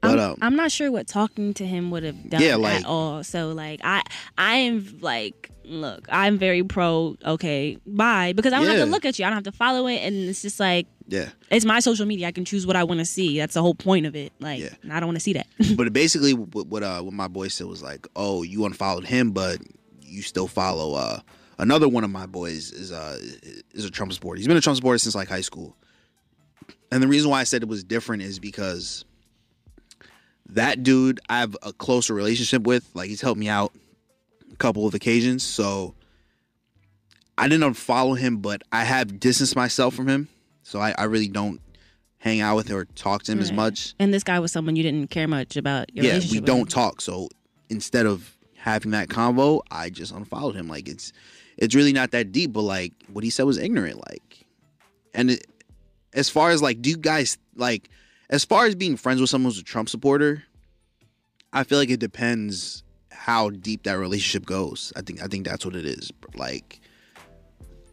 but 0.00 0.18
I'm, 0.18 0.30
um 0.30 0.38
I'm 0.42 0.56
not 0.56 0.72
sure 0.72 0.90
what 0.90 1.06
talking 1.06 1.54
to 1.54 1.64
him 1.66 1.90
would 1.92 2.02
have 2.02 2.28
done 2.30 2.42
Yeah, 2.42 2.56
like- 2.56 2.80
at 2.80 2.84
all. 2.84 3.22
So 3.24 3.50
like 3.52 3.80
I 3.84 4.02
I 4.36 4.56
am 4.56 4.98
like 5.00 5.50
look, 5.66 6.06
I'm 6.10 6.38
very 6.38 6.62
pro 6.62 7.16
okay, 7.24 7.78
bye. 7.86 8.32
Because 8.32 8.52
I 8.52 8.58
don't 8.58 8.68
have 8.68 8.86
to 8.86 8.90
look 8.90 9.04
at 9.04 9.18
you. 9.18 9.24
I 9.24 9.28
don't 9.28 9.36
have 9.36 9.44
to 9.44 9.52
follow 9.52 9.86
it 9.86 9.96
and 9.96 10.14
it's 10.28 10.42
just 10.42 10.60
like 10.60 10.86
yeah. 11.08 11.30
it's 11.50 11.64
my 11.64 11.80
social 11.80 12.06
media. 12.06 12.28
I 12.28 12.32
can 12.32 12.44
choose 12.44 12.66
what 12.66 12.76
I 12.76 12.84
want 12.84 13.00
to 13.00 13.04
see. 13.04 13.38
That's 13.38 13.54
the 13.54 13.62
whole 13.62 13.74
point 13.74 14.06
of 14.06 14.16
it. 14.16 14.32
Like 14.40 14.60
Yeah. 14.60 14.74
I 14.90 15.00
don't 15.00 15.08
want 15.08 15.16
to 15.16 15.20
see 15.20 15.34
that. 15.34 15.46
but 15.76 15.92
basically 15.92 16.34
what 16.34 16.66
what 16.66 16.82
uh 16.82 17.00
what 17.02 17.14
my 17.14 17.28
boy 17.28 17.48
said 17.48 17.66
was 17.66 17.82
like, 17.82 18.06
"Oh, 18.16 18.42
you 18.42 18.64
unfollowed 18.64 19.04
him, 19.04 19.32
but 19.32 19.58
you 20.00 20.22
still 20.22 20.48
follow 20.48 20.94
uh 20.94 21.20
another 21.58 21.88
one 21.88 22.04
of 22.04 22.10
my 22.10 22.26
boys 22.26 22.72
is 22.72 22.92
uh 22.92 23.18
is 23.72 23.84
a 23.84 23.90
Trump 23.90 24.12
supporter. 24.12 24.38
He's 24.38 24.48
been 24.48 24.56
a 24.56 24.60
Trump 24.60 24.76
supporter 24.76 24.98
since 24.98 25.14
like 25.14 25.28
high 25.28 25.40
school. 25.40 25.76
And 26.90 27.02
the 27.02 27.08
reason 27.08 27.30
why 27.30 27.40
I 27.40 27.44
said 27.44 27.62
it 27.62 27.68
was 27.68 27.82
different 27.82 28.22
is 28.22 28.38
because 28.38 29.04
that 30.50 30.82
dude 30.82 31.20
I 31.28 31.40
have 31.40 31.56
a 31.62 31.72
closer 31.72 32.14
relationship 32.14 32.62
with. 32.62 32.88
Like 32.94 33.08
he's 33.08 33.20
helped 33.20 33.40
me 33.40 33.48
out 33.48 33.72
a 34.54 34.56
couple 34.56 34.86
of 34.86 34.94
occasions, 34.94 35.42
so 35.42 35.94
I 37.36 37.48
didn't 37.48 37.72
unfollow 37.72 38.16
him, 38.16 38.38
but 38.38 38.62
I 38.72 38.84
have 38.84 39.18
distanced 39.20 39.56
myself 39.56 39.94
from 39.94 40.08
him. 40.08 40.28
So 40.62 40.80
I, 40.80 40.94
I 40.96 41.04
really 41.04 41.28
don't 41.28 41.60
hang 42.18 42.40
out 42.40 42.56
with 42.56 42.68
him 42.68 42.76
or 42.76 42.84
talk 42.86 43.22
to 43.24 43.32
him 43.32 43.38
as 43.38 43.52
much 43.52 43.94
and 43.98 44.14
this 44.14 44.24
guy 44.24 44.38
was 44.38 44.50
someone 44.50 44.76
you 44.76 44.82
didn't 44.82 45.08
care 45.10 45.28
much 45.28 45.58
about 45.58 45.94
your 45.94 46.06
yeah, 46.06 46.18
we 46.32 46.40
don't 46.40 46.70
talk. 46.70 47.02
So 47.02 47.28
instead 47.68 48.06
of 48.06 48.34
having 48.56 48.92
that 48.92 49.08
convo, 49.08 49.60
I 49.70 49.90
just 49.90 50.10
unfollowed 50.10 50.54
him. 50.54 50.66
Like 50.66 50.88
it's 50.88 51.12
it's 51.58 51.74
really 51.74 51.92
not 51.92 52.12
that 52.12 52.32
deep, 52.32 52.52
but 52.52 52.62
like 52.62 52.92
what 53.12 53.24
he 53.24 53.30
said 53.30 53.44
was 53.44 53.58
ignorant. 53.58 53.98
Like, 53.98 54.46
and 55.12 55.32
it, 55.32 55.46
as 56.14 56.30
far 56.30 56.50
as 56.50 56.62
like, 56.62 56.80
do 56.80 56.90
you 56.90 56.96
guys 56.96 57.36
like, 57.56 57.90
as 58.30 58.44
far 58.44 58.64
as 58.64 58.74
being 58.74 58.96
friends 58.96 59.20
with 59.20 59.28
someone 59.28 59.52
who's 59.52 59.60
a 59.60 59.64
Trump 59.64 59.90
supporter, 59.90 60.44
I 61.52 61.64
feel 61.64 61.76
like 61.76 61.90
it 61.90 62.00
depends 62.00 62.83
how 63.24 63.48
deep 63.48 63.84
that 63.84 63.94
relationship 63.94 64.44
goes. 64.44 64.92
I 64.96 65.00
think 65.00 65.22
I 65.22 65.26
think 65.28 65.46
that's 65.46 65.64
what 65.64 65.74
it 65.74 65.86
is. 65.86 66.12
Like, 66.36 66.78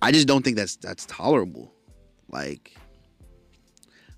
I 0.01 0.11
just 0.11 0.27
don't 0.27 0.43
think 0.43 0.57
that's 0.57 0.75
that's 0.75 1.05
tolerable. 1.05 1.71
Like, 2.29 2.75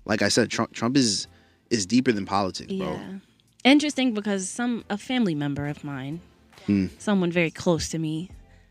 like 0.06 0.22
I 0.22 0.28
said, 0.28 0.50
Trump 0.50 0.72
Trump 0.72 0.96
is 0.96 1.28
is 1.70 1.86
deeper 1.86 2.10
than 2.10 2.26
politics, 2.26 2.72
bro. 2.72 2.94
Yeah. 2.94 3.18
Interesting 3.62 4.12
because 4.12 4.48
some 4.48 4.84
a 4.90 4.98
family 4.98 5.36
member 5.36 5.68
of 5.68 5.84
mine, 5.84 6.20
Hmm. 6.66 6.86
someone 6.98 7.30
very 7.30 7.52
close 7.52 7.88
to 7.90 7.98
me, 8.00 8.28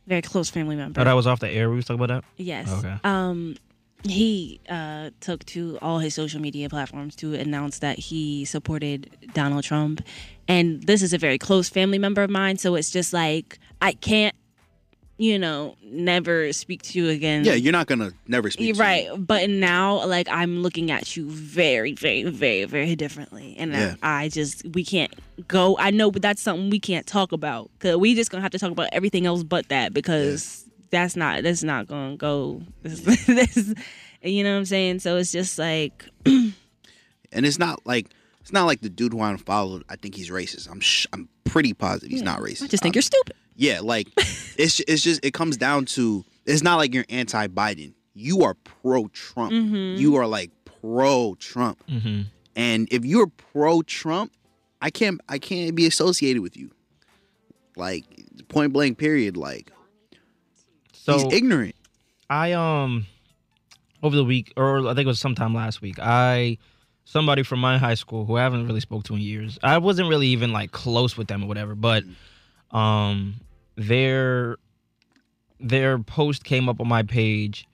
very 0.07 0.21
close 0.21 0.49
family 0.49 0.75
member. 0.75 0.99
Oh, 0.99 1.05
that 1.05 1.13
was 1.13 1.25
off 1.25 1.39
the 1.39 1.49
air. 1.49 1.69
We 1.69 1.77
was 1.77 1.85
talking 1.85 2.03
about 2.03 2.13
that. 2.13 2.25
Yes. 2.35 2.69
Okay. 2.69 2.97
Um, 3.05 3.55
he 4.05 4.59
uh, 4.69 5.11
took 5.21 5.45
to 5.45 5.77
all 5.81 5.99
his 5.99 6.13
social 6.13 6.41
media 6.41 6.69
platforms 6.69 7.15
to 7.17 7.33
announce 7.35 7.79
that 7.79 7.97
he 7.99 8.45
supported 8.45 9.09
Donald 9.33 9.63
Trump, 9.63 10.01
and 10.47 10.83
this 10.83 11.01
is 11.01 11.13
a 11.13 11.17
very 11.17 11.37
close 11.37 11.69
family 11.69 11.97
member 11.97 12.21
of 12.21 12.29
mine. 12.29 12.57
So 12.57 12.75
it's 12.75 12.91
just 12.91 13.13
like 13.13 13.59
I 13.81 13.93
can't, 13.93 14.35
you 15.17 15.39
know, 15.39 15.75
never 15.83 16.51
speak 16.51 16.81
to 16.83 16.99
you 16.99 17.09
again. 17.09 17.45
Yeah, 17.45 17.53
you're 17.53 17.71
not 17.71 17.87
gonna 17.87 18.11
never 18.27 18.49
speak. 18.51 18.75
To 18.75 18.81
right, 18.81 19.09
but 19.17 19.49
now 19.49 20.05
like 20.05 20.27
I'm 20.29 20.61
looking 20.61 20.91
at 20.91 21.15
you 21.15 21.29
very, 21.29 21.93
very, 21.93 22.23
very, 22.23 22.65
very 22.65 22.95
differently, 22.95 23.55
and 23.57 23.71
Yeah. 23.71 23.95
I, 24.01 24.23
I 24.23 24.29
just 24.29 24.65
we 24.73 24.83
can't 24.83 25.13
go. 25.47 25.77
I 25.79 25.91
know, 25.91 26.11
but 26.11 26.21
that's 26.21 26.41
something 26.41 26.69
we 26.69 26.79
can't 26.79 27.07
talk 27.07 27.31
about 27.31 27.71
because 27.79 27.95
we 27.97 28.15
just 28.15 28.31
gonna 28.31 28.41
have 28.41 28.51
to 28.51 28.59
talk 28.59 28.71
about 28.71 28.89
everything 28.91 29.25
else 29.25 29.43
but 29.43 29.69
that 29.69 29.93
because 29.93 30.65
that's 30.93 31.15
not 31.17 31.43
that's 31.43 31.63
not 31.63 31.87
gonna 31.87 32.15
go. 32.15 32.61
This, 32.83 33.01
this, 33.25 33.73
you 34.21 34.43
know 34.43 34.51
what 34.53 34.59
I'm 34.59 34.65
saying? 34.65 34.99
So 34.99 35.17
it's 35.17 35.31
just 35.33 35.57
like 35.59 36.05
and 36.25 36.53
it's 37.31 37.59
not 37.59 37.85
like 37.85 38.07
it's 38.39 38.53
not 38.53 38.65
like 38.65 38.81
the 38.81 38.89
dude 38.89 39.11
who 39.13 39.19
I 39.19 39.29
unfollowed. 39.31 39.83
I 39.89 39.95
think 39.97 40.15
he's 40.15 40.29
racist. 40.29 40.69
I'm 40.71 40.79
sh- 40.79 41.07
I'm 41.11 41.27
pretty 41.45 41.73
positive 41.73 42.09
he's 42.11 42.21
not 42.21 42.39
racist. 42.39 42.63
I 42.63 42.67
just 42.67 42.83
think 42.83 42.93
I'm- 42.95 42.97
you're 42.97 43.01
stupid. 43.01 43.35
Yeah, 43.55 43.79
like 43.81 44.07
it's 44.57 44.77
ju- 44.77 44.83
it's 44.87 45.01
just 45.03 45.23
it 45.25 45.33
comes 45.33 45.57
down 45.57 45.85
to 45.97 46.23
it's 46.45 46.63
not 46.63 46.77
like 46.77 46.93
you're 46.93 47.05
anti-Biden. 47.09 47.93
You 48.13 48.43
are 48.43 48.53
pro-Trump. 48.53 49.51
Mhm. 49.51 49.97
You 49.97 50.15
are 50.15 50.27
like 50.27 50.51
pro-Trump. 50.65 51.83
Mm-hmm. 51.87 52.21
And 52.55 52.87
if 52.91 53.03
you're 53.05 53.27
pro-Trump, 53.27 54.31
I 54.81 54.89
can't 54.89 55.19
I 55.29 55.39
can't 55.39 55.75
be 55.75 55.85
associated 55.87 56.41
with 56.43 56.55
you. 56.57 56.69
Like 57.75 58.05
point 58.49 58.73
blank 58.73 58.97
period. 58.97 59.37
Like 59.37 59.71
So 61.03 61.17
he's 61.17 61.33
ignorant. 61.33 61.75
I 62.29 62.53
um 62.53 63.05
over 64.01 64.15
the 64.15 64.23
week 64.23 64.53
or 64.55 64.87
I 64.87 64.93
think 64.93 65.05
it 65.05 65.07
was 65.07 65.19
sometime 65.19 65.53
last 65.53 65.81
week, 65.81 65.99
I 65.99 66.57
somebody 67.03 67.43
from 67.43 67.59
my 67.59 67.77
high 67.77 67.95
school 67.95 68.25
who 68.25 68.37
I 68.37 68.41
haven't 68.41 68.67
really 68.67 68.79
spoke 68.79 69.03
to 69.05 69.15
in 69.15 69.19
years. 69.19 69.59
I 69.61 69.79
wasn't 69.79 70.07
really 70.07 70.27
even 70.27 70.53
like 70.53 70.71
close 70.71 71.17
with 71.17 71.27
them 71.27 71.43
or 71.43 71.47
whatever, 71.47 71.75
but 71.75 72.05
um 72.71 73.35
their 73.75 74.55
their 75.59 75.99
post 75.99 76.45
came 76.45 76.69
up 76.69 76.79
on 76.79 76.87
my 76.87 77.03
page 77.03 77.67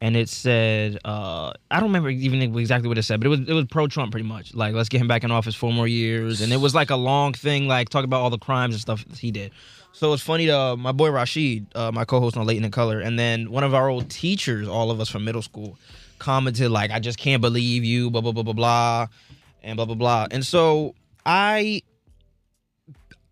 and 0.00 0.16
it 0.16 0.28
said 0.28 0.98
uh 1.04 1.52
I 1.72 1.80
don't 1.80 1.88
remember 1.88 2.10
even 2.10 2.40
exactly 2.56 2.86
what 2.86 2.96
it 2.96 3.02
said, 3.02 3.18
but 3.18 3.26
it 3.26 3.30
was 3.30 3.40
it 3.40 3.52
was 3.54 3.64
pro 3.64 3.88
Trump 3.88 4.12
pretty 4.12 4.28
much. 4.28 4.54
Like 4.54 4.74
let's 4.74 4.88
get 4.88 5.00
him 5.00 5.08
back 5.08 5.24
in 5.24 5.32
office 5.32 5.56
four 5.56 5.72
more 5.72 5.88
years 5.88 6.42
and 6.42 6.52
it 6.52 6.60
was 6.60 6.76
like 6.76 6.90
a 6.90 6.96
long 6.96 7.32
thing 7.32 7.66
like 7.66 7.88
talking 7.88 8.04
about 8.04 8.20
all 8.20 8.30
the 8.30 8.38
crimes 8.38 8.76
and 8.76 8.80
stuff 8.80 9.04
he 9.18 9.32
did. 9.32 9.50
So 9.98 10.12
it's 10.12 10.22
funny 10.22 10.48
uh, 10.48 10.76
my 10.76 10.92
boy 10.92 11.10
Rashid, 11.10 11.66
uh, 11.74 11.90
my 11.90 12.04
co-host 12.04 12.36
on 12.36 12.46
Late 12.46 12.62
in 12.62 12.70
Color, 12.70 13.00
and 13.00 13.18
then 13.18 13.50
one 13.50 13.64
of 13.64 13.74
our 13.74 13.88
old 13.88 14.08
teachers, 14.08 14.68
all 14.68 14.92
of 14.92 15.00
us 15.00 15.08
from 15.08 15.24
middle 15.24 15.42
school, 15.42 15.76
commented 16.20 16.70
like, 16.70 16.92
"I 16.92 17.00
just 17.00 17.18
can't 17.18 17.42
believe 17.42 17.82
you," 17.82 18.08
blah 18.08 18.20
blah 18.20 18.30
blah 18.30 18.44
blah 18.44 18.52
blah, 18.52 19.06
and 19.60 19.74
blah 19.74 19.86
blah 19.86 19.96
blah. 19.96 20.28
And 20.30 20.46
so 20.46 20.94
I, 21.26 21.82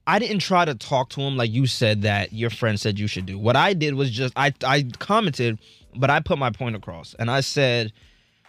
I 0.08 0.18
didn't 0.18 0.40
try 0.40 0.64
to 0.64 0.74
talk 0.74 1.10
to 1.10 1.20
him 1.20 1.36
like 1.36 1.52
you 1.52 1.68
said 1.68 2.02
that 2.02 2.32
your 2.32 2.50
friend 2.50 2.80
said 2.80 2.98
you 2.98 3.06
should 3.06 3.26
do. 3.26 3.38
What 3.38 3.54
I 3.54 3.72
did 3.72 3.94
was 3.94 4.10
just 4.10 4.32
I 4.34 4.52
I 4.64 4.88
commented, 4.98 5.60
but 5.94 6.10
I 6.10 6.18
put 6.18 6.36
my 6.36 6.50
point 6.50 6.74
across, 6.74 7.14
and 7.16 7.30
I 7.30 7.42
said, 7.42 7.92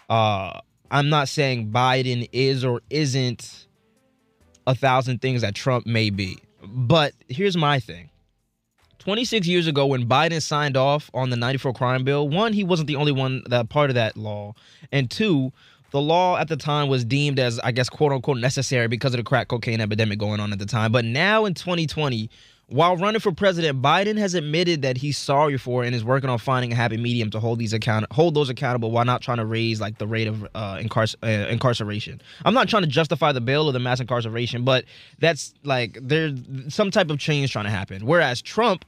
uh, 0.09 0.59
I'm 0.89 1.09
not 1.09 1.30
saying 1.30 1.70
Biden 1.70 2.28
is 2.32 2.65
or 2.65 2.82
isn't 2.89 3.68
a 4.65 4.74
thousand 4.74 5.22
things 5.22 5.43
that 5.43 5.53
Trump 5.53 5.86
may 5.86 6.09
be. 6.09 6.39
But 6.74 7.13
here's 7.28 7.57
my 7.57 7.80
thing. 7.80 8.09
26 8.99 9.47
years 9.47 9.68
ago, 9.68 9.86
when 9.86 10.07
Biden 10.07 10.41
signed 10.41 10.76
off 10.76 11.09
on 11.13 11.30
the 11.30 11.38
94 11.38 11.74
crime 11.74 12.03
bill, 12.03 12.28
one, 12.28 12.51
he 12.51 12.63
wasn't 12.63 12.88
the 12.88 12.97
only 12.97 13.11
one 13.11 13.43
that 13.47 13.70
part 13.70 13.89
of 13.89 13.95
that 13.95 14.18
law. 14.18 14.53
And 14.91 15.09
two, 15.09 15.53
the 15.91 16.01
law 16.01 16.38
at 16.38 16.49
the 16.49 16.57
time 16.57 16.89
was 16.89 17.05
deemed 17.05 17.39
as, 17.39 17.59
I 17.59 17.72
guess, 17.72 17.89
quote 17.89 18.11
unquote, 18.11 18.38
necessary 18.38 18.88
because 18.88 19.13
of 19.13 19.18
the 19.18 19.24
crack 19.24 19.47
cocaine 19.47 19.80
epidemic 19.80 20.20
going 20.20 20.39
on 20.39 20.51
at 20.51 20.59
the 20.59 20.65
time. 20.65 20.91
But 20.91 21.05
now 21.05 21.45
in 21.45 21.53
2020, 21.53 22.30
while 22.70 22.97
running 22.97 23.22
for 23.22 23.32
president, 23.32 23.82
Biden 23.82 24.18
has 24.18 24.34
admitted 24.34 24.82
that 24.82 24.97
he's 24.97 25.18
sorry 25.18 25.57
for 25.57 25.86
and 25.86 25.95
is 25.95 26.03
working 26.03 26.30
on 26.30 26.38
finding 26.38 26.74
a 26.74 26.76
happy 26.76 26.97
medium 26.97 27.30
to 27.30 27.39
hold 27.39 27.59
these 27.59 27.72
account 27.72 28.05
hold 28.11 28.34
those 28.34 28.49
accountable 28.49 28.91
while 28.91 29.05
not 29.05 29.22
trying 29.22 29.38
to 29.38 29.45
raise 29.45 29.80
like 29.80 29.97
the 29.97 30.07
rate 30.07 30.28
of 30.28 30.43
uh, 30.53 30.82
uh, 30.84 31.28
incarceration. 31.49 32.22
I'm 32.43 32.53
not 32.53 32.68
trying 32.68 32.84
to 32.84 32.89
justify 32.89 33.32
the 33.32 33.39
bill 33.39 33.68
or 33.68 33.72
the 33.72 33.80
mass 33.80 34.01
incarceration, 34.01 34.65
but 34.65 34.84
that's 35.20 35.53
like 35.63 35.97
there's 36.01 36.38
some 36.68 36.91
type 36.91 37.09
of 37.09 37.20
change 37.20 37.53
trying 37.53 37.65
to 37.65 37.72
happen. 37.72 38.05
Whereas 38.05 38.41
Trump, 38.41 38.84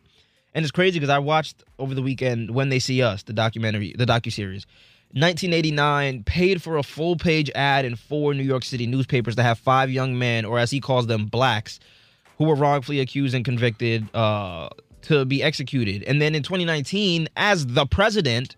and 0.54 0.66
it's 0.66 0.72
crazy 0.72 1.00
because 1.00 1.10
I 1.10 1.20
watched 1.20 1.64
over 1.78 1.96
the 1.96 2.02
weekend 2.02 2.52
When 2.52 2.68
They 2.68 2.80
See 2.80 3.02
Us, 3.02 3.24
the 3.24 3.34
documentary, 3.34 3.94
the 3.98 4.06
docu 4.06 4.32
series. 4.32 4.66
1989 5.14 6.24
paid 6.24 6.62
for 6.62 6.78
a 6.78 6.84
full 6.84 7.16
page 7.16 7.50
ad 7.56 7.84
in 7.86 7.96
four 7.96 8.34
New 8.34 8.44
York 8.44 8.64
City 8.64 8.86
newspapers 8.86 9.36
to 9.38 9.42
have 9.42 9.58
five 9.58 9.90
young 9.90 10.20
men, 10.20 10.46
or 10.46 10.60
as 10.60 10.70
he 10.70 10.80
calls 10.80 11.08
them, 11.08 11.26
blacks, 11.26 11.80
who 12.40 12.46
were 12.46 12.56
wrongfully 12.56 13.02
accused 13.02 13.36
and 13.36 13.46
convicted 13.46 14.08
uh, 14.16 14.70
to 15.04 15.26
be 15.26 15.44
executed. 15.44 16.04
And 16.04 16.22
then 16.22 16.34
in 16.34 16.42
2019, 16.42 17.28
as 17.36 17.68
the 17.68 17.86
president, 17.86 18.56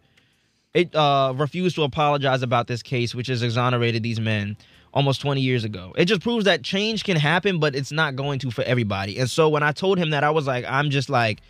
it 0.73 0.95
uh, 0.95 1.33
refused 1.35 1.75
to 1.75 1.83
apologize 1.83 2.43
about 2.43 2.67
this 2.67 2.83
case, 2.83 3.13
which 3.13 3.27
has 3.27 3.41
exonerated 3.41 4.03
these 4.03 4.19
men 4.19 4.55
almost 4.93 5.19
20 5.21 5.41
years 5.41 5.63
ago. 5.63 5.93
It 5.97 6.05
just 6.05 6.21
proves 6.21 6.45
that 6.45 6.63
change 6.63 7.03
can 7.03 7.17
happen, 7.17 7.59
but 7.59 7.75
it's 7.75 7.91
not 7.91 8.15
going 8.15 8.39
to 8.39 8.51
for 8.51 8.63
everybody. 8.63 9.17
And 9.17 9.29
so 9.29 9.49
when 9.49 9.63
I 9.63 9.71
told 9.71 9.97
him 9.97 10.11
that, 10.11 10.23
I 10.23 10.29
was 10.29 10.45
like, 10.45 10.63
I'm 10.67 10.91
just 10.91 11.09
like, 11.09 11.41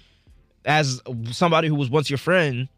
as 0.63 1.01
somebody 1.31 1.67
who 1.67 1.75
was 1.75 1.89
once 1.89 2.09
your 2.09 2.17
friend, 2.17 2.69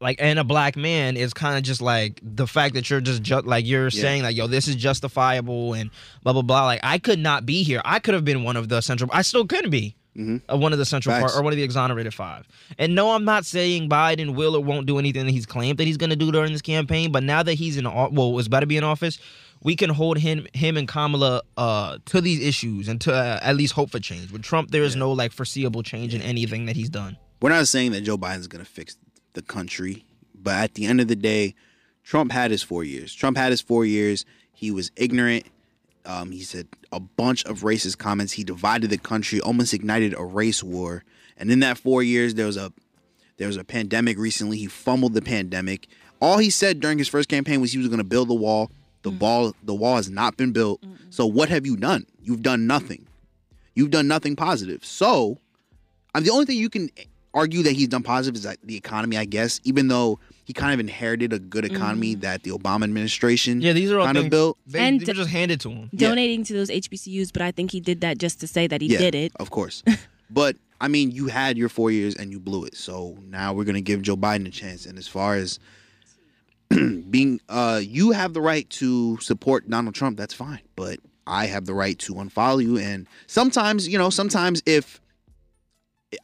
like 0.00 0.16
and 0.20 0.38
a 0.38 0.44
black 0.44 0.76
man 0.76 1.16
is 1.16 1.34
kind 1.34 1.56
of 1.56 1.62
just 1.62 1.82
like 1.82 2.20
the 2.22 2.46
fact 2.46 2.74
that 2.74 2.88
you're 2.88 3.00
just 3.00 3.22
ju- 3.22 3.40
like 3.40 3.66
you're 3.66 3.88
Yeah. 3.88 4.00
saying 4.02 4.22
like 4.22 4.34
yo 4.36 4.46
this 4.46 4.66
is 4.66 4.76
justifiable 4.76 5.74
and 5.74 5.90
blah 6.22 6.32
blah 6.32 6.42
blah. 6.42 6.64
Like 6.64 6.80
I 6.82 6.98
could 6.98 7.18
not 7.18 7.44
be 7.46 7.62
here. 7.62 7.82
I 7.84 7.98
could 7.98 8.14
have 8.14 8.24
been 8.24 8.42
one 8.42 8.56
of 8.56 8.68
the 8.68 8.80
central 8.80 9.10
I 9.12 9.22
still 9.22 9.46
couldn't 9.46 9.70
be 9.70 9.94
Mhm. 10.16 10.42
uh, 10.52 10.56
one 10.56 10.72
of 10.72 10.78
the 10.78 10.84
central 10.84 11.14
Facts. 11.14 11.32
part 11.32 11.38
or 11.38 11.44
one 11.44 11.52
of 11.52 11.56
the 11.56 11.62
exonerated 11.62 12.14
five. 12.14 12.48
And 12.78 12.94
no 12.94 13.12
I'm 13.12 13.24
not 13.24 13.44
saying 13.44 13.88
Biden 13.88 14.34
will 14.34 14.56
or 14.56 14.60
won't 14.62 14.86
do 14.86 14.98
anything 14.98 15.26
that 15.26 15.32
he's 15.32 15.46
claimed 15.46 15.78
that 15.78 15.86
he's 15.86 15.96
going 15.98 16.10
to 16.10 16.16
do 16.16 16.32
during 16.32 16.52
this 16.52 16.62
campaign 16.62 17.12
but 17.12 17.22
now 17.22 17.42
that 17.42 17.54
he's 17.54 17.76
in 17.76 17.86
au- 17.86 18.08
well 18.10 18.36
is 18.38 18.46
about 18.46 18.60
to 18.60 18.66
be 18.66 18.76
in 18.76 18.84
office 18.84 19.18
we 19.62 19.76
can 19.76 19.90
hold 19.90 20.16
him 20.16 20.46
him 20.54 20.78
and 20.78 20.88
Kamala 20.88 21.42
uh 21.58 21.98
to 22.06 22.22
these 22.22 22.40
issues 22.40 22.88
and 22.88 23.00
to 23.02 23.12
uh, 23.12 23.38
at 23.42 23.54
least 23.56 23.74
hope 23.74 23.90
for 23.90 24.00
change. 24.00 24.30
With 24.30 24.42
Trump 24.42 24.70
there 24.70 24.82
is 24.82 24.96
no 24.96 25.12
like 25.12 25.32
foreseeable 25.32 25.82
change 25.82 26.14
in 26.14 26.22
anything 26.22 26.64
that 26.66 26.76
he's 26.76 26.88
done. 26.88 27.18
We're 27.42 27.50
not 27.50 27.68
saying 27.68 27.92
that 27.92 28.00
Joe 28.02 28.18
Biden's 28.18 28.48
going 28.48 28.62
to 28.64 28.70
fix 28.70 28.96
the 29.34 29.42
country, 29.42 30.04
but 30.34 30.54
at 30.54 30.74
the 30.74 30.86
end 30.86 31.00
of 31.00 31.08
the 31.08 31.16
day, 31.16 31.54
Trump 32.04 32.32
had 32.32 32.50
his 32.50 32.62
four 32.62 32.84
years. 32.84 33.14
Trump 33.14 33.36
had 33.36 33.50
his 33.50 33.60
four 33.60 33.84
years. 33.84 34.24
He 34.52 34.70
was 34.70 34.90
ignorant. 34.96 35.46
Um, 36.04 36.30
he 36.30 36.40
said 36.40 36.66
a 36.92 37.00
bunch 37.00 37.44
of 37.44 37.60
racist 37.60 37.98
comments. 37.98 38.32
He 38.32 38.44
divided 38.44 38.90
the 38.90 38.98
country, 38.98 39.40
almost 39.40 39.74
ignited 39.74 40.14
a 40.16 40.24
race 40.24 40.62
war. 40.62 41.04
And 41.36 41.50
in 41.50 41.60
that 41.60 41.78
four 41.78 42.02
years, 42.02 42.34
there 42.34 42.46
was 42.46 42.56
a 42.56 42.72
there 43.36 43.46
was 43.46 43.56
a 43.56 43.64
pandemic 43.64 44.18
recently. 44.18 44.58
He 44.58 44.66
fumbled 44.66 45.14
the 45.14 45.22
pandemic. 45.22 45.88
All 46.20 46.38
he 46.38 46.50
said 46.50 46.80
during 46.80 46.98
his 46.98 47.08
first 47.08 47.28
campaign 47.28 47.60
was 47.60 47.72
he 47.72 47.78
was 47.78 47.88
going 47.88 47.98
to 47.98 48.04
build 48.04 48.28
the 48.28 48.34
wall. 48.34 48.70
The 49.02 49.10
ball, 49.10 49.54
the 49.62 49.74
wall 49.74 49.96
has 49.96 50.10
not 50.10 50.36
been 50.36 50.52
built. 50.52 50.82
So 51.08 51.24
what 51.24 51.48
have 51.48 51.64
you 51.64 51.76
done? 51.76 52.06
You've 52.22 52.42
done 52.42 52.66
nothing. 52.66 53.06
You've 53.74 53.90
done 53.90 54.08
nothing 54.08 54.36
positive. 54.36 54.84
So, 54.84 55.38
I'm 56.14 56.22
the 56.22 56.30
only 56.30 56.44
thing 56.44 56.58
you 56.58 56.68
can 56.68 56.90
argue 57.32 57.62
that 57.62 57.72
he's 57.72 57.88
done 57.88 58.02
positive 58.02 58.36
is 58.38 58.44
like 58.46 58.58
the 58.62 58.76
economy, 58.76 59.16
I 59.16 59.24
guess. 59.24 59.60
Even 59.64 59.88
though 59.88 60.18
he 60.44 60.52
kind 60.52 60.74
of 60.74 60.80
inherited 60.80 61.32
a 61.32 61.38
good 61.38 61.64
economy 61.64 62.16
that 62.16 62.42
the 62.42 62.50
Obama 62.50 62.82
administration 62.82 63.60
yeah 63.60 63.72
these 63.72 63.92
are 63.92 64.00
all 64.00 64.06
kind 64.06 64.16
things 64.16 64.24
of 64.26 64.30
built. 64.30 64.58
they, 64.66 64.80
And 64.80 65.00
they 65.00 65.04
to- 65.04 65.12
were 65.12 65.16
just 65.16 65.30
handed 65.30 65.60
to 65.60 65.70
him 65.70 65.90
Donating 65.94 66.42
to 66.44 66.52
those 66.54 66.68
HBCUs, 66.70 67.32
but 67.32 67.40
I 67.42 67.52
think 67.52 67.70
he 67.70 67.78
did 67.78 68.00
that 68.00 68.18
just 68.18 68.40
to 68.40 68.48
say 68.48 68.66
that 68.66 68.80
he 68.80 68.88
yeah, 68.88 68.98
did 68.98 69.14
it. 69.14 69.32
of 69.38 69.50
course. 69.50 69.84
but 70.30 70.56
I 70.80 70.88
mean, 70.88 71.12
you 71.12 71.28
had 71.28 71.56
your 71.56 71.68
four 71.68 71.92
years 71.92 72.16
and 72.16 72.32
you 72.32 72.40
blew 72.40 72.64
it. 72.64 72.74
So 72.76 73.16
now 73.28 73.52
we're 73.52 73.62
gonna 73.64 73.80
give 73.80 74.02
Joe 74.02 74.16
Biden 74.16 74.46
a 74.48 74.50
chance. 74.50 74.86
And 74.86 74.98
as 74.98 75.06
far 75.06 75.36
as 75.36 75.60
being, 76.68 77.40
uh, 77.48 77.80
you 77.82 78.10
have 78.12 78.32
the 78.32 78.40
right 78.40 78.68
to 78.70 79.18
support 79.20 79.68
Donald 79.68 79.94
Trump. 79.94 80.16
That's 80.16 80.34
fine. 80.34 80.60
But 80.76 80.98
I 81.26 81.46
have 81.46 81.66
the 81.66 81.74
right 81.74 81.98
to 82.00 82.14
unfollow 82.14 82.62
you. 82.62 82.78
And 82.78 83.06
sometimes, 83.26 83.86
you 83.88 83.98
know, 83.98 84.10
sometimes 84.10 84.62
if 84.66 85.00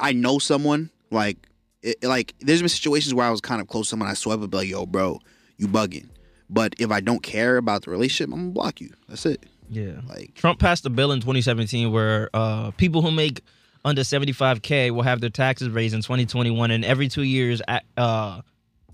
I 0.00 0.12
know 0.12 0.38
someone, 0.38 0.90
like, 1.10 1.36
it, 1.82 2.02
like 2.02 2.34
there's 2.40 2.60
been 2.60 2.68
situations 2.68 3.14
where 3.14 3.26
I 3.26 3.30
was 3.30 3.40
kind 3.40 3.60
of 3.60 3.68
close 3.68 3.86
to 3.86 3.90
someone, 3.90 4.08
I 4.08 4.14
swipe 4.14 4.40
up 4.40 4.52
like, 4.54 4.68
yo, 4.68 4.86
bro, 4.86 5.20
you 5.56 5.68
bugging. 5.68 6.08
But 6.48 6.74
if 6.78 6.90
I 6.90 7.00
don't 7.00 7.22
care 7.22 7.56
about 7.56 7.82
the 7.84 7.90
relationship, 7.90 8.32
I'm 8.32 8.40
gonna 8.40 8.52
block 8.52 8.80
you. 8.80 8.90
That's 9.08 9.26
it. 9.26 9.44
Yeah. 9.68 10.00
Like, 10.08 10.34
Trump 10.34 10.60
passed 10.60 10.86
a 10.86 10.90
bill 10.90 11.10
in 11.12 11.20
2017 11.20 11.90
where 11.90 12.30
uh, 12.34 12.70
people 12.72 13.02
who 13.02 13.10
make 13.10 13.40
under 13.84 14.02
75k 14.02 14.90
will 14.92 15.02
have 15.02 15.20
their 15.20 15.30
taxes 15.30 15.68
raised 15.68 15.94
in 15.94 16.02
2021, 16.02 16.70
and 16.70 16.84
every 16.84 17.08
two 17.08 17.22
years, 17.22 17.60
a- 17.68 17.80
uh, 17.96 18.40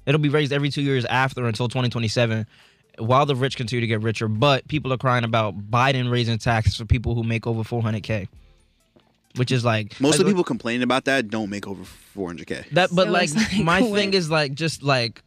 it'll 0.07 0.21
be 0.21 0.29
raised 0.29 0.53
every 0.53 0.71
two 0.71 0.83
years 0.83 1.05
after 1.07 1.47
until 1.47 1.69
2027. 1.69 2.47
While 2.99 3.25
the 3.25 3.35
rich 3.35 3.57
continue 3.57 3.81
to 3.81 3.87
get 3.87 4.03
richer, 4.03 4.29
but 4.29 4.69
people 4.69 4.93
are 4.93 4.99
crying 4.99 5.25
about 5.25 5.71
Biden 5.71 6.11
raising 6.11 6.37
taxes 6.37 6.77
for 6.77 6.85
people 6.85 7.15
who 7.15 7.23
make 7.23 7.47
over 7.47 7.63
400k, 7.63 8.29
which 9.37 9.51
is 9.53 9.65
like 9.65 9.99
most 10.01 10.15
of 10.19 10.25
the 10.25 10.31
people 10.31 10.45
complaining 10.45 10.83
about 10.83 11.05
that 11.07 11.29
don't 11.29 11.51
make 11.51 11.67
over 11.67 11.83
400k. 12.17 12.69
That, 12.71 12.91
but 12.95 13.07
So 13.07 13.13
like, 13.13 13.35
like, 13.35 13.59
my 13.65 13.81
when- 13.83 13.95
thing 13.95 14.15
is 14.15 14.31
like 14.31 14.55
just 14.55 14.83
like 14.83 15.23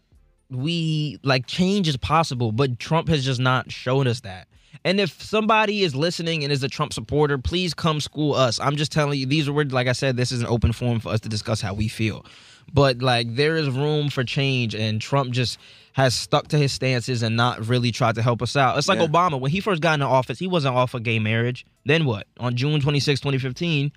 we 0.50 1.20
like 1.24 1.48
change 1.48 1.88
is 1.88 1.98
possible, 1.98 2.52
but 2.52 2.80
Trump 2.80 3.08
has 3.10 3.26
just 3.26 3.40
not 3.40 3.72
shown 3.72 4.08
us 4.08 4.22
that. 4.22 4.48
And 4.84 5.00
if 5.00 5.20
somebody 5.22 5.82
is 5.82 5.96
listening 5.96 6.44
and 6.44 6.54
is 6.54 6.62
a 6.62 6.68
Trump 6.68 6.94
supporter, 6.94 7.38
please 7.40 7.74
come 7.74 8.00
school 8.00 8.36
us. 8.36 8.60
I'm 8.60 8.76
just 8.76 8.92
telling 8.92 9.18
you, 9.20 9.26
these 9.26 9.48
are 9.48 9.54
words. 9.54 9.74
Like 9.74 9.88
I 9.88 9.94
said, 9.94 10.16
this 10.18 10.32
is 10.32 10.42
an 10.42 10.48
open 10.48 10.74
forum 10.74 11.00
for 11.00 11.10
us 11.10 11.20
to 11.22 11.30
discuss 11.30 11.60
how 11.62 11.74
we 11.74 11.88
feel. 11.88 12.24
But 12.72 13.00
like, 13.00 13.36
there 13.36 13.58
is 13.58 13.70
room 13.70 14.10
for 14.10 14.24
change, 14.24 14.76
and 14.76 15.02
Trump 15.02 15.32
just 15.32 15.58
has 15.96 16.14
stuck 16.14 16.50
to 16.50 16.58
his 16.58 16.74
stances 16.74 17.24
and 17.24 17.38
not 17.38 17.66
really 17.70 17.90
tried 17.90 18.16
to 18.16 18.22
help 18.22 18.42
us 18.42 18.58
out. 18.58 18.78
It's 18.78 18.90
like 18.90 19.00
Yeah. 19.00 19.08
Obama 19.08 19.40
when 19.40 19.50
he 19.50 19.62
first 19.62 19.82
got 19.82 19.94
into 19.94 20.06
office, 20.06 20.38
he 20.38 20.46
wasn't 20.46 20.76
all 20.76 20.88
for 20.88 21.00
gay 21.00 21.20
marriage. 21.20 21.66
Then 21.86 22.04
what? 22.04 22.28
On 22.38 22.54
June 22.54 22.82
26, 22.82 23.22
2015, 23.22 23.94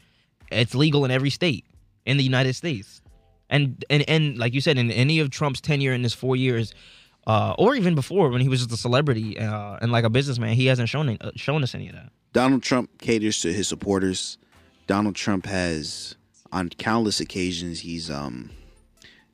it's 0.52 0.76
legal 0.76 1.04
in 1.04 1.10
every 1.10 1.30
state 1.30 1.64
in 2.06 2.16
the 2.16 2.22
United 2.22 2.54
States. 2.54 3.02
And 3.50 3.84
and 3.90 4.08
and 4.08 4.38
like 4.38 4.54
you 4.54 4.60
said, 4.60 4.78
in 4.78 4.92
any 4.92 5.18
of 5.18 5.30
Trump's 5.30 5.60
tenure 5.60 5.92
in 5.92 6.04
his 6.04 6.14
four 6.14 6.36
years, 6.36 6.72
uh, 7.26 7.54
or 7.58 7.74
even 7.74 7.96
before 7.96 8.28
when 8.28 8.42
he 8.42 8.48
was 8.48 8.60
just 8.60 8.70
a 8.72 8.76
celebrity 8.76 9.36
uh, 9.36 9.78
and 9.82 9.90
like 9.90 10.04
a 10.04 10.10
businessman, 10.10 10.54
he 10.54 10.66
hasn't 10.66 10.88
shown 10.88 11.18
uh, 11.20 11.32
shown 11.34 11.64
us 11.64 11.74
any 11.74 11.88
of 11.88 11.94
that. 11.96 12.10
Donald 12.32 12.62
Trump 12.62 12.90
caters 13.00 13.40
to 13.40 13.52
his 13.52 13.66
supporters. 13.66 14.38
Donald 14.86 15.16
Trump 15.16 15.46
has, 15.46 16.14
on 16.52 16.68
countless 16.68 17.18
occasions, 17.20 17.80
he's 17.80 18.08
um, 18.08 18.50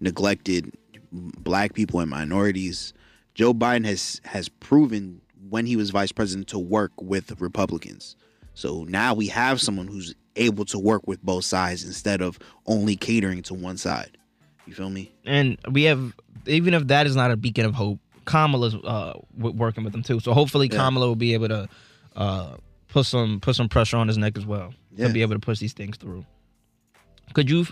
neglected 0.01 0.73
black 1.15 1.75
people 1.75 2.01
and 2.01 2.11
minorities. 2.11 2.93
Joe 3.35 3.55
Biden 3.55 3.85
has 3.87 4.21
has 4.25 4.49
proven 4.49 5.21
when 5.49 5.67
he 5.67 5.77
was 5.77 5.91
vice 5.91 6.13
president 6.13 6.49
to 6.49 6.59
work 6.59 6.93
with 7.01 7.41
Republicans. 7.41 8.17
So 8.55 8.85
now 8.89 9.15
we 9.15 9.27
have 9.29 9.61
someone 9.61 9.87
who's 9.89 10.15
able 10.37 10.65
to 10.67 10.79
work 10.79 11.07
with 11.07 11.23
both 11.23 11.45
sides 11.45 11.85
instead 11.85 12.21
of 12.21 12.39
only 12.67 12.97
catering 12.97 13.43
to 13.43 13.55
one 13.55 13.77
side. 13.77 14.17
You 14.67 14.75
feel 14.75 14.91
me? 14.91 15.13
And 15.25 15.59
we 15.71 15.85
have 15.85 16.13
even 16.47 16.75
if 16.75 16.87
that 16.89 17.07
is 17.07 17.17
not 17.17 17.31
a 17.31 17.37
beacon 17.37 17.65
of 17.67 17.75
hope, 17.75 17.99
Kamala's 18.25 18.75
uh, 18.75 19.15
working 19.39 19.85
with 19.85 19.93
them 19.93 20.03
too. 20.03 20.21
So 20.21 20.33
hopefully 20.33 20.69
Yeah. 20.71 20.79
Kamala 20.79 21.07
will 21.07 21.17
be 21.17 21.35
able 21.35 21.49
to 21.49 21.69
uh, 22.17 22.57
put 22.89 23.07
some 23.07 23.41
put 23.41 23.55
some 23.57 23.69
pressure 23.69 23.97
on 23.97 24.09
his 24.09 24.17
neck 24.19 24.37
as 24.39 24.47
well 24.47 24.73
Yeah. 24.97 25.09
to 25.09 25.13
be 25.13 25.23
able 25.23 25.35
to 25.35 25.41
push 25.41 25.59
these 25.59 25.73
things 25.73 25.97
through. 25.97 26.25
Could 27.33 27.51
you 27.51 27.67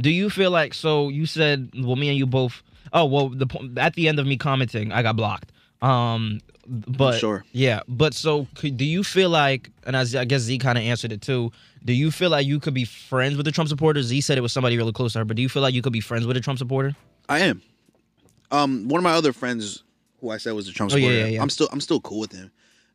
do 0.00 0.10
you 0.10 0.28
feel 0.30 0.50
like 0.50 0.74
so 0.74 1.08
you 1.08 1.26
said 1.26 1.70
well 1.78 1.96
me 1.96 2.08
and 2.08 2.18
you 2.18 2.26
both 2.26 2.62
oh 2.92 3.04
well 3.04 3.28
the 3.30 3.46
at 3.76 3.94
the 3.94 4.08
end 4.08 4.18
of 4.18 4.26
me 4.26 4.36
commenting 4.36 4.92
I 4.92 5.02
got 5.02 5.16
blocked 5.16 5.52
um 5.82 6.40
but 6.66 7.18
Sure. 7.18 7.44
yeah 7.52 7.80
but 7.88 8.14
so 8.14 8.46
do 8.62 8.84
you 8.84 9.02
feel 9.04 9.30
like 9.30 9.70
and 9.86 9.94
as 9.96 10.14
I 10.14 10.24
guess 10.24 10.42
Z 10.42 10.58
kind 10.58 10.78
of 10.78 10.84
answered 10.84 11.12
it 11.12 11.20
too 11.22 11.50
do 11.84 11.92
you 11.92 12.10
feel 12.10 12.30
like 12.30 12.46
you 12.46 12.58
could 12.60 12.72
be 12.74 12.84
friends 12.84 13.36
with 13.36 13.44
the 13.46 13.52
Trump 13.52 13.68
supporters 13.68 14.06
Z 14.06 14.20
said 14.22 14.38
it 14.38 14.40
was 14.40 14.52
somebody 14.52 14.76
really 14.76 14.92
close 14.92 15.12
to 15.14 15.18
her 15.20 15.24
but 15.24 15.36
do 15.36 15.42
you 15.42 15.48
feel 15.48 15.62
like 15.62 15.74
you 15.74 15.82
could 15.82 15.92
be 15.92 16.00
friends 16.00 16.26
with 16.26 16.36
a 16.36 16.40
Trump 16.40 16.58
supporter 16.58 16.94
I 17.28 17.40
am. 17.40 17.62
Um, 18.50 18.86
one 18.88 18.98
of 18.98 19.02
my 19.02 19.12
other 19.12 19.32
friends, 19.32 19.82
who 20.20 20.30
I 20.30 20.36
said 20.36 20.52
was 20.52 20.68
a 20.68 20.72
Trump 20.72 20.92
Oh, 20.92 20.96
yeah, 20.96 21.06
supporter, 21.06 21.18
yeah, 21.20 21.26
yeah. 21.36 21.42
I'm 21.42 21.48
still 21.50 21.68
I'm 21.72 21.80
still 21.80 22.00
cool 22.00 22.20
with 22.20 22.32
him. 22.32 22.50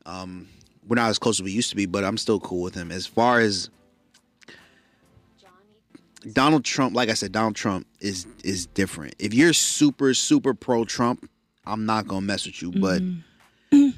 Um, 0.06 0.48
we're 0.88 0.96
not 0.96 1.10
as 1.10 1.18
close 1.20 1.40
as 1.40 1.44
we 1.44 1.52
used 1.52 1.72
to 1.72 1.76
be, 1.76 1.86
but 1.88 2.04
I'm 2.04 2.16
still 2.18 2.40
cool 2.40 2.62
with 2.62 2.76
him. 2.76 2.92
As 2.92 3.06
far 3.08 3.40
as 3.40 3.70
Donald 6.34 6.66
Trump, 6.66 6.96
like 6.96 7.10
I 7.10 7.14
said, 7.14 7.32
Donald 7.32 7.56
Trump 7.56 7.88
is 8.00 8.28
is 8.44 8.66
different. 8.68 9.16
If 9.20 9.34
you're 9.34 9.54
super 9.54 10.14
super 10.14 10.54
pro 10.54 10.86
Trump, 10.86 11.30
I'm 11.66 11.86
not 11.86 12.08
gonna 12.08 12.26
mess 12.26 12.46
with 12.46 12.62
you. 12.62 12.72
But 12.72 13.02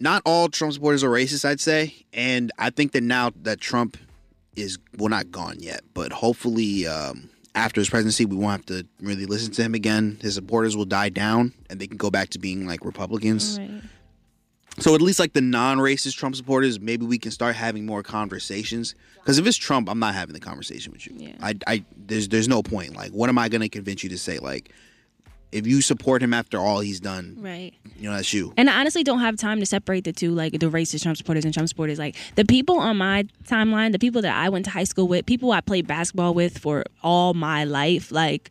not 0.00 0.22
all 0.24 0.48
Trump 0.48 0.72
supporters 0.72 1.02
are 1.02 1.10
racist, 1.10 1.44
I'd 1.44 1.60
say. 1.60 1.94
And 2.12 2.52
I 2.58 2.70
think 2.70 2.92
that 2.92 3.02
now 3.02 3.32
that 3.42 3.60
Trump 3.60 3.96
is 4.56 4.78
well 4.96 5.08
not 5.08 5.30
gone 5.30 5.56
yet, 5.58 5.82
but 5.94 6.12
hopefully 6.12 6.86
um, 6.86 7.30
after 7.54 7.80
his 7.80 7.90
presidency, 7.90 8.24
we 8.24 8.36
won't 8.36 8.52
have 8.52 8.66
to 8.66 8.86
really 9.00 9.26
listen 9.26 9.52
to 9.52 9.62
him 9.62 9.74
again. 9.74 10.18
His 10.20 10.34
supporters 10.34 10.76
will 10.76 10.84
die 10.84 11.08
down, 11.08 11.52
and 11.70 11.80
they 11.80 11.86
can 11.86 11.96
go 11.96 12.10
back 12.10 12.30
to 12.30 12.38
being 12.38 12.66
like 12.66 12.84
Republicans. 12.84 13.58
Right. 13.58 13.82
So 14.80 14.94
at 14.94 15.00
least 15.00 15.18
like 15.18 15.32
the 15.32 15.40
non-racist 15.40 16.16
Trump 16.16 16.36
supporters, 16.36 16.78
maybe 16.78 17.04
we 17.04 17.18
can 17.18 17.30
start 17.32 17.56
having 17.56 17.84
more 17.84 18.02
conversations. 18.02 18.94
Because 19.16 19.38
if 19.38 19.46
it's 19.46 19.56
Trump, 19.56 19.90
I'm 19.90 19.98
not 19.98 20.14
having 20.14 20.34
the 20.34 20.40
conversation 20.40 20.92
with 20.92 21.06
you. 21.06 21.14
Yeah. 21.16 21.32
I, 21.42 21.54
I, 21.66 21.84
there's, 21.96 22.28
there's 22.28 22.48
no 22.48 22.62
point. 22.62 22.94
Like, 22.96 23.10
what 23.10 23.28
am 23.28 23.38
I 23.38 23.48
going 23.48 23.60
to 23.62 23.68
convince 23.68 24.02
you 24.02 24.08
to 24.10 24.18
say? 24.18 24.38
Like, 24.38 24.70
if 25.50 25.66
you 25.66 25.80
support 25.80 26.22
him 26.22 26.34
after 26.34 26.58
all 26.58 26.80
he's 26.80 27.00
done, 27.00 27.36
Right. 27.38 27.72
you 27.96 28.08
know 28.08 28.14
that's 28.14 28.32
you. 28.34 28.52
And 28.58 28.68
I 28.68 28.78
honestly 28.80 29.02
don't 29.02 29.20
have 29.20 29.36
time 29.36 29.60
to 29.60 29.66
separate 29.66 30.04
the 30.04 30.12
two, 30.12 30.30
like 30.32 30.52
the 30.52 30.70
racist 30.70 31.02
Trump 31.04 31.16
supporters 31.16 31.44
and 31.46 31.54
Trump 31.54 31.68
supporters. 31.70 31.98
Like 31.98 32.16
the 32.34 32.44
people 32.44 32.78
on 32.78 32.98
my 32.98 33.24
timeline, 33.44 33.92
the 33.92 33.98
people 33.98 34.20
that 34.22 34.36
I 34.36 34.50
went 34.50 34.66
to 34.66 34.70
high 34.70 34.84
school 34.84 35.08
with, 35.08 35.24
people 35.24 35.50
I 35.52 35.62
played 35.62 35.86
basketball 35.86 36.34
with 36.34 36.58
for 36.58 36.84
all 37.02 37.32
my 37.32 37.64
life, 37.64 38.12
like 38.12 38.50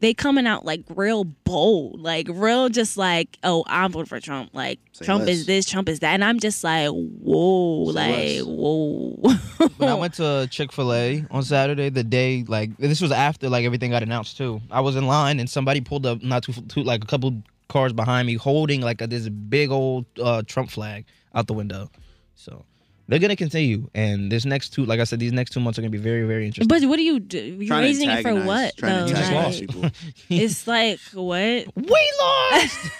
they 0.00 0.12
coming 0.12 0.46
out 0.46 0.64
like 0.64 0.82
real 0.94 1.24
bold, 1.24 2.00
like 2.00 2.26
real 2.30 2.68
just 2.68 2.96
like, 2.96 3.38
oh, 3.42 3.64
I'm 3.66 3.92
voting 3.92 4.06
for 4.06 4.20
Trump. 4.20 4.50
Like 4.52 4.78
Say 4.92 5.04
Trump 5.06 5.24
less. 5.26 5.36
is 5.36 5.46
this, 5.46 5.64
Trump 5.66 5.88
is 5.88 6.00
that. 6.00 6.12
And 6.12 6.22
I'm 6.24 6.38
just 6.38 6.62
like, 6.62 6.90
whoa, 6.90 7.92
Say 7.92 8.42
like, 8.42 8.46
less. 8.46 8.56
whoa. 8.56 9.68
When 9.78 9.88
I 9.88 9.94
went 9.94 10.14
to 10.14 10.48
Chick 10.50 10.72
Fil 10.72 10.92
A 10.92 11.24
on 11.30 11.42
Saturday, 11.42 11.88
the 11.88 12.04
day 12.04 12.44
like 12.46 12.76
this 12.76 13.00
was 13.00 13.10
after 13.12 13.48
like 13.48 13.64
everything 13.64 13.90
got 13.90 14.02
announced 14.02 14.36
too. 14.36 14.60
I 14.70 14.80
was 14.80 14.96
in 14.96 15.06
line 15.06 15.40
and 15.40 15.48
somebody 15.48 15.80
pulled 15.80 16.04
up 16.04 16.22
not 16.22 16.42
too, 16.42 16.52
too 16.52 16.82
like 16.82 17.02
a 17.02 17.06
couple 17.06 17.42
cars 17.68 17.92
behind 17.92 18.26
me, 18.26 18.34
holding 18.34 18.80
like 18.82 19.00
a, 19.00 19.06
this 19.06 19.28
big 19.28 19.70
old 19.70 20.04
uh, 20.22 20.42
Trump 20.46 20.70
flag 20.70 21.06
out 21.34 21.46
the 21.46 21.54
window. 21.54 21.90
So 22.34 22.64
they're 23.08 23.18
gonna 23.18 23.36
continue, 23.36 23.88
and 23.94 24.32
this 24.32 24.44
next 24.44 24.70
two, 24.70 24.84
like 24.84 24.98
I 24.98 25.04
said, 25.04 25.20
these 25.20 25.32
next 25.32 25.50
two 25.50 25.60
months 25.60 25.78
are 25.78 25.82
gonna 25.82 25.90
be 25.90 25.98
very 25.98 26.24
very 26.24 26.44
interesting. 26.46 26.68
but 26.68 26.82
what 26.88 26.98
are 26.98 27.02
you 27.02 27.20
do? 27.20 27.38
You're 27.38 27.78
raising 27.78 28.10
it 28.10 28.22
for 28.22 28.34
what? 28.44 28.76
Trying 28.76 29.06
to 29.06 29.14
though? 29.14 29.18
antagonize 29.20 29.60
Like, 29.60 29.68
people. 29.70 29.90
it's 30.30 30.66
like 30.66 30.98
what? 31.12 31.66
we 31.76 32.12
lost. 32.20 32.90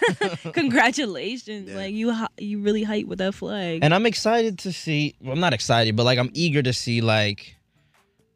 Congratulations! 0.53 1.71
Yeah. 1.71 1.77
Like 1.77 1.95
you, 1.95 2.15
you 2.39 2.61
really 2.61 2.83
hype 2.83 3.07
with 3.07 3.19
that 3.19 3.35
flag. 3.35 3.81
and 3.83 3.93
I'm 3.95 4.07
excited 4.07 4.59
to 4.61 4.73
see. 4.73 5.17
Well, 5.21 5.33
I'm 5.33 5.41
not 5.41 5.53
excited, 5.53 5.97
but 5.97 6.05
like 6.05 6.19
I'm 6.19 6.31
eager 6.35 6.63
to 6.63 6.73
see 6.73 7.01
like 7.01 7.57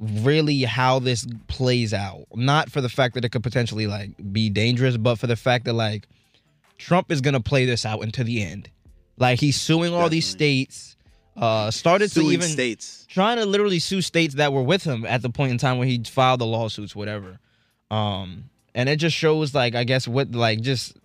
really 0.01 0.63
how 0.63 0.99
this 0.99 1.27
plays 1.47 1.93
out. 1.93 2.25
Not 2.35 2.71
for 2.71 2.81
the 2.81 2.89
fact 2.89 3.15
that 3.15 3.25
it 3.25 3.29
could 3.31 3.43
potentially 3.43 3.87
like 3.87 4.11
be 4.33 4.49
dangerous, 4.51 4.97
but 4.97 5.17
for 5.19 5.27
the 5.27 5.37
fact 5.37 5.67
that 5.67 5.75
like 5.75 6.09
Trump 6.79 7.13
is 7.13 7.21
gonna 7.21 7.41
play 7.41 7.65
this 7.67 7.85
out 7.87 8.03
until 8.03 8.25
the 8.25 8.43
end. 8.43 8.71
Like 9.19 9.39
he's 9.39 9.61
suing 9.61 9.93
all 9.93 10.09
these 10.09 10.27
states. 10.27 10.90
Uh, 11.41 11.71
started 11.71 12.11
Suing 12.11 12.27
to 12.27 12.33
even 12.35 12.49
states. 12.49 13.07
trying 13.09 13.39
to 13.39 13.47
literally 13.47 13.79
sue 13.79 14.03
states 14.03 14.35
that 14.35 14.53
were 14.53 14.63
with 14.63 14.85
him 14.85 15.07
at 15.07 15.23
the 15.23 15.31
point 15.31 15.53
in 15.53 15.59
time 15.59 15.79
when 15.79 15.89
he 15.89 15.99
filed 16.05 16.41
the 16.41 16.47
lawsuits, 16.47 16.95
whatever. 16.95 17.41
Um, 17.91 18.51
and 18.75 18.89
it 18.91 18.97
just 18.97 19.17
shows 19.17 19.55
like 19.55 19.75
I 19.75 19.85
guess 19.85 20.07
what 20.07 20.33
like 20.33 20.61
just 20.61 20.97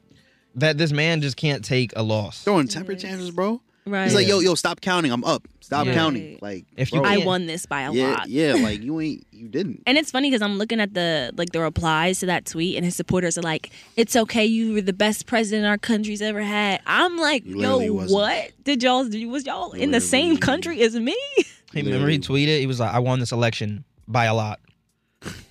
that 0.56 0.78
this 0.78 0.92
man 0.92 1.22
just 1.22 1.38
can't 1.38 1.64
take 1.64 1.94
a 1.96 2.04
loss. 2.04 2.44
Throwing 2.44 2.68
temper 2.68 2.96
tantrums, 2.96 3.32
bro. 3.32 3.62
Right. 3.88 4.06
He's 4.06 4.16
like, 4.16 4.28
yo, 4.28 4.40
yo, 4.40 4.56
stop 4.56 4.82
counting. 4.82 5.12
I'm 5.12 5.24
up. 5.24 5.48
Stop 5.62 5.86
Yeah. 5.88 5.94
counting. 5.94 6.40
Like, 6.42 6.66
If 6.78 6.92
you 6.92 7.02
bro, 7.02 7.10
I 7.10 7.18
won 7.18 7.46
this 7.48 7.66
by 7.66 7.82
a 7.82 7.92
yeah, 7.94 8.12
lot. 8.14 8.30
yeah, 8.30 8.54
like 8.60 8.82
you 8.82 9.00
ain't, 9.00 9.26
you 9.32 9.48
didn't. 9.48 9.84
And 9.86 9.98
it's 9.98 10.12
funny 10.12 10.30
because 10.30 10.42
I'm 10.42 10.58
looking 10.58 10.80
at 10.80 10.94
the 10.94 11.32
like 11.38 11.52
the 11.52 11.60
replies 11.62 12.20
to 12.20 12.26
that 12.28 12.46
tweet, 12.46 12.76
and 12.76 12.84
his 12.86 12.96
supporters 12.96 13.38
are 13.38 13.42
like, 13.44 13.70
"It's 13.96 14.16
okay, 14.16 14.46
you 14.46 14.74
were 14.74 14.82
the 14.82 14.94
best 14.94 15.26
president 15.26 15.66
our 15.68 15.78
country's 15.78 16.22
ever 16.22 16.42
had." 16.42 16.82
I'm 16.86 17.18
like, 17.18 17.46
You 17.46 17.62
"Yo, 17.62 17.94
wasn't. 17.94 18.12
what 18.12 18.52
did 18.64 18.82
y'all? 18.84 19.06
Did, 19.06 19.26
was 19.28 19.46
y'all 19.46 19.72
in 19.74 19.92
the 19.92 20.00
Literally. 20.00 20.00
same 20.02 20.38
country 20.38 20.82
as 20.82 20.96
me?" 20.96 21.16
He 21.74 21.82
remember 21.82 22.08
he 22.08 22.20
tweeted, 22.20 22.60
he 22.62 22.68
was 22.68 22.80
like, 22.80 22.94
I 22.94 23.00
won 23.00 23.20
this 23.20 23.34
election 23.34 23.84
by 24.08 24.26
a 24.26 24.34
lot. 24.34 24.62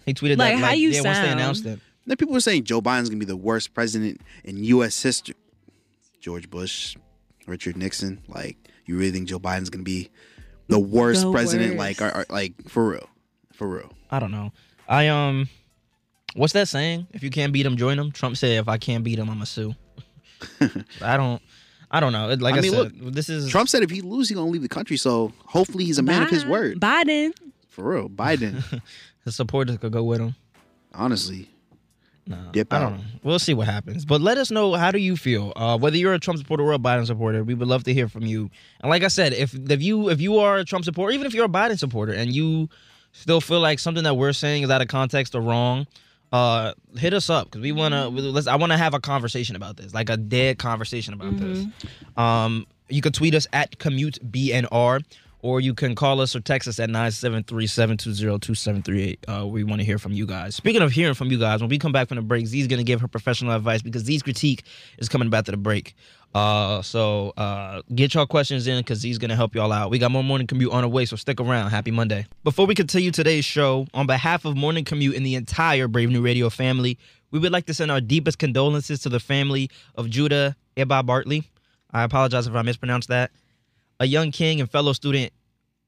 He 0.06 0.14
tweeted 0.14 0.38
Like, 0.38 0.54
that 0.54 0.58
how 0.60 0.66
like, 0.68 0.78
you 0.78 0.88
yeah, 0.88 1.02
once 1.02 1.18
they 1.18 1.24
sound? 1.26 1.38
announced 1.40 1.66
it. 1.66 1.80
Then 2.06 2.16
people 2.16 2.32
were 2.32 2.40
saying 2.40 2.64
Joe 2.64 2.80
Biden's 2.80 3.10
gonna 3.10 3.18
be 3.18 3.26
the 3.26 3.36
worst 3.36 3.74
president 3.74 4.22
in 4.42 4.62
U.S. 4.64 5.02
history. 5.02 5.34
George 6.20 6.48
Bush, 6.48 6.96
Richard 7.46 7.76
Nixon. 7.76 8.22
Like, 8.28 8.56
you 8.86 8.96
really 8.96 9.10
think 9.12 9.28
Joe 9.28 9.38
Biden's 9.38 9.70
gonna 9.70 9.84
be 9.84 10.10
the 10.68 10.78
worst 10.78 11.22
The 11.22 11.32
president? 11.32 11.76
worst. 11.76 12.00
Like, 12.00 12.02
are, 12.02 12.16
are- 12.20 12.26
like 12.30 12.68
for 12.68 12.88
real, 12.90 13.08
for 13.52 13.68
real. 13.68 13.90
I 14.10 14.18
don't 14.18 14.30
know. 14.30 14.52
I 14.88 15.08
um 15.08 15.48
what's 16.34 16.52
that 16.54 16.68
saying? 16.68 17.06
If 17.12 17.22
you 17.22 17.30
can't 17.30 17.52
beat 17.52 17.64
him, 17.66 17.76
join 17.76 17.98
him. 17.98 18.12
Trump 18.12 18.36
said 18.36 18.58
if 18.58 18.68
I 18.68 18.78
can't 18.78 19.04
beat 19.04 19.18
him, 19.18 19.28
I'ma 19.30 19.44
sue. 19.44 19.74
I 21.00 21.16
don't 21.16 21.40
I 21.90 22.00
don't 22.00 22.12
know. 22.12 22.28
Like 22.34 22.54
I, 22.54 22.58
I 22.58 22.60
mean, 22.60 22.72
said, 22.72 22.92
this 23.14 23.28
is 23.28 23.48
Trump 23.50 23.68
said 23.68 23.82
if 23.82 23.90
he 23.90 24.00
loses, 24.00 24.30
he's 24.30 24.36
gonna 24.38 24.50
leave 24.50 24.62
the 24.62 24.68
country. 24.68 24.96
So 24.96 25.32
hopefully, 25.46 25.84
he's 25.84 25.98
a 25.98 26.02
man 26.02 26.22
of 26.22 26.30
his 26.30 26.44
word. 26.44 26.80
Biden. 26.80 27.32
For 27.68 27.84
real, 27.94 28.08
Biden. 28.08 28.80
his 29.24 29.36
supporters 29.36 29.78
could 29.78 29.92
go 29.92 30.02
with 30.04 30.20
him. 30.20 30.34
honestly, 30.92 31.48
No, 32.26 32.38
Dip 32.52 32.72
I 32.72 32.76
out. 32.76 32.80
don't 32.80 32.98
know. 32.98 33.04
We'll 33.22 33.38
see 33.38 33.52
what 33.52 33.66
happens. 33.66 34.04
But 34.04 34.20
let 34.22 34.38
us 34.38 34.50
know 34.50 34.72
how 34.74 34.90
do 34.90 34.98
you 34.98 35.16
feel. 35.16 35.52
Uh, 35.56 35.76
whether 35.76 35.96
you're 35.96 36.14
a 36.14 36.18
Trump 36.18 36.38
supporter 36.38 36.62
or 36.64 36.72
a 36.72 36.78
Biden 36.78 37.06
supporter, 37.06 37.44
we 37.44 37.52
would 37.54 37.68
love 37.68 37.84
to 37.84 37.92
hear 37.94 38.08
from 38.08 38.22
you. 38.22 38.50
And 38.80 38.88
like 38.90 39.02
I 39.04 39.08
said, 39.08 39.34
if 39.34 39.54
if 39.54 39.82
you 39.82 40.08
if 40.08 40.20
you 40.20 40.38
are 40.38 40.58
a 40.58 40.64
Trump 40.64 40.84
supporter, 40.86 41.12
even 41.12 41.26
if 41.26 41.34
you're 41.34 41.44
a 41.44 41.48
Biden 41.48 41.78
supporter, 41.78 42.12
and 42.12 42.32
you 42.34 42.68
still 43.12 43.40
feel 43.40 43.60
like 43.60 43.78
something 43.78 44.04
that 44.04 44.14
we're 44.16 44.32
saying 44.32 44.62
is 44.62 44.70
out 44.70 44.80
of 44.80 44.88
context 44.88 45.34
or 45.34 45.42
wrong, 45.42 45.86
uh, 46.32 46.72
hit 46.96 47.12
us 47.12 47.28
up 47.28 47.46
because 47.46 47.60
we 47.60 47.72
wanna. 47.72 48.08
Let's. 48.08 48.46
I 48.46 48.56
want 48.56 48.72
to 48.72 48.78
have 48.78 48.94
a 48.94 49.00
conversation 49.00 49.54
about 49.54 49.76
this, 49.76 49.92
like 49.92 50.08
a 50.08 50.16
dead 50.16 50.58
conversation 50.58 51.12
about 51.14 51.36
this. 51.38 51.66
Um, 52.16 52.66
you 52.88 53.02
can 53.02 53.12
tweet 53.12 53.34
us 53.34 53.46
at 53.52 53.78
commute 53.78 54.18
bnr. 54.32 55.02
Or 55.44 55.60
you 55.60 55.74
can 55.74 55.94
call 55.94 56.22
us 56.22 56.34
or 56.34 56.40
text 56.40 56.66
us 56.66 56.80
at 56.80 56.88
973-720-2738. 56.88 59.18
Uh, 59.28 59.46
we 59.46 59.62
want 59.62 59.82
to 59.82 59.84
hear 59.84 59.98
from 59.98 60.14
you 60.14 60.24
guys. 60.24 60.54
Speaking 60.54 60.80
of 60.80 60.90
hearing 60.90 61.12
from 61.12 61.30
you 61.30 61.38
guys, 61.38 61.60
when 61.60 61.68
we 61.68 61.78
come 61.78 61.92
back 61.92 62.08
from 62.08 62.16
the 62.16 62.22
break, 62.22 62.46
Z's 62.46 62.66
going 62.66 62.78
to 62.78 62.84
give 62.84 63.02
her 63.02 63.08
professional 63.08 63.52
advice 63.52 63.82
because 63.82 64.04
Z's 64.04 64.22
critique 64.22 64.62
is 64.96 65.10
coming 65.10 65.28
back 65.28 65.44
to 65.44 65.50
the 65.50 65.58
break. 65.58 65.94
Uh, 66.34 66.80
so 66.80 67.34
uh, 67.36 67.82
get 67.94 68.14
y'all 68.14 68.24
questions 68.24 68.66
in 68.66 68.78
because 68.78 69.00
Z's 69.00 69.18
going 69.18 69.28
to 69.28 69.36
help 69.36 69.54
y'all 69.54 69.70
out. 69.70 69.90
We 69.90 69.98
got 69.98 70.10
more 70.10 70.24
Morning 70.24 70.46
Commute 70.46 70.72
on 70.72 70.80
the 70.80 70.88
way, 70.88 71.04
so 71.04 71.14
stick 71.14 71.38
around. 71.38 71.68
Happy 71.68 71.90
Monday. 71.90 72.24
Before 72.42 72.64
we 72.64 72.74
continue 72.74 73.10
today's 73.10 73.44
show, 73.44 73.86
on 73.92 74.06
behalf 74.06 74.46
of 74.46 74.56
Morning 74.56 74.86
Commute 74.86 75.14
and 75.14 75.26
the 75.26 75.34
entire 75.34 75.88
Brave 75.88 76.08
New 76.08 76.22
Radio 76.22 76.48
family, 76.48 76.98
we 77.32 77.38
would 77.38 77.52
like 77.52 77.66
to 77.66 77.74
send 77.74 77.90
our 77.90 78.00
deepest 78.00 78.38
condolences 78.38 79.00
to 79.00 79.10
the 79.10 79.20
family 79.20 79.68
of 79.94 80.08
Judah 80.08 80.56
Eba 80.78 81.04
Bartley. 81.04 81.50
I 81.92 82.02
apologize 82.02 82.46
if 82.46 82.54
I 82.54 82.62
mispronounced 82.62 83.10
that. 83.10 83.30
A 84.04 84.06
young 84.06 84.32
king 84.32 84.60
and 84.60 84.70
fellow 84.70 84.92
student 84.92 85.32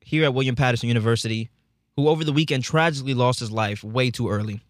here 0.01 0.25
at 0.25 0.33
William 0.33 0.57
Paterson 0.57 0.89
University, 0.89 1.51
who 1.97 2.09
over 2.09 2.25
the 2.25 2.33
weekend 2.33 2.65
tragically 2.65 3.13
lost 3.13 3.41
his 3.41 3.53
life 3.53 3.85
way 3.85 4.11
too 4.11 4.31
early. 4.31 4.63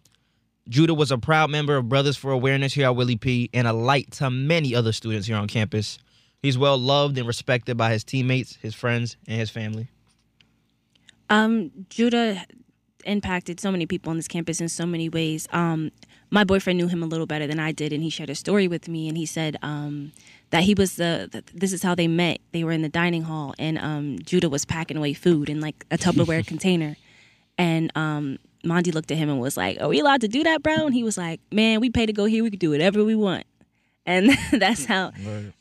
Judah 0.68 0.94
was 0.94 1.12
a 1.12 1.16
proud 1.16 1.48
member 1.48 1.76
of 1.76 1.88
Brothers 1.88 2.16
for 2.16 2.32
Awareness 2.32 2.74
here 2.74 2.86
at 2.86 2.96
Willie 2.96 3.14
P 3.14 3.48
and 3.54 3.68
a 3.68 3.72
light 3.72 4.10
to 4.14 4.30
many 4.30 4.74
other 4.74 4.90
students 4.90 5.28
here 5.28 5.36
on 5.36 5.46
campus. 5.46 6.00
He's 6.42 6.58
well 6.58 6.76
loved 6.76 7.18
and 7.18 7.26
respected 7.28 7.76
by 7.76 7.92
his 7.92 8.02
teammates, 8.02 8.56
his 8.56 8.74
friends, 8.74 9.16
and 9.28 9.38
his 9.38 9.48
family. 9.48 9.90
Um, 11.30 11.70
Judah 11.88 12.44
impacted 13.04 13.60
so 13.60 13.70
many 13.70 13.86
people 13.86 14.10
on 14.10 14.16
this 14.16 14.26
campus 14.26 14.60
in 14.60 14.68
so 14.68 14.86
many 14.86 15.08
ways. 15.08 15.46
Um, 15.52 15.92
my 16.30 16.42
boyfriend 16.42 16.78
knew 16.78 16.88
him 16.88 17.00
a 17.00 17.06
little 17.06 17.26
better 17.26 17.46
than 17.46 17.60
I 17.60 17.70
did, 17.70 17.92
and 17.92 18.02
he 18.02 18.10
shared 18.10 18.28
a 18.28 18.34
story 18.34 18.66
with 18.66 18.88
me. 18.88 19.06
And 19.06 19.16
he 19.16 19.24
said 19.24 19.56
um, 19.62 20.10
that 20.50 20.62
he 20.62 20.74
was 20.74 20.96
the, 20.96 21.42
this 21.52 21.72
is 21.72 21.82
how 21.82 21.94
they 21.94 22.06
met. 22.08 22.38
They 22.52 22.64
were 22.64 22.72
in 22.72 22.82
the 22.82 22.88
dining 22.88 23.22
hall, 23.22 23.54
and 23.58 23.78
um, 23.78 24.18
Judah 24.20 24.48
was 24.48 24.64
packing 24.64 24.96
away 24.96 25.12
food 25.12 25.48
in 25.48 25.60
like 25.60 25.84
a 25.90 25.98
Tupperware 25.98 26.46
container. 26.46 26.96
And 27.58 27.90
um, 27.96 28.38
Mondi 28.64 28.92
looked 28.92 29.10
at 29.10 29.16
him 29.18 29.28
and 29.28 29.40
was 29.40 29.56
like, 29.56 29.80
"Are 29.80 29.88
we 29.88 30.00
allowed 30.00 30.20
to 30.20 30.28
do 30.28 30.44
that, 30.44 30.62
bro?" 30.62 30.86
And 30.86 30.94
he 30.94 31.02
was 31.02 31.18
like, 31.18 31.40
"Man, 31.50 31.80
we 31.80 31.90
pay 31.90 32.06
to 32.06 32.12
go 32.12 32.26
here. 32.26 32.42
We 32.42 32.50
could 32.50 32.60
do 32.60 32.70
whatever 32.70 33.04
we 33.04 33.14
want." 33.14 33.44
And 34.04 34.30
that's 34.52 34.84
how 34.84 35.12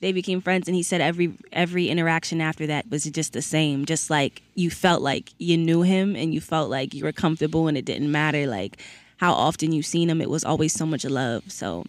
they 0.01 0.11
became 0.11 0.39
friends. 0.39 0.67
And 0.67 0.75
he 0.75 0.83
said 0.83 1.01
every 1.01 1.33
every 1.51 1.89
interaction 1.89 2.41
after 2.41 2.67
that 2.67 2.89
was 2.89 3.05
just 3.05 3.33
the 3.33 3.41
same. 3.41 3.85
Just 3.85 4.09
like 4.09 4.43
you 4.53 4.69
felt 4.69 5.01
like 5.01 5.31
you 5.39 5.57
knew 5.57 5.81
him, 5.81 6.15
and 6.15 6.33
you 6.33 6.41
felt 6.41 6.69
like 6.69 6.93
you 6.93 7.03
were 7.03 7.11
comfortable, 7.11 7.67
and 7.67 7.77
it 7.77 7.85
didn't 7.85 8.11
matter 8.11 8.45
like 8.45 8.81
how 9.17 9.33
often 9.33 9.71
you've 9.71 9.85
seen 9.85 10.09
him. 10.09 10.21
It 10.21 10.29
was 10.29 10.43
always 10.43 10.73
so 10.73 10.85
much 10.85 11.05
love. 11.05 11.49
So 11.49 11.85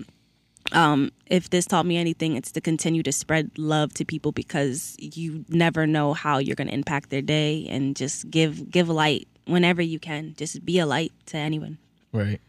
um, 0.73 1.13
if 1.27 1.51
this 1.51 1.67
taught 1.67 1.87
me 1.87 1.97
anything, 1.97 2.37
it's 2.37 2.53
to 2.53 2.61
continue 2.61 3.03
to 3.03 3.13
spread 3.13 3.51
love 3.57 3.95
to 3.95 4.05
people 4.05 4.33
because 4.33 4.97
you 4.99 5.45
never 5.49 5.87
know 5.87 6.13
how 6.13 6.39
you're 6.39 6.57
going 6.57 6.69
to 6.69 6.75
impact 6.75 7.11
their 7.11 7.23
day, 7.23 7.67
and 7.69 7.97
just 7.97 8.31
give 8.31 8.71
give 8.71 8.89
light 8.89 9.29
whenever 9.47 9.83
you 9.83 9.99
can. 9.99 10.35
Just 10.37 10.65
be 10.65 10.79
a 10.79 10.87
light 10.87 11.13
to 11.27 11.37
anyone. 11.37 11.79
Right. 12.13 12.41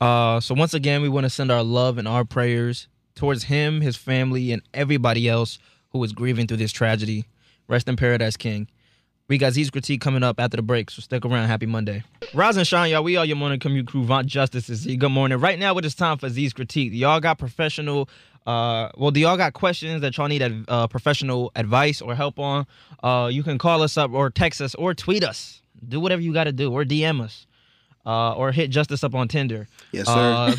Uh, 0.00 0.40
so 0.40 0.54
once 0.54 0.74
again, 0.74 1.02
we 1.02 1.08
want 1.08 1.24
to 1.24 1.30
send 1.30 1.50
our 1.50 1.62
love 1.62 1.98
and 1.98 2.08
our 2.08 2.24
prayers 2.24 2.88
towards 3.14 3.44
him, 3.44 3.80
his 3.80 3.96
family, 3.96 4.52
and 4.52 4.62
everybody 4.74 5.28
else 5.28 5.58
who 5.90 6.02
is 6.02 6.12
grieving 6.12 6.46
through 6.46 6.56
this 6.56 6.72
tragedy. 6.72 7.24
Rest 7.68 7.88
in 7.88 7.96
paradise, 7.96 8.36
King. 8.36 8.68
We 9.26 9.38
got 9.38 9.54
Z's 9.54 9.70
critique 9.70 10.02
coming 10.02 10.22
up 10.22 10.38
after 10.38 10.58
the 10.58 10.62
break, 10.62 10.90
so 10.90 11.00
stick 11.00 11.24
around. 11.24 11.48
Happy 11.48 11.64
Monday. 11.64 12.04
Rise 12.34 12.58
and 12.58 12.66
shine, 12.66 12.90
y'all. 12.90 13.02
We 13.02 13.16
are 13.16 13.24
your 13.24 13.36
morning 13.36 13.58
commute 13.58 13.86
crew. 13.86 14.04
Vaunt 14.04 14.26
Justice 14.26 14.68
is 14.68 14.80
Z. 14.80 14.96
Good 14.96 15.08
morning. 15.08 15.40
Right 15.40 15.58
now, 15.58 15.78
it 15.78 15.84
is 15.86 15.94
time 15.94 16.18
for 16.18 16.28
Z's 16.28 16.52
critique. 16.52 16.92
Y'all 16.92 17.20
got 17.20 17.38
professional. 17.38 18.10
Uh, 18.46 18.90
well, 18.98 19.10
do 19.10 19.20
y'all 19.20 19.38
got 19.38 19.54
questions 19.54 20.02
that 20.02 20.18
y'all 20.18 20.28
need 20.28 20.42
uh, 20.68 20.88
professional 20.88 21.50
advice 21.56 22.02
or 22.02 22.14
help 22.14 22.38
on? 22.38 22.66
Uh, 23.02 23.30
you 23.32 23.42
can 23.42 23.56
call 23.56 23.80
us 23.80 23.96
up 23.96 24.12
or 24.12 24.28
text 24.28 24.60
us 24.60 24.74
or 24.74 24.92
tweet 24.92 25.24
us. 25.24 25.62
Do 25.88 26.00
whatever 26.00 26.20
you 26.20 26.34
got 26.34 26.44
to 26.44 26.52
do 26.52 26.70
or 26.70 26.84
DM 26.84 27.22
us. 27.22 27.46
Uh, 28.04 28.34
or 28.34 28.52
hit 28.52 28.68
Justice 28.68 29.02
up 29.02 29.14
on 29.14 29.28
Tinder. 29.28 29.66
Yes, 29.90 30.06
sir. 30.06 30.54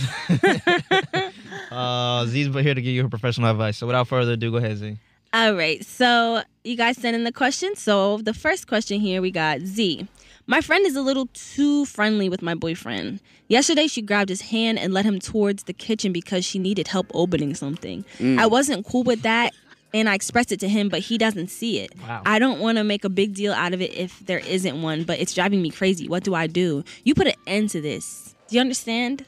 Uh, 1.72 1.72
uh, 1.72 2.26
Z's 2.26 2.48
here 2.48 2.74
to 2.74 2.82
give 2.82 2.96
you 2.96 3.04
her 3.04 3.10
professional 3.10 3.52
advice. 3.52 3.78
So 3.78 3.86
without 3.86 4.08
further 4.08 4.32
ado, 4.32 4.50
go 4.50 4.58
ahead, 4.58 4.78
Z. 4.78 4.98
All 5.36 5.53
right. 5.53 5.86
So 5.86 6.44
you 6.64 6.78
guys 6.78 6.95
sent 6.95 7.14
in 7.14 7.26
the 7.26 7.32
questions. 7.32 7.82
So 7.82 8.20
the 8.20 8.34
first 8.34 8.70
question 8.70 9.02
here 9.02 9.22
we 9.22 9.32
got 9.32 9.60
Z. 9.60 10.07
My 10.48 10.62
friend 10.62 10.86
is 10.86 10.95
a 10.95 11.02
little 11.02 11.28
too 11.34 11.84
friendly 11.84 12.30
with 12.30 12.41
my 12.41 12.56
boyfriend. 12.56 13.20
Yesterday, 13.49 13.88
she 13.88 14.02
grabbed 14.02 14.30
his 14.30 14.40
hand 14.40 14.80
and 14.80 14.94
led 14.94 15.03
him 15.03 15.20
towards 15.20 15.64
the 15.64 15.74
kitchen 15.74 16.14
because 16.14 16.45
she 16.45 16.57
needed 16.57 16.88
help 16.88 17.07
opening 17.14 17.53
something. 17.53 18.06
Mm. 18.18 18.40
I 18.40 18.45
wasn't 18.45 18.86
cool 18.88 19.03
with 19.03 19.24
that, 19.24 19.53
and 19.94 20.07
I 20.07 20.16
expressed 20.16 20.53
it 20.53 20.62
to 20.62 20.70
him, 20.70 20.88
but 20.88 21.02
he 21.02 21.18
doesn't 21.18 21.49
see 21.49 21.80
it. 21.80 21.91
Wow. 22.07 22.22
I 22.26 22.40
don't 22.40 22.62
want 22.62 22.78
to 22.78 22.86
make 22.86 23.03
a 23.03 23.10
big 23.10 23.34
deal 23.34 23.52
out 23.52 23.74
of 23.74 23.82
it 23.82 23.94
if 23.94 24.26
there 24.26 24.40
isn't 24.40 24.82
one, 24.82 25.03
but 25.03 25.20
it's 25.20 25.34
driving 25.34 25.62
me 25.62 25.70
crazy. 25.70 26.07
What 26.07 26.24
do 26.24 26.34
I 26.34 26.48
do? 26.48 26.86
You 27.03 27.14
put 27.14 27.28
an 27.28 27.36
end 27.45 27.72
to 27.72 27.82
this. 27.82 28.36
Do 28.48 28.56
you 28.56 28.62
understand? 28.62 29.26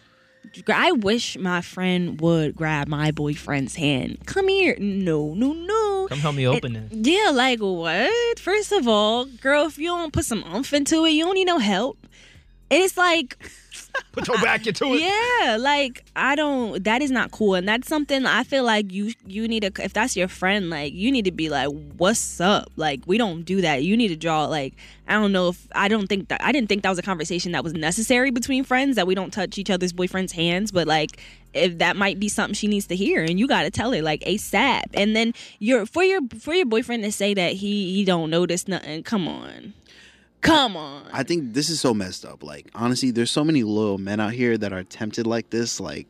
I 0.68 0.91
wish 0.91 1.38
my 1.38 1.61
friend 1.61 2.19
would 2.22 2.56
grab 2.56 2.88
my 2.88 3.11
boyfriend's 3.11 3.76
hand. 3.76 4.19
Come 4.26 4.48
here. 4.48 4.76
No, 4.80 5.34
no, 5.34 5.53
no. 5.53 6.07
Come 6.10 6.19
help 6.19 6.36
me 6.36 6.48
open 6.48 6.76
it. 6.76 6.91
Yeah, 6.91 7.32
like 7.32 7.60
what? 7.60 8.40
First 8.40 8.72
of 8.72 8.88
all, 8.88 9.26
girl, 9.26 9.65
if 9.68 9.78
you 9.78 9.88
don't 9.88 10.14
put 10.14 10.26
some 10.26 10.44
umph 10.44 10.74
into 10.74 11.06
it, 11.06 11.11
you 11.11 11.26
don't 11.26 11.36
need 11.36 11.45
no 11.45 11.60
help. 11.60 11.98
And 12.69 12.84
it's 12.84 12.98
like, 12.98 13.38
Put 14.11 14.27
your 14.27 14.38
back 14.39 14.65
into 14.68 14.85
it. 14.94 15.02
yeah, 15.02 15.57
like 15.60 16.03
I 16.15 16.35
don't. 16.35 16.84
That 16.84 17.02
is 17.02 17.11
not 17.11 17.31
cool, 17.31 17.56
and 17.56 17.68
that's 17.68 17.88
something 17.88 18.26
I 18.26 18.44
feel 18.44 18.64
like 18.64 18.91
you 18.91 19.14
you 19.26 19.48
need 19.48 19.61
to. 19.61 19.84
If 19.84 19.94
that's 19.94 20.15
your 20.15 20.27
friend, 20.27 20.69
like 20.69 20.94
you 20.94 21.11
need 21.11 21.26
to 21.26 21.31
be 21.31 21.49
like, 21.49 21.69
"What's 21.98 22.41
up?" 22.41 22.72
Like 22.76 23.02
we 23.06 23.18
don't 23.18 23.44
do 23.44 23.61
that. 23.61 23.84
You 23.84 23.95
need 23.95 24.10
to 24.10 24.15
draw. 24.15 24.45
Like 24.45 24.73
I 25.07 25.14
don't 25.14 25.31
know 25.31 25.49
if 25.49 25.68
I 25.73 25.88
don't 25.88 26.07
think 26.07 26.30
that 26.30 26.44
I 26.44 26.52
didn't 26.52 26.68
think 26.68 26.84
that 26.84 26.89
was 26.89 26.99
a 26.99 27.03
conversation 27.03 27.52
that 27.53 27.64
was 27.64 27.73
necessary 27.73 28.31
between 28.31 28.64
friends 28.64 28.95
that 28.95 29.07
we 29.07 29.15
don't 29.15 29.31
touch 29.31 29.57
each 29.57 29.69
other's 29.69 29.94
boyfriends' 29.94 30.31
hands, 30.31 30.72
but 30.72 30.88
like 30.88 31.22
if 31.53 31.77
that 31.77 31.95
might 31.95 32.19
be 32.19 32.27
something 32.27 32.56
she 32.56 32.68
needs 32.68 32.88
to 32.88 32.95
hear, 32.95 33.23
and 33.23 33.39
you 33.39 33.48
got 33.48 33.64
to 33.64 33.72
tell 33.72 33.91
her 33.91 34.02
like 34.02 34.22
ASAP. 34.22 34.84
And 34.95 35.15
then 35.15 35.34
your 35.60 35.85
for 35.85 36.03
your 36.03 36.22
for 36.39 36.53
your 36.53 36.65
boyfriend 36.65 37.03
to 37.03 37.11
say 37.11 37.34
that 37.35 37.53
he 37.53 37.94
he 37.94 38.03
don't 38.03 38.30
notice 38.30 38.68
nothing. 38.68 39.03
Come 39.03 39.27
on, 39.27 39.73
come 40.48 40.76
on. 40.78 41.03
I 41.14 41.24
think 41.24 41.53
this 41.53 41.69
is 41.69 41.80
so 41.80 41.94
messed 41.94 42.26
up. 42.26 42.44
Like 42.44 42.69
honestly, 42.76 43.11
there's 43.11 43.32
so 43.32 43.44
many 43.44 43.64
loyal 43.64 43.98
men 43.98 44.19
out 44.19 44.34
here 44.34 44.57
that 44.57 44.74
are 44.74 44.84
tempted 44.84 45.28
like 45.28 45.49
this. 45.49 45.80
Like 45.80 46.07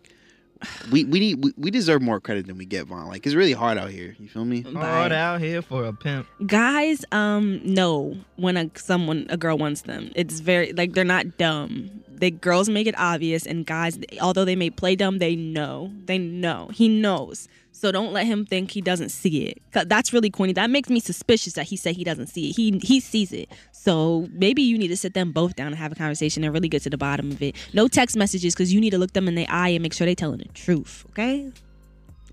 we 0.91 1.03
we 1.03 1.19
need 1.19 1.43
we, 1.43 1.53
we 1.57 1.69
deserve 1.71 2.01
more 2.01 2.19
credit 2.19 2.47
than 2.47 2.57
we 2.57 2.65
get, 2.65 2.87
Vaughn. 2.87 3.07
Like 3.07 3.25
it's 3.25 3.35
really 3.35 3.53
hard 3.53 3.77
out 3.77 3.91
here. 3.91 4.15
You 4.19 4.27
feel 4.27 4.45
me? 4.45 4.61
Hard 4.61 5.11
out 5.11 5.39
here 5.39 5.61
for 5.61 5.85
a 5.85 5.93
pimp. 5.93 6.25
guys 6.47 7.05
um 7.11 7.61
know 7.63 8.17
when 8.37 8.57
a 8.57 8.69
someone 8.75 9.27
a 9.29 9.37
girl 9.37 9.57
wants 9.57 9.81
them 9.83 10.11
it's 10.15 10.39
very 10.39 10.73
like 10.73 10.93
they're 10.93 11.03
not 11.17 11.37
dumb 11.37 11.89
The 12.17 12.31
girls 12.31 12.67
make 12.69 12.87
it 12.87 12.95
obvious 12.97 13.45
and 13.45 13.65
guys 13.65 13.99
although 14.21 14.45
they 14.45 14.55
may 14.55 14.69
play 14.71 14.95
dumb 14.95 15.19
they 15.19 15.35
know 15.35 15.91
they 16.05 16.17
know 16.17 16.69
he 16.73 16.87
knows 16.89 17.47
so 17.71 17.91
don't 17.91 18.11
let 18.11 18.25
him 18.25 18.43
think 18.43 18.71
he 18.71 18.81
doesn't 18.81 19.09
see 19.09 19.45
it 19.45 19.61
'Cause 19.71 19.85
that's 19.87 20.11
really 20.11 20.31
corny 20.31 20.53
that 20.53 20.71
makes 20.71 20.89
me 20.89 20.99
suspicious 20.99 21.53
that 21.53 21.67
he 21.67 21.75
said 21.77 21.95
he 21.95 22.03
doesn't 22.03 22.27
see 22.27 22.49
it 22.49 22.55
he 22.55 22.79
he 22.81 22.99
sees 22.99 23.31
it 23.31 23.49
so 23.87 24.27
maybe 24.31 24.61
you 24.61 24.77
need 24.77 24.89
to 24.89 24.97
sit 24.97 25.13
them 25.13 25.31
both 25.31 25.55
down 25.55 25.67
and 25.67 25.75
have 25.75 25.91
a 25.91 25.95
conversation 25.95 26.43
and 26.43 26.53
really 26.53 26.69
get 26.69 26.81
to 26.81 26.89
the 26.89 26.97
bottom 26.97 27.31
of 27.31 27.41
it 27.41 27.55
no 27.73 27.87
text 27.87 28.15
messages 28.17 28.53
because 28.53 28.73
you 28.73 28.81
need 28.81 28.91
to 28.91 28.97
look 28.97 29.13
them 29.13 29.27
in 29.27 29.35
the 29.35 29.47
eye 29.47 29.69
and 29.69 29.81
make 29.81 29.93
sure 29.93 30.05
they're 30.05 30.15
telling 30.15 30.39
the 30.39 30.47
truth 30.49 31.05
okay 31.09 31.51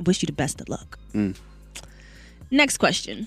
wish 0.04 0.22
you 0.22 0.26
the 0.26 0.32
best 0.32 0.60
of 0.60 0.68
luck 0.68 0.98
mm. 1.12 1.34
Next 2.54 2.78
question. 2.78 3.26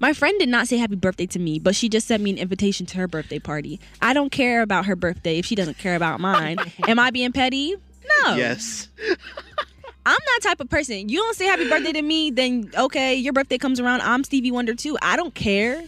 My 0.00 0.12
friend 0.12 0.38
did 0.38 0.50
not 0.50 0.68
say 0.68 0.76
happy 0.76 0.96
birthday 0.96 1.24
to 1.26 1.38
me, 1.38 1.58
but 1.58 1.74
she 1.74 1.88
just 1.88 2.06
sent 2.06 2.22
me 2.22 2.30
an 2.30 2.36
invitation 2.36 2.84
to 2.86 2.98
her 2.98 3.08
birthday 3.08 3.38
party. 3.38 3.80
I 4.02 4.12
don't 4.12 4.30
care 4.30 4.60
about 4.60 4.84
her 4.84 4.94
birthday 4.94 5.38
if 5.38 5.46
she 5.46 5.54
doesn't 5.54 5.78
care 5.78 5.96
about 5.96 6.20
mine. 6.20 6.58
Am 6.86 6.98
I 6.98 7.10
being 7.10 7.32
petty? 7.32 7.74
No. 8.22 8.34
Yes. 8.34 8.88
I'm 10.06 10.18
that 10.24 10.40
type 10.42 10.60
of 10.60 10.70
person. 10.70 11.08
You 11.08 11.18
don't 11.18 11.34
say 11.36 11.46
happy 11.46 11.68
birthday 11.68 11.92
to 11.92 12.00
me, 12.00 12.30
then 12.30 12.70
okay, 12.78 13.16
your 13.16 13.32
birthday 13.32 13.58
comes 13.58 13.80
around. 13.80 14.02
I'm 14.02 14.22
Stevie 14.22 14.52
Wonder 14.52 14.72
too. 14.76 14.96
I 15.02 15.16
don't 15.16 15.34
care. 15.34 15.82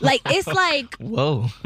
like 0.00 0.22
it's 0.26 0.46
like 0.46 0.94
Whoa. 1.00 1.46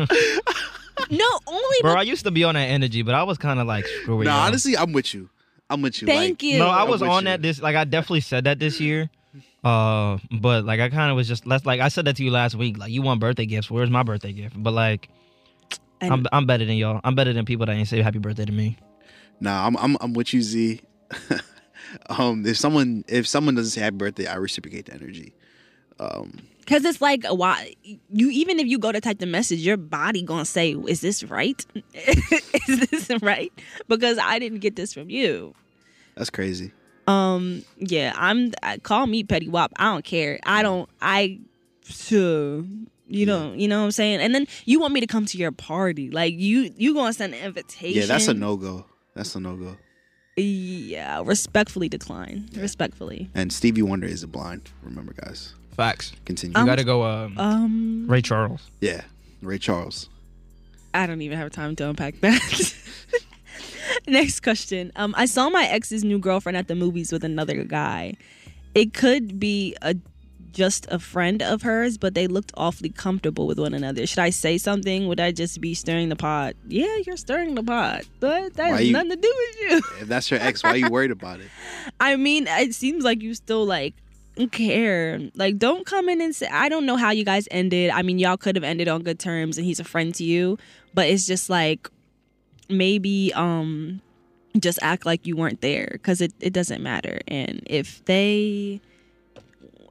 no, 1.11 1.39
only 1.47 1.77
Bro, 1.83 1.93
I 1.97 2.03
used 2.03 2.25
to 2.25 2.31
be 2.31 2.43
on 2.43 2.55
that 2.55 2.65
energy, 2.65 3.03
but 3.03 3.15
I 3.15 3.23
was 3.23 3.37
kind 3.37 3.61
of 3.61 3.67
like, 3.67 3.85
screw 3.85 4.23
it. 4.23 4.25
No, 4.25 4.31
y'all. 4.31 4.47
honestly, 4.47 4.79
I'm 4.79 4.93
with 4.93 5.13
you. 5.13 5.29
I'm 5.69 5.83
with 5.83 6.01
you. 6.01 6.07
thank 6.07 6.31
like, 6.31 6.43
you. 6.43 6.59
No, 6.59 6.69
I 6.69 6.85
was 6.85 7.03
on 7.03 7.25
you. 7.25 7.29
that 7.29 7.43
this 7.43 7.61
like 7.61 7.77
I 7.77 7.85
definitely 7.85 8.23
said 8.23 8.45
that 8.45 8.59
this 8.59 8.81
year. 8.81 9.11
Uh 9.63 10.17
but 10.31 10.65
like 10.65 10.81
I 10.81 10.89
kind 10.89 11.11
of 11.11 11.17
was 11.17 11.29
just 11.29 11.47
less 11.47 11.67
like 11.67 11.81
I 11.81 11.89
said 11.89 12.07
that 12.07 12.17
to 12.17 12.25
you 12.25 12.31
last 12.31 12.55
week. 12.55 12.79
Like 12.79 12.91
you 12.91 13.03
want 13.03 13.21
birthday 13.21 13.45
gifts. 13.45 13.71
Where's 13.71 13.91
my 13.91 14.03
birthday 14.03 14.33
gift? 14.33 14.61
But 14.61 14.73
like 14.73 15.11
And- 16.01 16.13
I'm 16.15 16.27
I'm 16.33 16.47
better 16.47 16.65
than 16.65 16.77
y'all. 16.77 16.99
I'm 17.05 17.15
better 17.15 17.35
than 17.35 17.45
people 17.45 17.67
that 17.67 17.73
ain't 17.73 17.89
say 17.89 18.01
happy 18.01 18.19
birthday 18.19 18.47
to 18.47 18.53
me. 18.53 18.79
Nah, 19.39 19.67
I'm 19.67 19.77
I'm 19.77 19.99
I'm 20.01 20.15
with 20.15 20.33
you, 20.33 20.41
Z. 20.41 20.81
um, 22.09 22.45
if 22.47 22.57
someone 22.57 23.05
if 23.09 23.27
someone 23.27 23.55
doesn't 23.55 23.71
say 23.71 23.81
happy 23.81 23.97
birthday, 23.97 24.27
I 24.27 24.37
reciprocate 24.37 24.87
the 24.87 24.95
energy. 24.95 25.35
Um, 25.99 26.39
Cause 26.67 26.85
it's 26.85 27.01
like 27.01 27.25
a 27.25 27.35
why 27.35 27.75
you 27.83 28.31
even 28.31 28.61
if 28.61 28.67
you 28.67 28.79
go 28.79 28.93
to 28.93 29.01
type 29.01 29.19
the 29.19 29.27
message, 29.27 29.61
your 29.61 29.77
body 29.77 30.23
gonna 30.23 30.45
say, 30.45 30.73
"Is 30.87 31.01
this 31.01 31.25
right? 31.25 31.65
Is 31.95 32.89
this 32.91 33.11
right?" 33.23 33.53
Because 33.89 34.19
I 34.19 34.39
didn't 34.39 34.61
get 34.61 34.77
this 34.77 34.95
from 34.95 35.11
you. 35.11 35.55
that's 36.15 36.31
crazy. 36.31 36.71
Um, 37.09 37.65
yeah, 37.79 38.13
I'm. 38.17 38.53
Call 38.83 39.07
me 39.09 39.25
petty 39.25 39.49
wop. 39.49 39.73
I 39.77 39.85
don't 39.93 40.05
care. 40.05 40.39
I 40.45 40.63
don't. 40.63 40.89
I. 41.03 41.41
Sure. 41.85 42.63
You 43.09 43.27
don't. 43.27 43.59
You 43.59 43.67
know 43.67 43.81
what 43.81 43.87
I'm 43.87 43.91
saying? 43.91 44.21
And 44.21 44.33
then 44.33 44.47
you 44.65 44.79
want 44.79 44.95
me 44.95 45.01
to 45.01 45.09
come 45.09 45.27
to 45.27 45.39
your 45.39 45.51
party? 45.51 46.11
Like 46.11 46.35
you? 46.35 46.73
You 46.77 46.95
gonna 46.95 47.13
send 47.13 47.35
an 47.35 47.41
invitation? 47.45 48.01
Yeah, 48.01 48.07
that's 48.07 48.29
a 48.29 48.35
no 48.35 48.57
go. 48.57 48.87
That's 49.15 49.35
a 49.35 49.41
no 49.41 49.57
go. 49.57 49.77
Yeah, 50.41 51.23
respectfully 51.25 51.89
decline. 51.89 52.49
Respectfully. 52.57 53.29
And 53.35 53.53
Stevie 53.53 53.83
Wonder 53.83 54.07
is 54.07 54.23
a 54.23 54.27
blind. 54.27 54.63
Remember, 54.83 55.13
guys. 55.13 55.55
Facts. 55.77 56.13
Continue. 56.25 56.59
You 56.59 56.67
gotta 56.67 56.85
go 56.85 57.05
um, 57.05 57.39
Um, 57.39 58.05
Ray 58.09 58.23
Charles. 58.23 58.71
yeah, 58.81 59.03
Ray 59.43 59.59
Charles. 59.59 60.09
I 60.93 61.07
don't 61.07 61.23
even 61.23 61.39
have 61.39 61.51
time 61.53 61.77
to 61.77 61.89
unpack 61.89 62.21
that. 62.21 62.75
Next 64.07 64.41
question. 64.41 64.93
Um, 64.97 65.15
I 65.17 65.27
saw 65.27 65.49
my 65.51 65.65
ex's 65.67 66.05
new 66.05 66.19
girlfriend 66.19 66.57
at 66.57 66.69
the 66.69 66.75
movies 66.75 67.13
with 67.13 67.25
another 67.25 67.63
guy. 67.65 68.15
It 68.75 68.93
could 68.95 69.39
be 69.41 69.77
a 69.83 69.95
just 70.53 70.87
a 70.91 70.99
friend 70.99 71.43
of 71.43 71.63
hers, 71.63 71.97
but 71.99 72.15
they 72.15 72.27
looked 72.27 72.53
awfully 72.57 72.91
comfortable 72.91 73.47
with 73.47 73.59
one 73.59 73.75
another. 73.75 74.07
Should 74.07 74.19
I 74.19 74.31
say 74.31 74.59
something? 74.59 75.07
Would 75.09 75.21
I 75.21 75.33
just 75.33 75.61
be 75.61 75.75
stirring 75.75 76.09
the 76.09 76.17
pot? 76.17 76.55
Yeah, 76.69 76.97
you're 77.07 77.17
stirring 77.17 77.55
the 77.55 77.63
pot, 77.63 78.03
but 78.21 78.55
that 78.55 78.71
Why 78.71 78.77
has 78.79 78.87
you- 78.87 78.93
nothing 78.93 79.11
to 79.11 79.17
do 79.17 79.35
with 79.37 79.57
you. 79.71 79.77
If 80.03 80.09
that's 80.09 80.31
your 80.31 80.41
ex, 80.41 80.63
why 80.63 80.71
are 80.71 80.77
you 80.77 80.89
worried 80.91 81.11
about 81.11 81.41
it? 81.41 81.49
I 82.01 82.17
mean, 82.17 82.47
it 82.49 82.75
seems 82.75 83.05
like 83.05 83.23
you 83.23 83.35
still 83.35 83.65
like 83.67 83.95
care. 84.53 85.21
Like, 85.35 85.59
don't 85.59 85.85
come 85.87 86.09
in 86.09 86.21
and 86.21 86.35
say, 86.35 86.47
I 86.47 86.69
don't 86.69 86.87
know 86.87 86.97
how 86.97 87.11
you 87.11 87.25
guys 87.25 87.47
ended. 87.51 87.91
I 87.91 88.03
mean, 88.03 88.19
y'all 88.19 88.37
could 88.37 88.57
have 88.57 88.65
ended 88.65 88.89
on 88.89 89.03
good 89.03 89.19
terms 89.19 89.59
and 89.59 89.67
he's 89.67 89.81
a 89.81 89.85
friend 89.85 90.15
to 90.15 90.25
you, 90.25 90.59
but 90.95 91.09
it's 91.09 91.27
just 91.27 91.51
like 91.51 91.89
maybe 92.69 93.33
um 93.35 94.01
just 94.59 94.79
act 94.83 95.05
like 95.07 95.27
you 95.27 95.37
weren't 95.37 95.61
there 95.61 95.89
because 95.93 96.21
it, 96.21 96.33
it 96.41 96.53
doesn't 96.53 96.83
matter. 96.83 97.21
And 97.29 97.63
if 97.67 98.05
they 98.07 98.81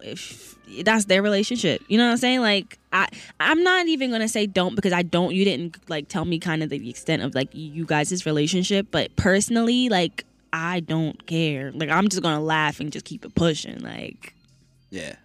if 0.02 0.56
that's 0.84 1.06
their 1.06 1.22
relationship, 1.22 1.82
you 1.88 1.98
know 1.98 2.06
what 2.06 2.12
I'm 2.12 2.18
saying? 2.18 2.42
Like 2.42 2.78
I 2.94 3.08
I'm 3.40 3.64
not 3.64 3.88
even 3.88 4.12
gonna 4.12 4.28
say 4.28 4.46
don't 4.46 4.76
because 4.76 4.94
I 4.94 5.02
don't 5.04 5.34
you 5.34 5.44
didn't 5.46 5.78
like 5.90 6.08
tell 6.08 6.26
me 6.26 6.40
kind 6.40 6.64
of 6.64 6.70
the 6.70 6.90
extent 6.90 7.22
of 7.24 7.36
like 7.36 7.50
you 7.54 7.86
guys' 7.86 8.26
relationship, 8.26 8.88
but 8.92 9.16
personally, 9.16 9.90
like 9.90 10.26
I 10.54 10.80
don't 10.80 11.26
care. 11.28 11.72
Like 11.72 11.90
I'm 11.90 12.08
just 12.10 12.22
gonna 12.24 12.42
laugh 12.42 12.80
and 12.80 12.92
just 12.92 13.06
keep 13.06 13.26
it 13.26 13.36
pushing. 13.36 13.80
Like 13.80 14.34
Yeah. 14.90 15.16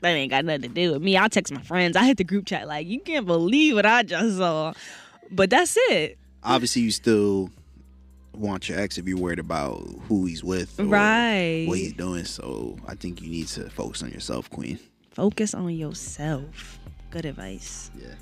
that 0.00 0.08
ain't 0.10 0.30
got 0.30 0.44
nothing 0.44 0.62
to 0.62 0.68
do 0.68 0.92
with 0.92 1.02
me. 1.02 1.16
I'll 1.16 1.28
text 1.28 1.52
my 1.52 1.62
friends. 1.62 1.96
I 1.96 2.04
hit 2.04 2.16
the 2.16 2.24
group 2.24 2.46
chat 2.46 2.66
like 2.68 2.86
you 2.86 3.00
can't 3.00 3.26
believe 3.26 3.74
what 3.76 3.86
I 3.86 4.02
just 4.02 4.38
saw. 4.38 4.72
But 5.30 5.50
that's 5.50 5.76
it. 5.78 6.18
Obviously, 6.42 6.82
you 6.82 6.90
still 6.90 7.50
want 8.34 8.68
your 8.68 8.78
ex 8.78 8.98
if 8.98 9.06
you're 9.06 9.18
worried 9.18 9.38
about 9.38 9.78
who 10.08 10.26
he's 10.26 10.42
with, 10.42 10.78
or 10.80 10.84
Right. 10.84 11.64
What 11.68 11.78
he's 11.78 11.92
doing. 11.92 12.24
So 12.24 12.78
I 12.86 12.94
think 12.94 13.22
you 13.22 13.30
need 13.30 13.48
to 13.48 13.68
focus 13.70 14.02
on 14.02 14.10
yourself, 14.10 14.50
Queen. 14.50 14.78
Focus 15.10 15.54
on 15.54 15.68
yourself. 15.70 16.78
Good 17.10 17.26
advice. 17.26 17.90
Yeah. 17.98 18.14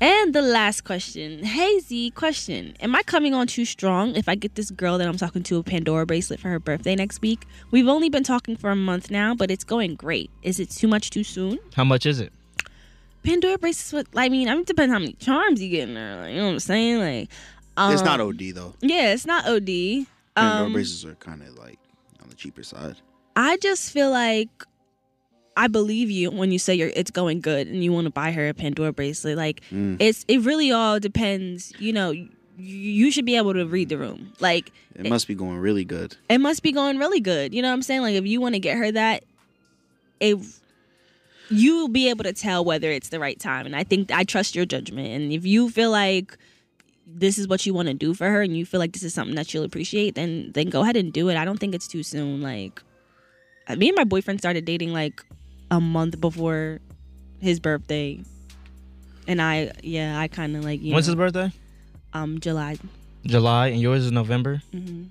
And 0.00 0.34
the 0.34 0.42
last 0.42 0.82
question. 0.82 1.44
hazy 1.44 2.10
question. 2.10 2.74
Am 2.80 2.92
I 2.94 3.04
coming 3.04 3.34
on 3.34 3.46
too 3.46 3.64
strong 3.64 4.16
if 4.16 4.28
I 4.28 4.34
get 4.34 4.56
this 4.56 4.70
girl 4.72 4.98
that 4.98 5.06
I'm 5.06 5.16
talking 5.16 5.44
to 5.44 5.58
a 5.58 5.62
Pandora 5.62 6.06
bracelet 6.06 6.40
for 6.40 6.48
her 6.48 6.58
birthday 6.58 6.96
next 6.96 7.22
week? 7.22 7.46
We've 7.70 7.86
only 7.86 8.08
been 8.08 8.24
talking 8.24 8.56
for 8.56 8.70
a 8.70 8.76
month 8.76 9.12
now, 9.12 9.32
but 9.36 9.48
it's 9.48 9.62
going 9.62 9.94
great. 9.94 10.28
Is 10.42 10.58
it 10.58 10.70
too 10.70 10.88
much 10.88 11.10
too 11.10 11.22
soon? 11.22 11.60
How 11.76 11.84
much 11.84 12.04
is 12.04 12.18
it? 12.18 12.32
Pandora 13.22 13.58
bracelets, 13.58 13.92
what, 13.92 14.20
I 14.20 14.28
mean, 14.28 14.48
I 14.48 14.54
mean, 14.54 14.62
it 14.62 14.66
depends 14.66 14.92
how 14.92 14.98
many 14.98 15.12
charms 15.14 15.62
you 15.62 15.68
get 15.68 15.88
in 15.88 15.94
there. 15.94 16.22
Like, 16.22 16.30
you 16.30 16.36
know 16.38 16.46
what 16.46 16.52
I'm 16.54 16.58
saying? 16.58 16.98
Like, 16.98 17.30
um, 17.76 17.92
it's 17.92 18.02
not 18.02 18.20
OD 18.20 18.40
though. 18.54 18.74
Yeah, 18.80 19.12
it's 19.12 19.26
not 19.26 19.46
OD. 19.46 20.06
Pandora 20.36 20.66
Um, 20.66 20.72
bracelets 20.72 21.04
are 21.04 21.14
kind 21.16 21.42
of 21.42 21.56
like 21.58 21.78
on 22.22 22.28
the 22.28 22.34
cheaper 22.34 22.62
side. 22.62 22.96
I 23.36 23.56
just 23.58 23.92
feel 23.92 24.10
like 24.10 24.48
I 25.56 25.68
believe 25.68 26.10
you 26.10 26.30
when 26.30 26.50
you 26.52 26.58
say 26.58 26.74
you're 26.74 26.90
it's 26.94 27.10
going 27.10 27.40
good 27.40 27.66
and 27.66 27.82
you 27.84 27.92
want 27.92 28.06
to 28.06 28.10
buy 28.10 28.32
her 28.32 28.48
a 28.48 28.54
Pandora 28.54 28.92
bracelet. 28.92 29.36
Like 29.36 29.60
Mm. 29.70 29.96
it's 30.00 30.24
it 30.28 30.40
really 30.42 30.72
all 30.72 30.98
depends. 31.00 31.72
You 31.78 31.92
know, 31.92 32.10
you, 32.10 32.28
you 32.58 33.10
should 33.10 33.24
be 33.26 33.36
able 33.36 33.52
to 33.54 33.64
read 33.66 33.88
the 33.90 33.98
room. 33.98 34.32
Like 34.40 34.72
It 34.94 35.08
must 35.08 35.26
be 35.28 35.34
going 35.34 35.58
really 35.58 35.84
good. 35.84 36.16
it 36.30 36.38
must 36.38 36.62
be 36.62 36.72
going 36.72 36.98
really 36.98 37.20
good. 37.20 37.52
You 37.54 37.60
know 37.62 37.68
what 37.68 37.74
I'm 37.74 37.82
saying? 37.82 38.00
Like 38.02 38.14
if 38.14 38.26
you 38.26 38.40
want 38.40 38.54
to 38.54 38.60
get 38.60 38.76
her 38.78 38.90
that, 38.92 39.24
it 40.20 40.38
you 41.50 41.76
will 41.76 41.88
be 41.88 42.08
able 42.08 42.24
to 42.24 42.32
tell 42.32 42.64
whether 42.64 42.90
it's 42.90 43.10
the 43.10 43.20
right 43.20 43.38
time. 43.38 43.66
And 43.66 43.76
I 43.76 43.84
think 43.84 44.10
I 44.10 44.24
trust 44.24 44.54
your 44.54 44.64
judgment. 44.64 45.08
And 45.08 45.32
if 45.32 45.44
you 45.44 45.68
feel 45.68 45.90
like 45.90 46.38
this 47.14 47.38
is 47.38 47.46
what 47.46 47.64
you 47.66 47.74
want 47.74 47.88
to 47.88 47.94
do 47.94 48.14
for 48.14 48.28
her 48.28 48.42
and 48.42 48.56
you 48.56 48.64
feel 48.64 48.80
like 48.80 48.92
this 48.92 49.02
is 49.02 49.12
something 49.14 49.36
that 49.36 49.46
she'll 49.46 49.64
appreciate, 49.64 50.14
then 50.14 50.50
then 50.54 50.68
go 50.70 50.82
ahead 50.82 50.96
and 50.96 51.12
do 51.12 51.28
it. 51.28 51.36
I 51.36 51.44
don't 51.44 51.58
think 51.58 51.74
it's 51.74 51.86
too 51.88 52.02
soon. 52.02 52.40
Like 52.40 52.82
uh, 53.68 53.76
me 53.76 53.88
and 53.88 53.96
my 53.96 54.04
boyfriend 54.04 54.38
started 54.40 54.64
dating 54.64 54.92
like 54.92 55.22
a 55.70 55.80
month 55.80 56.20
before 56.20 56.80
his 57.40 57.60
birthday. 57.60 58.20
And 59.28 59.40
I 59.40 59.72
yeah, 59.82 60.18
I 60.18 60.28
kind 60.28 60.56
of 60.56 60.64
like 60.64 60.80
you 60.82 60.92
When's 60.94 61.06
know, 61.06 61.12
his 61.12 61.16
birthday? 61.16 61.52
um 62.12 62.40
July. 62.40 62.76
July, 63.24 63.68
and 63.68 63.80
yours 63.80 64.04
is 64.04 64.12
November. 64.12 64.62
hmm 64.72 65.04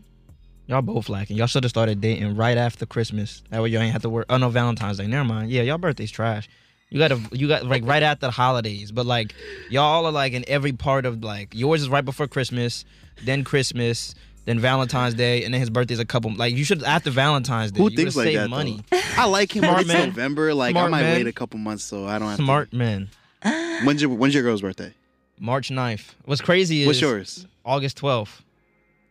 Y'all 0.68 0.82
both 0.82 1.10
lacking. 1.10 1.36
Y'all 1.36 1.48
should 1.48 1.64
have 1.66 1.70
started 1.72 2.00
dating 2.00 2.36
right 2.36 2.58
after 2.58 2.86
Christmas. 2.86 3.42
That 3.50 3.62
way 3.62 3.70
y'all 3.70 3.82
ain't 3.82 3.92
have 3.92 4.04
to 4.04 4.10
work. 4.10 4.26
Oh 4.30 4.38
no, 4.38 4.48
Valentine's 4.50 4.98
Day. 4.98 5.08
Never 5.08 5.26
mind. 5.26 5.50
Yeah, 5.50 5.64
y'all 5.64 5.78
birthday's 5.78 6.12
trash. 6.12 6.48
You 6.92 7.00
gotta, 7.00 7.22
you 7.32 7.48
got 7.48 7.66
like 7.66 7.84
right 7.86 8.04
after 8.04 8.28
the 8.28 8.32
holidays. 8.32 8.92
But 8.92 9.06
like 9.06 9.34
y'all 9.70 10.06
are 10.06 10.12
like 10.12 10.34
in 10.34 10.44
every 10.48 10.74
part 10.74 11.06
of 11.06 11.24
like 11.24 11.56
yours 11.56 11.82
is 11.82 11.90
right 11.90 12.04
before 12.04 12.28
Christmas, 12.28 12.84
then 13.24 13.46
Christmas, 13.46 14.14
then 14.44 14.60
Valentine's 14.60 15.14
Day, 15.14 15.46
and 15.46 15.54
then 15.54 15.62
his 15.62 15.70
birthday's 15.70 16.00
a 16.00 16.06
couple. 16.06 16.34
Like 16.36 16.54
you 16.54 16.66
should 16.66 16.84
after 16.84 17.10
Valentine's 17.10 17.72
Day. 17.72 17.82
Who 17.82 17.90
you 17.90 17.96
thinks 17.96 18.16
like 18.18 18.26
saved 18.26 18.42
that? 18.42 18.50
money. 18.50 18.84
Though? 18.92 19.00
I 19.16 19.26
like 19.26 19.56
him. 19.56 19.64
Smart 19.64 19.82
it's 19.82 19.88
man. 19.88 20.10
November. 20.10 20.54
Like 20.54 20.74
Smart 20.74 20.88
I 20.88 20.90
might 20.90 21.02
man. 21.04 21.16
wait 21.16 21.28
a 21.28 21.32
couple 21.32 21.60
months 21.60 21.86
so 21.86 22.06
I 22.06 22.20
don't 22.20 22.28
have 22.28 22.38
Smart 22.38 22.74
man. 22.74 23.10
When's 23.86 24.02
your 24.02 24.12
When's 24.12 24.34
your 24.34 24.44
girl's 24.44 24.62
birthday? 24.62 24.94
March 25.40 25.70
9th. 25.70 26.14
What's 26.26 26.42
crazy 26.42 26.82
is 26.82 26.88
What's 26.88 27.02
yours? 27.02 27.48
August 27.66 28.00
12th. 28.00 28.42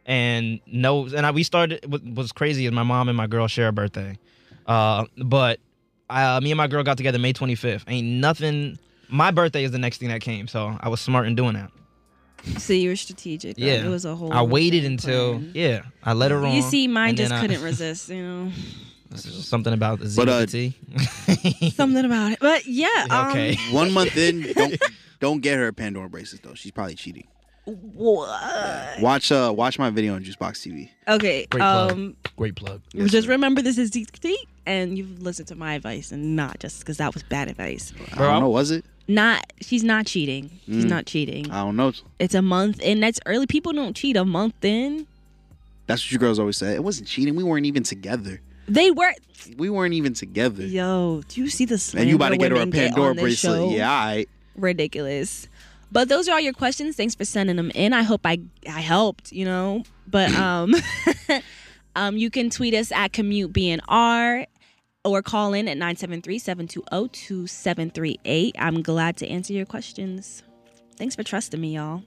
And 0.06 0.60
no, 0.66 1.06
and 1.06 1.26
I, 1.26 1.30
we 1.30 1.42
started. 1.42 1.90
What 1.90 2.04
was 2.04 2.32
crazy 2.32 2.66
is 2.66 2.72
my 2.72 2.82
mom 2.82 3.08
and 3.08 3.16
my 3.16 3.26
girl 3.26 3.48
share 3.48 3.68
a 3.68 3.72
birthday, 3.72 4.18
uh, 4.66 5.06
but 5.16 5.60
uh, 6.10 6.40
me 6.40 6.50
and 6.50 6.58
my 6.58 6.66
girl 6.66 6.82
got 6.82 6.96
together 6.96 7.18
May 7.18 7.32
25th. 7.32 7.84
Ain't 7.86 8.06
nothing. 8.06 8.78
My 9.08 9.30
birthday 9.30 9.64
is 9.64 9.70
the 9.72 9.78
next 9.78 9.98
thing 9.98 10.08
that 10.08 10.20
came, 10.20 10.46
so 10.48 10.76
I 10.80 10.88
was 10.88 11.00
smart 11.00 11.26
in 11.26 11.34
doing 11.34 11.54
that. 11.54 11.70
So 12.58 12.72
you 12.72 12.88
were 12.90 12.96
strategic. 12.96 13.56
though. 13.56 13.64
Yeah, 13.66 13.84
it 13.84 13.88
was 13.88 14.04
a 14.04 14.14
whole. 14.14 14.32
I 14.32 14.42
waited 14.42 14.84
until 14.84 15.32
plan. 15.34 15.52
yeah, 15.54 15.82
I 16.02 16.12
let 16.14 16.30
her 16.30 16.38
on. 16.38 16.52
You 16.54 16.62
see, 16.62 16.88
mine 16.88 17.16
just 17.16 17.32
I- 17.32 17.40
couldn't 17.40 17.62
resist. 17.70 18.08
You 18.08 18.22
know, 18.22 18.52
something 19.14 19.72
about 19.72 19.98
the 19.98 20.06
Z 20.06 20.24
But, 20.24 20.28
uh, 20.28 20.46
something 21.70 22.04
about 22.04 22.32
it. 22.32 22.38
But 22.40 22.66
yeah. 22.66 23.06
Um, 23.10 23.28
okay. 23.30 23.56
One 23.72 23.92
month 23.92 24.16
in, 24.16 24.52
don't 24.54 24.78
don't 25.20 25.40
get 25.40 25.58
her 25.58 25.72
Pandora 25.72 26.08
braces 26.08 26.40
though. 26.40 26.54
She's 26.54 26.72
probably 26.72 26.94
cheating. 26.94 27.26
What? 27.66 29.00
Watch 29.00 29.30
uh 29.30 29.52
watch 29.54 29.78
my 29.78 29.90
video 29.90 30.14
on 30.14 30.24
Juicebox 30.24 30.66
TV. 30.66 30.90
Okay. 31.08 31.46
Great 31.50 31.60
plug. 31.60 31.92
Um. 31.92 32.16
Great 32.36 32.56
plug. 32.56 32.80
Yes, 32.92 33.10
just 33.10 33.26
sir. 33.26 33.32
remember 33.32 33.60
this 33.62 33.78
is 33.78 33.90
DT, 33.90 34.34
and 34.66 34.96
you've 34.98 35.22
listened 35.22 35.48
to 35.48 35.54
my 35.56 35.74
advice, 35.74 36.12
and 36.12 36.36
not 36.36 36.58
just 36.60 36.80
because 36.80 36.96
that 36.98 37.12
was 37.14 37.22
bad 37.24 37.48
advice. 37.48 37.92
I 38.12 38.18
don't 38.18 38.40
know. 38.42 38.48
Was 38.48 38.70
it? 38.70 38.84
Not. 39.08 39.44
She's 39.60 39.82
not 39.82 40.06
cheating. 40.06 40.50
She's 40.66 40.84
Mm. 40.84 40.88
not 40.90 41.06
cheating. 41.06 41.50
I 41.50 41.62
don't 41.64 41.76
know. 41.76 41.92
It's 42.18 42.34
a 42.34 42.42
month, 42.42 42.80
and 42.84 43.02
that's 43.02 43.18
early. 43.26 43.46
People 43.46 43.72
don't 43.72 43.96
cheat 43.96 44.16
a 44.16 44.24
month 44.24 44.64
in. 44.64 45.06
That's 45.86 46.04
what 46.04 46.12
you 46.12 46.18
girls 46.18 46.38
always 46.38 46.56
say. 46.56 46.74
It 46.74 46.84
wasn't 46.84 47.08
cheating. 47.08 47.34
We 47.34 47.42
weren't 47.42 47.66
even 47.66 47.82
together. 47.82 48.40
They 48.68 48.90
were. 48.92 49.12
We 49.56 49.68
weren't 49.70 49.94
even 49.94 50.12
together. 50.14 50.64
Yo, 50.64 51.22
do 51.26 51.40
you 51.40 51.48
see 51.48 51.64
the 51.64 51.78
slander 51.78 52.02
and 52.02 52.10
you 52.10 52.16
about 52.16 52.28
to 52.28 52.36
get 52.36 52.50
her 52.52 52.56
a 52.56 52.60
women 52.60 52.70
get 52.70 52.88
Pandora 52.90 53.10
on 53.10 53.16
this 53.16 53.22
bracelet. 53.24 53.58
show? 53.58 53.70
Yeah, 53.70 53.90
all 53.90 54.06
right. 54.06 54.28
ridiculous. 54.54 55.48
But 55.90 56.08
those 56.08 56.28
are 56.28 56.32
all 56.34 56.40
your 56.40 56.52
questions. 56.52 56.94
Thanks 56.94 57.16
for 57.16 57.24
sending 57.24 57.56
them 57.56 57.72
in. 57.74 57.92
I 57.92 58.02
hope 58.04 58.20
I 58.24 58.38
I 58.68 58.80
helped, 58.80 59.32
you 59.32 59.44
know. 59.44 59.82
But 60.06 60.32
um 60.36 60.72
um 61.96 62.16
you 62.16 62.30
can 62.30 62.50
tweet 62.50 62.74
us 62.74 62.92
at 62.92 63.12
commute 63.12 63.52
BNR 63.52 64.46
or 65.04 65.22
call 65.22 65.54
in 65.54 65.66
at 65.66 65.78
973-720-2738. 65.78 68.52
I'm 68.58 68.82
glad 68.82 69.16
to 69.18 69.26
answer 69.26 69.52
your 69.52 69.66
questions. 69.66 70.42
Thanks 70.96 71.16
for 71.16 71.22
trusting 71.22 71.60
me, 71.60 71.76
y'all. 71.76 72.02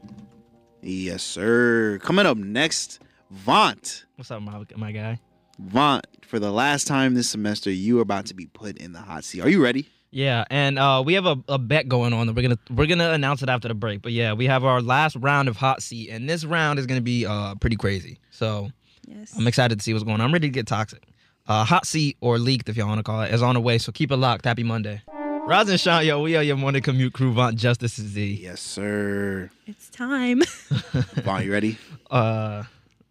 Yes, 0.81 1.23
sir. 1.23 1.99
Coming 2.03 2.25
up 2.25 2.37
next, 2.37 2.99
Vaunt. 3.31 4.05
What's 4.15 4.29
up, 4.29 4.41
my, 4.41 4.63
my 4.75 4.91
guy? 4.91 5.19
Vaunt, 5.59 6.05
for 6.21 6.39
the 6.39 6.51
last 6.51 6.87
time 6.87 7.15
this 7.15 7.29
semester, 7.29 7.71
you 7.71 7.99
are 7.99 8.01
about 8.01 8.25
to 8.27 8.33
be 8.33 8.45
put 8.47 8.77
in 8.77 8.93
the 8.93 8.99
hot 8.99 9.23
seat. 9.23 9.41
Are 9.41 9.49
you 9.49 9.63
ready? 9.63 9.87
Yeah, 10.11 10.43
and 10.51 10.77
uh, 10.77 11.01
we 11.03 11.15
have 11.15 11.25
a, 11.25 11.37
a 11.47 11.57
bet 11.57 11.87
going 11.87 12.13
on 12.13 12.27
that 12.27 12.35
we're 12.35 12.43
gonna 12.43 12.59
we're 12.69 12.85
gonna 12.85 13.13
announce 13.13 13.41
it 13.41 13.49
after 13.49 13.67
the 13.67 13.73
break. 13.73 14.03
But 14.03 14.11
yeah, 14.11 14.33
we 14.33 14.45
have 14.45 14.63
our 14.63 14.79
last 14.79 15.15
round 15.15 15.47
of 15.47 15.57
hot 15.57 15.81
seat, 15.81 16.11
and 16.11 16.29
this 16.29 16.45
round 16.45 16.77
is 16.77 16.85
gonna 16.85 17.01
be 17.01 17.25
uh 17.25 17.55
pretty 17.55 17.77
crazy. 17.77 18.19
So 18.29 18.69
Yes. 19.05 19.33
I'm 19.37 19.47
excited 19.47 19.77
to 19.79 19.83
see 19.83 19.93
what's 19.93 20.03
going 20.03 20.15
on. 20.15 20.21
I'm 20.21 20.33
ready 20.33 20.47
to 20.47 20.53
get 20.53 20.67
toxic. 20.67 21.03
Uh, 21.47 21.63
hot 21.65 21.85
seat 21.85 22.17
or 22.21 22.37
leaked, 22.39 22.69
if 22.69 22.77
y'all 22.77 22.87
want 22.87 22.99
to 22.99 23.03
call 23.03 23.21
it, 23.21 23.33
is 23.33 23.41
on 23.41 23.55
the 23.55 23.61
way. 23.61 23.77
So 23.77 23.91
keep 23.91 24.11
it 24.11 24.17
locked. 24.17 24.45
Happy 24.45 24.63
Monday. 24.63 25.01
Rise 25.45 25.67
and 25.67 25.79
shine, 25.79 26.05
yo. 26.05 26.21
We 26.21 26.37
are 26.37 26.43
your 26.43 26.55
morning 26.55 26.81
commute 26.81 27.11
crew. 27.11 27.33
Vaunt 27.33 27.57
Justice 27.57 27.99
is 27.99 28.05
Z. 28.05 28.39
Yes, 28.41 28.61
sir. 28.61 29.51
It's 29.67 29.89
time. 29.89 30.41
Vaunt, 30.69 31.43
you 31.43 31.51
ready? 31.51 31.77
Uh, 32.09 32.63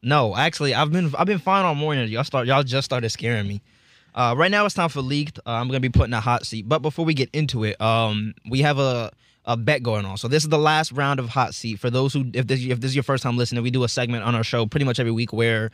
no, 0.03 0.35
actually, 0.35 0.75
I've 0.75 0.91
been 0.91 1.15
I've 1.17 1.27
been 1.27 1.39
fine 1.39 1.67
all 1.67 1.75
morning. 1.75 2.09
Y'all 2.09 2.25
start 2.25 2.47
y'all 2.47 2.63
just 2.63 2.87
started 2.87 3.11
scaring 3.11 3.47
me. 3.47 3.61
Uh, 4.15 4.35
right 4.37 4.51
now 4.51 4.65
it's 4.65 4.75
time 4.75 4.89
for 4.89 5.03
leaked. 5.03 5.39
Uh, 5.41 5.51
I'm 5.51 5.69
gonna 5.69 5.81
be 5.81 5.91
putting 5.91 6.15
a 6.15 6.21
hot 6.21 6.47
seat, 6.47 6.67
but 6.69 6.81
before 6.81 7.05
we 7.05 7.13
get 7.13 7.29
into 7.35 7.65
it, 7.65 7.79
um, 7.83 8.35
we 8.49 8.61
have 8.63 8.79
a 8.79 9.11
a 9.45 9.57
bet 9.57 9.83
going 9.83 10.05
on. 10.05 10.17
So 10.17 10.29
this 10.29 10.43
is 10.43 10.49
the 10.49 10.59
last 10.59 10.93
round 10.93 11.21
of 11.21 11.29
hot 11.29 11.55
seat 11.55 11.79
for 11.79 11.91
those 11.91 12.13
who 12.13 12.31
if 12.35 12.47
this 12.47 12.65
if 12.65 12.81
this 12.81 12.91
is 12.91 12.97
your 12.97 13.03
first 13.03 13.23
time 13.23 13.37
listening, 13.37 13.63
we 13.63 13.71
do 13.71 13.85
a 13.85 13.89
segment 13.89 14.25
on 14.25 14.35
our 14.35 14.45
show 14.45 14.67
pretty 14.67 14.85
much 14.85 15.01
every 15.01 15.13
week 15.13 15.33
where 15.33 15.71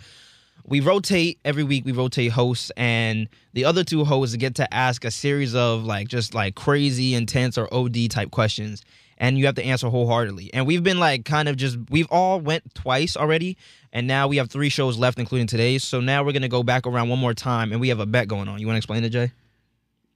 we 0.64 0.80
rotate 0.80 1.38
every 1.44 1.62
week 1.64 1.84
we 1.84 1.92
rotate 1.92 2.32
hosts 2.32 2.70
and 2.76 3.28
the 3.54 3.64
other 3.64 3.84
two 3.84 4.04
hosts 4.04 4.36
get 4.36 4.54
to 4.56 4.74
ask 4.74 5.04
a 5.04 5.10
series 5.10 5.54
of 5.54 5.84
like 5.84 6.08
just 6.08 6.34
like 6.34 6.54
crazy 6.54 7.14
intense 7.14 7.56
or 7.56 7.72
od 7.72 7.96
type 8.10 8.30
questions 8.30 8.82
and 9.18 9.38
you 9.38 9.46
have 9.46 9.54
to 9.54 9.64
answer 9.64 9.88
wholeheartedly 9.88 10.50
and 10.52 10.66
we've 10.66 10.82
been 10.82 10.98
like 10.98 11.24
kind 11.24 11.48
of 11.48 11.56
just 11.56 11.78
we've 11.90 12.08
all 12.10 12.40
went 12.40 12.74
twice 12.74 13.16
already 13.16 13.56
and 13.92 14.06
now 14.06 14.26
we 14.26 14.36
have 14.36 14.50
three 14.50 14.68
shows 14.68 14.98
left 14.98 15.18
including 15.18 15.46
today. 15.46 15.78
so 15.78 16.00
now 16.00 16.24
we're 16.24 16.32
gonna 16.32 16.48
go 16.48 16.64
back 16.64 16.86
around 16.86 17.08
one 17.08 17.20
more 17.20 17.34
time 17.34 17.70
and 17.70 17.80
we 17.80 17.88
have 17.88 18.00
a 18.00 18.06
bet 18.06 18.26
going 18.26 18.48
on 18.48 18.58
you 18.58 18.66
want 18.66 18.74
to 18.74 18.78
explain 18.78 19.04
it 19.04 19.10
jay 19.10 19.30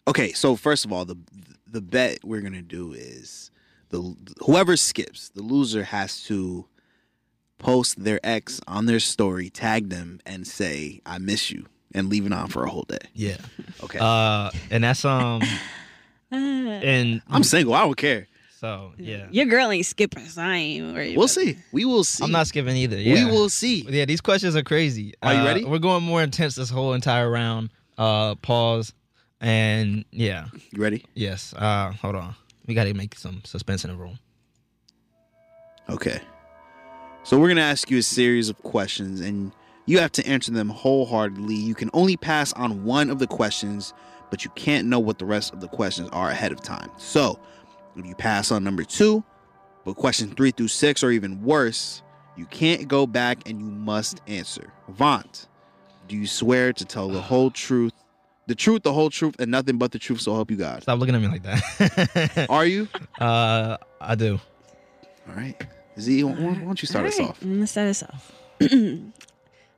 Okay, 0.08 0.32
so 0.32 0.56
first 0.56 0.84
of 0.84 0.92
all, 0.92 1.04
the 1.04 1.16
the 1.72 1.80
bet 1.80 2.18
we're 2.22 2.40
gonna 2.42 2.62
do 2.62 2.92
is 2.92 3.50
the 3.88 4.14
whoever 4.46 4.76
skips, 4.76 5.30
the 5.30 5.42
loser 5.42 5.82
has 5.84 6.22
to 6.24 6.66
post 7.58 8.02
their 8.04 8.20
ex 8.24 8.60
on 8.66 8.86
their 8.86 9.00
story, 9.00 9.50
tag 9.50 9.88
them, 9.88 10.20
and 10.26 10.46
say 10.46 11.00
"I 11.06 11.18
miss 11.18 11.50
you" 11.50 11.66
and 11.94 12.08
leave 12.08 12.24
it 12.26 12.32
on 12.32 12.48
for 12.48 12.64
a 12.64 12.70
whole 12.70 12.84
day. 12.88 12.98
Yeah. 13.14 13.36
Okay, 13.82 13.98
Uh, 14.00 14.50
and 14.70 14.84
that's 14.84 15.04
um, 15.04 15.42
and 16.30 17.20
I'm 17.28 17.42
single. 17.42 17.74
I 17.74 17.80
don't 17.82 17.96
care. 17.96 18.28
so 18.60 18.92
yeah. 18.98 19.26
Your 19.30 19.46
girl 19.46 19.70
ain't 19.70 19.86
skipping, 19.86 20.26
so 20.26 20.40
I 20.42 20.54
ain't 20.56 20.94
worried. 20.94 21.16
We'll 21.16 21.24
about 21.24 21.30
see. 21.30 21.58
We 21.72 21.84
will 21.84 22.04
see. 22.04 22.22
I'm 22.24 22.30
not 22.30 22.46
skipping 22.46 22.76
either. 22.76 22.98
Yeah. 23.00 23.14
We 23.26 23.30
will 23.30 23.48
see. 23.48 23.84
Yeah, 23.88 24.04
these 24.04 24.20
questions 24.20 24.54
are 24.56 24.62
crazy. 24.62 25.14
Are 25.22 25.34
you 25.34 25.40
Uh, 25.40 25.44
ready? 25.44 25.64
We're 25.64 25.78
going 25.80 26.04
more 26.04 26.22
intense 26.22 26.54
this 26.54 26.70
whole 26.70 26.92
entire 26.94 27.28
round. 27.30 27.70
Uh, 27.98 28.36
pause, 28.36 28.92
and 29.43 30.05
yeah, 30.10 30.47
You 30.70 30.82
ready? 30.82 31.05
yes. 31.14 31.52
Uh, 31.55 31.93
hold 32.01 32.14
on. 32.14 32.35
We 32.66 32.74
got 32.74 32.85
to 32.85 32.94
make 32.94 33.14
some 33.16 33.43
suspense 33.44 33.85
in 33.85 33.90
the 33.90 33.97
room. 33.97 34.19
Okay. 35.90 36.20
So 37.24 37.39
we're 37.39 37.48
gonna 37.48 37.60
ask 37.60 37.90
you 37.90 37.98
a 37.98 38.02
series 38.02 38.48
of 38.48 38.59
questions, 38.62 39.20
and 39.20 39.52
you 39.86 39.98
have 39.98 40.10
to 40.12 40.27
answer 40.27 40.51
them 40.52 40.69
wholeheartedly. 40.69 41.55
You 41.55 41.74
can 41.74 41.90
only 41.93 42.16
pass 42.16 42.52
on 42.55 42.85
one 42.85 43.10
of 43.10 43.19
the 43.20 43.27
questions, 43.28 43.93
but 44.31 44.44
you 44.44 44.51
can't 44.56 44.89
know 44.89 44.98
what 44.98 45.19
the 45.19 45.24
rest 45.24 45.52
of 45.52 45.60
the 45.60 45.69
questions 45.69 46.09
are 46.12 46.31
ahead 46.31 46.51
of 46.52 46.60
time. 46.62 46.90
So 46.97 47.39
if 47.97 48.06
you 48.06 48.14
pass 48.16 48.51
on 48.51 48.64
number 48.64 48.82
two, 48.85 49.23
but 49.85 49.94
question 49.94 50.31
three 50.31 50.51
through 50.51 50.69
six, 50.69 51.05
or 51.05 51.10
even 51.12 51.43
worse, 51.43 52.02
you 52.36 52.47
can't 52.47 52.89
go 52.89 53.06
back 53.06 53.48
and 53.48 53.60
you 53.60 53.66
must 53.66 54.20
answer. 54.27 54.73
Vaunt, 54.89 55.47
do 56.09 56.16
you 56.16 56.27
swear 56.27 56.73
to 56.73 56.85
tell 56.85 57.09
the 57.09 57.20
whole 57.20 57.51
truth, 57.52 57.93
the 58.47 58.55
truth, 58.55 58.82
the 58.82 58.93
whole 58.93 59.10
truth, 59.10 59.36
and 59.39 59.51
nothing 59.51 59.78
but 59.78 59.93
the 59.93 59.98
truth? 59.98 60.20
So 60.20 60.35
help 60.35 60.51
you 60.51 60.56
God. 60.56 60.82
Stop 60.82 60.98
looking 60.98 61.14
at 61.14 61.20
me 61.20 61.28
like 61.28 61.43
that. 61.44 62.47
Are 62.51 62.64
you? 62.66 62.89
uh, 63.20 63.77
I 64.01 64.14
do. 64.14 64.40
All 65.28 65.35
right. 65.35 65.56
Z, 65.98 66.24
why 66.24 66.32
why 66.32 66.55
don't 66.55 66.81
you 66.82 66.86
start 66.89 67.06
us 67.06 67.20
off? 67.20 67.43
I'm 67.43 67.55
gonna 67.55 67.66
start 67.66 67.89
us 67.89 68.02
off. 68.02 68.32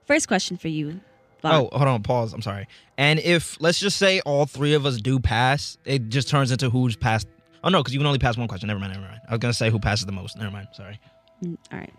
First 0.07 0.29
question 0.29 0.57
for 0.57 0.69
you. 0.69 1.01
Oh, 1.43 1.69
hold 1.73 1.89
on. 1.89 2.03
Pause. 2.03 2.33
I'm 2.33 2.43
sorry. 2.43 2.69
And 2.97 3.19
if 3.19 3.61
let's 3.61 3.79
just 3.79 3.99
say 3.99 4.21
all 4.21 4.47
three 4.47 4.73
of 4.75 4.87
us 4.87 4.97
do 5.01 5.19
pass, 5.21 5.77
it 5.85 6.09
just 6.09 6.29
turns 6.29 6.51
into 6.53 6.71
who's 6.71 6.97
passed. 6.97 7.27
Oh 7.63 7.69
no, 7.69 7.81
because 7.83 7.93
you 7.93 8.01
can 8.01 8.07
only 8.07 8.19
pass 8.19 8.37
one 8.37 8.49
question. 8.49 8.69
Never 8.69 8.81
mind. 8.81 8.95
Never 8.95 9.05
mind. 9.05 9.21
I 9.29 9.33
was 9.33 9.39
gonna 9.41 9.53
say 9.53 9.71
who 9.71 9.79
passes 9.79 10.07
the 10.07 10.13
most. 10.13 10.39
Never 10.39 10.51
mind. 10.51 10.69
Sorry. 10.73 10.99
Mm, 11.43 11.59
All 11.73 11.79
right. 11.79 11.93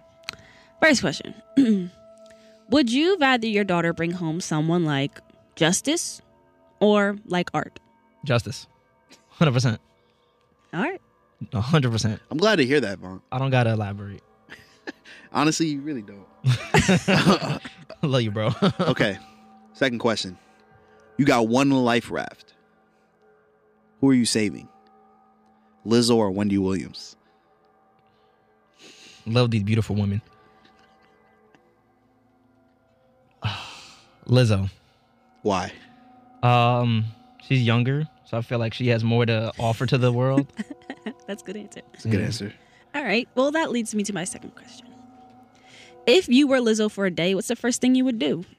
First 0.82 1.02
question. 1.02 1.36
Would 2.70 2.92
you 2.92 3.18
rather 3.18 3.46
your 3.48 3.64
daughter 3.64 3.94
bring 3.94 4.12
home 4.12 4.42
someone 4.42 4.86
like 4.86 5.20
Justice 5.56 6.22
or 6.86 7.18
like 7.26 7.50
Art? 7.54 7.80
Justice. 8.24 8.68
Hundred 9.30 9.54
percent. 9.54 9.82
All 10.74 10.82
right. 10.82 11.02
hundred 11.54 11.92
percent. 11.92 12.22
I'm 12.30 12.38
glad 12.38 12.58
to 12.58 12.66
hear 12.66 12.80
that, 12.82 13.00
Vaughn. 13.00 13.22
I 13.32 13.40
don't 13.40 13.50
gotta 13.50 13.72
elaborate. 13.72 14.22
Honestly, 15.32 15.68
you 15.68 15.82
really 15.82 16.04
don't. 16.04 16.26
I 16.46 17.60
love 18.04 18.22
you, 18.22 18.32
bro. 18.32 18.52
okay. 18.80 19.18
Second 19.74 20.00
question. 20.00 20.38
You 21.18 21.26
got 21.26 21.48
one 21.48 21.72
life 21.72 22.12
raft. 22.12 22.54
Who 24.00 24.10
are 24.10 24.14
you 24.14 24.26
saving? 24.26 24.70
Lizzo 25.86 26.16
or 26.16 26.30
Wendy 26.32 26.58
Williams? 26.58 27.16
Love 29.26 29.50
these 29.50 29.64
beautiful 29.64 29.96
women. 29.96 30.22
Lizzo. 34.28 34.70
Why? 35.42 35.72
Um, 36.46 37.06
she's 37.42 37.62
younger, 37.64 38.08
so 38.26 38.38
I 38.38 38.42
feel 38.42 38.60
like 38.60 38.74
she 38.74 38.88
has 38.90 39.04
more 39.04 39.26
to 39.26 39.52
offer 39.60 39.86
to 39.86 39.98
the 39.98 40.12
world. 40.12 40.48
That's 41.28 41.42
a 41.42 41.46
good 41.46 41.58
answer. 41.58 41.82
That's 41.92 42.06
a 42.06 42.10
good 42.10 42.20
Yeah. 42.20 42.26
answer. 42.26 42.54
All 42.94 43.04
right. 43.04 43.28
Well, 43.36 43.52
that 43.52 43.72
leads 43.72 43.94
me 43.96 44.04
to 44.04 44.14
my 44.14 44.24
second 44.24 44.56
question. 44.56 44.88
If 46.08 46.28
you 46.30 46.48
were 46.48 46.58
Lizzo 46.60 46.90
for 46.92 47.06
a 47.06 47.12
day, 47.12 47.34
what's 47.36 47.48
the 47.48 47.56
first 47.56 47.82
thing 47.82 47.96
you 47.96 48.06
would 48.06 48.20
do? 48.20 48.46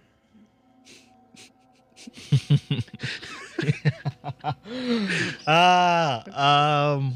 Ah, 5.46 6.94
um, 6.96 7.14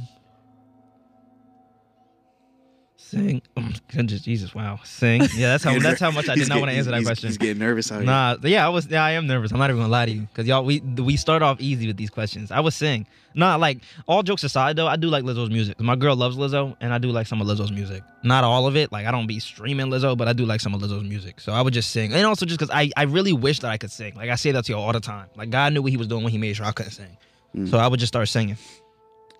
sing. 3.10 3.42
Oh 3.56 3.68
goodness, 3.92 4.22
Jesus, 4.22 4.54
wow, 4.54 4.78
sing. 4.84 5.22
Yeah, 5.34 5.48
that's 5.56 5.64
how 5.64 5.78
that's 5.80 6.00
how 6.00 6.10
much 6.10 6.28
I 6.28 6.34
did 6.34 6.48
not 6.48 6.58
want 6.60 6.70
to 6.70 6.76
answer 6.76 6.90
that 6.90 6.98
he's- 6.98 7.06
question. 7.08 7.28
He's 7.28 7.38
getting 7.38 7.58
nervous 7.58 7.90
out 7.90 7.96
here. 7.96 8.06
Nah, 8.06 8.36
yeah, 8.42 8.66
I 8.66 8.68
was. 8.68 8.86
Yeah, 8.86 9.04
I 9.04 9.12
am 9.12 9.26
nervous. 9.26 9.52
I'm 9.52 9.58
not 9.58 9.70
even 9.70 9.80
gonna 9.82 9.92
lie 9.92 10.06
to 10.06 10.12
you, 10.12 10.28
cause 10.34 10.46
y'all 10.46 10.64
we 10.64 10.80
we 10.80 11.16
start 11.16 11.42
off 11.42 11.60
easy 11.60 11.86
with 11.86 11.96
these 11.96 12.10
questions. 12.10 12.50
I 12.50 12.60
was 12.60 12.74
sing. 12.74 13.06
Nah, 13.34 13.56
like 13.56 13.78
all 14.08 14.22
jokes 14.22 14.42
aside 14.42 14.76
though, 14.76 14.86
I 14.86 14.96
do 14.96 15.08
like 15.08 15.24
Lizzo's 15.24 15.50
music. 15.50 15.78
My 15.80 15.96
girl 15.96 16.16
loves 16.16 16.36
Lizzo, 16.36 16.76
and 16.80 16.92
I 16.92 16.98
do 16.98 17.10
like 17.10 17.26
some 17.26 17.40
of 17.40 17.46
Lizzo's 17.46 17.70
music. 17.70 18.02
Not 18.24 18.44
all 18.44 18.66
of 18.66 18.76
it. 18.76 18.90
Like 18.90 19.06
I 19.06 19.10
don't 19.10 19.26
be 19.26 19.38
streaming 19.38 19.86
Lizzo, 19.86 20.16
but 20.16 20.26
I 20.28 20.32
do 20.32 20.44
like 20.44 20.60
some 20.60 20.74
of 20.74 20.80
Lizzo's 20.80 21.04
music. 21.04 21.40
So 21.40 21.52
I 21.52 21.62
would 21.62 21.74
just 21.74 21.90
sing, 21.90 22.12
and 22.12 22.26
also 22.26 22.46
just 22.46 22.58
cause 22.58 22.70
I 22.72 22.90
I 22.96 23.04
really 23.04 23.32
wish 23.32 23.60
that 23.60 23.70
I 23.70 23.78
could 23.78 23.92
sing. 23.92 24.14
Like 24.14 24.30
I 24.30 24.34
say 24.34 24.52
that 24.52 24.64
to 24.64 24.72
y'all 24.72 24.82
all 24.82 24.92
the 24.92 25.00
time. 25.00 25.28
Like 25.36 25.50
God 25.50 25.72
knew 25.72 25.82
what 25.82 25.90
He 25.90 25.96
was 25.96 26.08
doing 26.08 26.24
when 26.24 26.32
He 26.32 26.38
made 26.38 26.54
sure 26.56 26.66
I 26.66 26.72
couldn't 26.72 26.92
sing. 26.92 27.16
Mm. 27.54 27.70
So 27.70 27.78
I 27.78 27.86
would 27.86 28.00
just 28.00 28.12
start 28.12 28.28
singing. 28.28 28.56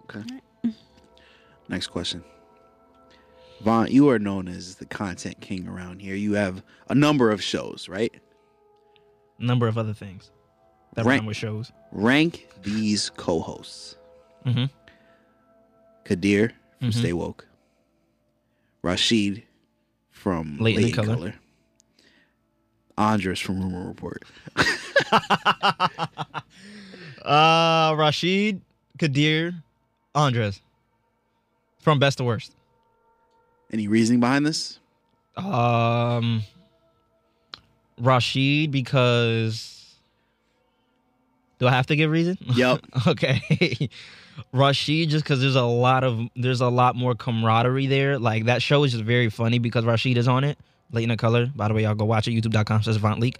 Okay. 0.04 0.22
Next 1.68 1.86
question. 1.88 2.24
Vaughn, 3.62 3.88
you 3.90 4.08
are 4.08 4.18
known 4.18 4.48
as 4.48 4.76
the 4.76 4.86
content 4.86 5.40
king 5.40 5.68
around 5.68 6.00
here. 6.00 6.14
You 6.14 6.32
have 6.34 6.62
a 6.88 6.94
number 6.94 7.30
of 7.30 7.42
shows, 7.42 7.88
right? 7.88 8.12
A 9.38 9.44
number 9.44 9.68
of 9.68 9.76
other 9.76 9.92
things 9.92 10.30
that 10.94 11.04
Rank- 11.04 11.20
rhyme 11.20 11.26
with 11.26 11.36
shows. 11.36 11.70
Rank 11.92 12.48
these 12.62 13.10
co-hosts. 13.10 13.96
Mm-hmm. 14.46 14.64
Kadir 16.04 16.52
from 16.78 16.88
Mhm. 16.88 16.94
Stay 16.94 17.12
Woke. 17.12 17.46
Rashid 18.82 19.42
from 20.10 20.56
Late 20.58 20.76
Late, 20.76 20.86
in 20.86 20.92
Color. 20.92 21.14
Color. 21.16 21.34
Andres 22.96 23.38
from 23.40 23.60
Rumor 23.60 23.86
Report. 23.88 24.22
Uh, 27.22 27.94
Rashid, 27.98 28.62
Kadir, 28.98 29.52
Andres. 30.14 30.60
From 31.80 31.98
best 31.98 32.16
to 32.18 32.24
worst. 32.24 32.54
Any 33.72 33.88
reasoning 33.88 34.20
behind 34.20 34.46
this? 34.46 34.78
Um, 35.36 36.42
Rashid 37.98 38.70
because. 38.70 39.76
Do 41.58 41.68
I 41.68 41.72
have 41.72 41.86
to 41.86 41.96
give 41.96 42.10
reason? 42.10 42.38
Yep. 42.54 42.80
okay. 43.06 43.88
Rashid 44.52 45.10
just 45.10 45.24
because 45.24 45.40
there's 45.40 45.56
a 45.56 45.62
lot 45.62 46.04
of 46.04 46.20
there's 46.34 46.60
a 46.60 46.68
lot 46.68 46.96
more 46.96 47.14
camaraderie 47.14 47.86
there. 47.86 48.18
Like 48.18 48.46
that 48.46 48.62
show 48.62 48.82
is 48.84 48.92
just 48.92 49.04
very 49.04 49.28
funny 49.28 49.58
because 49.58 49.84
Rashid 49.84 50.16
is 50.16 50.28
on 50.28 50.44
it. 50.44 50.58
Late 50.92 51.04
in 51.04 51.10
the 51.10 51.16
color. 51.16 51.50
By 51.54 51.68
the 51.68 51.74
way, 51.74 51.82
y'all 51.82 51.94
go 51.94 52.04
watch 52.04 52.26
it. 52.26 52.32
YouTube.com 52.32 52.82
says 52.82 52.96
Avant 52.96 53.20
Leak. 53.20 53.38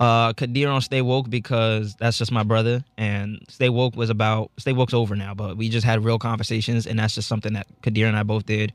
Uh, 0.00 0.32
Kadir 0.32 0.70
on 0.70 0.80
Stay 0.80 1.02
Woke 1.02 1.28
because 1.28 1.94
that's 1.96 2.16
just 2.16 2.32
my 2.32 2.42
brother, 2.42 2.82
and 2.96 3.38
Stay 3.48 3.68
Woke 3.68 3.96
was 3.96 4.08
about 4.08 4.50
Stay 4.56 4.72
Woke's 4.72 4.94
over 4.94 5.14
now, 5.14 5.34
but 5.34 5.58
we 5.58 5.68
just 5.68 5.84
had 5.84 6.02
real 6.02 6.18
conversations, 6.18 6.86
and 6.86 6.98
that's 6.98 7.14
just 7.14 7.28
something 7.28 7.52
that 7.52 7.66
Kadir 7.82 8.06
and 8.06 8.16
I 8.16 8.22
both 8.22 8.46
did. 8.46 8.72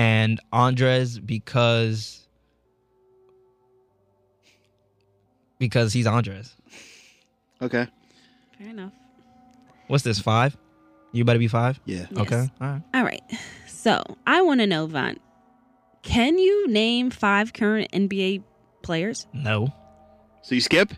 And 0.00 0.40
Andres 0.50 1.18
because 1.18 2.26
because 5.58 5.92
he's 5.92 6.06
Andres. 6.06 6.56
Okay. 7.60 7.86
Fair 8.56 8.68
enough. 8.68 8.94
What's 9.88 10.02
this 10.02 10.18
five? 10.18 10.56
You 11.12 11.26
better 11.26 11.38
be 11.38 11.48
five. 11.48 11.78
Yeah. 11.84 12.06
Okay. 12.16 12.48
All 12.62 12.66
right. 12.66 12.82
All 12.94 13.04
right. 13.04 13.20
So 13.66 14.02
I 14.26 14.40
want 14.40 14.60
to 14.60 14.66
know, 14.66 14.86
Von, 14.86 15.18
can 16.00 16.38
you 16.38 16.66
name 16.68 17.10
five 17.10 17.52
current 17.52 17.92
NBA 17.92 18.42
players? 18.82 19.26
No. 19.34 19.68
So 20.40 20.54
you 20.54 20.62
skip? 20.62 20.94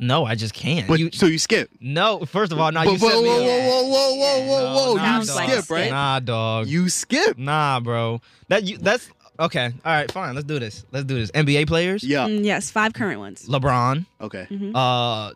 No, 0.00 0.24
I 0.24 0.34
just 0.36 0.54
can't. 0.54 0.86
But 0.86 1.00
you, 1.00 1.10
so 1.12 1.26
you 1.26 1.38
skip? 1.38 1.70
no, 1.80 2.20
first 2.24 2.52
of 2.52 2.58
all, 2.60 2.70
now 2.70 2.84
But- 2.84 2.92
you 2.92 2.98
but- 2.98 3.10
set 3.12 3.22
me 3.22 3.28
whoa, 3.28 3.36
up. 3.36 3.42
whoa, 3.42 3.82
whoa, 3.82 4.14
whoa, 4.14 4.14
whoa, 4.14 4.46
whoa, 4.46 4.86
whoa! 4.92 4.94
nah, 4.96 5.18
you 5.18 5.24
Sounds 5.24 5.50
skip, 5.52 5.70
a 5.70 5.74
right? 5.74 5.90
Nah, 5.90 6.20
dog. 6.20 6.68
You 6.68 6.88
skip. 6.88 7.36
Nah, 7.38 7.80
bro. 7.80 8.20
That 8.48 8.64
you 8.64 8.78
that's 8.78 9.10
okay. 9.40 9.66
All 9.84 9.92
right, 9.92 10.10
fine. 10.12 10.34
Let's 10.34 10.46
do 10.46 10.58
this. 10.60 10.84
Let's 10.92 11.04
do 11.06 11.14
this. 11.16 11.30
NBA 11.32 11.66
players. 11.66 12.04
Yeah. 12.04 12.26
Mm, 12.28 12.44
yes, 12.44 12.70
five 12.70 12.92
current 12.94 13.18
ones. 13.18 13.46
LeBron. 13.48 14.06
Okay. 14.20 14.46
Mhm. 14.50 14.72
Uh, 14.74 15.32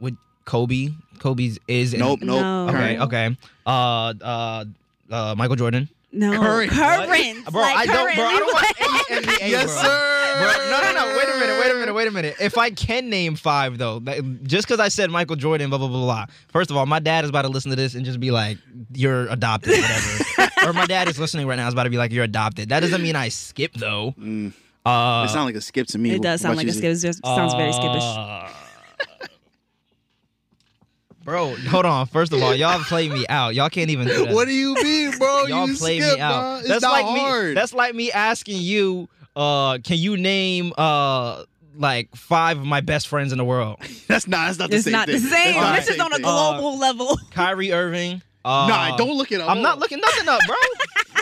with 0.00 0.16
Kobe. 0.44 0.90
Kobe's 1.18 1.58
is 1.68 1.92
in- 1.92 2.00
Nope. 2.00 2.20
Nope. 2.22 2.40
No. 2.40 2.68
Okay. 2.68 2.72
Current. 2.96 3.00
Okay. 3.02 3.36
Uh, 3.66 4.14
uh, 4.22 4.64
uh, 5.10 5.34
Michael 5.36 5.56
Jordan. 5.56 5.88
No, 6.12 6.32
Current. 6.40 6.72
current. 6.72 7.44
Bro, 7.52 7.60
like 7.62 7.76
I 7.76 7.86
don't, 7.86 8.14
bro. 8.16 8.24
I 8.24 8.38
don't 8.38 8.52
want 8.52 8.80
any 9.10 9.26
NBA, 9.26 9.48
Yes, 9.50 9.64
bro. 9.72 9.82
sir. 9.82 10.36
Bro, 10.40 10.70
no, 10.70 10.80
no, 10.80 10.92
no. 10.92 11.16
Wait 11.16 11.28
a 11.28 11.38
minute. 11.38 11.60
Wait 11.60 11.70
a 11.70 11.74
minute. 11.74 11.94
Wait 11.94 12.08
a 12.08 12.10
minute. 12.10 12.34
If 12.40 12.58
I 12.58 12.70
can 12.70 13.08
name 13.10 13.36
five, 13.36 13.78
though, 13.78 14.00
that- 14.00 14.42
just 14.44 14.66
because 14.66 14.80
I 14.80 14.88
said 14.88 15.10
Michael 15.10 15.36
Jordan, 15.36 15.68
blah 15.70 15.78
blah 15.78 15.86
blah 15.88 16.00
blah. 16.00 16.26
First 16.48 16.70
of 16.70 16.76
all, 16.76 16.84
my 16.86 16.98
dad 16.98 17.24
is 17.24 17.30
about 17.30 17.42
to 17.42 17.48
listen 17.48 17.70
to 17.70 17.76
this 17.76 17.94
and 17.94 18.04
just 18.04 18.18
be 18.18 18.30
like, 18.32 18.58
"You're 18.92 19.28
adopted," 19.28 19.72
whatever. 19.80 20.50
or 20.66 20.72
my 20.72 20.86
dad 20.86 21.08
is 21.08 21.18
listening 21.18 21.46
right 21.46 21.56
now 21.56 21.68
is 21.68 21.74
about 21.74 21.84
to 21.84 21.90
be 21.90 21.98
like, 21.98 22.10
"You're 22.12 22.24
adopted." 22.24 22.70
That 22.70 22.80
doesn't 22.80 23.02
mean 23.02 23.14
I 23.16 23.28
skip 23.28 23.72
though. 23.74 24.14
Mm, 24.18 24.52
Uh, 24.84 25.26
it 25.28 25.30
sounds 25.32 25.44
like 25.46 25.54
a 25.54 25.60
skip 25.60 25.86
to 25.88 25.98
me. 25.98 26.10
It 26.12 26.22
does 26.22 26.40
sound 26.40 26.56
like 26.56 26.66
a 26.66 26.72
skip. 26.72 26.84
It 26.84 26.96
just 26.96 27.24
sounds 27.24 27.54
very 27.54 27.72
skippish. 27.72 28.02
uh, 28.02 28.48
Bro, 31.22 31.56
hold 31.56 31.84
on. 31.86 32.06
First 32.06 32.32
of 32.32 32.42
all, 32.42 32.54
y'all 32.54 32.78
play 32.84 33.08
me 33.08 33.26
out. 33.28 33.54
Y'all 33.54 33.68
can't 33.68 33.90
even 33.90 34.06
do 34.08 34.24
that. 34.26 34.34
What 34.34 34.46
do 34.46 34.52
you 34.54 34.74
mean, 34.74 35.16
bro? 35.18 35.42
y'all 35.46 35.68
you 35.68 35.76
play 35.76 36.00
skip, 36.00 36.16
me 36.16 36.20
out. 36.20 36.40
Bro. 36.40 36.58
It's 36.60 36.68
that's 36.68 36.82
not 36.82 36.92
like 36.92 37.04
hard. 37.04 37.48
me. 37.48 37.54
That's 37.54 37.74
like 37.74 37.94
me 37.94 38.10
asking 38.10 38.60
you, 38.62 39.08
uh, 39.36 39.78
can 39.84 39.98
you 39.98 40.16
name 40.16 40.72
uh 40.78 41.44
like 41.76 42.14
five 42.16 42.58
of 42.58 42.64
my 42.64 42.80
best 42.80 43.06
friends 43.08 43.32
in 43.32 43.38
the 43.38 43.44
world? 43.44 43.78
That's 44.08 44.26
not. 44.26 44.46
That's 44.46 44.58
not 44.58 44.70
the 44.70 44.76
It's 44.76 44.84
same 44.84 44.92
not 44.92 45.06
thing. 45.06 45.16
the 45.22 45.28
same. 45.28 45.54
That's 45.54 45.56
not 45.56 45.76
This 45.76 45.86
the 45.88 45.92
is 45.94 46.00
on 46.00 46.12
a 46.12 46.16
thing. 46.16 46.22
global 46.24 46.78
level. 46.78 47.18
Kyrie 47.30 47.72
Irving. 47.72 48.22
Uh, 48.44 48.66
Nah, 48.68 48.96
don't 48.96 49.16
look 49.16 49.30
it 49.30 49.40
up. 49.40 49.48
I'm 49.50 49.56
Hold 49.58 49.62
not 49.62 49.78
looking 49.78 50.00
nothing 50.00 50.28
up, 50.28 50.40
bro. 50.46 50.56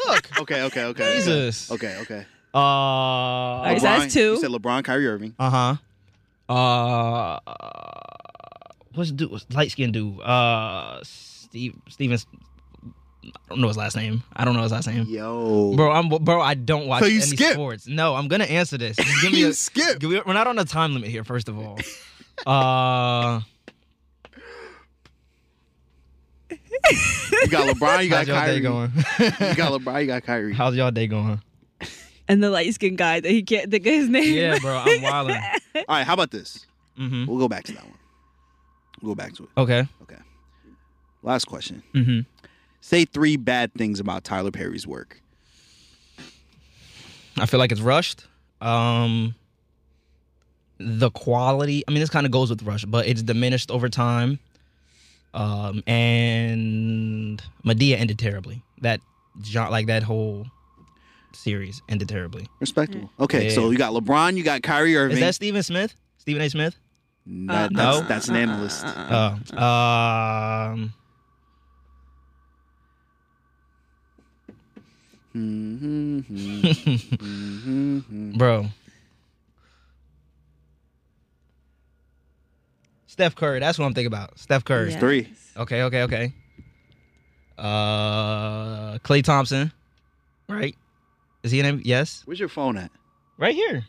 Look. 0.06 0.40
Okay, 0.40 0.62
okay, 0.62 0.84
okay. 0.84 1.16
Jesus. 1.16 1.70
Okay, 1.72 1.96
okay. 2.02 2.24
Uh. 2.54 2.58
right, 3.64 3.76
so 3.78 3.82
that's 3.82 4.14
two. 4.14 4.20
You 4.20 4.40
said 4.40 4.50
LeBron, 4.50 4.84
Kyrie 4.84 5.06
Irving. 5.06 5.34
Uh 5.38 5.76
huh. 6.48 6.52
Uh, 6.54 7.38
what's 8.98 9.10
dude? 9.12 9.30
Light 9.54 9.70
skinned 9.70 9.94
dude? 9.94 10.20
Uh, 10.20 11.00
Steve 11.02 11.74
Stevens. 11.88 12.26
I 13.24 13.30
don't 13.50 13.60
know 13.60 13.68
his 13.68 13.76
last 13.76 13.96
name. 13.96 14.22
I 14.34 14.44
don't 14.44 14.54
know 14.54 14.62
his 14.62 14.72
last 14.72 14.86
name. 14.86 15.04
Yo, 15.08 15.74
Bro, 15.76 15.90
I'm 15.90 16.08
bro. 16.08 16.40
I 16.40 16.54
don't 16.54 16.86
watch 16.86 17.00
So 17.02 17.06
you 17.08 17.16
any 17.16 17.26
skip? 17.26 17.52
sports. 17.54 17.86
No, 17.86 18.14
I'm 18.14 18.28
gonna 18.28 18.44
answer 18.44 18.78
this. 18.78 18.96
Just 19.00 19.22
give 19.22 19.32
me 19.32 19.38
you 19.40 19.48
a, 19.48 19.52
skip. 19.52 19.98
give 19.98 20.10
me- 20.10 20.20
We're 20.24 20.32
not 20.34 20.46
on 20.46 20.58
a 20.58 20.64
time 20.64 20.94
limit 20.94 21.10
here. 21.10 21.24
First 21.24 21.48
of 21.48 21.58
all, 21.58 21.78
uh, 22.46 23.40
You 26.50 27.48
got 27.50 27.68
LeBron. 27.76 28.04
You 28.04 28.10
got 28.10 28.26
how's 28.26 28.28
y'all 28.28 28.36
Kyrie. 28.40 28.54
day 28.54 28.60
going? 28.60 28.92
You 28.96 29.54
got 29.56 29.72
LeBron. 29.72 30.00
You 30.00 30.06
got 30.06 30.22
Kyrie. 30.24 30.54
how's 30.54 30.74
y'all 30.76 30.90
day 30.90 31.06
going? 31.06 31.40
And 32.28 32.42
the 32.42 32.50
light 32.50 32.72
skinned 32.74 32.98
guy 32.98 33.20
that 33.20 33.30
he 33.30 33.42
can't 33.42 33.70
think 33.70 33.86
of 33.86 33.92
his 33.92 34.08
name. 34.08 34.34
Yeah, 34.34 34.58
bro. 34.58 34.76
I'm 34.84 35.02
wilding. 35.02 35.40
All 35.76 35.82
right, 35.88 36.06
how 36.06 36.14
about 36.14 36.30
this? 36.30 36.66
Mm-hmm. 36.98 37.26
We'll 37.26 37.38
go 37.38 37.48
back 37.48 37.64
to 37.64 37.72
that 37.72 37.84
one. 37.84 37.94
We'll 39.02 39.14
go 39.14 39.14
back 39.14 39.34
to 39.36 39.44
it. 39.44 39.48
Okay. 39.56 39.86
Okay. 40.02 40.16
Last 41.22 41.46
question. 41.46 41.82
Mm-hmm. 41.94 42.20
Say 42.80 43.04
three 43.04 43.36
bad 43.36 43.72
things 43.74 44.00
about 44.00 44.24
Tyler 44.24 44.50
Perry's 44.50 44.86
work. 44.86 45.20
I 47.36 47.46
feel 47.46 47.58
like 47.58 47.72
it's 47.72 47.80
rushed. 47.80 48.26
Um, 48.60 49.34
the 50.78 51.10
quality. 51.10 51.84
I 51.86 51.90
mean, 51.90 52.00
this 52.00 52.10
kind 52.10 52.26
of 52.26 52.32
goes 52.32 52.50
with 52.50 52.62
rush, 52.62 52.84
but 52.84 53.06
it's 53.06 53.22
diminished 53.22 53.70
over 53.70 53.88
time. 53.88 54.38
Um, 55.34 55.82
and 55.86 57.42
Madea 57.64 57.98
ended 57.98 58.18
terribly. 58.18 58.62
That 58.80 59.00
genre, 59.44 59.70
like 59.70 59.86
that 59.86 60.02
whole 60.02 60.46
series 61.32 61.82
ended 61.88 62.08
terribly. 62.08 62.46
Respectable. 62.60 63.10
Okay, 63.20 63.48
Yeah. 63.48 63.54
so 63.54 63.70
you 63.70 63.78
got 63.78 63.92
LeBron. 63.92 64.36
You 64.36 64.42
got 64.42 64.62
Kyrie 64.62 64.96
Irving. 64.96 65.16
Is 65.16 65.20
that 65.20 65.34
Stephen 65.34 65.62
Smith? 65.62 65.94
Stephen 66.18 66.42
A. 66.42 66.48
Smith? 66.50 66.76
That- 67.30 67.72
no. 67.72 67.98
that's, 67.98 68.09
that's 68.09 68.28
an 68.28 68.36
analyst. 68.36 68.84
Oh, 68.86 69.62
um, 69.62 70.92
Mm-hmm. 77.38 78.32
bro. 78.38 78.66
Steph 83.06 83.34
Curry. 83.34 83.60
That's 83.60 83.78
what 83.78 83.86
I'm 83.86 83.94
thinking 83.94 84.06
about. 84.12 84.38
Steph 84.38 84.64
Curry. 84.64 84.90
Yeah. 84.92 84.98
Three. 85.00 85.32
Okay, 85.56 85.82
okay, 85.84 86.02
okay. 86.02 86.32
Uh, 87.56 88.98
Klay 88.98 89.22
Thompson, 89.24 89.72
right? 90.48 90.76
Is 91.42 91.50
he 91.50 91.59
in? 91.60 91.82
Yes, 91.84 92.22
Where's 92.24 92.38
your 92.38 92.48
phone 92.48 92.76
at? 92.76 92.90
right 93.36 93.55
here. 93.55 93.84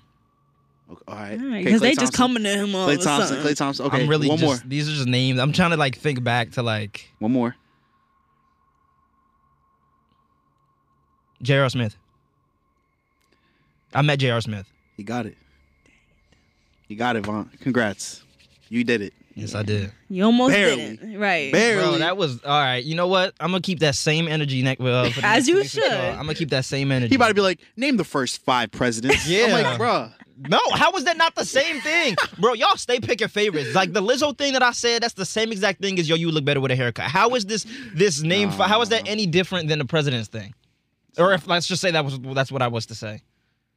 Okay, 0.92 1.02
all 1.08 1.16
right. 1.16 1.38
Because 1.38 1.48
Okay, 1.48 1.76
Klay 1.76 1.80
they 1.80 1.96
just 1.96 2.14
coming 2.14 2.44
to 2.44 2.50
him 2.50 2.74
all 2.76 2.88
Klay 2.88 2.96
of 2.96 3.02
a 3.02 3.04
Thompson. 3.04 3.38
sudden. 3.38 3.52
Klay 3.52 3.56
Thompson. 3.56 3.86
Okay. 3.86 4.02
I'm 4.02 4.10
really 4.10 4.28
one 4.28 4.38
just, 4.40 4.64
more. 4.64 4.70
These 4.70 4.90
are 4.90 4.94
just 4.94 5.08
names. 5.08 5.40
I'm 5.40 5.52
trying 5.52 5.72
to 5.72 5.78
like 5.78 5.98
think 5.98 6.24
back 6.24 6.52
to 6.52 6.64
like 6.64 7.12
One 7.20 7.32
more. 7.32 7.56
J.R. 11.42 11.70
Smith. 11.70 11.96
I 13.94 14.02
met 14.02 14.20
J.R. 14.20 14.42
Smith. 14.42 14.72
He 14.98 15.04
got 15.04 15.26
it. 15.26 15.38
You 16.88 16.96
got 16.96 17.16
it, 17.16 17.26
Vaughn. 17.26 17.50
Congrats. 17.62 18.24
You 18.70 18.84
did 18.84 19.02
it. 19.02 19.14
Yes, 19.40 19.56
I 19.56 19.64
did. 19.64 19.92
You 20.10 20.26
almost 20.26 20.54
Barely. 20.54 20.76
didn't. 20.98 21.18
Right. 21.20 21.52
Barely. 21.52 21.84
Bro, 21.90 21.98
that 22.00 22.18
was 22.18 22.44
all 22.44 22.60
right. 22.60 22.84
You 22.84 22.96
know 22.96 23.08
what? 23.08 23.34
I'm 23.40 23.52
gonna 23.52 23.62
keep 23.62 23.80
that 23.80 23.96
same 23.96 24.28
energy 24.28 24.62
next. 24.62 24.82
Uh, 24.82 25.10
for 25.12 25.20
As 25.26 25.46
next- 25.46 25.48
you 25.48 25.56
next 25.60 25.76
week, 25.76 25.84
should. 25.86 25.94
uh, 25.94 26.12
I'm 26.12 26.18
gonna 26.26 26.34
keep 26.36 26.50
that 26.50 26.66
same 26.66 26.92
energy. 26.92 27.10
he 27.10 27.16
about 27.16 27.30
to 27.30 27.34
be 27.34 27.42
like, 27.42 27.60
name 27.78 27.98
the 27.98 28.04
first 28.04 28.44
five 28.44 28.72
presidents. 28.72 29.26
I'm 29.26 29.32
Yeah. 29.32 29.46
like, 29.48 29.80
bruh. 29.80 30.14
No, 30.48 30.60
how 30.74 30.94
is 30.94 31.04
that 31.04 31.18
not 31.18 31.36
the 31.36 31.44
same 31.44 31.82
thing, 31.82 32.16
bro? 32.40 32.54
Y'all 32.54 32.78
stay 32.78 33.02
picking 33.02 33.28
favorites. 33.28 33.76
Like 33.76 33.92
the 33.92 34.02
Lizzo 34.02 34.38
thing 34.38 34.54
that 34.54 34.64
I 34.64 34.72
said, 34.72 35.04
that's 35.04 35.14
the 35.16 35.26
same 35.26 35.52
exact 35.52 35.82
thing 35.82 36.00
as 36.00 36.08
yo. 36.08 36.16
You 36.16 36.32
look 36.32 36.46
better 36.46 36.62
with 36.62 36.72
a 36.72 36.78
haircut. 36.78 37.06
How 37.12 37.36
is 37.36 37.46
this 37.46 37.66
this 37.94 38.22
name? 38.22 38.50
fi- 38.52 38.68
How 38.70 38.82
is 38.82 38.88
that 38.90 39.06
any 39.08 39.26
different 39.26 39.68
than 39.68 39.80
the 39.80 39.86
president's 39.86 40.30
thing? 40.30 40.54
Or 41.18 41.34
if 41.34 41.46
let's 41.46 41.68
just 41.68 41.82
say 41.82 41.92
that 41.92 42.06
was 42.06 42.18
that's 42.34 42.52
what 42.54 42.62
I 42.62 42.68
was 42.70 42.86
to 42.86 42.96
say. 42.96 43.22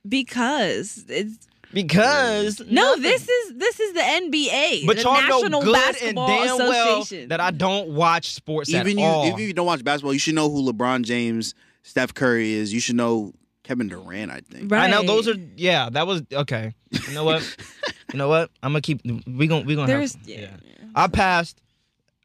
Because 0.08 1.04
it's 1.08 1.48
Because 1.72 2.60
no, 2.60 2.82
nothing. 2.82 3.02
this 3.02 3.28
is 3.28 3.54
this 3.56 3.80
is 3.80 3.92
the 3.94 4.00
NBA, 4.00 4.86
but 4.86 4.96
the 4.96 5.02
y'all 5.02 5.14
know 5.22 5.40
National 5.40 5.62
good 5.62 5.74
and 5.74 5.84
Basketball 6.14 6.26
damn 6.28 6.58
well 6.58 7.00
Association. 7.00 7.28
that 7.30 7.40
I 7.40 7.50
don't 7.50 7.88
watch 7.90 8.32
sports 8.34 8.68
Even 8.70 8.86
at 8.86 8.94
you, 8.96 9.00
all. 9.04 9.26
even 9.26 9.40
if 9.40 9.46
you 9.46 9.52
don't 9.54 9.66
watch 9.66 9.82
basketball, 9.82 10.12
you 10.12 10.18
should 10.18 10.34
know 10.34 10.50
who 10.50 10.70
LeBron 10.70 11.02
James, 11.04 11.54
Steph 11.82 12.12
Curry 12.14 12.52
is. 12.52 12.72
You 12.74 12.80
should 12.80 12.96
know 12.96 13.32
Kevin 13.62 13.88
Durant. 13.88 14.30
I 14.30 14.40
think. 14.40 14.70
right. 14.70 14.84
I 14.84 14.90
know 14.90 15.02
those 15.02 15.28
are 15.28 15.34
yeah. 15.56 15.88
That 15.90 16.06
was 16.06 16.22
okay. 16.32 16.74
You 17.08 17.14
know 17.14 17.24
what? 17.24 17.42
you 18.12 18.18
know 18.18 18.28
what? 18.28 18.50
I'm 18.62 18.72
gonna 18.72 18.80
keep. 18.82 19.00
We 19.26 19.46
gonna 19.46 19.64
we 19.64 19.74
gonna. 19.74 19.86
There's 19.86 20.14
have, 20.14 20.26
yeah. 20.26 20.50
I 20.94 21.06
passed. 21.08 21.60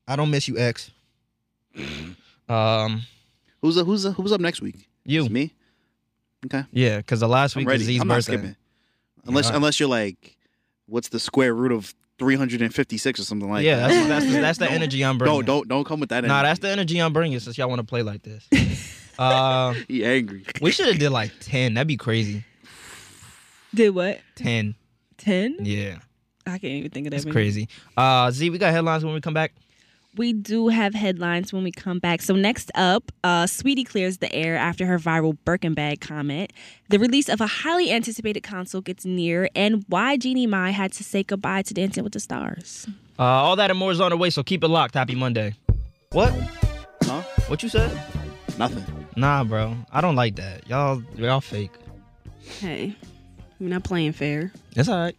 I 0.07 0.15
don't 0.15 0.29
miss 0.31 0.47
you, 0.47 0.57
X. 0.57 0.91
Um, 2.49 3.01
Who's 3.61 3.75
who's 3.79 4.05
who's 4.05 4.31
up 4.31 4.39
next 4.39 4.61
week? 4.61 4.87
you. 5.05 5.21
It's 5.21 5.29
me. 5.29 5.53
Okay. 6.45 6.63
Yeah, 6.71 6.97
because 6.97 7.19
the 7.19 7.27
last 7.27 7.55
I'm 7.55 7.61
week 7.61 7.67
ready. 7.67 7.79
was 7.79 7.87
Z's 7.87 8.01
I'm 8.01 8.07
not 8.07 8.15
birthday. 8.15 8.33
skipping. 8.33 8.55
Unless 9.27 9.49
Yeah. 9.49 9.55
unless 9.57 9.79
you're 9.79 9.89
like, 9.89 10.37
what's 10.87 11.09
the 11.09 11.19
square 11.19 11.53
root 11.53 11.71
of 11.71 11.93
356 12.19 13.19
or 13.19 13.23
something 13.23 13.49
like 13.49 13.63
yeah, 13.63 13.87
that? 13.87 14.07
that's 14.07 14.25
that's, 14.25 14.35
that's 14.41 14.57
the 14.59 14.71
energy 14.71 15.03
I'm 15.03 15.17
bringing. 15.17 15.37
Don't 15.41 15.45
don't 15.45 15.67
don't 15.67 15.83
come 15.85 15.99
with 15.99 16.09
that. 16.09 16.23
Nah, 16.23 16.39
energy. 16.39 16.47
that's 16.49 16.59
the 16.59 16.69
energy 16.69 16.99
I'm 17.01 17.13
bringing 17.13 17.39
since 17.39 17.57
y'all 17.57 17.69
want 17.69 17.79
to 17.79 17.85
play 17.85 18.01
like 18.01 18.23
this. 18.23 18.47
uh, 19.19 19.73
he 19.87 20.03
angry. 20.05 20.45
we 20.61 20.71
should 20.71 20.87
have 20.87 20.99
did 20.99 21.11
like 21.11 21.31
ten. 21.39 21.73
That'd 21.75 21.87
be 21.87 21.97
crazy. 21.97 22.43
Did 23.75 23.89
what? 23.93 24.19
Ten. 24.35 24.75
Ten? 25.17 25.57
Yeah, 25.59 25.97
I 26.45 26.51
can't 26.57 26.63
even 26.65 26.91
think 26.91 27.07
of 27.07 27.11
that. 27.11 27.17
that's 27.17 27.25
many. 27.25 27.33
crazy. 27.33 27.69
Uh, 27.95 28.31
Z, 28.31 28.49
we 28.49 28.57
got 28.57 28.71
headlines 28.71 29.03
when 29.03 29.13
we 29.13 29.21
come 29.21 29.33
back. 29.33 29.53
We 30.17 30.33
do 30.33 30.69
have 30.69 30.95
headlines 30.95 31.53
when 31.53 31.63
we 31.63 31.71
come 31.71 31.99
back. 31.99 32.21
So 32.21 32.35
next 32.35 32.71
up, 32.73 33.11
uh, 33.23 33.43
Saweetie 33.45 33.85
clears 33.85 34.17
the 34.17 34.33
air 34.33 34.55
after 34.55 34.85
her 34.87 34.97
viral 34.97 35.37
Birkin 35.45 35.75
bag 35.75 36.01
comment. 36.01 36.51
The 36.89 36.97
release 36.97 37.29
of 37.29 37.39
a 37.39 37.47
highly 37.47 37.91
anticipated 37.91 38.41
console 38.41 38.81
gets 38.81 39.05
near, 39.05 39.49
and 39.55 39.85
why 39.87 40.17
Jeannie 40.17 40.47
Mai 40.47 40.71
had 40.71 40.91
to 40.93 41.03
say 41.03 41.21
goodbye 41.23 41.61
to 41.63 41.73
Dancing 41.73 42.03
with 42.03 42.13
the 42.13 42.19
Stars. 42.19 42.87
Uh, 43.19 43.23
all 43.23 43.55
that 43.55 43.69
and 43.69 43.79
more 43.79 43.91
is 43.91 44.01
on 44.01 44.09
the 44.11 44.17
way, 44.17 44.29
so 44.29 44.43
keep 44.43 44.63
it 44.63 44.67
locked. 44.67 44.95
Happy 44.95 45.15
Monday. 45.15 45.53
What? 46.11 46.31
Huh? 47.03 47.21
What 47.47 47.61
you 47.61 47.69
said? 47.69 47.91
Nothing. 48.57 48.83
Nah, 49.15 49.43
bro. 49.43 49.75
I 49.91 50.01
don't 50.01 50.15
like 50.15 50.35
that. 50.37 50.67
Y'all, 50.67 51.03
y'all 51.15 51.41
fake. 51.41 51.71
Hey, 52.59 52.95
we're 53.59 53.69
not 53.69 53.83
playing 53.83 54.13
fair. 54.13 54.51
That's 54.73 54.89
all 54.89 54.97
right. 54.97 55.15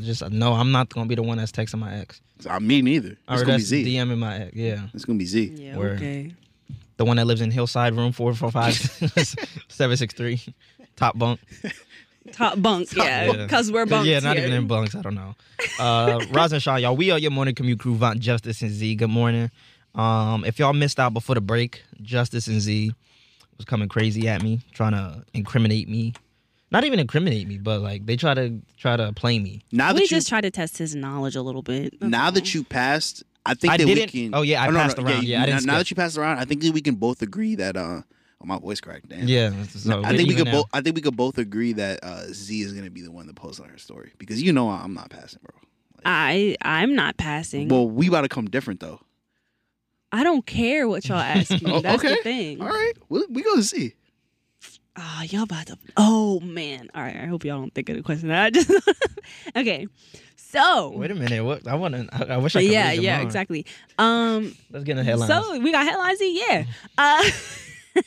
Just 0.00 0.28
no, 0.30 0.52
I'm 0.54 0.72
not 0.72 0.88
gonna 0.88 1.06
be 1.06 1.14
the 1.14 1.22
one 1.22 1.38
that's 1.38 1.52
texting 1.52 1.78
my 1.78 1.94
ex. 1.96 2.20
I 2.48 2.58
me 2.58 2.82
neither. 2.82 3.10
It's 3.10 3.18
Or 3.28 3.36
gonna 3.44 3.46
be 3.46 3.52
that's 3.52 3.64
Z. 3.64 3.84
DMing 3.84 4.18
my 4.18 4.36
ex. 4.44 4.54
Yeah, 4.56 4.86
It's 4.94 5.04
gonna 5.04 5.18
be 5.18 5.26
Z. 5.26 5.54
Yeah. 5.56 5.76
Word. 5.76 5.96
Okay. 5.98 6.32
the 6.96 7.04
one 7.04 7.16
that 7.16 7.26
lives 7.26 7.40
in 7.40 7.50
Hillside 7.50 7.94
Room 7.94 8.12
four 8.12 8.34
four 8.34 8.50
five 8.50 8.74
seven 9.68 9.96
six 9.96 10.14
three, 10.14 10.40
top 10.96 11.18
bunk. 11.18 11.40
Top 12.30 12.62
bunk. 12.62 12.94
yeah. 12.94 13.32
Yeah. 13.32 13.32
Because 13.42 13.72
we're 13.72 13.84
bunks. 13.84 14.06
Yeah, 14.06 14.20
not 14.20 14.36
here. 14.36 14.46
even 14.46 14.56
in 14.56 14.68
bunks. 14.68 14.94
I 14.94 15.02
don't 15.02 15.16
know. 15.16 15.34
Uh, 15.80 16.20
Roz 16.30 16.52
and 16.52 16.62
Sean, 16.62 16.80
y'all, 16.80 16.94
we 16.96 17.10
are 17.10 17.18
your 17.18 17.32
morning 17.32 17.52
commute 17.52 17.80
crew, 17.80 17.96
Vaughn, 17.96 18.20
Justice, 18.20 18.62
and 18.62 18.70
Z. 18.70 18.94
Good 18.94 19.10
morning. 19.10 19.50
Um, 19.96 20.44
if 20.44 20.60
y'all 20.60 20.72
missed 20.72 21.00
out 21.00 21.12
before 21.14 21.34
the 21.34 21.40
break, 21.40 21.82
Justice 22.00 22.46
and 22.46 22.60
Z 22.60 22.94
was 23.56 23.64
coming 23.64 23.88
crazy 23.88 24.28
at 24.28 24.40
me, 24.40 24.60
trying 24.72 24.92
to 24.92 25.24
incriminate 25.34 25.88
me. 25.88 26.14
Not 26.72 26.84
even 26.84 26.98
incriminate 26.98 27.46
me, 27.46 27.58
but 27.58 27.80
like 27.82 28.06
they 28.06 28.16
try 28.16 28.34
to 28.34 28.60
try 28.76 28.96
to 28.96 29.12
play 29.12 29.38
me. 29.38 29.60
Now 29.70 29.88
We 29.92 30.00
that 30.00 30.02
you 30.02 30.08
just 30.08 30.28
try 30.28 30.40
to 30.40 30.50
test 30.50 30.78
his 30.78 30.94
knowledge 30.94 31.36
a 31.36 31.42
little 31.42 31.62
bit. 31.62 32.00
That's 32.00 32.10
now 32.10 32.30
that 32.30 32.54
you 32.54 32.64
passed, 32.64 33.22
I 33.46 33.54
think 33.54 33.72
I 33.74 33.76
that 33.76 33.84
didn't- 33.86 34.12
we 34.14 34.22
can. 34.24 34.34
oh, 34.34 34.42
yeah, 34.42 34.62
I 34.62 34.66
no, 34.66 34.72
no, 34.72 34.78
passed 34.78 34.96
no, 34.98 35.04
around. 35.04 35.24
Yeah, 35.24 35.36
I 35.36 35.40
now, 35.40 35.46
didn't 35.46 35.66
now 35.66 35.72
skip. 35.74 35.78
that 35.80 35.90
you 35.90 35.96
passed 35.96 36.18
around, 36.18 36.38
I 36.38 36.44
think 36.46 36.62
that 36.62 36.72
we 36.72 36.80
can 36.80 36.94
both 36.96 37.22
agree 37.22 37.54
that. 37.56 37.76
uh 37.76 38.02
Oh, 38.40 38.44
my 38.44 38.58
voice 38.58 38.80
cracked. 38.80 39.08
Damn. 39.08 39.28
Yeah, 39.28 39.52
so 39.68 40.02
I 40.02 40.16
think 40.16 40.28
we 40.28 40.34
could 40.34 40.50
both. 40.50 40.66
I 40.72 40.80
think 40.80 40.96
we 40.96 41.02
could 41.02 41.16
both 41.16 41.38
agree 41.38 41.74
that 41.74 42.00
uh, 42.02 42.24
Z 42.32 42.60
is 42.62 42.72
gonna 42.72 42.90
be 42.90 43.02
the 43.02 43.12
one 43.12 43.28
to 43.28 43.32
post 43.32 43.60
on 43.60 43.68
her 43.68 43.78
story 43.78 44.10
because 44.18 44.42
you 44.42 44.52
know 44.52 44.68
I'm 44.68 44.94
not 44.94 45.10
passing, 45.10 45.38
bro. 45.44 45.60
I 46.04 46.56
I'm 46.60 46.96
not 46.96 47.16
passing. 47.18 47.68
Well, 47.68 47.88
we 47.88 48.08
about 48.08 48.22
to 48.22 48.28
come 48.28 48.46
different 48.46 48.80
though. 48.80 48.98
I 50.10 50.24
don't 50.24 50.44
care 50.44 50.88
what 50.88 51.06
y'all 51.08 51.18
ask 51.18 51.50
me. 51.52 51.60
Oh, 51.72 51.80
That's 51.80 52.02
okay. 52.04 52.16
the 52.16 52.22
thing. 52.22 52.60
All 52.60 52.66
right, 52.68 52.92
we 53.08 53.24
we 53.30 53.42
gonna 53.44 53.62
see. 53.62 53.94
Ah, 54.96 55.22
y'all 55.24 55.44
about 55.44 55.66
to. 55.68 55.78
Oh 55.96 56.38
man! 56.40 56.90
All 56.94 57.02
right, 57.02 57.16
I 57.16 57.26
hope 57.26 57.44
y'all 57.44 57.58
don't 57.58 57.72
think 57.74 57.88
of 57.88 57.96
the 57.96 58.02
question. 58.02 58.30
I 58.30 58.50
just 58.50 58.70
okay. 59.56 59.86
So 60.36 60.90
Wait 60.90 61.10
a 61.10 61.14
minute. 61.14 61.42
What? 61.42 61.66
I 61.66 61.76
want 61.76 61.94
to. 61.94 62.08
I, 62.12 62.34
I 62.34 62.36
wish 62.36 62.54
I 62.56 62.60
could. 62.62 62.70
yeah, 62.70 62.92
yeah, 62.92 63.20
exactly. 63.22 63.64
Um, 63.98 64.54
Let's 64.70 64.84
get 64.84 64.92
in 64.92 64.96
the 64.98 65.04
headlines. 65.04 65.32
so 65.32 65.58
we 65.60 65.72
got 65.72 65.86
headlines. 65.86 66.18
Yeah. 66.20 66.64
Uh, 66.98 67.22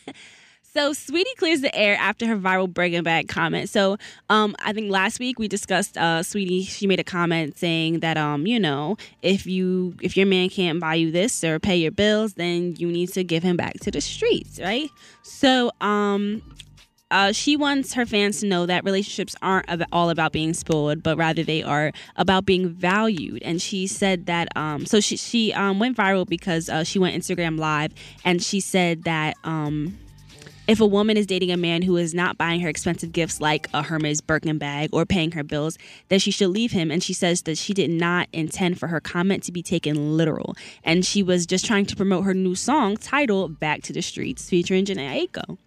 so 0.73 0.91
Saweetie 0.93 1.35
clears 1.37 1.61
the 1.61 1.73
air 1.75 1.95
after 1.99 2.27
her 2.27 2.37
viral 2.37 2.71
Birkin 2.71 3.03
bag 3.03 3.27
comment. 3.27 3.69
So 3.69 3.97
um, 4.29 4.55
I 4.63 4.73
think 4.73 4.91
last 4.91 5.19
week 5.19 5.39
we 5.39 5.47
discussed 5.47 5.97
uh, 5.97 6.19
Saweetie. 6.21 6.67
She 6.67 6.85
made 6.85 6.99
a 6.99 7.03
comment 7.03 7.57
saying 7.57 8.01
that 8.01 8.17
um, 8.17 8.45
you 8.45 8.59
know, 8.59 8.97
if 9.23 9.47
you 9.47 9.95
if 10.01 10.15
your 10.15 10.27
man 10.27 10.49
can't 10.49 10.79
buy 10.79 10.95
you 10.95 11.09
this 11.11 11.43
or 11.43 11.59
pay 11.59 11.77
your 11.77 11.91
bills, 11.91 12.33
then 12.35 12.75
you 12.77 12.87
need 12.91 13.11
to 13.13 13.23
give 13.23 13.41
him 13.41 13.57
back 13.57 13.79
to 13.81 13.89
the 13.89 14.01
streets, 14.01 14.59
right? 14.59 14.89
So 15.23 15.71
um, 15.81 16.43
uh, 17.11 17.31
she 17.31 17.55
wants 17.55 17.93
her 17.93 18.05
fans 18.05 18.39
to 18.39 18.47
know 18.47 18.65
that 18.65 18.83
relationships 18.83 19.35
aren't 19.41 19.69
all 19.91 20.09
about 20.09 20.31
being 20.31 20.53
spoiled, 20.53 21.03
but 21.03 21.17
rather 21.17 21.43
they 21.43 21.61
are 21.61 21.91
about 22.15 22.45
being 22.45 22.69
valued. 22.69 23.43
And 23.43 23.61
she 23.61 23.85
said 23.85 24.25
that, 24.25 24.47
um, 24.55 24.85
so 24.85 24.99
she, 24.99 25.15
she 25.17 25.53
um, 25.53 25.79
went 25.79 25.95
viral 25.95 26.25
because 26.25 26.67
uh, 26.67 26.83
she 26.83 26.97
went 26.97 27.15
Instagram 27.15 27.59
live 27.59 27.93
and 28.23 28.41
she 28.41 28.59
said 28.59 29.03
that 29.03 29.35
um, 29.43 29.99
if 30.67 30.81
a 30.81 30.85
woman 30.85 31.15
is 31.15 31.27
dating 31.27 31.51
a 31.51 31.57
man 31.57 31.83
who 31.83 31.95
is 31.95 32.15
not 32.15 32.39
buying 32.39 32.59
her 32.61 32.69
expensive 32.69 33.11
gifts 33.11 33.39
like 33.39 33.67
a 33.71 33.83
Hermes 33.83 34.19
Birkin 34.19 34.57
bag 34.57 34.89
or 34.91 35.05
paying 35.05 35.31
her 35.33 35.43
bills, 35.43 35.77
then 36.09 36.17
she 36.17 36.31
should 36.31 36.49
leave 36.49 36.71
him. 36.71 36.89
And 36.89 37.03
she 37.03 37.13
says 37.13 37.43
that 37.43 37.59
she 37.59 37.75
did 37.75 37.91
not 37.91 38.27
intend 38.33 38.79
for 38.79 38.87
her 38.87 38.99
comment 38.99 39.43
to 39.43 39.51
be 39.51 39.61
taken 39.61 40.17
literal. 40.17 40.55
And 40.83 41.05
she 41.05 41.21
was 41.21 41.45
just 41.45 41.65
trying 41.65 41.85
to 41.85 41.95
promote 41.95 42.23
her 42.25 42.33
new 42.33 42.55
song 42.55 42.97
titled 42.97 43.59
Back 43.59 43.83
to 43.83 43.93
the 43.93 44.01
Streets 44.01 44.49
featuring 44.49 44.85
Jhené 44.85 45.29
Aiko 45.29 45.59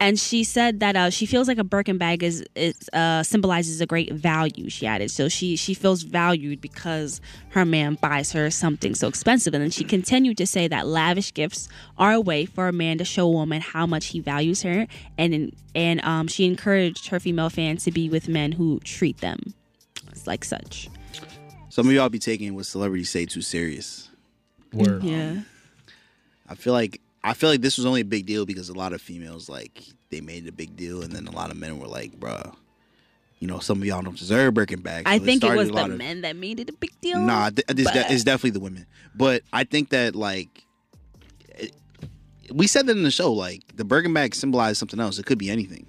and 0.00 0.18
she 0.18 0.44
said 0.44 0.80
that 0.80 0.96
uh, 0.96 1.10
she 1.10 1.26
feels 1.26 1.48
like 1.48 1.58
a 1.58 1.64
Birkin 1.64 1.98
bag 1.98 2.22
is, 2.22 2.44
is 2.54 2.88
uh, 2.92 3.22
symbolizes 3.22 3.80
a 3.80 3.86
great 3.86 4.12
value. 4.12 4.68
She 4.68 4.86
added, 4.86 5.10
so 5.10 5.28
she 5.28 5.56
she 5.56 5.74
feels 5.74 6.02
valued 6.02 6.60
because 6.60 7.20
her 7.50 7.64
man 7.64 7.96
buys 8.00 8.32
her 8.32 8.50
something 8.50 8.94
so 8.94 9.08
expensive. 9.08 9.54
And 9.54 9.62
then 9.62 9.70
she 9.70 9.84
continued 9.84 10.36
to 10.38 10.46
say 10.46 10.68
that 10.68 10.86
lavish 10.86 11.32
gifts 11.32 11.68
are 11.98 12.12
a 12.12 12.20
way 12.20 12.44
for 12.44 12.68
a 12.68 12.72
man 12.72 12.98
to 12.98 13.04
show 13.04 13.26
a 13.26 13.30
woman 13.30 13.60
how 13.60 13.86
much 13.86 14.06
he 14.06 14.20
values 14.20 14.62
her, 14.62 14.86
and 15.16 15.52
and 15.74 16.04
um, 16.04 16.28
she 16.28 16.44
encouraged 16.44 17.08
her 17.08 17.20
female 17.20 17.50
fans 17.50 17.84
to 17.84 17.90
be 17.90 18.08
with 18.08 18.28
men 18.28 18.52
who 18.52 18.80
treat 18.80 19.18
them 19.18 19.54
like 20.26 20.44
such. 20.44 20.88
Some 21.68 21.86
of 21.86 21.92
y'all 21.92 22.08
be 22.08 22.18
taking 22.18 22.54
what 22.54 22.66
celebrities 22.66 23.10
say 23.10 23.26
too 23.26 23.42
serious. 23.42 24.08
Word. 24.72 25.02
Yeah. 25.02 25.40
I 26.48 26.54
feel 26.54 26.72
like 26.72 27.00
I 27.26 27.34
feel 27.34 27.50
like 27.50 27.60
this 27.60 27.76
was 27.76 27.84
only 27.86 28.00
a 28.02 28.04
big 28.04 28.24
deal 28.26 28.46
because 28.46 28.68
a 28.68 28.74
lot 28.74 28.92
of 28.92 29.00
females 29.02 29.48
like 29.48 29.82
they 30.10 30.20
made 30.20 30.46
it 30.46 30.48
a 30.48 30.52
big 30.52 30.76
deal, 30.76 31.02
and 31.02 31.12
then 31.12 31.26
a 31.26 31.32
lot 31.32 31.50
of 31.50 31.56
men 31.56 31.78
were 31.78 31.88
like, 31.88 32.18
"Bruh, 32.20 32.54
you 33.40 33.48
know, 33.48 33.58
some 33.58 33.78
of 33.82 33.84
y'all 33.86 34.00
don't 34.02 34.16
deserve 34.16 34.54
Birkin 34.54 34.80
bags." 34.80 35.04
I 35.10 35.18
think 35.18 35.42
it 35.42 35.54
was 35.54 35.70
the 35.70 35.84
of- 35.84 35.96
men 35.98 36.20
that 36.22 36.36
made 36.36 36.60
it 36.60 36.70
a 36.70 36.72
big 36.72 36.92
deal. 37.00 37.18
Nah, 37.20 37.50
th- 37.50 37.64
it's, 37.68 37.90
de- 37.90 38.12
it's 38.12 38.24
definitely 38.24 38.50
the 38.50 38.60
women. 38.60 38.86
But 39.14 39.42
I 39.52 39.64
think 39.64 39.90
that 39.90 40.14
like 40.14 40.64
it- 41.50 41.74
we 42.52 42.66
said 42.66 42.86
that 42.86 42.96
in 42.96 43.02
the 43.02 43.10
show, 43.10 43.32
like 43.32 43.62
the 43.76 43.84
Birkin 43.84 44.14
bag 44.14 44.34
symbolizes 44.34 44.78
something 44.78 45.00
else. 45.00 45.18
It 45.18 45.26
could 45.26 45.38
be 45.38 45.50
anything. 45.50 45.86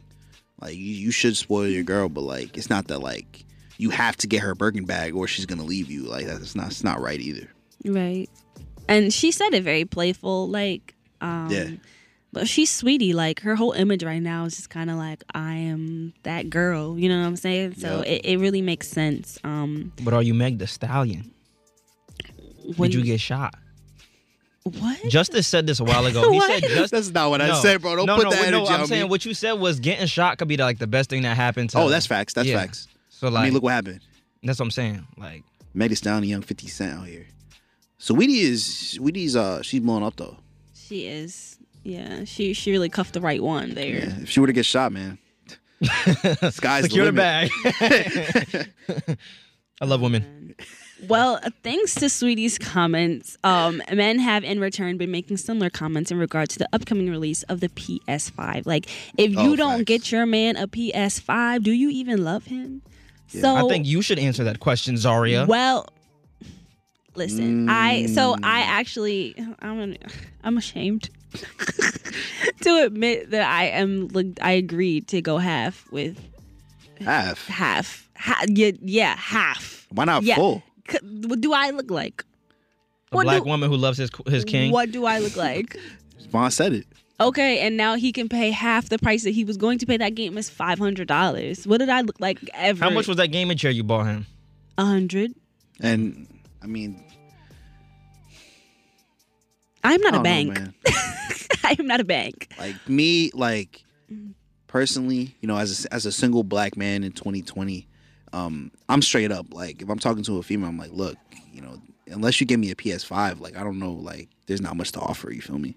Like 0.60 0.74
you, 0.76 0.80
you 0.82 1.12
should 1.12 1.38
spoil 1.38 1.68
your 1.68 1.84
girl, 1.84 2.10
but 2.10 2.22
like 2.22 2.58
it's 2.58 2.70
not 2.70 2.88
that 2.88 3.00
like 3.00 3.46
you 3.78 3.92
have 3.92 4.18
to 4.18 4.28
get 4.28 4.42
her 4.42 4.56
Birkin 4.56 4.86
bag 4.86 5.14
or 5.14 5.28
she's 5.28 5.46
gonna 5.46 5.64
leave 5.64 5.92
you. 5.92 6.02
Like 6.04 6.26
that's 6.26 6.56
not 6.56 6.68
it's 6.72 6.84
not 6.84 7.00
right 7.00 7.20
either. 7.20 7.48
Right. 7.86 8.28
And 8.90 9.14
she 9.14 9.32
said 9.32 9.54
it 9.54 9.64
very 9.64 9.86
playful, 9.86 10.48
like, 10.50 10.96
um, 11.22 11.50
Yeah. 11.52 11.70
But 12.34 12.44
Saweetie. 12.44 13.14
Like 13.14 13.40
her 13.42 13.56
whole 13.56 13.72
image 13.72 14.04
right 14.04 14.22
now 14.22 14.46
is 14.46 14.56
just 14.58 14.70
kind 14.70 14.90
of 14.90 14.98
like 14.98 15.24
I 15.34 15.54
am 15.56 16.14
that 16.24 16.50
girl. 16.50 17.00
You 17.00 17.10
know 17.10 17.20
what 17.22 17.28
I'm 17.28 17.36
saying? 17.38 17.76
So 17.76 17.98
Yep. 18.00 18.06
it, 18.08 18.26
it 18.26 18.38
really 18.40 18.62
makes 18.62 18.88
sense. 18.90 19.38
Um, 19.44 19.94
But 20.04 20.14
are 20.14 20.22
you 20.22 20.34
Meg 20.34 20.60
Thee 20.60 20.66
Stallion? 20.66 21.32
when 22.76 22.92
Did 22.92 22.98
you 23.00 23.04
get 23.06 23.22
shot? 23.22 23.56
what? 24.64 25.00
Justice 25.08 25.48
said 25.48 25.66
this 25.66 25.80
a 25.80 25.86
while 25.86 26.06
ago. 26.06 26.30
He 26.30 26.40
said 26.48 26.64
just 26.64 26.92
That's 26.92 27.10
not 27.10 27.30
what 27.30 27.42
I 27.42 27.60
said, 27.62 27.82
bro. 27.82 27.96
Don't 27.96 28.06
no, 28.06 28.18
put 28.18 28.26
no, 28.26 28.30
that 28.32 28.52
no, 28.52 28.58
energy 28.60 28.74
I'm 28.74 28.82
on 28.82 28.88
saying 28.88 29.04
me. 29.04 29.10
what 29.10 29.26
you 29.26 29.34
said 29.34 29.54
was 29.54 29.80
getting 29.80 30.06
shot 30.08 30.38
could 30.38 30.50
be 30.50 30.58
like 30.58 30.78
the 30.78 30.88
best 30.88 31.10
thing 31.10 31.22
that 31.22 31.38
happened 31.38 31.70
to 31.72 31.80
oh, 31.80 31.90
that's 31.90 32.06
facts. 32.06 32.34
That's 32.34 32.50
Yeah. 32.50 32.60
facts. 32.60 32.88
So 33.10 33.30
like 33.30 33.42
I 33.42 33.44
mean, 33.46 33.54
look 33.54 33.64
what 33.64 33.74
happened. 33.74 34.02
that's 34.44 34.60
what 34.60 34.66
I'm 34.66 34.72
saying. 34.72 35.08
Like 35.18 35.44
Meg 35.74 35.90
Thee 35.90 35.96
Stallion, 35.96 36.24
and 36.24 36.30
young 36.30 36.42
Fifty 36.42 36.68
Cent 36.68 37.00
out 37.00 37.08
here. 37.08 37.26
Saweetie 38.00 38.42
is 38.42 39.00
Weedy's 39.02 39.36
uh 39.38 39.62
she's 39.62 39.80
blowing 39.80 40.04
up 40.04 40.18
though. 40.18 40.38
She 40.88 41.06
is. 41.08 41.58
Yeah, 41.84 42.24
she 42.26 42.54
she 42.54 42.72
really 42.72 42.90
cuffed 42.90 43.14
the 43.14 43.22
right 43.22 43.42
one 43.42 43.74
there. 43.76 43.88
Yeah, 43.88 44.22
if 44.22 44.30
she 44.30 44.40
were 44.40 44.48
to 44.48 44.54
get 44.54 44.66
shot, 44.66 44.92
man, 44.92 45.18
sky's 46.52 46.84
secure 46.84 47.06
the 47.06 47.12
the 47.12 47.52
limit. 48.52 48.70
bag. 48.90 49.18
I 49.82 49.86
love 49.86 50.02
women. 50.02 50.56
Well, 51.08 51.40
thanks 51.62 51.94
to 51.94 52.06
Saweetie's 52.06 52.58
comments, 52.58 53.38
um, 53.44 53.84
men 53.94 54.18
have 54.18 54.44
in 54.44 54.60
return 54.60 54.98
been 54.98 55.12
making 55.12 55.38
similar 55.38 55.70
comments 55.70 56.10
in 56.10 56.18
regard 56.18 56.50
to 56.50 56.58
the 56.58 56.68
upcoming 56.74 57.08
release 57.12 57.44
of 57.44 57.60
the 57.60 57.70
PS5. 57.70 58.66
Like, 58.66 58.88
if 59.16 59.30
you 59.30 59.52
Oh, 59.54 59.56
don't 59.56 59.72
facts. 59.78 59.84
get 59.84 60.12
your 60.12 60.26
man 60.26 60.56
a 60.58 60.68
PS5, 60.68 61.62
do 61.62 61.70
you 61.72 61.92
even 61.92 62.24
love 62.24 62.46
him? 62.48 62.82
So 63.28 63.56
I 63.56 63.70
think 63.70 63.86
you 63.86 64.02
should 64.02 64.18
answer 64.18 64.44
that 64.46 64.60
question, 64.60 64.98
Zaria. 64.98 65.46
Well, 65.46 65.88
listen, 67.18 67.68
I 67.70 68.06
so 68.08 68.36
Mm. 68.36 68.40
I 68.44 68.60
actually 68.62 69.36
I'm 69.62 69.80
an, 69.80 69.98
I'm 70.44 70.58
ashamed 70.58 71.10
to 72.62 72.84
admit 72.86 73.32
that 73.32 73.50
I 73.50 73.66
am 73.66 74.08
like, 74.10 74.28
I 74.42 74.52
agreed 74.52 75.08
to 75.10 75.22
go 75.22 75.38
half 75.38 75.86
with 75.92 76.18
Half. 77.02 77.48
half. 77.48 78.10
Ha, 78.18 78.44
yeah, 78.48 78.72
yeah, 78.82 79.16
half. 79.16 79.86
Why 79.92 80.06
not 80.06 80.24
Yeah. 80.24 80.36
full? 80.36 80.64
C- 80.90 80.98
What 81.28 81.42
do 81.42 81.54
I 81.54 81.70
look 81.72 81.92
like? 81.92 82.24
a 83.12 83.16
what 83.16 83.24
black 83.24 83.44
do- 83.44 83.50
woman 83.50 83.70
who 83.70 83.78
loves 83.78 83.98
his 83.98 84.10
his 84.28 84.44
king. 84.46 84.72
What 84.72 84.92
do 84.92 85.06
I 85.06 85.20
look 85.20 85.36
like? 85.48 85.78
Von 86.32 86.50
said 86.52 86.74
it. 86.74 86.86
Okay, 87.20 87.60
and 87.60 87.76
now 87.78 87.96
he 87.96 88.12
can 88.12 88.30
pay 88.30 88.52
half 88.52 88.90
the 88.90 88.98
price 89.00 89.24
that 89.24 89.32
he 89.32 89.44
was 89.44 89.58
going 89.58 89.80
to 89.80 89.86
pay. 89.86 89.98
That 89.98 90.14
game 90.16 90.38
is 90.38 90.50
five 90.50 90.78
hundred 90.80 91.08
dollars. 91.08 91.66
What 91.68 91.78
did 91.80 91.90
I 91.90 92.02
look 92.02 92.20
like 92.20 92.38
ever? 92.54 92.84
How 92.84 92.90
much 92.92 93.08
was 93.08 93.18
that 93.18 93.28
gaming 93.28 93.58
chair 93.58 93.72
you 93.72 93.84
bought 93.84 94.06
him? 94.08 94.26
a 94.78 94.86
hundred? 94.86 95.34
And 95.80 96.28
I 96.62 96.68
mean, 96.68 97.04
I'm 99.88 100.02
not 100.02 100.16
a 100.16 100.22
bank. 100.22 100.58
I 101.64 101.76
am 101.80 101.88
not 101.88 102.00
a 102.00 102.04
bank. 102.04 102.50
Like 102.58 102.76
me, 102.88 103.32
like 103.34 103.84
personally, 104.68 105.36
you 105.42 105.48
know, 105.48 105.58
as 105.58 105.86
a, 105.86 105.94
as 105.94 106.06
a 106.06 106.12
single 106.12 106.44
black 106.44 106.78
man 106.78 107.04
in 107.04 107.12
2020, 107.12 107.88
um, 108.34 108.72
I'm 108.90 109.02
straight 109.02 109.32
up. 109.32 109.54
Like 109.54 109.82
if 109.82 109.90
I'm 109.90 110.00
talking 110.00 110.24
to 110.24 110.38
a 110.38 110.44
female, 110.44 110.70
I'm 110.70 110.78
like, 110.78 110.92
look, 110.92 111.18
you 111.54 111.62
know, 111.62 111.82
unless 112.08 112.40
you 112.40 112.48
give 112.48 112.60
me 112.60 112.72
a 112.72 112.76
PS5, 112.76 113.40
like 113.40 113.58
I 113.58 113.64
don't 113.64 113.80
know, 113.80 113.94
like 113.94 114.30
there's 114.48 114.62
not 114.62 114.76
much 114.76 114.92
to 114.94 115.00
offer. 115.00 115.32
You 115.32 115.42
feel 115.42 115.60
me? 115.60 115.76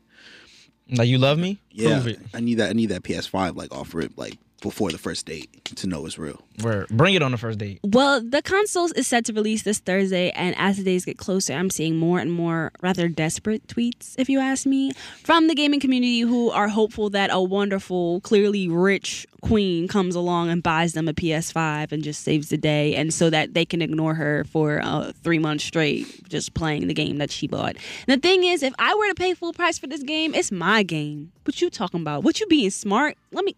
Like 0.93 1.09
you 1.09 1.19
love 1.19 1.39
me? 1.39 1.61
Yeah, 1.71 2.01
Prove 2.01 2.09
it. 2.09 2.21
I 2.35 2.41
need 2.41 2.57
that. 2.57 2.71
I 2.71 2.73
need 2.73 2.87
that 2.87 3.03
PS5. 3.03 3.55
Like 3.57 3.73
offer 3.75 4.01
it 4.01 4.19
like 4.19 4.37
before 4.61 4.91
the 4.91 4.99
first 4.99 5.27
date 5.27 5.65
to 5.77 5.87
know 5.87 6.07
it's 6.07 6.19
real. 6.19 6.43
Word. 6.63 6.89
Bring 6.89 7.15
it 7.15 7.23
on 7.23 7.33
the 7.33 7.39
first 7.39 7.59
date. 7.59 7.81
Well, 7.83 8.21
the 8.21 8.43
console 8.43 8.91
is 8.93 9.07
set 9.07 9.25
to 9.27 9.33
release 9.33 9.63
this 9.63 9.79
Thursday, 9.79 10.31
and 10.31 10.55
as 10.59 10.77
the 10.77 10.85
days 10.85 11.05
get 11.05 11.19
closer, 11.19 11.55
I'm 11.55 11.71
seeing 11.71 11.97
more 11.97 12.19
and 12.19 12.31
more 12.31 12.73
rather 12.83 13.09
desperate 13.09 13.67
tweets, 13.67 14.15
if 14.19 14.29
you 14.29 14.39
ask 14.41 14.67
me, 14.67 14.93
from 15.23 15.49
the 15.49 15.55
gaming 15.55 15.81
community 15.81 16.21
who 16.21 16.51
are 16.51 16.69
hopeful 16.69 17.11
that 17.11 17.31
a 17.33 17.43
wonderful, 17.43 18.21
clearly 18.21 18.69
rich 18.69 19.27
queen 19.41 19.89
comes 19.89 20.15
along 20.15 20.51
and 20.51 20.63
buys 20.63 20.93
them 20.93 21.09
a 21.09 21.15
PS5 21.15 21.93
and 21.93 22.03
just 22.03 22.23
saves 22.23 22.51
the 22.51 22.59
day, 22.59 22.95
and 22.95 23.13
so 23.13 23.31
that 23.31 23.55
they 23.55 23.65
can 23.65 23.81
ignore 23.81 24.15
her 24.15 24.45
for 24.45 24.81
uh, 24.83 25.13
three 25.23 25.39
months 25.39 25.65
straight 25.65 26.29
just 26.29 26.55
playing 26.55 26.87
the 26.87 26.95
game 26.95 27.17
that 27.19 27.31
she 27.31 27.47
bought. 27.47 27.77
And 28.07 28.21
the 28.21 28.29
thing 28.29 28.45
is, 28.45 28.63
if 28.63 28.75
I 28.79 28.95
were 28.95 29.09
to 29.09 29.15
pay 29.15 29.35
full 29.35 29.53
price 29.53 29.79
for 29.79 29.87
this 29.87 30.03
game, 30.03 30.35
it's 30.35 30.53
my 30.53 30.83
game. 30.83 31.33
What 31.45 31.61
you 31.61 31.71
talking 31.71 32.01
about? 32.01 32.23
What 32.23 32.39
you 32.39 32.47
being 32.47 32.71
smart? 32.71 33.17
Let 33.33 33.45
me. 33.45 33.57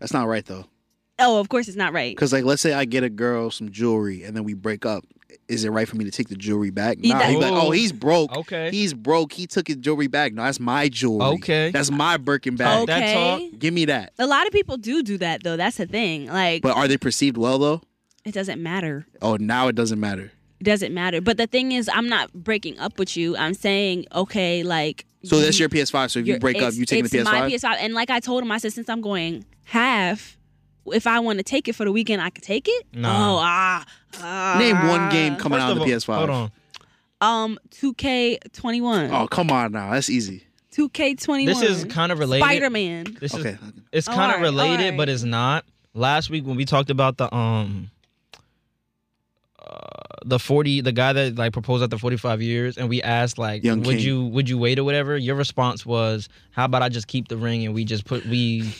That's 0.00 0.12
not 0.12 0.26
right 0.26 0.44
though. 0.44 0.64
Oh, 1.20 1.38
of 1.38 1.48
course 1.48 1.68
it's 1.68 1.76
not 1.76 1.92
right. 1.92 2.14
Because 2.16 2.32
like, 2.32 2.44
let's 2.44 2.62
say 2.62 2.72
I 2.72 2.84
get 2.86 3.04
a 3.04 3.10
girl 3.10 3.50
some 3.50 3.70
jewelry 3.70 4.24
and 4.24 4.34
then 4.34 4.44
we 4.44 4.54
break 4.54 4.84
up. 4.84 5.04
Is 5.48 5.64
it 5.64 5.70
right 5.70 5.86
for 5.86 5.96
me 5.96 6.04
to 6.04 6.10
take 6.10 6.28
the 6.28 6.36
jewelry 6.36 6.70
back? 6.70 6.98
Yeah, 7.00 7.18
Nah, 7.18 7.24
he's 7.24 7.38
like, 7.38 7.52
oh. 7.52 7.66
oh, 7.66 7.70
he's 7.72 7.92
broke. 7.92 8.34
Okay. 8.36 8.70
He's 8.70 8.94
broke. 8.94 9.32
He 9.32 9.46
took 9.46 9.66
his 9.66 9.76
jewelry 9.76 10.06
back. 10.06 10.32
No, 10.32 10.42
that's 10.44 10.60
my 10.60 10.88
jewelry. 10.88 11.26
Okay. 11.36 11.70
That's 11.72 11.90
my 11.90 12.16
Birkin 12.16 12.56
bag. 12.56 12.86
That 12.86 13.02
Okay. 13.02 13.50
Give 13.58 13.74
me 13.74 13.84
that. 13.86 14.12
A 14.18 14.26
lot 14.26 14.46
of 14.46 14.52
people 14.52 14.76
do 14.76 15.02
do 15.02 15.18
that 15.18 15.42
though. 15.42 15.56
That's 15.56 15.76
the 15.76 15.86
thing. 15.86 16.26
Like 16.26 16.62
But 16.62 16.76
are 16.76 16.88
they 16.88 16.96
perceived 16.96 17.36
well 17.36 17.58
though? 17.58 17.82
it 18.24 18.32
doesn't 18.32 18.62
matter. 18.62 19.06
Oh, 19.22 19.36
now 19.36 19.68
it 19.68 19.74
doesn't 19.74 19.98
matter. 20.00 20.32
It 20.60 20.64
doesn't 20.64 20.92
matter. 20.92 21.20
But 21.20 21.36
the 21.38 21.46
thing 21.46 21.72
is, 21.72 21.88
I'm 21.92 22.08
not 22.08 22.32
breaking 22.32 22.78
up 22.78 22.98
with 22.98 23.16
you. 23.16 23.36
I'm 23.36 23.54
saying, 23.54 24.06
okay, 24.14 24.62
like. 24.62 25.06
So 25.24 25.40
that's 25.40 25.58
your 25.58 25.68
PS5. 25.68 26.10
So 26.10 26.18
if 26.20 26.26
you 26.26 26.38
break 26.38 26.62
up, 26.62 26.74
you 26.74 26.84
taking 26.86 27.04
the 27.04 27.10
PS5. 27.10 27.24
my 27.24 27.50
PS5. 27.50 27.76
And 27.80 27.94
like 27.94 28.10
I 28.10 28.20
told 28.20 28.42
him, 28.42 28.52
I 28.52 28.58
said, 28.58 28.72
since 28.72 28.88
I'm 28.88 29.00
going 29.00 29.44
half, 29.70 30.36
if 30.86 31.06
I 31.06 31.20
want 31.20 31.38
to 31.38 31.42
take 31.42 31.68
it 31.68 31.74
for 31.74 31.84
the 31.84 31.92
weekend, 31.92 32.20
I 32.22 32.30
could 32.30 32.42
take 32.44 32.66
it. 32.68 32.86
Nah. 32.92 33.08
Oh, 33.08 33.38
ah, 33.42 33.84
ah. 34.20 34.56
Name 34.58 34.76
one 34.88 35.10
game 35.10 35.36
coming 35.36 35.58
First 35.58 35.64
out 35.64 35.70
on 35.72 35.78
of 35.78 35.86
the 35.86 35.92
all- 35.92 36.00
PS5. 36.00 36.16
Hold 36.16 36.30
on. 36.30 36.50
Um, 37.22 37.58
2K21. 37.70 39.10
Oh, 39.12 39.26
come 39.28 39.50
on 39.50 39.72
now. 39.72 39.92
That's 39.92 40.08
easy. 40.10 40.44
2K21. 40.72 41.46
This 41.46 41.62
is 41.62 41.84
kind 41.84 42.10
of 42.12 42.18
related. 42.18 42.44
Spider 42.44 42.70
Man. 42.70 43.16
This 43.20 43.34
Okay. 43.34 43.50
is 43.50 43.58
it's 43.92 44.08
All 44.08 44.14
kind 44.14 44.32
of 44.32 44.36
right, 44.40 44.46
all 44.46 44.52
related, 44.52 44.96
but 44.96 45.08
it's 45.08 45.22
not. 45.24 45.64
Last 45.94 46.30
week 46.30 46.46
when 46.46 46.56
we 46.56 46.64
talked 46.64 46.88
about 46.90 47.16
the 47.18 47.32
um 47.34 47.90
uh, 49.58 49.76
the 50.24 50.38
40 50.38 50.80
the 50.80 50.92
guy 50.92 51.12
that 51.12 51.36
like 51.36 51.52
proposed 51.52 51.82
after 51.82 51.98
45 51.98 52.40
years 52.40 52.78
and 52.78 52.88
we 52.88 53.02
asked 53.02 53.36
like 53.38 53.62
Young 53.62 53.82
would 53.82 53.96
King. 53.98 54.06
you 54.06 54.24
would 54.26 54.48
you 54.48 54.56
wait 54.58 54.78
or 54.78 54.84
whatever 54.84 55.16
your 55.16 55.34
response 55.36 55.84
was 55.84 56.28
how 56.52 56.64
about 56.64 56.82
i 56.82 56.88
just 56.88 57.06
keep 57.08 57.28
the 57.28 57.36
ring 57.36 57.64
and 57.66 57.74
we 57.74 57.84
just 57.84 58.04
put 58.06 58.24
we 58.26 58.72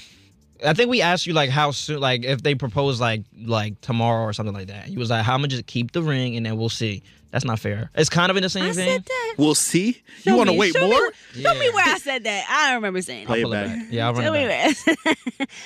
i 0.65 0.73
think 0.75 0.91
we 0.91 1.01
asked 1.03 1.27
you 1.27 1.33
like 1.33 1.51
how 1.51 1.71
soon 1.71 2.01
like 2.01 2.25
if 2.25 2.43
they 2.43 2.55
propose 2.55 3.01
like 3.01 3.23
like 3.45 3.81
tomorrow 3.81 4.25
or 4.25 4.33
something 4.33 4.55
like 4.55 4.69
that 4.69 4.89
you 4.89 4.99
was 4.99 5.11
like 5.11 5.25
how 5.25 5.37
much 5.39 5.51
just 5.51 5.67
keep 5.67 5.93
the 5.93 6.03
ring 6.03 6.37
and 6.37 6.45
then 6.47 6.57
we'll 6.57 6.69
see 6.69 7.03
that's 7.31 7.45
not 7.45 7.59
fair 7.61 7.91
it's 7.95 8.09
kind 8.11 8.29
of 8.31 8.37
in 8.37 8.43
the 8.43 8.49
same 8.51 8.65
I 8.65 8.73
vein 8.73 8.75
said 8.89 9.05
that. 9.05 9.35
We'll 9.39 9.55
see. 9.55 9.93
Show 10.23 10.33
you 10.33 10.37
want 10.37 10.51
to 10.51 10.57
wait 10.57 10.73
show 10.75 10.81
me 10.83 10.89
more? 10.91 11.13
wh- 11.33 11.37
Show 11.41 11.55
me 11.55 11.71
where 11.71 11.85
I 11.87 11.97
said 11.99 12.25
that. 12.25 12.45
I 12.51 12.67
don't 12.69 12.77
remember 12.77 13.01
saying 13.03 13.27
Play 13.27 13.43
it. 13.43 13.45
it 13.45 13.47
it 13.47 13.51
back. 13.53 13.67
back. 13.69 13.87
yeah 13.91 14.07
i'll 14.09 14.15
run 14.15 14.25
Show 14.25 14.35
it 14.35 14.43
me 14.43 14.49
back. 14.49 14.77
where. 15.07 15.15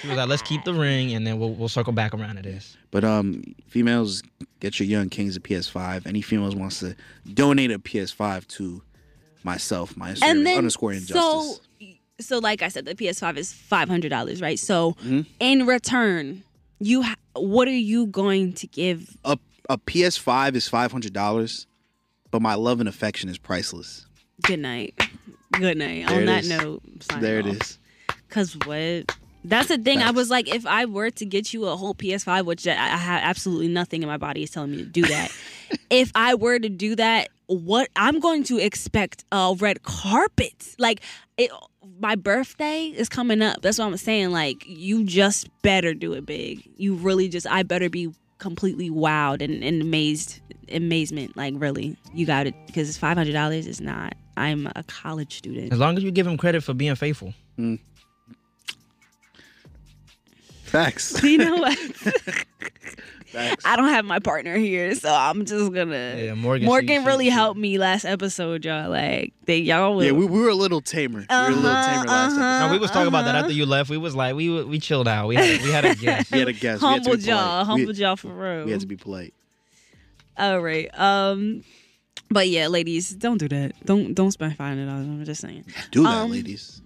He 0.03 0.09
was 0.09 0.17
like 0.19 0.29
let's 0.29 0.43
keep 0.43 0.63
the 0.65 0.75
ring 0.75 1.15
and 1.15 1.27
then 1.27 1.39
we'll, 1.39 1.53
we'll 1.55 1.69
circle 1.71 1.93
back 1.95 2.13
around 2.15 2.37
to 2.37 2.43
this 2.43 2.77
But 2.91 3.05
um, 3.05 3.43
females, 3.67 4.23
get 4.61 4.79
your 4.79 4.87
young 4.87 5.09
kings 5.09 5.37
a 5.37 5.41
PS5. 5.41 6.07
Any 6.07 6.21
females 6.21 6.55
wants 6.55 6.81
to 6.81 6.95
donate 7.33 7.71
a 7.73 7.79
PS5 7.79 8.47
to 8.49 8.83
myself, 9.43 9.97
my 9.97 10.13
Instagram 10.13 10.23
and 10.31 10.47
then 10.47 10.59
underscore 10.59 10.93
injustice. 10.93 11.15
so 11.17 11.57
so 12.21 12.39
like 12.39 12.63
I 12.63 12.69
said, 12.69 12.85
the 12.85 12.95
PS5 12.95 13.37
is 13.37 13.53
five 13.53 13.89
hundred 13.89 14.11
dollars, 14.11 14.41
right? 14.41 14.59
So 14.59 14.93
Mm-hmm. 15.03 15.21
in 15.41 15.67
return, 15.67 16.43
you 16.81 17.03
ha- 17.03 17.17
what 17.35 17.69
are 17.69 17.73
you 17.73 18.07
going 18.07 18.53
to 18.55 18.67
give? 18.67 19.17
a 19.25 19.39
a 19.71 19.79
PS5 19.79 20.55
is 20.57 20.69
five 20.69 20.93
hundred 20.93 21.13
dollars, 21.13 21.67
but 22.31 22.43
my 22.43 22.55
love 22.55 22.81
and 22.81 22.89
affection 22.89 23.29
is 23.31 23.39
priceless. 23.39 24.07
Good 24.43 24.59
night. 24.61 24.95
Good 25.53 25.79
night. 25.79 26.07
There 26.09 26.19
On 26.21 26.27
that 26.27 26.43
is. 26.45 26.49
note, 26.51 26.83
There 27.21 27.39
it 27.39 27.47
is. 27.47 27.79
Cause 28.29 28.57
what? 28.67 29.17
That's 29.45 29.69
the 29.69 29.79
thing. 29.79 30.03
I 30.03 30.11
was 30.11 30.31
like, 30.31 30.53
if 30.53 30.67
I 30.67 30.87
were 30.87 31.11
to 31.11 31.25
get 31.27 31.53
you 31.53 31.67
a 31.67 31.77
whole 31.77 31.95
PS5, 31.95 32.47
which 32.47 32.67
I 32.67 32.73
I 32.73 32.97
have 32.97 33.23
absolutely 33.23 33.69
nothing 33.69 34.03
in 34.03 34.09
my 34.09 34.17
body 34.17 34.43
is 34.43 34.51
telling 34.51 34.71
me 34.71 34.79
to 34.79 34.85
do 34.85 35.03
that. 35.03 35.31
if 35.91 36.11
I 36.15 36.35
were 36.35 36.59
to 36.59 36.69
do 36.69 36.97
that, 36.97 37.29
what 37.47 37.89
I'm 37.95 38.21
going 38.21 38.45
to 38.45 38.59
expect 38.59 39.25
a 39.31 39.55
red 39.59 39.83
carpet. 39.83 40.75
Like 40.79 41.03
it, 41.37 41.51
my 42.01 42.15
birthday 42.15 42.87
is 42.87 43.09
coming 43.09 43.43
up. 43.43 43.61
That's 43.61 43.79
what 43.79 43.87
I'm 43.87 43.97
saying. 43.97 44.31
Like 44.31 44.65
you 44.67 45.05
just 45.05 45.49
better 45.63 45.95
do 45.95 46.15
it 46.15 46.25
big. 46.25 46.69
You 46.77 46.95
really 46.95 47.29
just. 47.29 47.47
I 47.47 47.63
better 47.63 47.91
be 47.91 48.13
completely 48.39 48.91
wowed 48.91 49.43
and, 49.43 49.63
and 49.63 49.83
amazed, 49.83 50.41
amazement. 50.73 51.37
Like 51.37 51.55
really, 51.57 51.97
you 52.15 52.25
got 52.27 52.47
it 52.47 52.55
because 52.67 52.97
five 52.97 53.17
hundred 53.17 53.33
dollars 53.33 53.67
is 53.67 53.81
not. 53.81 54.15
I'm 54.37 54.69
a 54.75 54.83
college 54.85 55.37
student. 55.37 55.73
as 55.73 55.79
long 55.79 55.97
as 55.97 56.03
you 56.03 56.11
give 56.11 56.27
him 56.27 56.37
credit 56.37 56.65
for 56.65 56.75
being 56.75 56.97
faithful 56.97 57.33
mm. 57.57 57.79
Facts. 60.75 61.23
You 61.23 61.39
know 61.39 61.57
what? 61.57 61.79
Facts. 63.27 63.65
I 63.65 63.75
don't 63.77 63.89
have 63.89 64.05
my 64.05 64.19
partner 64.21 64.57
here, 64.57 64.95
so 64.95 65.13
I'm 65.13 65.45
just 65.45 65.73
gonna. 65.73 66.15
Yeah, 66.19 66.35
Morgan, 66.35 66.67
Morgan 66.67 67.03
she- 67.03 67.07
really 67.07 67.25
she- 67.27 67.31
helped 67.31 67.59
me 67.59 67.79
last 67.79 68.05
episode, 68.05 68.65
y'all. 68.65 68.91
Like 68.91 69.33
they 69.47 69.59
y'all. 69.59 69.95
Was, 69.97 70.07
Yeah, 70.07 70.13
we, 70.13 70.25
we 70.27 70.41
were 70.41 70.49
a 70.51 70.55
little 70.55 70.81
tamer. 70.81 71.21
we 71.21 71.27
were 71.37 71.43
a 71.47 71.49
little 71.51 71.67
Uh-huh, 71.71 71.91
tamer 71.95 72.07
last 72.07 72.33
uh-huh. 72.37 72.67
No, 72.67 72.73
we 72.73 72.79
was 72.79 72.91
talking 72.93 73.09
about 73.09 73.25
that 73.25 73.35
Uh-huh. 73.35 73.45
after 73.45 73.53
you 73.53 73.67
left. 73.67 73.89
We 73.91 73.99
was 73.99 74.15
like, 74.15 74.35
we 74.37 74.63
we 74.65 74.79
chilled 74.79 75.09
out. 75.09 75.27
We 75.29 75.35
had 75.37 75.63
we 75.63 75.71
had 75.73 75.85
a 75.85 75.95
guest. 76.07 76.31
We 76.31 76.39
had 76.41 76.49
a 76.49 76.53
guest. 76.53 76.83
we 76.83 76.89
had 76.89 77.03
to 77.05 77.11
humbled 77.11 77.25
y'all, 77.27 77.37
polite. 77.65 77.67
humbled 77.67 77.97
y'all 77.99 78.17
for 78.17 78.29
real. 78.29 78.65
we 78.67 78.71
had 78.73 78.81
to 78.81 78.87
be 78.87 78.97
polite. 78.97 79.35
All 80.39 80.61
right. 80.61 80.89
Um, 80.99 81.65
but 82.31 82.49
yeah, 82.49 82.69
ladies, 82.69 83.11
don't 83.11 83.39
do 83.39 83.49
that. 83.49 83.73
Don't 83.85 84.15
don't 84.15 84.31
spend 84.33 84.57
five 84.57 84.69
hundred 84.77 84.87
dollars. 84.87 85.07
I'm 85.07 85.25
just 85.25 85.41
saying. 85.41 85.65
Do 85.91 86.03
that, 86.05 86.09
Um, 86.09 86.31
ladies. 86.31 86.83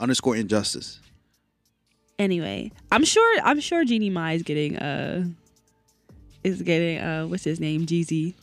Underscore 0.00 0.36
injustice. 0.36 1.00
Anyway, 2.18 2.72
I'm 2.90 3.04
sure 3.04 3.40
I'm 3.44 3.60
sure 3.60 3.84
Jeannie 3.84 4.10
Mai 4.10 4.32
is 4.32 4.42
getting 4.42 4.76
uh 4.76 5.24
is 6.44 6.62
getting 6.62 6.98
uh 6.98 7.26
what's 7.26 7.44
his 7.44 7.60
name 7.60 7.86
Jeezy. 7.86 8.34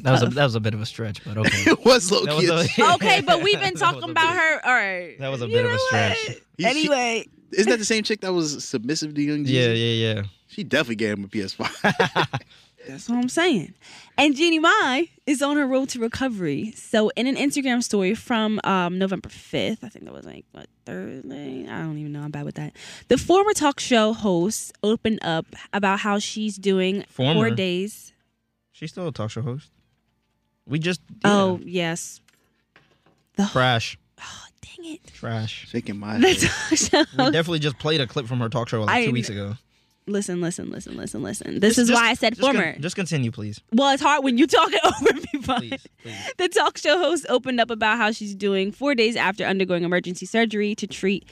That 0.00 0.12
was 0.12 0.22
a 0.22 0.26
that 0.28 0.44
was 0.44 0.54
a 0.54 0.60
bit 0.60 0.74
of 0.74 0.80
a 0.80 0.86
stretch, 0.86 1.22
but 1.24 1.36
okay. 1.38 1.50
It 1.70 1.84
was 1.84 2.10
low 2.10 2.24
key. 2.24 2.50
was 2.50 2.78
a- 2.78 2.92
Okay, 2.94 3.20
but 3.20 3.42
we've 3.42 3.60
been 3.60 3.74
talking 3.76 4.10
about 4.10 4.32
bit- 4.32 4.40
her. 4.40 4.66
All 4.66 4.72
right. 4.74 5.18
That 5.18 5.28
was 5.28 5.42
a 5.42 5.46
You 5.46 5.52
bit 5.54 5.64
of 5.66 5.72
a 5.72 5.78
stretch. 5.78 6.18
He- 6.56 6.64
Anyway, 6.64 7.26
Isn't 7.52 7.70
that 7.70 7.78
the 7.78 7.84
same 7.84 8.02
chick 8.02 8.20
that 8.22 8.32
was 8.32 8.64
submissive 8.64 9.14
to 9.14 9.22
Young 9.22 9.44
Jeezy? 9.44 9.50
Yeah, 9.52 9.72
yeah, 9.72 10.14
yeah. 10.14 10.22
She 10.48 10.64
definitely 10.64 10.96
gave 10.96 11.18
him 11.18 11.24
a 11.24 11.28
PS5. 11.28 12.40
That's 12.88 13.08
what 13.08 13.18
I'm 13.18 13.28
saying. 13.28 13.74
And 14.22 14.36
Jeannie 14.36 14.60
Mai 14.60 15.08
is 15.26 15.42
on 15.42 15.56
her 15.56 15.66
road 15.66 15.88
to 15.90 15.98
recovery. 15.98 16.72
So, 16.76 17.08
in 17.16 17.26
an 17.26 17.34
Instagram 17.36 17.82
story 17.82 18.14
from 18.14 18.60
um, 18.62 18.98
November 18.98 19.28
5th, 19.28 19.78
I 19.82 19.88
think 19.88 20.04
that 20.04 20.14
was 20.14 20.24
like, 20.24 20.44
what, 20.52 20.66
Thursday? 20.86 21.66
I 21.68 21.78
don't 21.80 21.98
even 21.98 22.12
know. 22.12 22.20
I'm 22.22 22.30
bad 22.30 22.44
with 22.44 22.54
that. 22.54 22.76
The 23.08 23.18
former 23.18 23.52
talk 23.52 23.80
show 23.80 24.12
host 24.12 24.72
opened 24.82 25.18
up 25.22 25.46
about 25.72 25.98
how 26.00 26.18
she's 26.20 26.56
doing 26.56 27.04
four 27.08 27.34
Former? 27.34 27.50
days. 27.50 28.12
She's 28.70 28.90
still 28.90 29.08
a 29.08 29.12
talk 29.12 29.30
show 29.30 29.42
host. 29.42 29.70
We 30.66 30.78
just 30.78 31.00
Oh, 31.24 31.60
yes. 31.64 32.20
The 33.36 33.46
trash, 33.50 33.98
Oh, 34.20 34.44
dang 34.60 34.92
it. 34.94 35.00
trash. 35.14 35.66
Shaking 35.68 35.98
my 35.98 36.18
The 36.18 36.28
head. 36.28 36.38
talk 36.38 36.78
show 36.78 37.24
We 37.24 37.30
definitely 37.32 37.58
just 37.58 37.78
played 37.78 38.00
a 38.00 38.06
clip 38.06 38.26
from 38.26 38.38
her 38.38 38.48
talk 38.48 38.68
show 38.68 38.82
like 38.82 38.90
I 38.90 39.06
two 39.06 39.12
weeks 39.12 39.30
ago. 39.30 39.54
Listen, 40.08 40.40
listen, 40.40 40.68
listen, 40.70 40.96
listen, 40.96 41.22
listen. 41.22 41.60
This 41.60 41.76
Just- 41.76 41.78
is 41.78 41.88
just- 41.88 42.02
why 42.02 42.10
I 42.10 42.14
said 42.14 42.34
just 42.34 42.42
con- 42.44 42.56
former. 42.56 42.76
just 42.80 42.96
continue, 42.96 43.30
please. 43.30 43.60
well, 43.72 43.90
it's 43.94 44.02
hard 44.02 44.24
when 44.24 44.36
you 44.36 44.48
talk 44.48 44.70
it 44.72 44.80
over 44.84 45.14
me, 45.14 45.22
but 45.46 45.58
Please, 45.58 45.86
please. 46.02 46.14
The 46.38 46.48
talk 46.48 46.76
show 46.76 46.98
host 46.98 47.24
opened 47.28 47.60
up 47.60 47.70
about 47.70 47.98
how 47.98 48.10
she's 48.10 48.34
doing 48.34 48.72
four 48.72 48.96
days 48.96 49.14
after 49.14 49.44
undergoing 49.44 49.84
emergency 49.84 50.26
surgery 50.26 50.74
to 50.74 50.88
treat 50.88 51.24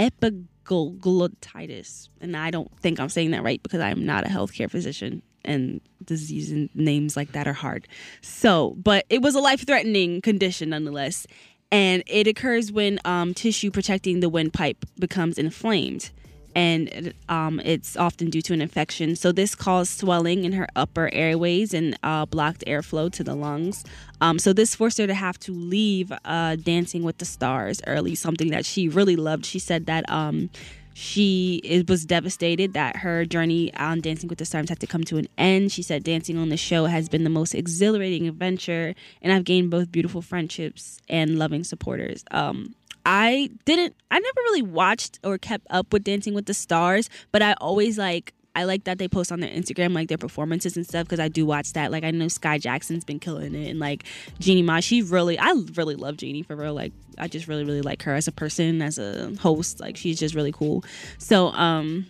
epiglottitis. 0.00 2.08
And 2.20 2.36
I 2.36 2.50
don't 2.50 2.70
think 2.80 3.00
I'm 3.00 3.08
saying 3.08 3.30
that 3.32 3.42
right 3.42 3.62
because 3.62 3.80
I'm 3.80 4.04
not 4.04 4.24
a 4.26 4.28
healthcare 4.28 4.70
physician 4.70 5.22
and 5.44 5.80
disease 6.04 6.50
and 6.50 6.68
names 6.74 7.16
like 7.16 7.32
that 7.32 7.46
are 7.46 7.52
hard. 7.52 7.86
So, 8.20 8.74
but 8.82 9.04
it 9.08 9.22
was 9.22 9.34
a 9.34 9.40
life 9.40 9.66
threatening 9.66 10.20
condition 10.20 10.70
nonetheless. 10.70 11.26
And 11.72 12.02
it 12.06 12.26
occurs 12.28 12.70
when 12.70 13.00
um, 13.04 13.34
tissue 13.34 13.70
protecting 13.70 14.20
the 14.20 14.28
windpipe 14.28 14.84
becomes 14.98 15.36
inflamed. 15.38 16.10
And 16.56 17.12
um, 17.28 17.60
it's 17.64 17.98
often 17.98 18.30
due 18.30 18.40
to 18.40 18.54
an 18.54 18.62
infection. 18.62 19.14
So, 19.14 19.30
this 19.30 19.54
caused 19.54 20.00
swelling 20.00 20.44
in 20.44 20.52
her 20.52 20.66
upper 20.74 21.10
airways 21.12 21.74
and 21.74 21.98
uh, 22.02 22.24
blocked 22.24 22.64
airflow 22.66 23.12
to 23.12 23.22
the 23.22 23.34
lungs. 23.34 23.84
Um, 24.22 24.38
so, 24.38 24.54
this 24.54 24.74
forced 24.74 24.96
her 24.96 25.06
to 25.06 25.14
have 25.14 25.38
to 25.40 25.52
leave 25.52 26.10
uh, 26.24 26.56
Dancing 26.56 27.02
with 27.02 27.18
the 27.18 27.26
Stars 27.26 27.82
early, 27.86 28.14
something 28.14 28.50
that 28.52 28.64
she 28.64 28.88
really 28.88 29.16
loved. 29.16 29.44
She 29.44 29.58
said 29.58 29.84
that 29.84 30.10
um, 30.10 30.48
she 30.94 31.60
it 31.62 31.90
was 31.90 32.06
devastated 32.06 32.72
that 32.72 32.96
her 32.96 33.26
journey 33.26 33.70
on 33.74 34.00
Dancing 34.00 34.30
with 34.30 34.38
the 34.38 34.46
Stars 34.46 34.70
had 34.70 34.80
to 34.80 34.86
come 34.86 35.04
to 35.04 35.18
an 35.18 35.28
end. 35.36 35.70
She 35.70 35.82
said 35.82 36.02
dancing 36.02 36.38
on 36.38 36.48
the 36.48 36.56
show 36.56 36.86
has 36.86 37.10
been 37.10 37.22
the 37.22 37.28
most 37.28 37.54
exhilarating 37.54 38.26
adventure, 38.26 38.94
and 39.20 39.30
I've 39.30 39.44
gained 39.44 39.70
both 39.70 39.92
beautiful 39.92 40.22
friendships 40.22 41.02
and 41.06 41.38
loving 41.38 41.64
supporters. 41.64 42.24
Um, 42.30 42.74
I 43.06 43.50
didn't. 43.64 43.94
I 44.10 44.18
never 44.18 44.40
really 44.40 44.62
watched 44.62 45.20
or 45.22 45.38
kept 45.38 45.64
up 45.70 45.92
with 45.92 46.02
Dancing 46.02 46.34
with 46.34 46.46
the 46.46 46.54
Stars, 46.54 47.08
but 47.32 47.40
I 47.40 47.54
always 47.54 47.96
like. 47.96 48.34
I 48.56 48.64
like 48.64 48.84
that 48.84 48.96
they 48.96 49.06
post 49.06 49.30
on 49.30 49.40
their 49.40 49.50
Instagram 49.50 49.94
like 49.94 50.08
their 50.08 50.16
performances 50.16 50.78
and 50.78 50.86
stuff 50.86 51.04
because 51.04 51.20
I 51.20 51.28
do 51.28 51.44
watch 51.44 51.74
that. 51.74 51.92
Like 51.92 52.04
I 52.04 52.10
know 52.10 52.24
Skai 52.24 52.58
Jackson's 52.58 53.04
been 53.04 53.18
killing 53.18 53.54
it, 53.54 53.68
and 53.68 53.78
like 53.78 54.04
Jeannie 54.38 54.62
Mai, 54.62 54.80
she 54.80 55.02
really, 55.02 55.38
I 55.38 55.52
really 55.74 55.94
love 55.94 56.16
Jeannie 56.16 56.42
for 56.42 56.56
real. 56.56 56.72
Like 56.72 56.94
I 57.18 57.28
just 57.28 57.48
really, 57.48 57.64
really 57.64 57.82
like 57.82 58.02
her 58.04 58.14
as 58.14 58.28
a 58.28 58.32
person, 58.32 58.80
as 58.80 58.98
a 58.98 59.30
host. 59.40 59.78
Like 59.78 59.98
she's 59.98 60.18
just 60.18 60.34
really 60.34 60.52
cool. 60.52 60.84
So, 61.18 61.48
um, 61.48 62.06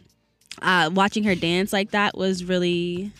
uh, 0.62 0.88
watching 0.94 1.24
her 1.24 1.34
dance 1.34 1.72
like 1.72 1.90
that 1.90 2.16
was 2.16 2.44
really 2.44 3.10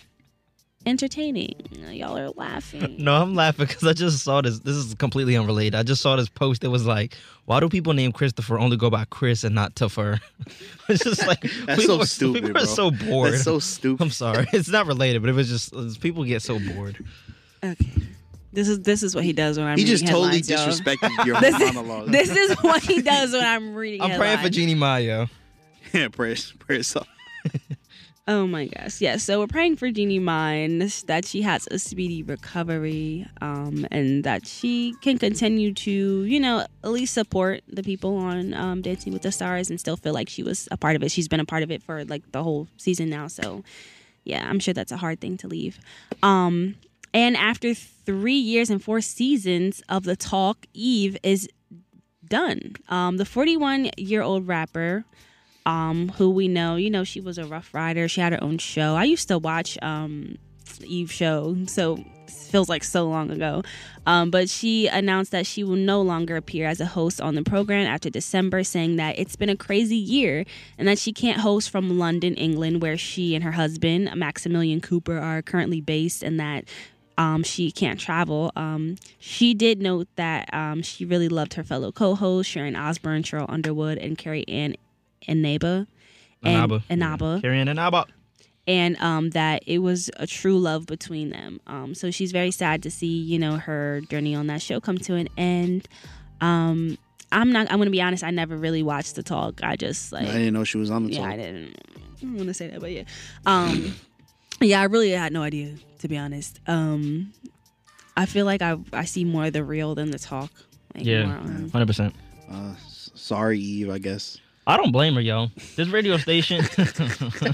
entertaining. 0.87 1.55
Y'all 1.91 2.17
are 2.17 2.31
laughing. 2.31 2.97
No, 2.99 3.15
I'm 3.15 3.35
laughing 3.35 3.67
because 3.67 3.85
I 3.85 3.93
just 3.93 4.23
saw 4.25 4.41
this. 4.41 4.61
This 4.61 4.77
is 4.77 4.95
completely 4.95 5.37
unrelated. 5.37 5.75
I 5.75 5.83
just 5.83 6.01
saw 6.03 6.17
this 6.17 6.29
post 6.29 6.63
that 6.63 6.71
was 6.71 6.87
like, 6.87 7.15
"Why 7.45 7.61
do 7.61 7.69
people 7.69 7.93
name 7.93 8.13
Christopher 8.13 8.59
only 8.59 8.77
go 8.77 8.89
by 8.91 9.05
Chris 9.11 9.45
and 9.45 9.55
not 9.55 9.75
Tuffer?" 9.75 10.21
it's 10.89 11.05
just 11.05 11.27
like 11.27 11.41
That's 11.67 11.81
people 11.81 11.97
so 11.97 12.03
are- 12.03 12.07
stupid, 12.07 12.43
People 12.43 12.53
bro. 12.55 12.63
are 12.63 12.67
so 12.67 12.91
bored. 12.91 13.33
That's 13.35 13.45
so 13.45 13.59
stupid. 13.59 14.03
I'm 14.03 14.11
sorry. 14.11 14.47
It's 14.53 14.69
not 14.69 14.87
related, 14.87 15.23
but 15.23 15.29
it 15.29 15.35
was 15.35 15.49
just 15.49 15.73
it's- 15.73 15.97
people 15.99 16.25
get 16.25 16.43
so 16.43 16.59
bored. 16.59 17.05
Okay. 17.63 17.91
This 18.53 18.69
is 18.69 18.81
this 18.81 19.03
is 19.03 19.15
what 19.15 19.25
he 19.25 19.33
does 19.35 19.59
when 19.59 19.67
I'm 19.67 19.77
He 19.77 19.85
reading 19.85 19.99
just 19.99 20.07
totally 20.07 20.39
headlines, 20.39 20.51
y'all. 20.51 20.69
disrespected 20.69 21.27
your 21.27 21.41
This 21.41 21.61
is, 21.61 22.11
this 22.11 22.31
is 22.51 22.57
what 22.63 22.83
he 22.83 23.03
does 23.03 23.33
when 23.33 23.45
I'm 23.45 23.75
reading. 23.75 24.01
I'm 24.01 24.09
praying 24.19 24.21
for 24.21 24.27
headlines. 24.45 24.57
Jeannie 24.57 24.75
Mayo. 24.75 25.29
yeah, 25.93 26.09
prayers, 26.09 26.53
prayers 26.59 26.97
up. 26.97 27.07
Oh 28.28 28.44
my 28.44 28.66
gosh, 28.66 29.01
yes. 29.01 29.23
So 29.23 29.39
we're 29.39 29.47
praying 29.47 29.77
for 29.77 29.89
Jeannie 29.93 30.19
Mai 30.19 30.69
that 31.07 31.24
she 31.24 31.43
has 31.43 31.69
a 31.70 31.78
speedy 31.78 32.24
recovery, 32.24 33.24
um, 33.40 33.86
and 33.93 34.24
that 34.24 34.48
she 34.48 34.94
can 35.01 35.16
continue 35.16 35.73
to, 35.74 36.24
you 36.24 36.40
know, 36.40 36.66
at 36.82 36.90
least 36.90 37.15
support 37.15 37.62
the 37.69 37.85
people 37.85 38.16
on 38.16 38.53
um, 38.53 38.82
Dancing 38.82 39.12
with 39.12 39.23
the 39.23 39.31
Stars 39.31 39.70
and 39.70 39.78
still 39.78 39.97
feel 39.97 40.12
like 40.12 40.28
she 40.28 40.43
was 40.43 40.66
a 40.73 40.77
part 40.77 40.97
of 40.97 41.05
it. 41.05 41.12
She's 41.12 41.28
been 41.28 41.39
a 41.39 41.44
part 41.44 41.62
of 41.62 41.70
it 41.70 41.85
for 41.85 42.05
like 42.05 42.32
the 42.32 42.43
whole 42.43 42.66
season 42.78 43.09
now. 43.09 43.28
So, 43.28 43.62
yeah, 44.24 44.44
I'm 44.48 44.59
sure 44.59 44.74
that's 44.74 44.90
a 44.90 44.97
hard 44.97 45.20
thing 45.20 45.36
to 45.39 45.47
leave. 45.47 45.78
Um, 46.20 46.74
and 47.15 47.36
after 47.36 47.74
three 47.74 48.35
years 48.35 48.70
and 48.70 48.82
four 48.82 49.01
seasons 49.03 49.82
of 49.89 50.03
the 50.03 50.16
talk, 50.16 50.66
Eve 50.74 51.16
is 51.23 51.48
done. 52.27 52.74
Um, 52.89 53.19
the 53.19 53.24
41 53.24 53.90
year 53.97 54.23
old 54.23 54.48
rapper, 54.48 55.05
um, 55.66 56.10
who 56.16 56.30
we 56.30 56.48
know, 56.48 56.76
you 56.76 56.88
know, 56.88 57.05
she 57.05 57.20
was 57.20 57.36
a 57.36 57.44
Ruff 57.44 57.74
Ryder. 57.74 58.09
She 58.09 58.20
had 58.20 58.32
her 58.32 58.43
own 58.43 58.59
show. 58.59 58.94
I 58.94 59.05
used 59.05 59.28
to 59.28 59.36
watch 59.38 59.76
um, 59.82 60.38
Eve 60.84 61.12
show, 61.12 61.56
so 61.66 62.02
feels 62.28 62.68
like 62.68 62.84
so 62.84 63.09
long 63.09 63.30
ago. 63.30 63.62
Um, 64.06 64.30
but 64.30 64.48
she 64.48 64.86
announced 64.86 65.32
that 65.32 65.47
she 65.47 65.64
will 65.64 65.76
no 65.76 66.01
longer 66.01 66.36
appear 66.36 66.66
as 66.68 66.80
a 66.80 66.86
host 66.86 67.20
on 67.20 67.34
the 67.34 67.43
program 67.43 67.86
after 67.86 68.09
December, 68.09 68.62
saying 68.62 68.97
that 68.97 69.18
it's 69.18 69.34
been 69.34 69.48
a 69.48 69.56
crazy 69.56 69.97
year 69.97 70.44
and 70.78 70.86
that 70.86 70.98
she 70.98 71.12
can't 71.12 71.40
host 71.40 71.70
from 71.70 71.98
London, 71.98 72.34
England, 72.34 72.80
where 72.80 72.97
she 72.97 73.34
and 73.34 73.43
her 73.43 73.52
husband, 73.52 74.10
Maximilian 74.14 74.80
Cooper, 74.80 75.18
are 75.18 75.43
currently 75.43 75.80
based, 75.80 76.22
and 76.22 76.38
that 76.38 76.64
um, 77.18 77.43
she 77.43 77.72
can't 77.72 77.98
travel. 77.98 78.52
Um, 78.55 78.97
she 79.18 79.52
did 79.55 79.80
note 79.80 80.06
that 80.14 80.52
um, 80.55 80.82
she 80.82 81.05
really 81.05 81.28
loved 81.28 81.55
her 81.55 81.64
fellow 81.64 81.90
co-hosts 81.90 82.52
Sharon 82.52 82.76
Osbourne, 82.76 83.24
Sheryl 83.24 83.47
Underwood, 83.48 83.98
and 83.98 84.16
Carrie 84.16 84.47
Ann 84.47 84.76
Inaba. 85.22 85.86
And, 86.43 86.55
Inaba. 86.55 86.84
Inaba. 86.90 87.38
Carrie 87.40 87.60
Ann 87.60 87.68
Inaba. 87.68 88.06
And 88.68 88.97
um, 89.01 89.30
that 89.30 89.62
it 89.66 89.78
was 89.78 90.10
a 90.16 90.26
true 90.26 90.59
love 90.59 90.86
between 90.86 91.30
them. 91.30 91.60
Um, 91.68 91.94
so 91.94 92.10
she's 92.10 92.32
very 92.32 92.51
sad 92.51 92.82
to 92.82 92.90
see, 92.90 93.06
you 93.06 93.38
know, 93.38 93.56
her 93.59 94.01
journey 94.10 94.34
on 94.34 94.48
that 94.48 94.60
show 94.60 94.80
come 94.80 94.98
to 94.98 95.14
an 95.14 95.28
end. 95.36 95.88
Um, 96.40 96.98
I'm 97.30 97.52
not. 97.52 97.70
I'm 97.70 97.78
gonna 97.78 97.90
be 97.90 98.02
honest. 98.02 98.24
I 98.24 98.30
never 98.30 98.56
really 98.56 98.82
watched 98.82 99.14
the 99.14 99.22
talk. 99.22 99.60
I 99.62 99.76
just 99.76 100.12
like. 100.12 100.28
I 100.28 100.32
didn't 100.32 100.55
know 100.55 100.64
she 100.64 100.78
was 100.78 100.90
on 100.90 101.05
the 101.05 101.12
yeah, 101.12 101.20
talk. 101.20 101.30
I 101.30 101.36
didn't. 101.36 101.76
I 102.22 102.26
want 102.26 102.47
to 102.47 102.55
say 102.55 102.68
that, 102.68 102.80
but 102.80 102.90
yeah. 102.90 103.02
Um, 103.44 103.94
yeah, 104.60 104.80
I 104.80 104.84
really 104.84 105.10
had 105.10 105.32
no 105.32 105.43
idea 105.43 105.74
to 106.01 106.09
be 106.09 106.16
honest. 106.16 106.60
Um, 106.66 107.32
I 108.16 108.26
feel 108.26 108.47
like 108.47 108.62
I 108.62 108.76
I 108.93 109.05
see 109.05 109.24
more 109.24 109.47
of 109.47 109.52
the 109.52 109.64
real 109.64 109.94
than 109.94 110.10
the 110.10 110.18
talk. 110.18 110.51
Like 110.94 111.05
Yeah, 111.05 111.26
hundred 111.70 111.86
percent. 111.86 112.14
Uh, 112.51 112.74
sorry, 113.14 113.59
Eve. 113.59 113.90
I 113.90 113.98
guess 113.98 114.38
I 114.68 114.76
don't 114.76 114.90
blame 114.90 115.14
her, 115.14 115.20
yo. 115.20 115.47
This 115.76 115.88
radio 115.88 116.16
station. 116.16 116.64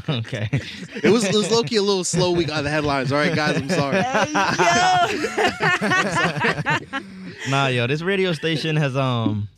okay. 0.08 0.48
it 1.02 1.10
was 1.10 1.24
it 1.24 1.34
was 1.34 1.50
low 1.50 1.62
key 1.62 1.76
a 1.76 1.82
little 1.82 2.04
slow. 2.04 2.32
week 2.32 2.50
on 2.50 2.64
the 2.64 2.70
headlines. 2.70 3.12
All 3.12 3.18
right, 3.18 3.34
guys. 3.34 3.56
I'm 3.56 3.68
sorry. 3.68 4.02
Nah, 7.48 7.66
yo, 7.66 7.88
this 7.88 8.02
radio 8.02 8.32
station 8.32 8.76
has 8.76 8.96
um 8.96 9.48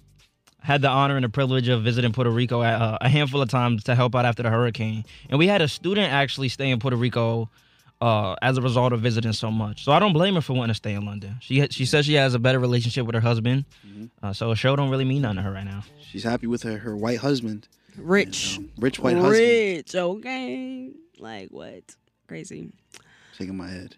had 0.61 0.81
the 0.81 0.89
honor 0.89 1.17
and 1.17 1.25
the 1.25 1.29
privilege 1.29 1.69
of 1.69 1.83
visiting 1.83 2.13
Puerto 2.13 2.31
Rico 2.31 2.63
at, 2.63 2.81
uh, 2.81 2.97
a 3.03 3.09
handful 3.11 3.43
of 3.43 3.51
times 3.51 3.85
to 3.85 3.95
help 3.95 4.15
out 4.15 4.25
after 4.25 4.43
the 4.43 4.49
hurricane, 4.49 5.05
and 5.29 5.39
we 5.39 5.47
had 5.47 5.61
a 5.61 5.69
student 5.69 6.11
actually 6.11 6.49
stay 6.49 6.71
in 6.71 6.79
Puerto 6.81 6.97
Rico 6.97 7.51
uh, 8.05 8.37
as 8.43 8.59
a 8.59 8.61
result 8.61 8.93
of 8.93 9.01
visiting 9.01 9.33
so 9.33 9.51
much. 9.51 9.83
So 9.85 9.93
I 9.93 9.99
don't 9.99 10.13
blame 10.13 10.35
her 10.35 10.43
for 10.43 10.53
wanting 10.53 10.73
to 10.73 10.75
stay 10.75 10.93
in 10.93 11.07
London. 11.07 11.37
She 11.41 11.67
she 11.71 11.87
says 11.87 12.05
she 12.05 12.15
has 12.15 12.35
a 12.35 12.39
better 12.39 12.59
relationship 12.59 13.07
with 13.07 13.15
her 13.15 13.21
husband, 13.23 13.65
uh, 14.23 14.35
so 14.35 14.51
a 14.51 14.57
show 14.57 14.77
don't 14.77 14.91
really 14.91 15.07
mean 15.07 15.23
nothing 15.23 15.37
to 15.37 15.43
her 15.43 15.53
right 15.53 15.65
now. 15.65 15.85
She's 16.03 16.23
happy 16.23 16.47
with 16.47 16.63
her 16.65 16.77
her 16.77 16.95
white 16.95 17.19
husband, 17.21 17.67
rich, 17.97 18.61
rich 18.79 18.99
white 18.99 19.17
husband. 19.17 19.39
rich. 19.39 19.95
Okay, 19.95 20.91
like 21.19 21.49
what? 21.49 21.97
Crazy. 22.29 22.73
Shaking 23.39 23.57
my 23.57 23.71
head. 23.71 23.97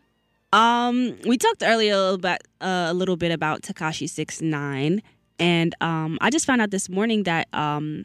Um, 0.52 1.18
we 1.26 1.36
talked 1.36 1.64
earlier 1.64 2.10
about 2.10 2.38
uh, 2.60 2.86
a 2.88 2.94
little 2.94 3.16
bit 3.16 3.32
about 3.32 3.62
Tekashi 3.62 4.08
Six 4.08 4.40
Nine, 4.40 5.02
and 5.40 5.74
um, 5.80 6.16
I 6.20 6.30
just 6.30 6.46
found 6.46 6.62
out 6.62 6.70
this 6.70 6.88
morning 6.88 7.24
that 7.24 7.48
um, 7.52 8.04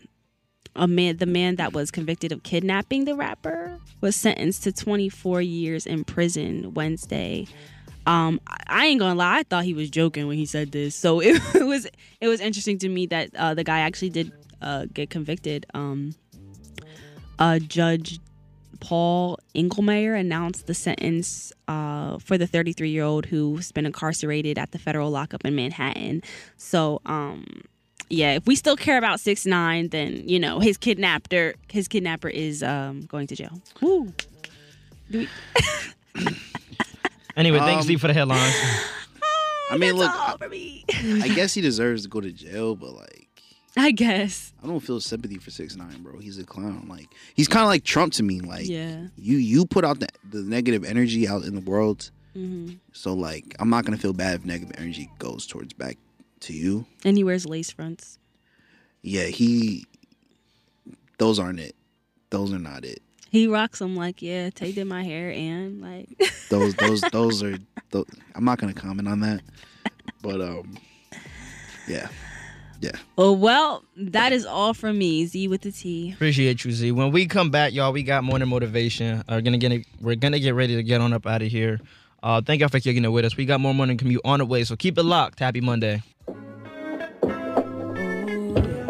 a 0.75 0.87
man, 0.87 1.17
the 1.17 1.25
man 1.25 1.57
that 1.57 1.73
was 1.73 1.91
convicted 1.91 2.31
of 2.31 2.43
kidnapping 2.43 3.05
the 3.05 3.15
rapper, 3.15 3.77
was 3.99 4.15
sentenced 4.15 4.63
to 4.63 4.71
24 4.71 5.41
years 5.41 5.85
in 5.85 6.03
prison 6.03 6.73
Wednesday. 6.73 7.47
Um, 8.07 8.39
I- 8.47 8.87
ain't 8.87 8.99
gonna 8.99 9.15
lie, 9.15 9.39
I 9.39 9.43
thought 9.43 9.63
he 9.63 9.73
was 9.73 9.89
joking 9.89 10.27
when 10.27 10.37
he 10.37 10.45
said 10.45 10.71
this. 10.71 10.95
So 10.95 11.19
it, 11.23 11.39
was 11.55 11.87
it 12.19 12.27
was 12.27 12.39
interesting 12.39 12.77
to 12.79 12.89
me 12.89 13.05
that 13.07 13.35
uh, 13.35 13.53
the 13.53 13.63
guy 13.63 13.79
actually 13.79 14.09
did 14.09 14.31
uh, 14.61 14.85
get 14.93 15.09
convicted. 15.09 15.65
Um, 15.73 16.15
uh, 17.39 17.59
Judge 17.59 18.19
Paul 18.79 19.39
Engelmayer 19.55 20.19
announced 20.19 20.67
the 20.67 20.73
sentence 20.73 21.53
uh, 21.67 22.17
for 22.17 22.37
the 22.37 22.47
33 22.47 22.89
year 22.89 23.03
old 23.03 23.25
who's 23.27 23.71
been 23.71 23.85
incarcerated 23.85 24.57
at 24.57 24.71
the 24.71 24.79
federal 24.79 25.11
lockup 25.11 25.45
in 25.45 25.55
Manhattan. 25.55 26.23
So, 26.57 27.01
um, 27.05 27.63
yeah, 28.11 28.33
if 28.35 28.45
we 28.45 28.55
still 28.55 28.75
care 28.75 28.97
about 28.97 29.19
six 29.19 29.45
nine, 29.45 29.89
then 29.89 30.23
you 30.27 30.39
know 30.39 30.59
his 30.59 30.77
kidnapper, 30.77 31.53
his 31.69 31.87
kidnapper 31.87 32.29
is 32.29 32.61
um, 32.63 33.01
going 33.03 33.27
to 33.27 33.35
jail. 33.35 33.61
Woo. 33.81 34.13
Do 35.09 35.19
we- 35.19 35.29
Anyway, 37.37 37.59
thanks 37.59 37.79
Um, 37.79 37.83
Steve 37.83 38.01
for 38.01 38.07
the 38.07 38.13
headlines. 38.13 38.53
I 39.71 39.77
mean, 39.77 39.93
look, 39.95 40.11
all 40.13 40.37
for 40.37 40.49
me. 40.49 40.83
I 40.93 41.29
guess 41.29 41.53
he 41.53 41.61
deserves 41.61 42.03
to 42.03 42.09
go 42.09 42.19
to 42.19 42.29
jail, 42.31 42.75
but 42.75 42.91
like, 42.93 43.29
I 43.77 43.91
guess. 43.91 44.51
I 44.61 44.67
don't 44.67 44.81
feel 44.81 44.99
sympathy 44.99 45.37
for 45.37 45.49
six 45.49 45.77
nine, 45.77 46.03
bro. 46.03 46.19
He's 46.19 46.37
a 46.37 46.43
clown. 46.43 46.87
Like, 46.89 47.07
he's 47.35 47.47
kind 47.47 47.63
of 47.63 47.69
like 47.69 47.85
Trump 47.85 48.11
to 48.13 48.23
me. 48.23 48.41
Like, 48.41 48.67
Yeah. 48.67 49.07
you 49.17 49.37
you 49.37 49.65
put 49.65 49.85
out 49.85 50.01
the, 50.01 50.09
the 50.29 50.41
negative 50.41 50.83
energy 50.83 51.25
out 51.25 51.43
in 51.45 51.55
the 51.55 51.61
world, 51.61 52.11
hmm 52.33 52.71
so 52.91 53.13
like, 53.13 53.55
I'm 53.59 53.69
not 53.69 53.85
gonna 53.85 53.97
feel 53.97 54.11
bad 54.13 54.35
if 54.35 54.45
negative 54.45 54.75
energy 54.77 55.09
goes 55.17 55.47
towards 55.47 55.71
back 55.71 55.97
to 56.41 56.53
you. 56.53 56.85
And 57.03 57.17
he 57.17 57.23
wears 57.23 57.45
lace 57.45 57.71
fronts. 57.71 58.19
Yeah, 59.01 59.25
he. 59.25 59.85
Those 61.17 61.39
aren't 61.39 61.59
it. 61.59 61.75
Those 62.29 62.53
are 62.53 62.59
not 62.59 62.85
it. 62.85 63.01
He 63.29 63.47
rocks 63.47 63.79
them 63.79 63.95
like, 63.95 64.21
yeah, 64.21 64.49
Tay 64.49 64.73
did 64.73 64.85
my 64.85 65.03
hair 65.03 65.31
and 65.31 65.81
like. 65.81 66.09
Those 66.49 66.75
those 66.75 67.01
those 67.01 67.41
are. 67.43 67.57
Those, 67.91 68.05
I'm 68.35 68.43
not 68.43 68.57
gonna 68.59 68.73
comment 68.73 69.07
on 69.07 69.21
that, 69.21 69.41
but 70.21 70.41
um, 70.41 70.77
yeah, 71.87 72.09
yeah. 72.81 72.91
Oh 73.17 73.31
well, 73.31 73.85
that 73.95 74.33
is 74.33 74.45
all 74.45 74.73
from 74.73 74.97
me. 74.97 75.25
Z 75.25 75.47
with 75.47 75.61
the 75.61 75.71
T. 75.71 76.11
Appreciate 76.11 76.65
you, 76.65 76.71
Z. 76.73 76.91
When 76.91 77.11
we 77.11 77.25
come 77.25 77.51
back, 77.51 77.73
y'all, 77.73 77.93
we 77.93 78.03
got 78.03 78.25
morning 78.25 78.49
motivation. 78.49 79.23
Are 79.29 79.41
gonna 79.41 79.57
get 79.57 79.85
we're 80.01 80.15
gonna 80.15 80.39
get 80.39 80.55
ready 80.55 80.75
to 80.75 80.83
get 80.83 80.99
on 80.99 81.13
up 81.13 81.25
out 81.25 81.41
of 81.41 81.47
here. 81.47 81.79
Uh, 82.23 82.41
thank 82.41 82.59
y'all 82.59 82.69
for 82.69 82.79
kicking 82.79 83.03
it 83.03 83.09
with 83.11 83.25
us. 83.25 83.35
We 83.35 83.45
got 83.45 83.59
more 83.59 83.73
morning 83.73 83.97
commute 83.97 84.21
on 84.23 84.39
the 84.39 84.45
way, 84.45 84.63
so 84.63 84.75
keep 84.75 84.97
it 84.97 85.03
locked. 85.03 85.39
Happy 85.39 85.61
Monday. 85.61 86.03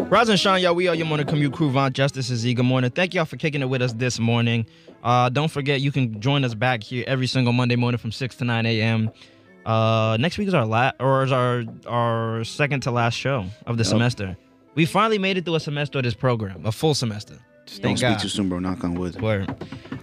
Rise 0.09 0.27
and 0.27 0.37
shine, 0.37 0.61
y'all. 0.61 0.75
We 0.75 0.89
are 0.89 0.95
your 0.95 1.05
morning 1.05 1.25
commute 1.25 1.53
crew. 1.53 1.71
Von 1.71 1.93
Justice 1.93 2.29
is 2.29 2.39
Z. 2.41 2.53
Good 2.53 2.65
morning. 2.65 2.91
Thank 2.91 3.13
y'all 3.13 3.23
for 3.23 3.37
kicking 3.37 3.61
it 3.61 3.69
with 3.69 3.81
us 3.81 3.93
this 3.93 4.19
morning. 4.19 4.65
Uh, 5.01 5.29
don't 5.29 5.49
forget, 5.49 5.79
you 5.79 5.91
can 5.91 6.19
join 6.19 6.43
us 6.43 6.53
back 6.53 6.83
here 6.83 7.05
every 7.07 7.27
single 7.27 7.53
Monday 7.53 7.77
morning 7.77 7.97
from 7.97 8.11
6 8.11 8.35
to 8.35 8.43
9 8.43 8.65
a.m. 8.65 9.09
Uh, 9.65 10.17
next 10.19 10.37
week 10.37 10.49
is 10.49 10.53
our 10.53 10.65
last, 10.65 10.95
or 10.99 11.23
is 11.23 11.31
our 11.31 11.63
our 11.87 12.43
second 12.43 12.81
to 12.81 12.91
last 12.91 13.13
show 13.13 13.45
of 13.65 13.77
the 13.77 13.83
Yep. 13.83 13.87
semester. 13.89 14.37
We 14.75 14.85
finally 14.85 15.17
made 15.17 15.37
it 15.37 15.45
through 15.45 15.55
a 15.55 15.59
semester 15.61 15.99
of 15.99 16.03
this 16.03 16.13
program, 16.13 16.65
a 16.65 16.71
full 16.73 16.93
semester. 16.93 17.37
Don't 17.79 17.97
speak 17.97 18.17
too 18.19 18.27
soon, 18.29 18.49
bro. 18.49 18.59
Knock 18.59 18.83
on 18.83 18.95
wood. 18.95 19.19
Word. 19.21 19.55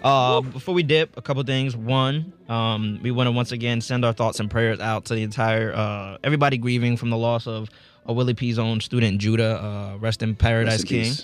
Uh, 0.03 0.41
before 0.41 0.75
we 0.75 0.83
dip, 0.83 1.17
a 1.17 1.23
couple 1.23 1.43
things. 1.43 1.77
One, 1.77 2.33
um, 2.49 3.01
we 3.03 3.11
want 3.11 3.27
to 3.27 3.33
once 3.33 3.53
again 3.53 3.81
send 3.81 4.05
our 4.05 4.13
thoughts 4.13 4.41
and 4.41 4.51
prayers 4.51 4.81
out 4.81 5.07
to 5.07 5.15
the 5.15 5.23
entire 5.23 5.73
uh, 5.75 6.19
everybody 6.23 6.57
grieving 6.57 6.97
from 6.97 7.11
the 7.11 7.17
loss 7.17 7.47
of 7.47 7.69
a 8.07 8.13
Willie 8.13 8.35
P's 8.35 8.59
own 8.59 8.81
student 8.81 9.19
Judah. 9.19 9.63
Uh, 9.63 9.99
rest 9.99 10.23
in 10.23 10.35
paradise, 10.35 10.81
Rest 10.81 10.93
in 10.93 11.03
King. 11.05 11.15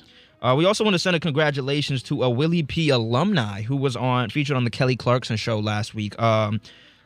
Uh, 0.43 0.55
we 0.55 0.67
also 0.67 0.85
want 0.85 0.95
to 0.95 0.99
send 0.99 1.17
a 1.17 1.21
congratulations 1.21 2.03
to 2.03 2.23
a 2.23 2.29
Willie 2.29 2.63
P 2.63 2.91
alumni 2.91 3.63
who 3.63 3.77
was 3.77 3.97
on 3.97 4.29
featured 4.29 4.57
on 4.57 4.65
the 4.65 4.71
Kelly 4.71 4.97
Clarkson 4.97 5.37
show 5.37 5.59
last 5.59 5.95
week. 5.95 6.21
Um, 6.21 6.61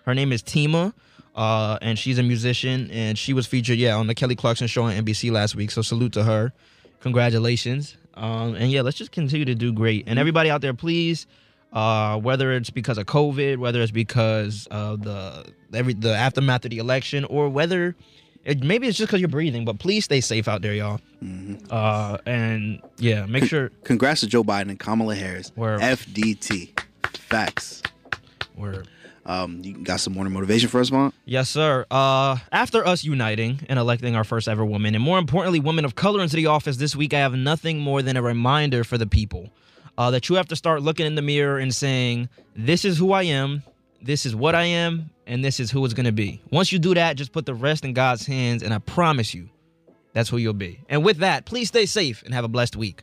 her 0.06 0.14
name 0.14 0.32
is 0.32 0.42
Tima, 0.42 0.92
uh, 1.36 1.78
and 1.80 1.96
she's 1.98 2.18
a 2.18 2.22
musician, 2.24 2.90
and 2.90 3.16
she 3.16 3.32
was 3.32 3.46
featured 3.46 3.78
yeah 3.78 3.94
on 3.94 4.08
the 4.08 4.14
Kelly 4.14 4.34
Clarkson 4.34 4.66
show 4.66 4.84
on 4.84 4.94
NBC 4.94 5.30
last 5.30 5.54
week. 5.54 5.70
So 5.70 5.82
salute 5.82 6.14
to 6.14 6.24
her, 6.24 6.52
congratulations, 7.00 7.96
um, 8.18 8.54
and 8.56 8.70
yeah, 8.70 8.82
let's 8.82 8.96
just 8.96 9.12
continue 9.12 9.44
to 9.44 9.54
do 9.54 9.72
great. 9.72 10.04
And 10.06 10.18
everybody 10.18 10.50
out 10.50 10.60
there, 10.60 10.74
please, 10.74 11.26
uh, 11.72 12.18
whether 12.18 12.52
it's 12.52 12.70
because 12.70 12.98
of 12.98 13.06
COVID, 13.06 13.58
whether 13.58 13.80
it's 13.80 13.92
because 13.92 14.66
of 14.70 15.02
the 15.04 15.46
every 15.72 15.94
the 15.94 16.14
aftermath 16.14 16.64
of 16.64 16.70
the 16.70 16.78
election, 16.78 17.24
or 17.24 17.48
whether 17.48 17.94
it, 18.44 18.62
maybe 18.62 18.88
it's 18.88 18.98
just 18.98 19.08
because 19.08 19.20
you're 19.20 19.28
breathing, 19.28 19.64
but 19.64 19.78
please 19.78 20.04
stay 20.04 20.20
safe 20.20 20.48
out 20.48 20.62
there, 20.62 20.74
y'all. 20.74 21.00
Uh, 21.70 22.18
and 22.26 22.80
yeah, 22.98 23.26
make 23.26 23.44
sure. 23.44 23.70
Congrats 23.84 24.20
to 24.20 24.26
Joe 24.26 24.42
Biden 24.42 24.70
and 24.70 24.78
Kamala 24.78 25.14
Harris. 25.14 25.52
Word. 25.54 25.80
FDT. 25.80 26.80
Facts. 27.28 27.82
Word. 28.56 28.88
Um, 29.28 29.60
you 29.62 29.74
got 29.74 30.00
some 30.00 30.14
morning 30.14 30.32
motivation 30.32 30.70
for 30.70 30.80
us, 30.80 30.90
Mont? 30.90 31.14
Yes, 31.26 31.50
sir. 31.50 31.84
Uh, 31.90 32.38
after 32.50 32.84
us 32.84 33.04
uniting 33.04 33.60
and 33.68 33.78
electing 33.78 34.16
our 34.16 34.24
first 34.24 34.48
ever 34.48 34.64
woman, 34.64 34.94
and 34.94 35.04
more 35.04 35.18
importantly, 35.18 35.60
women 35.60 35.84
of 35.84 35.94
color 35.94 36.22
into 36.22 36.34
the 36.34 36.46
office 36.46 36.78
this 36.78 36.96
week, 36.96 37.12
I 37.12 37.18
have 37.18 37.34
nothing 37.34 37.78
more 37.78 38.00
than 38.00 38.16
a 38.16 38.22
reminder 38.22 38.84
for 38.84 38.96
the 38.96 39.06
people 39.06 39.50
uh, 39.98 40.10
that 40.12 40.30
you 40.30 40.36
have 40.36 40.48
to 40.48 40.56
start 40.56 40.82
looking 40.82 41.04
in 41.04 41.14
the 41.14 41.22
mirror 41.22 41.58
and 41.58 41.74
saying, 41.74 42.30
This 42.56 42.86
is 42.86 42.96
who 42.96 43.12
I 43.12 43.24
am, 43.24 43.62
this 44.00 44.24
is 44.24 44.34
what 44.34 44.54
I 44.54 44.64
am, 44.64 45.10
and 45.26 45.44
this 45.44 45.60
is 45.60 45.70
who 45.70 45.84
it's 45.84 45.92
going 45.92 46.06
to 46.06 46.12
be. 46.12 46.40
Once 46.50 46.72
you 46.72 46.78
do 46.78 46.94
that, 46.94 47.16
just 47.16 47.32
put 47.32 47.44
the 47.44 47.54
rest 47.54 47.84
in 47.84 47.92
God's 47.92 48.24
hands, 48.24 48.62
and 48.62 48.72
I 48.72 48.78
promise 48.78 49.34
you, 49.34 49.50
that's 50.14 50.30
who 50.30 50.38
you'll 50.38 50.54
be. 50.54 50.80
And 50.88 51.04
with 51.04 51.18
that, 51.18 51.44
please 51.44 51.68
stay 51.68 51.84
safe 51.84 52.22
and 52.22 52.32
have 52.32 52.44
a 52.44 52.48
blessed 52.48 52.76
week. 52.76 53.02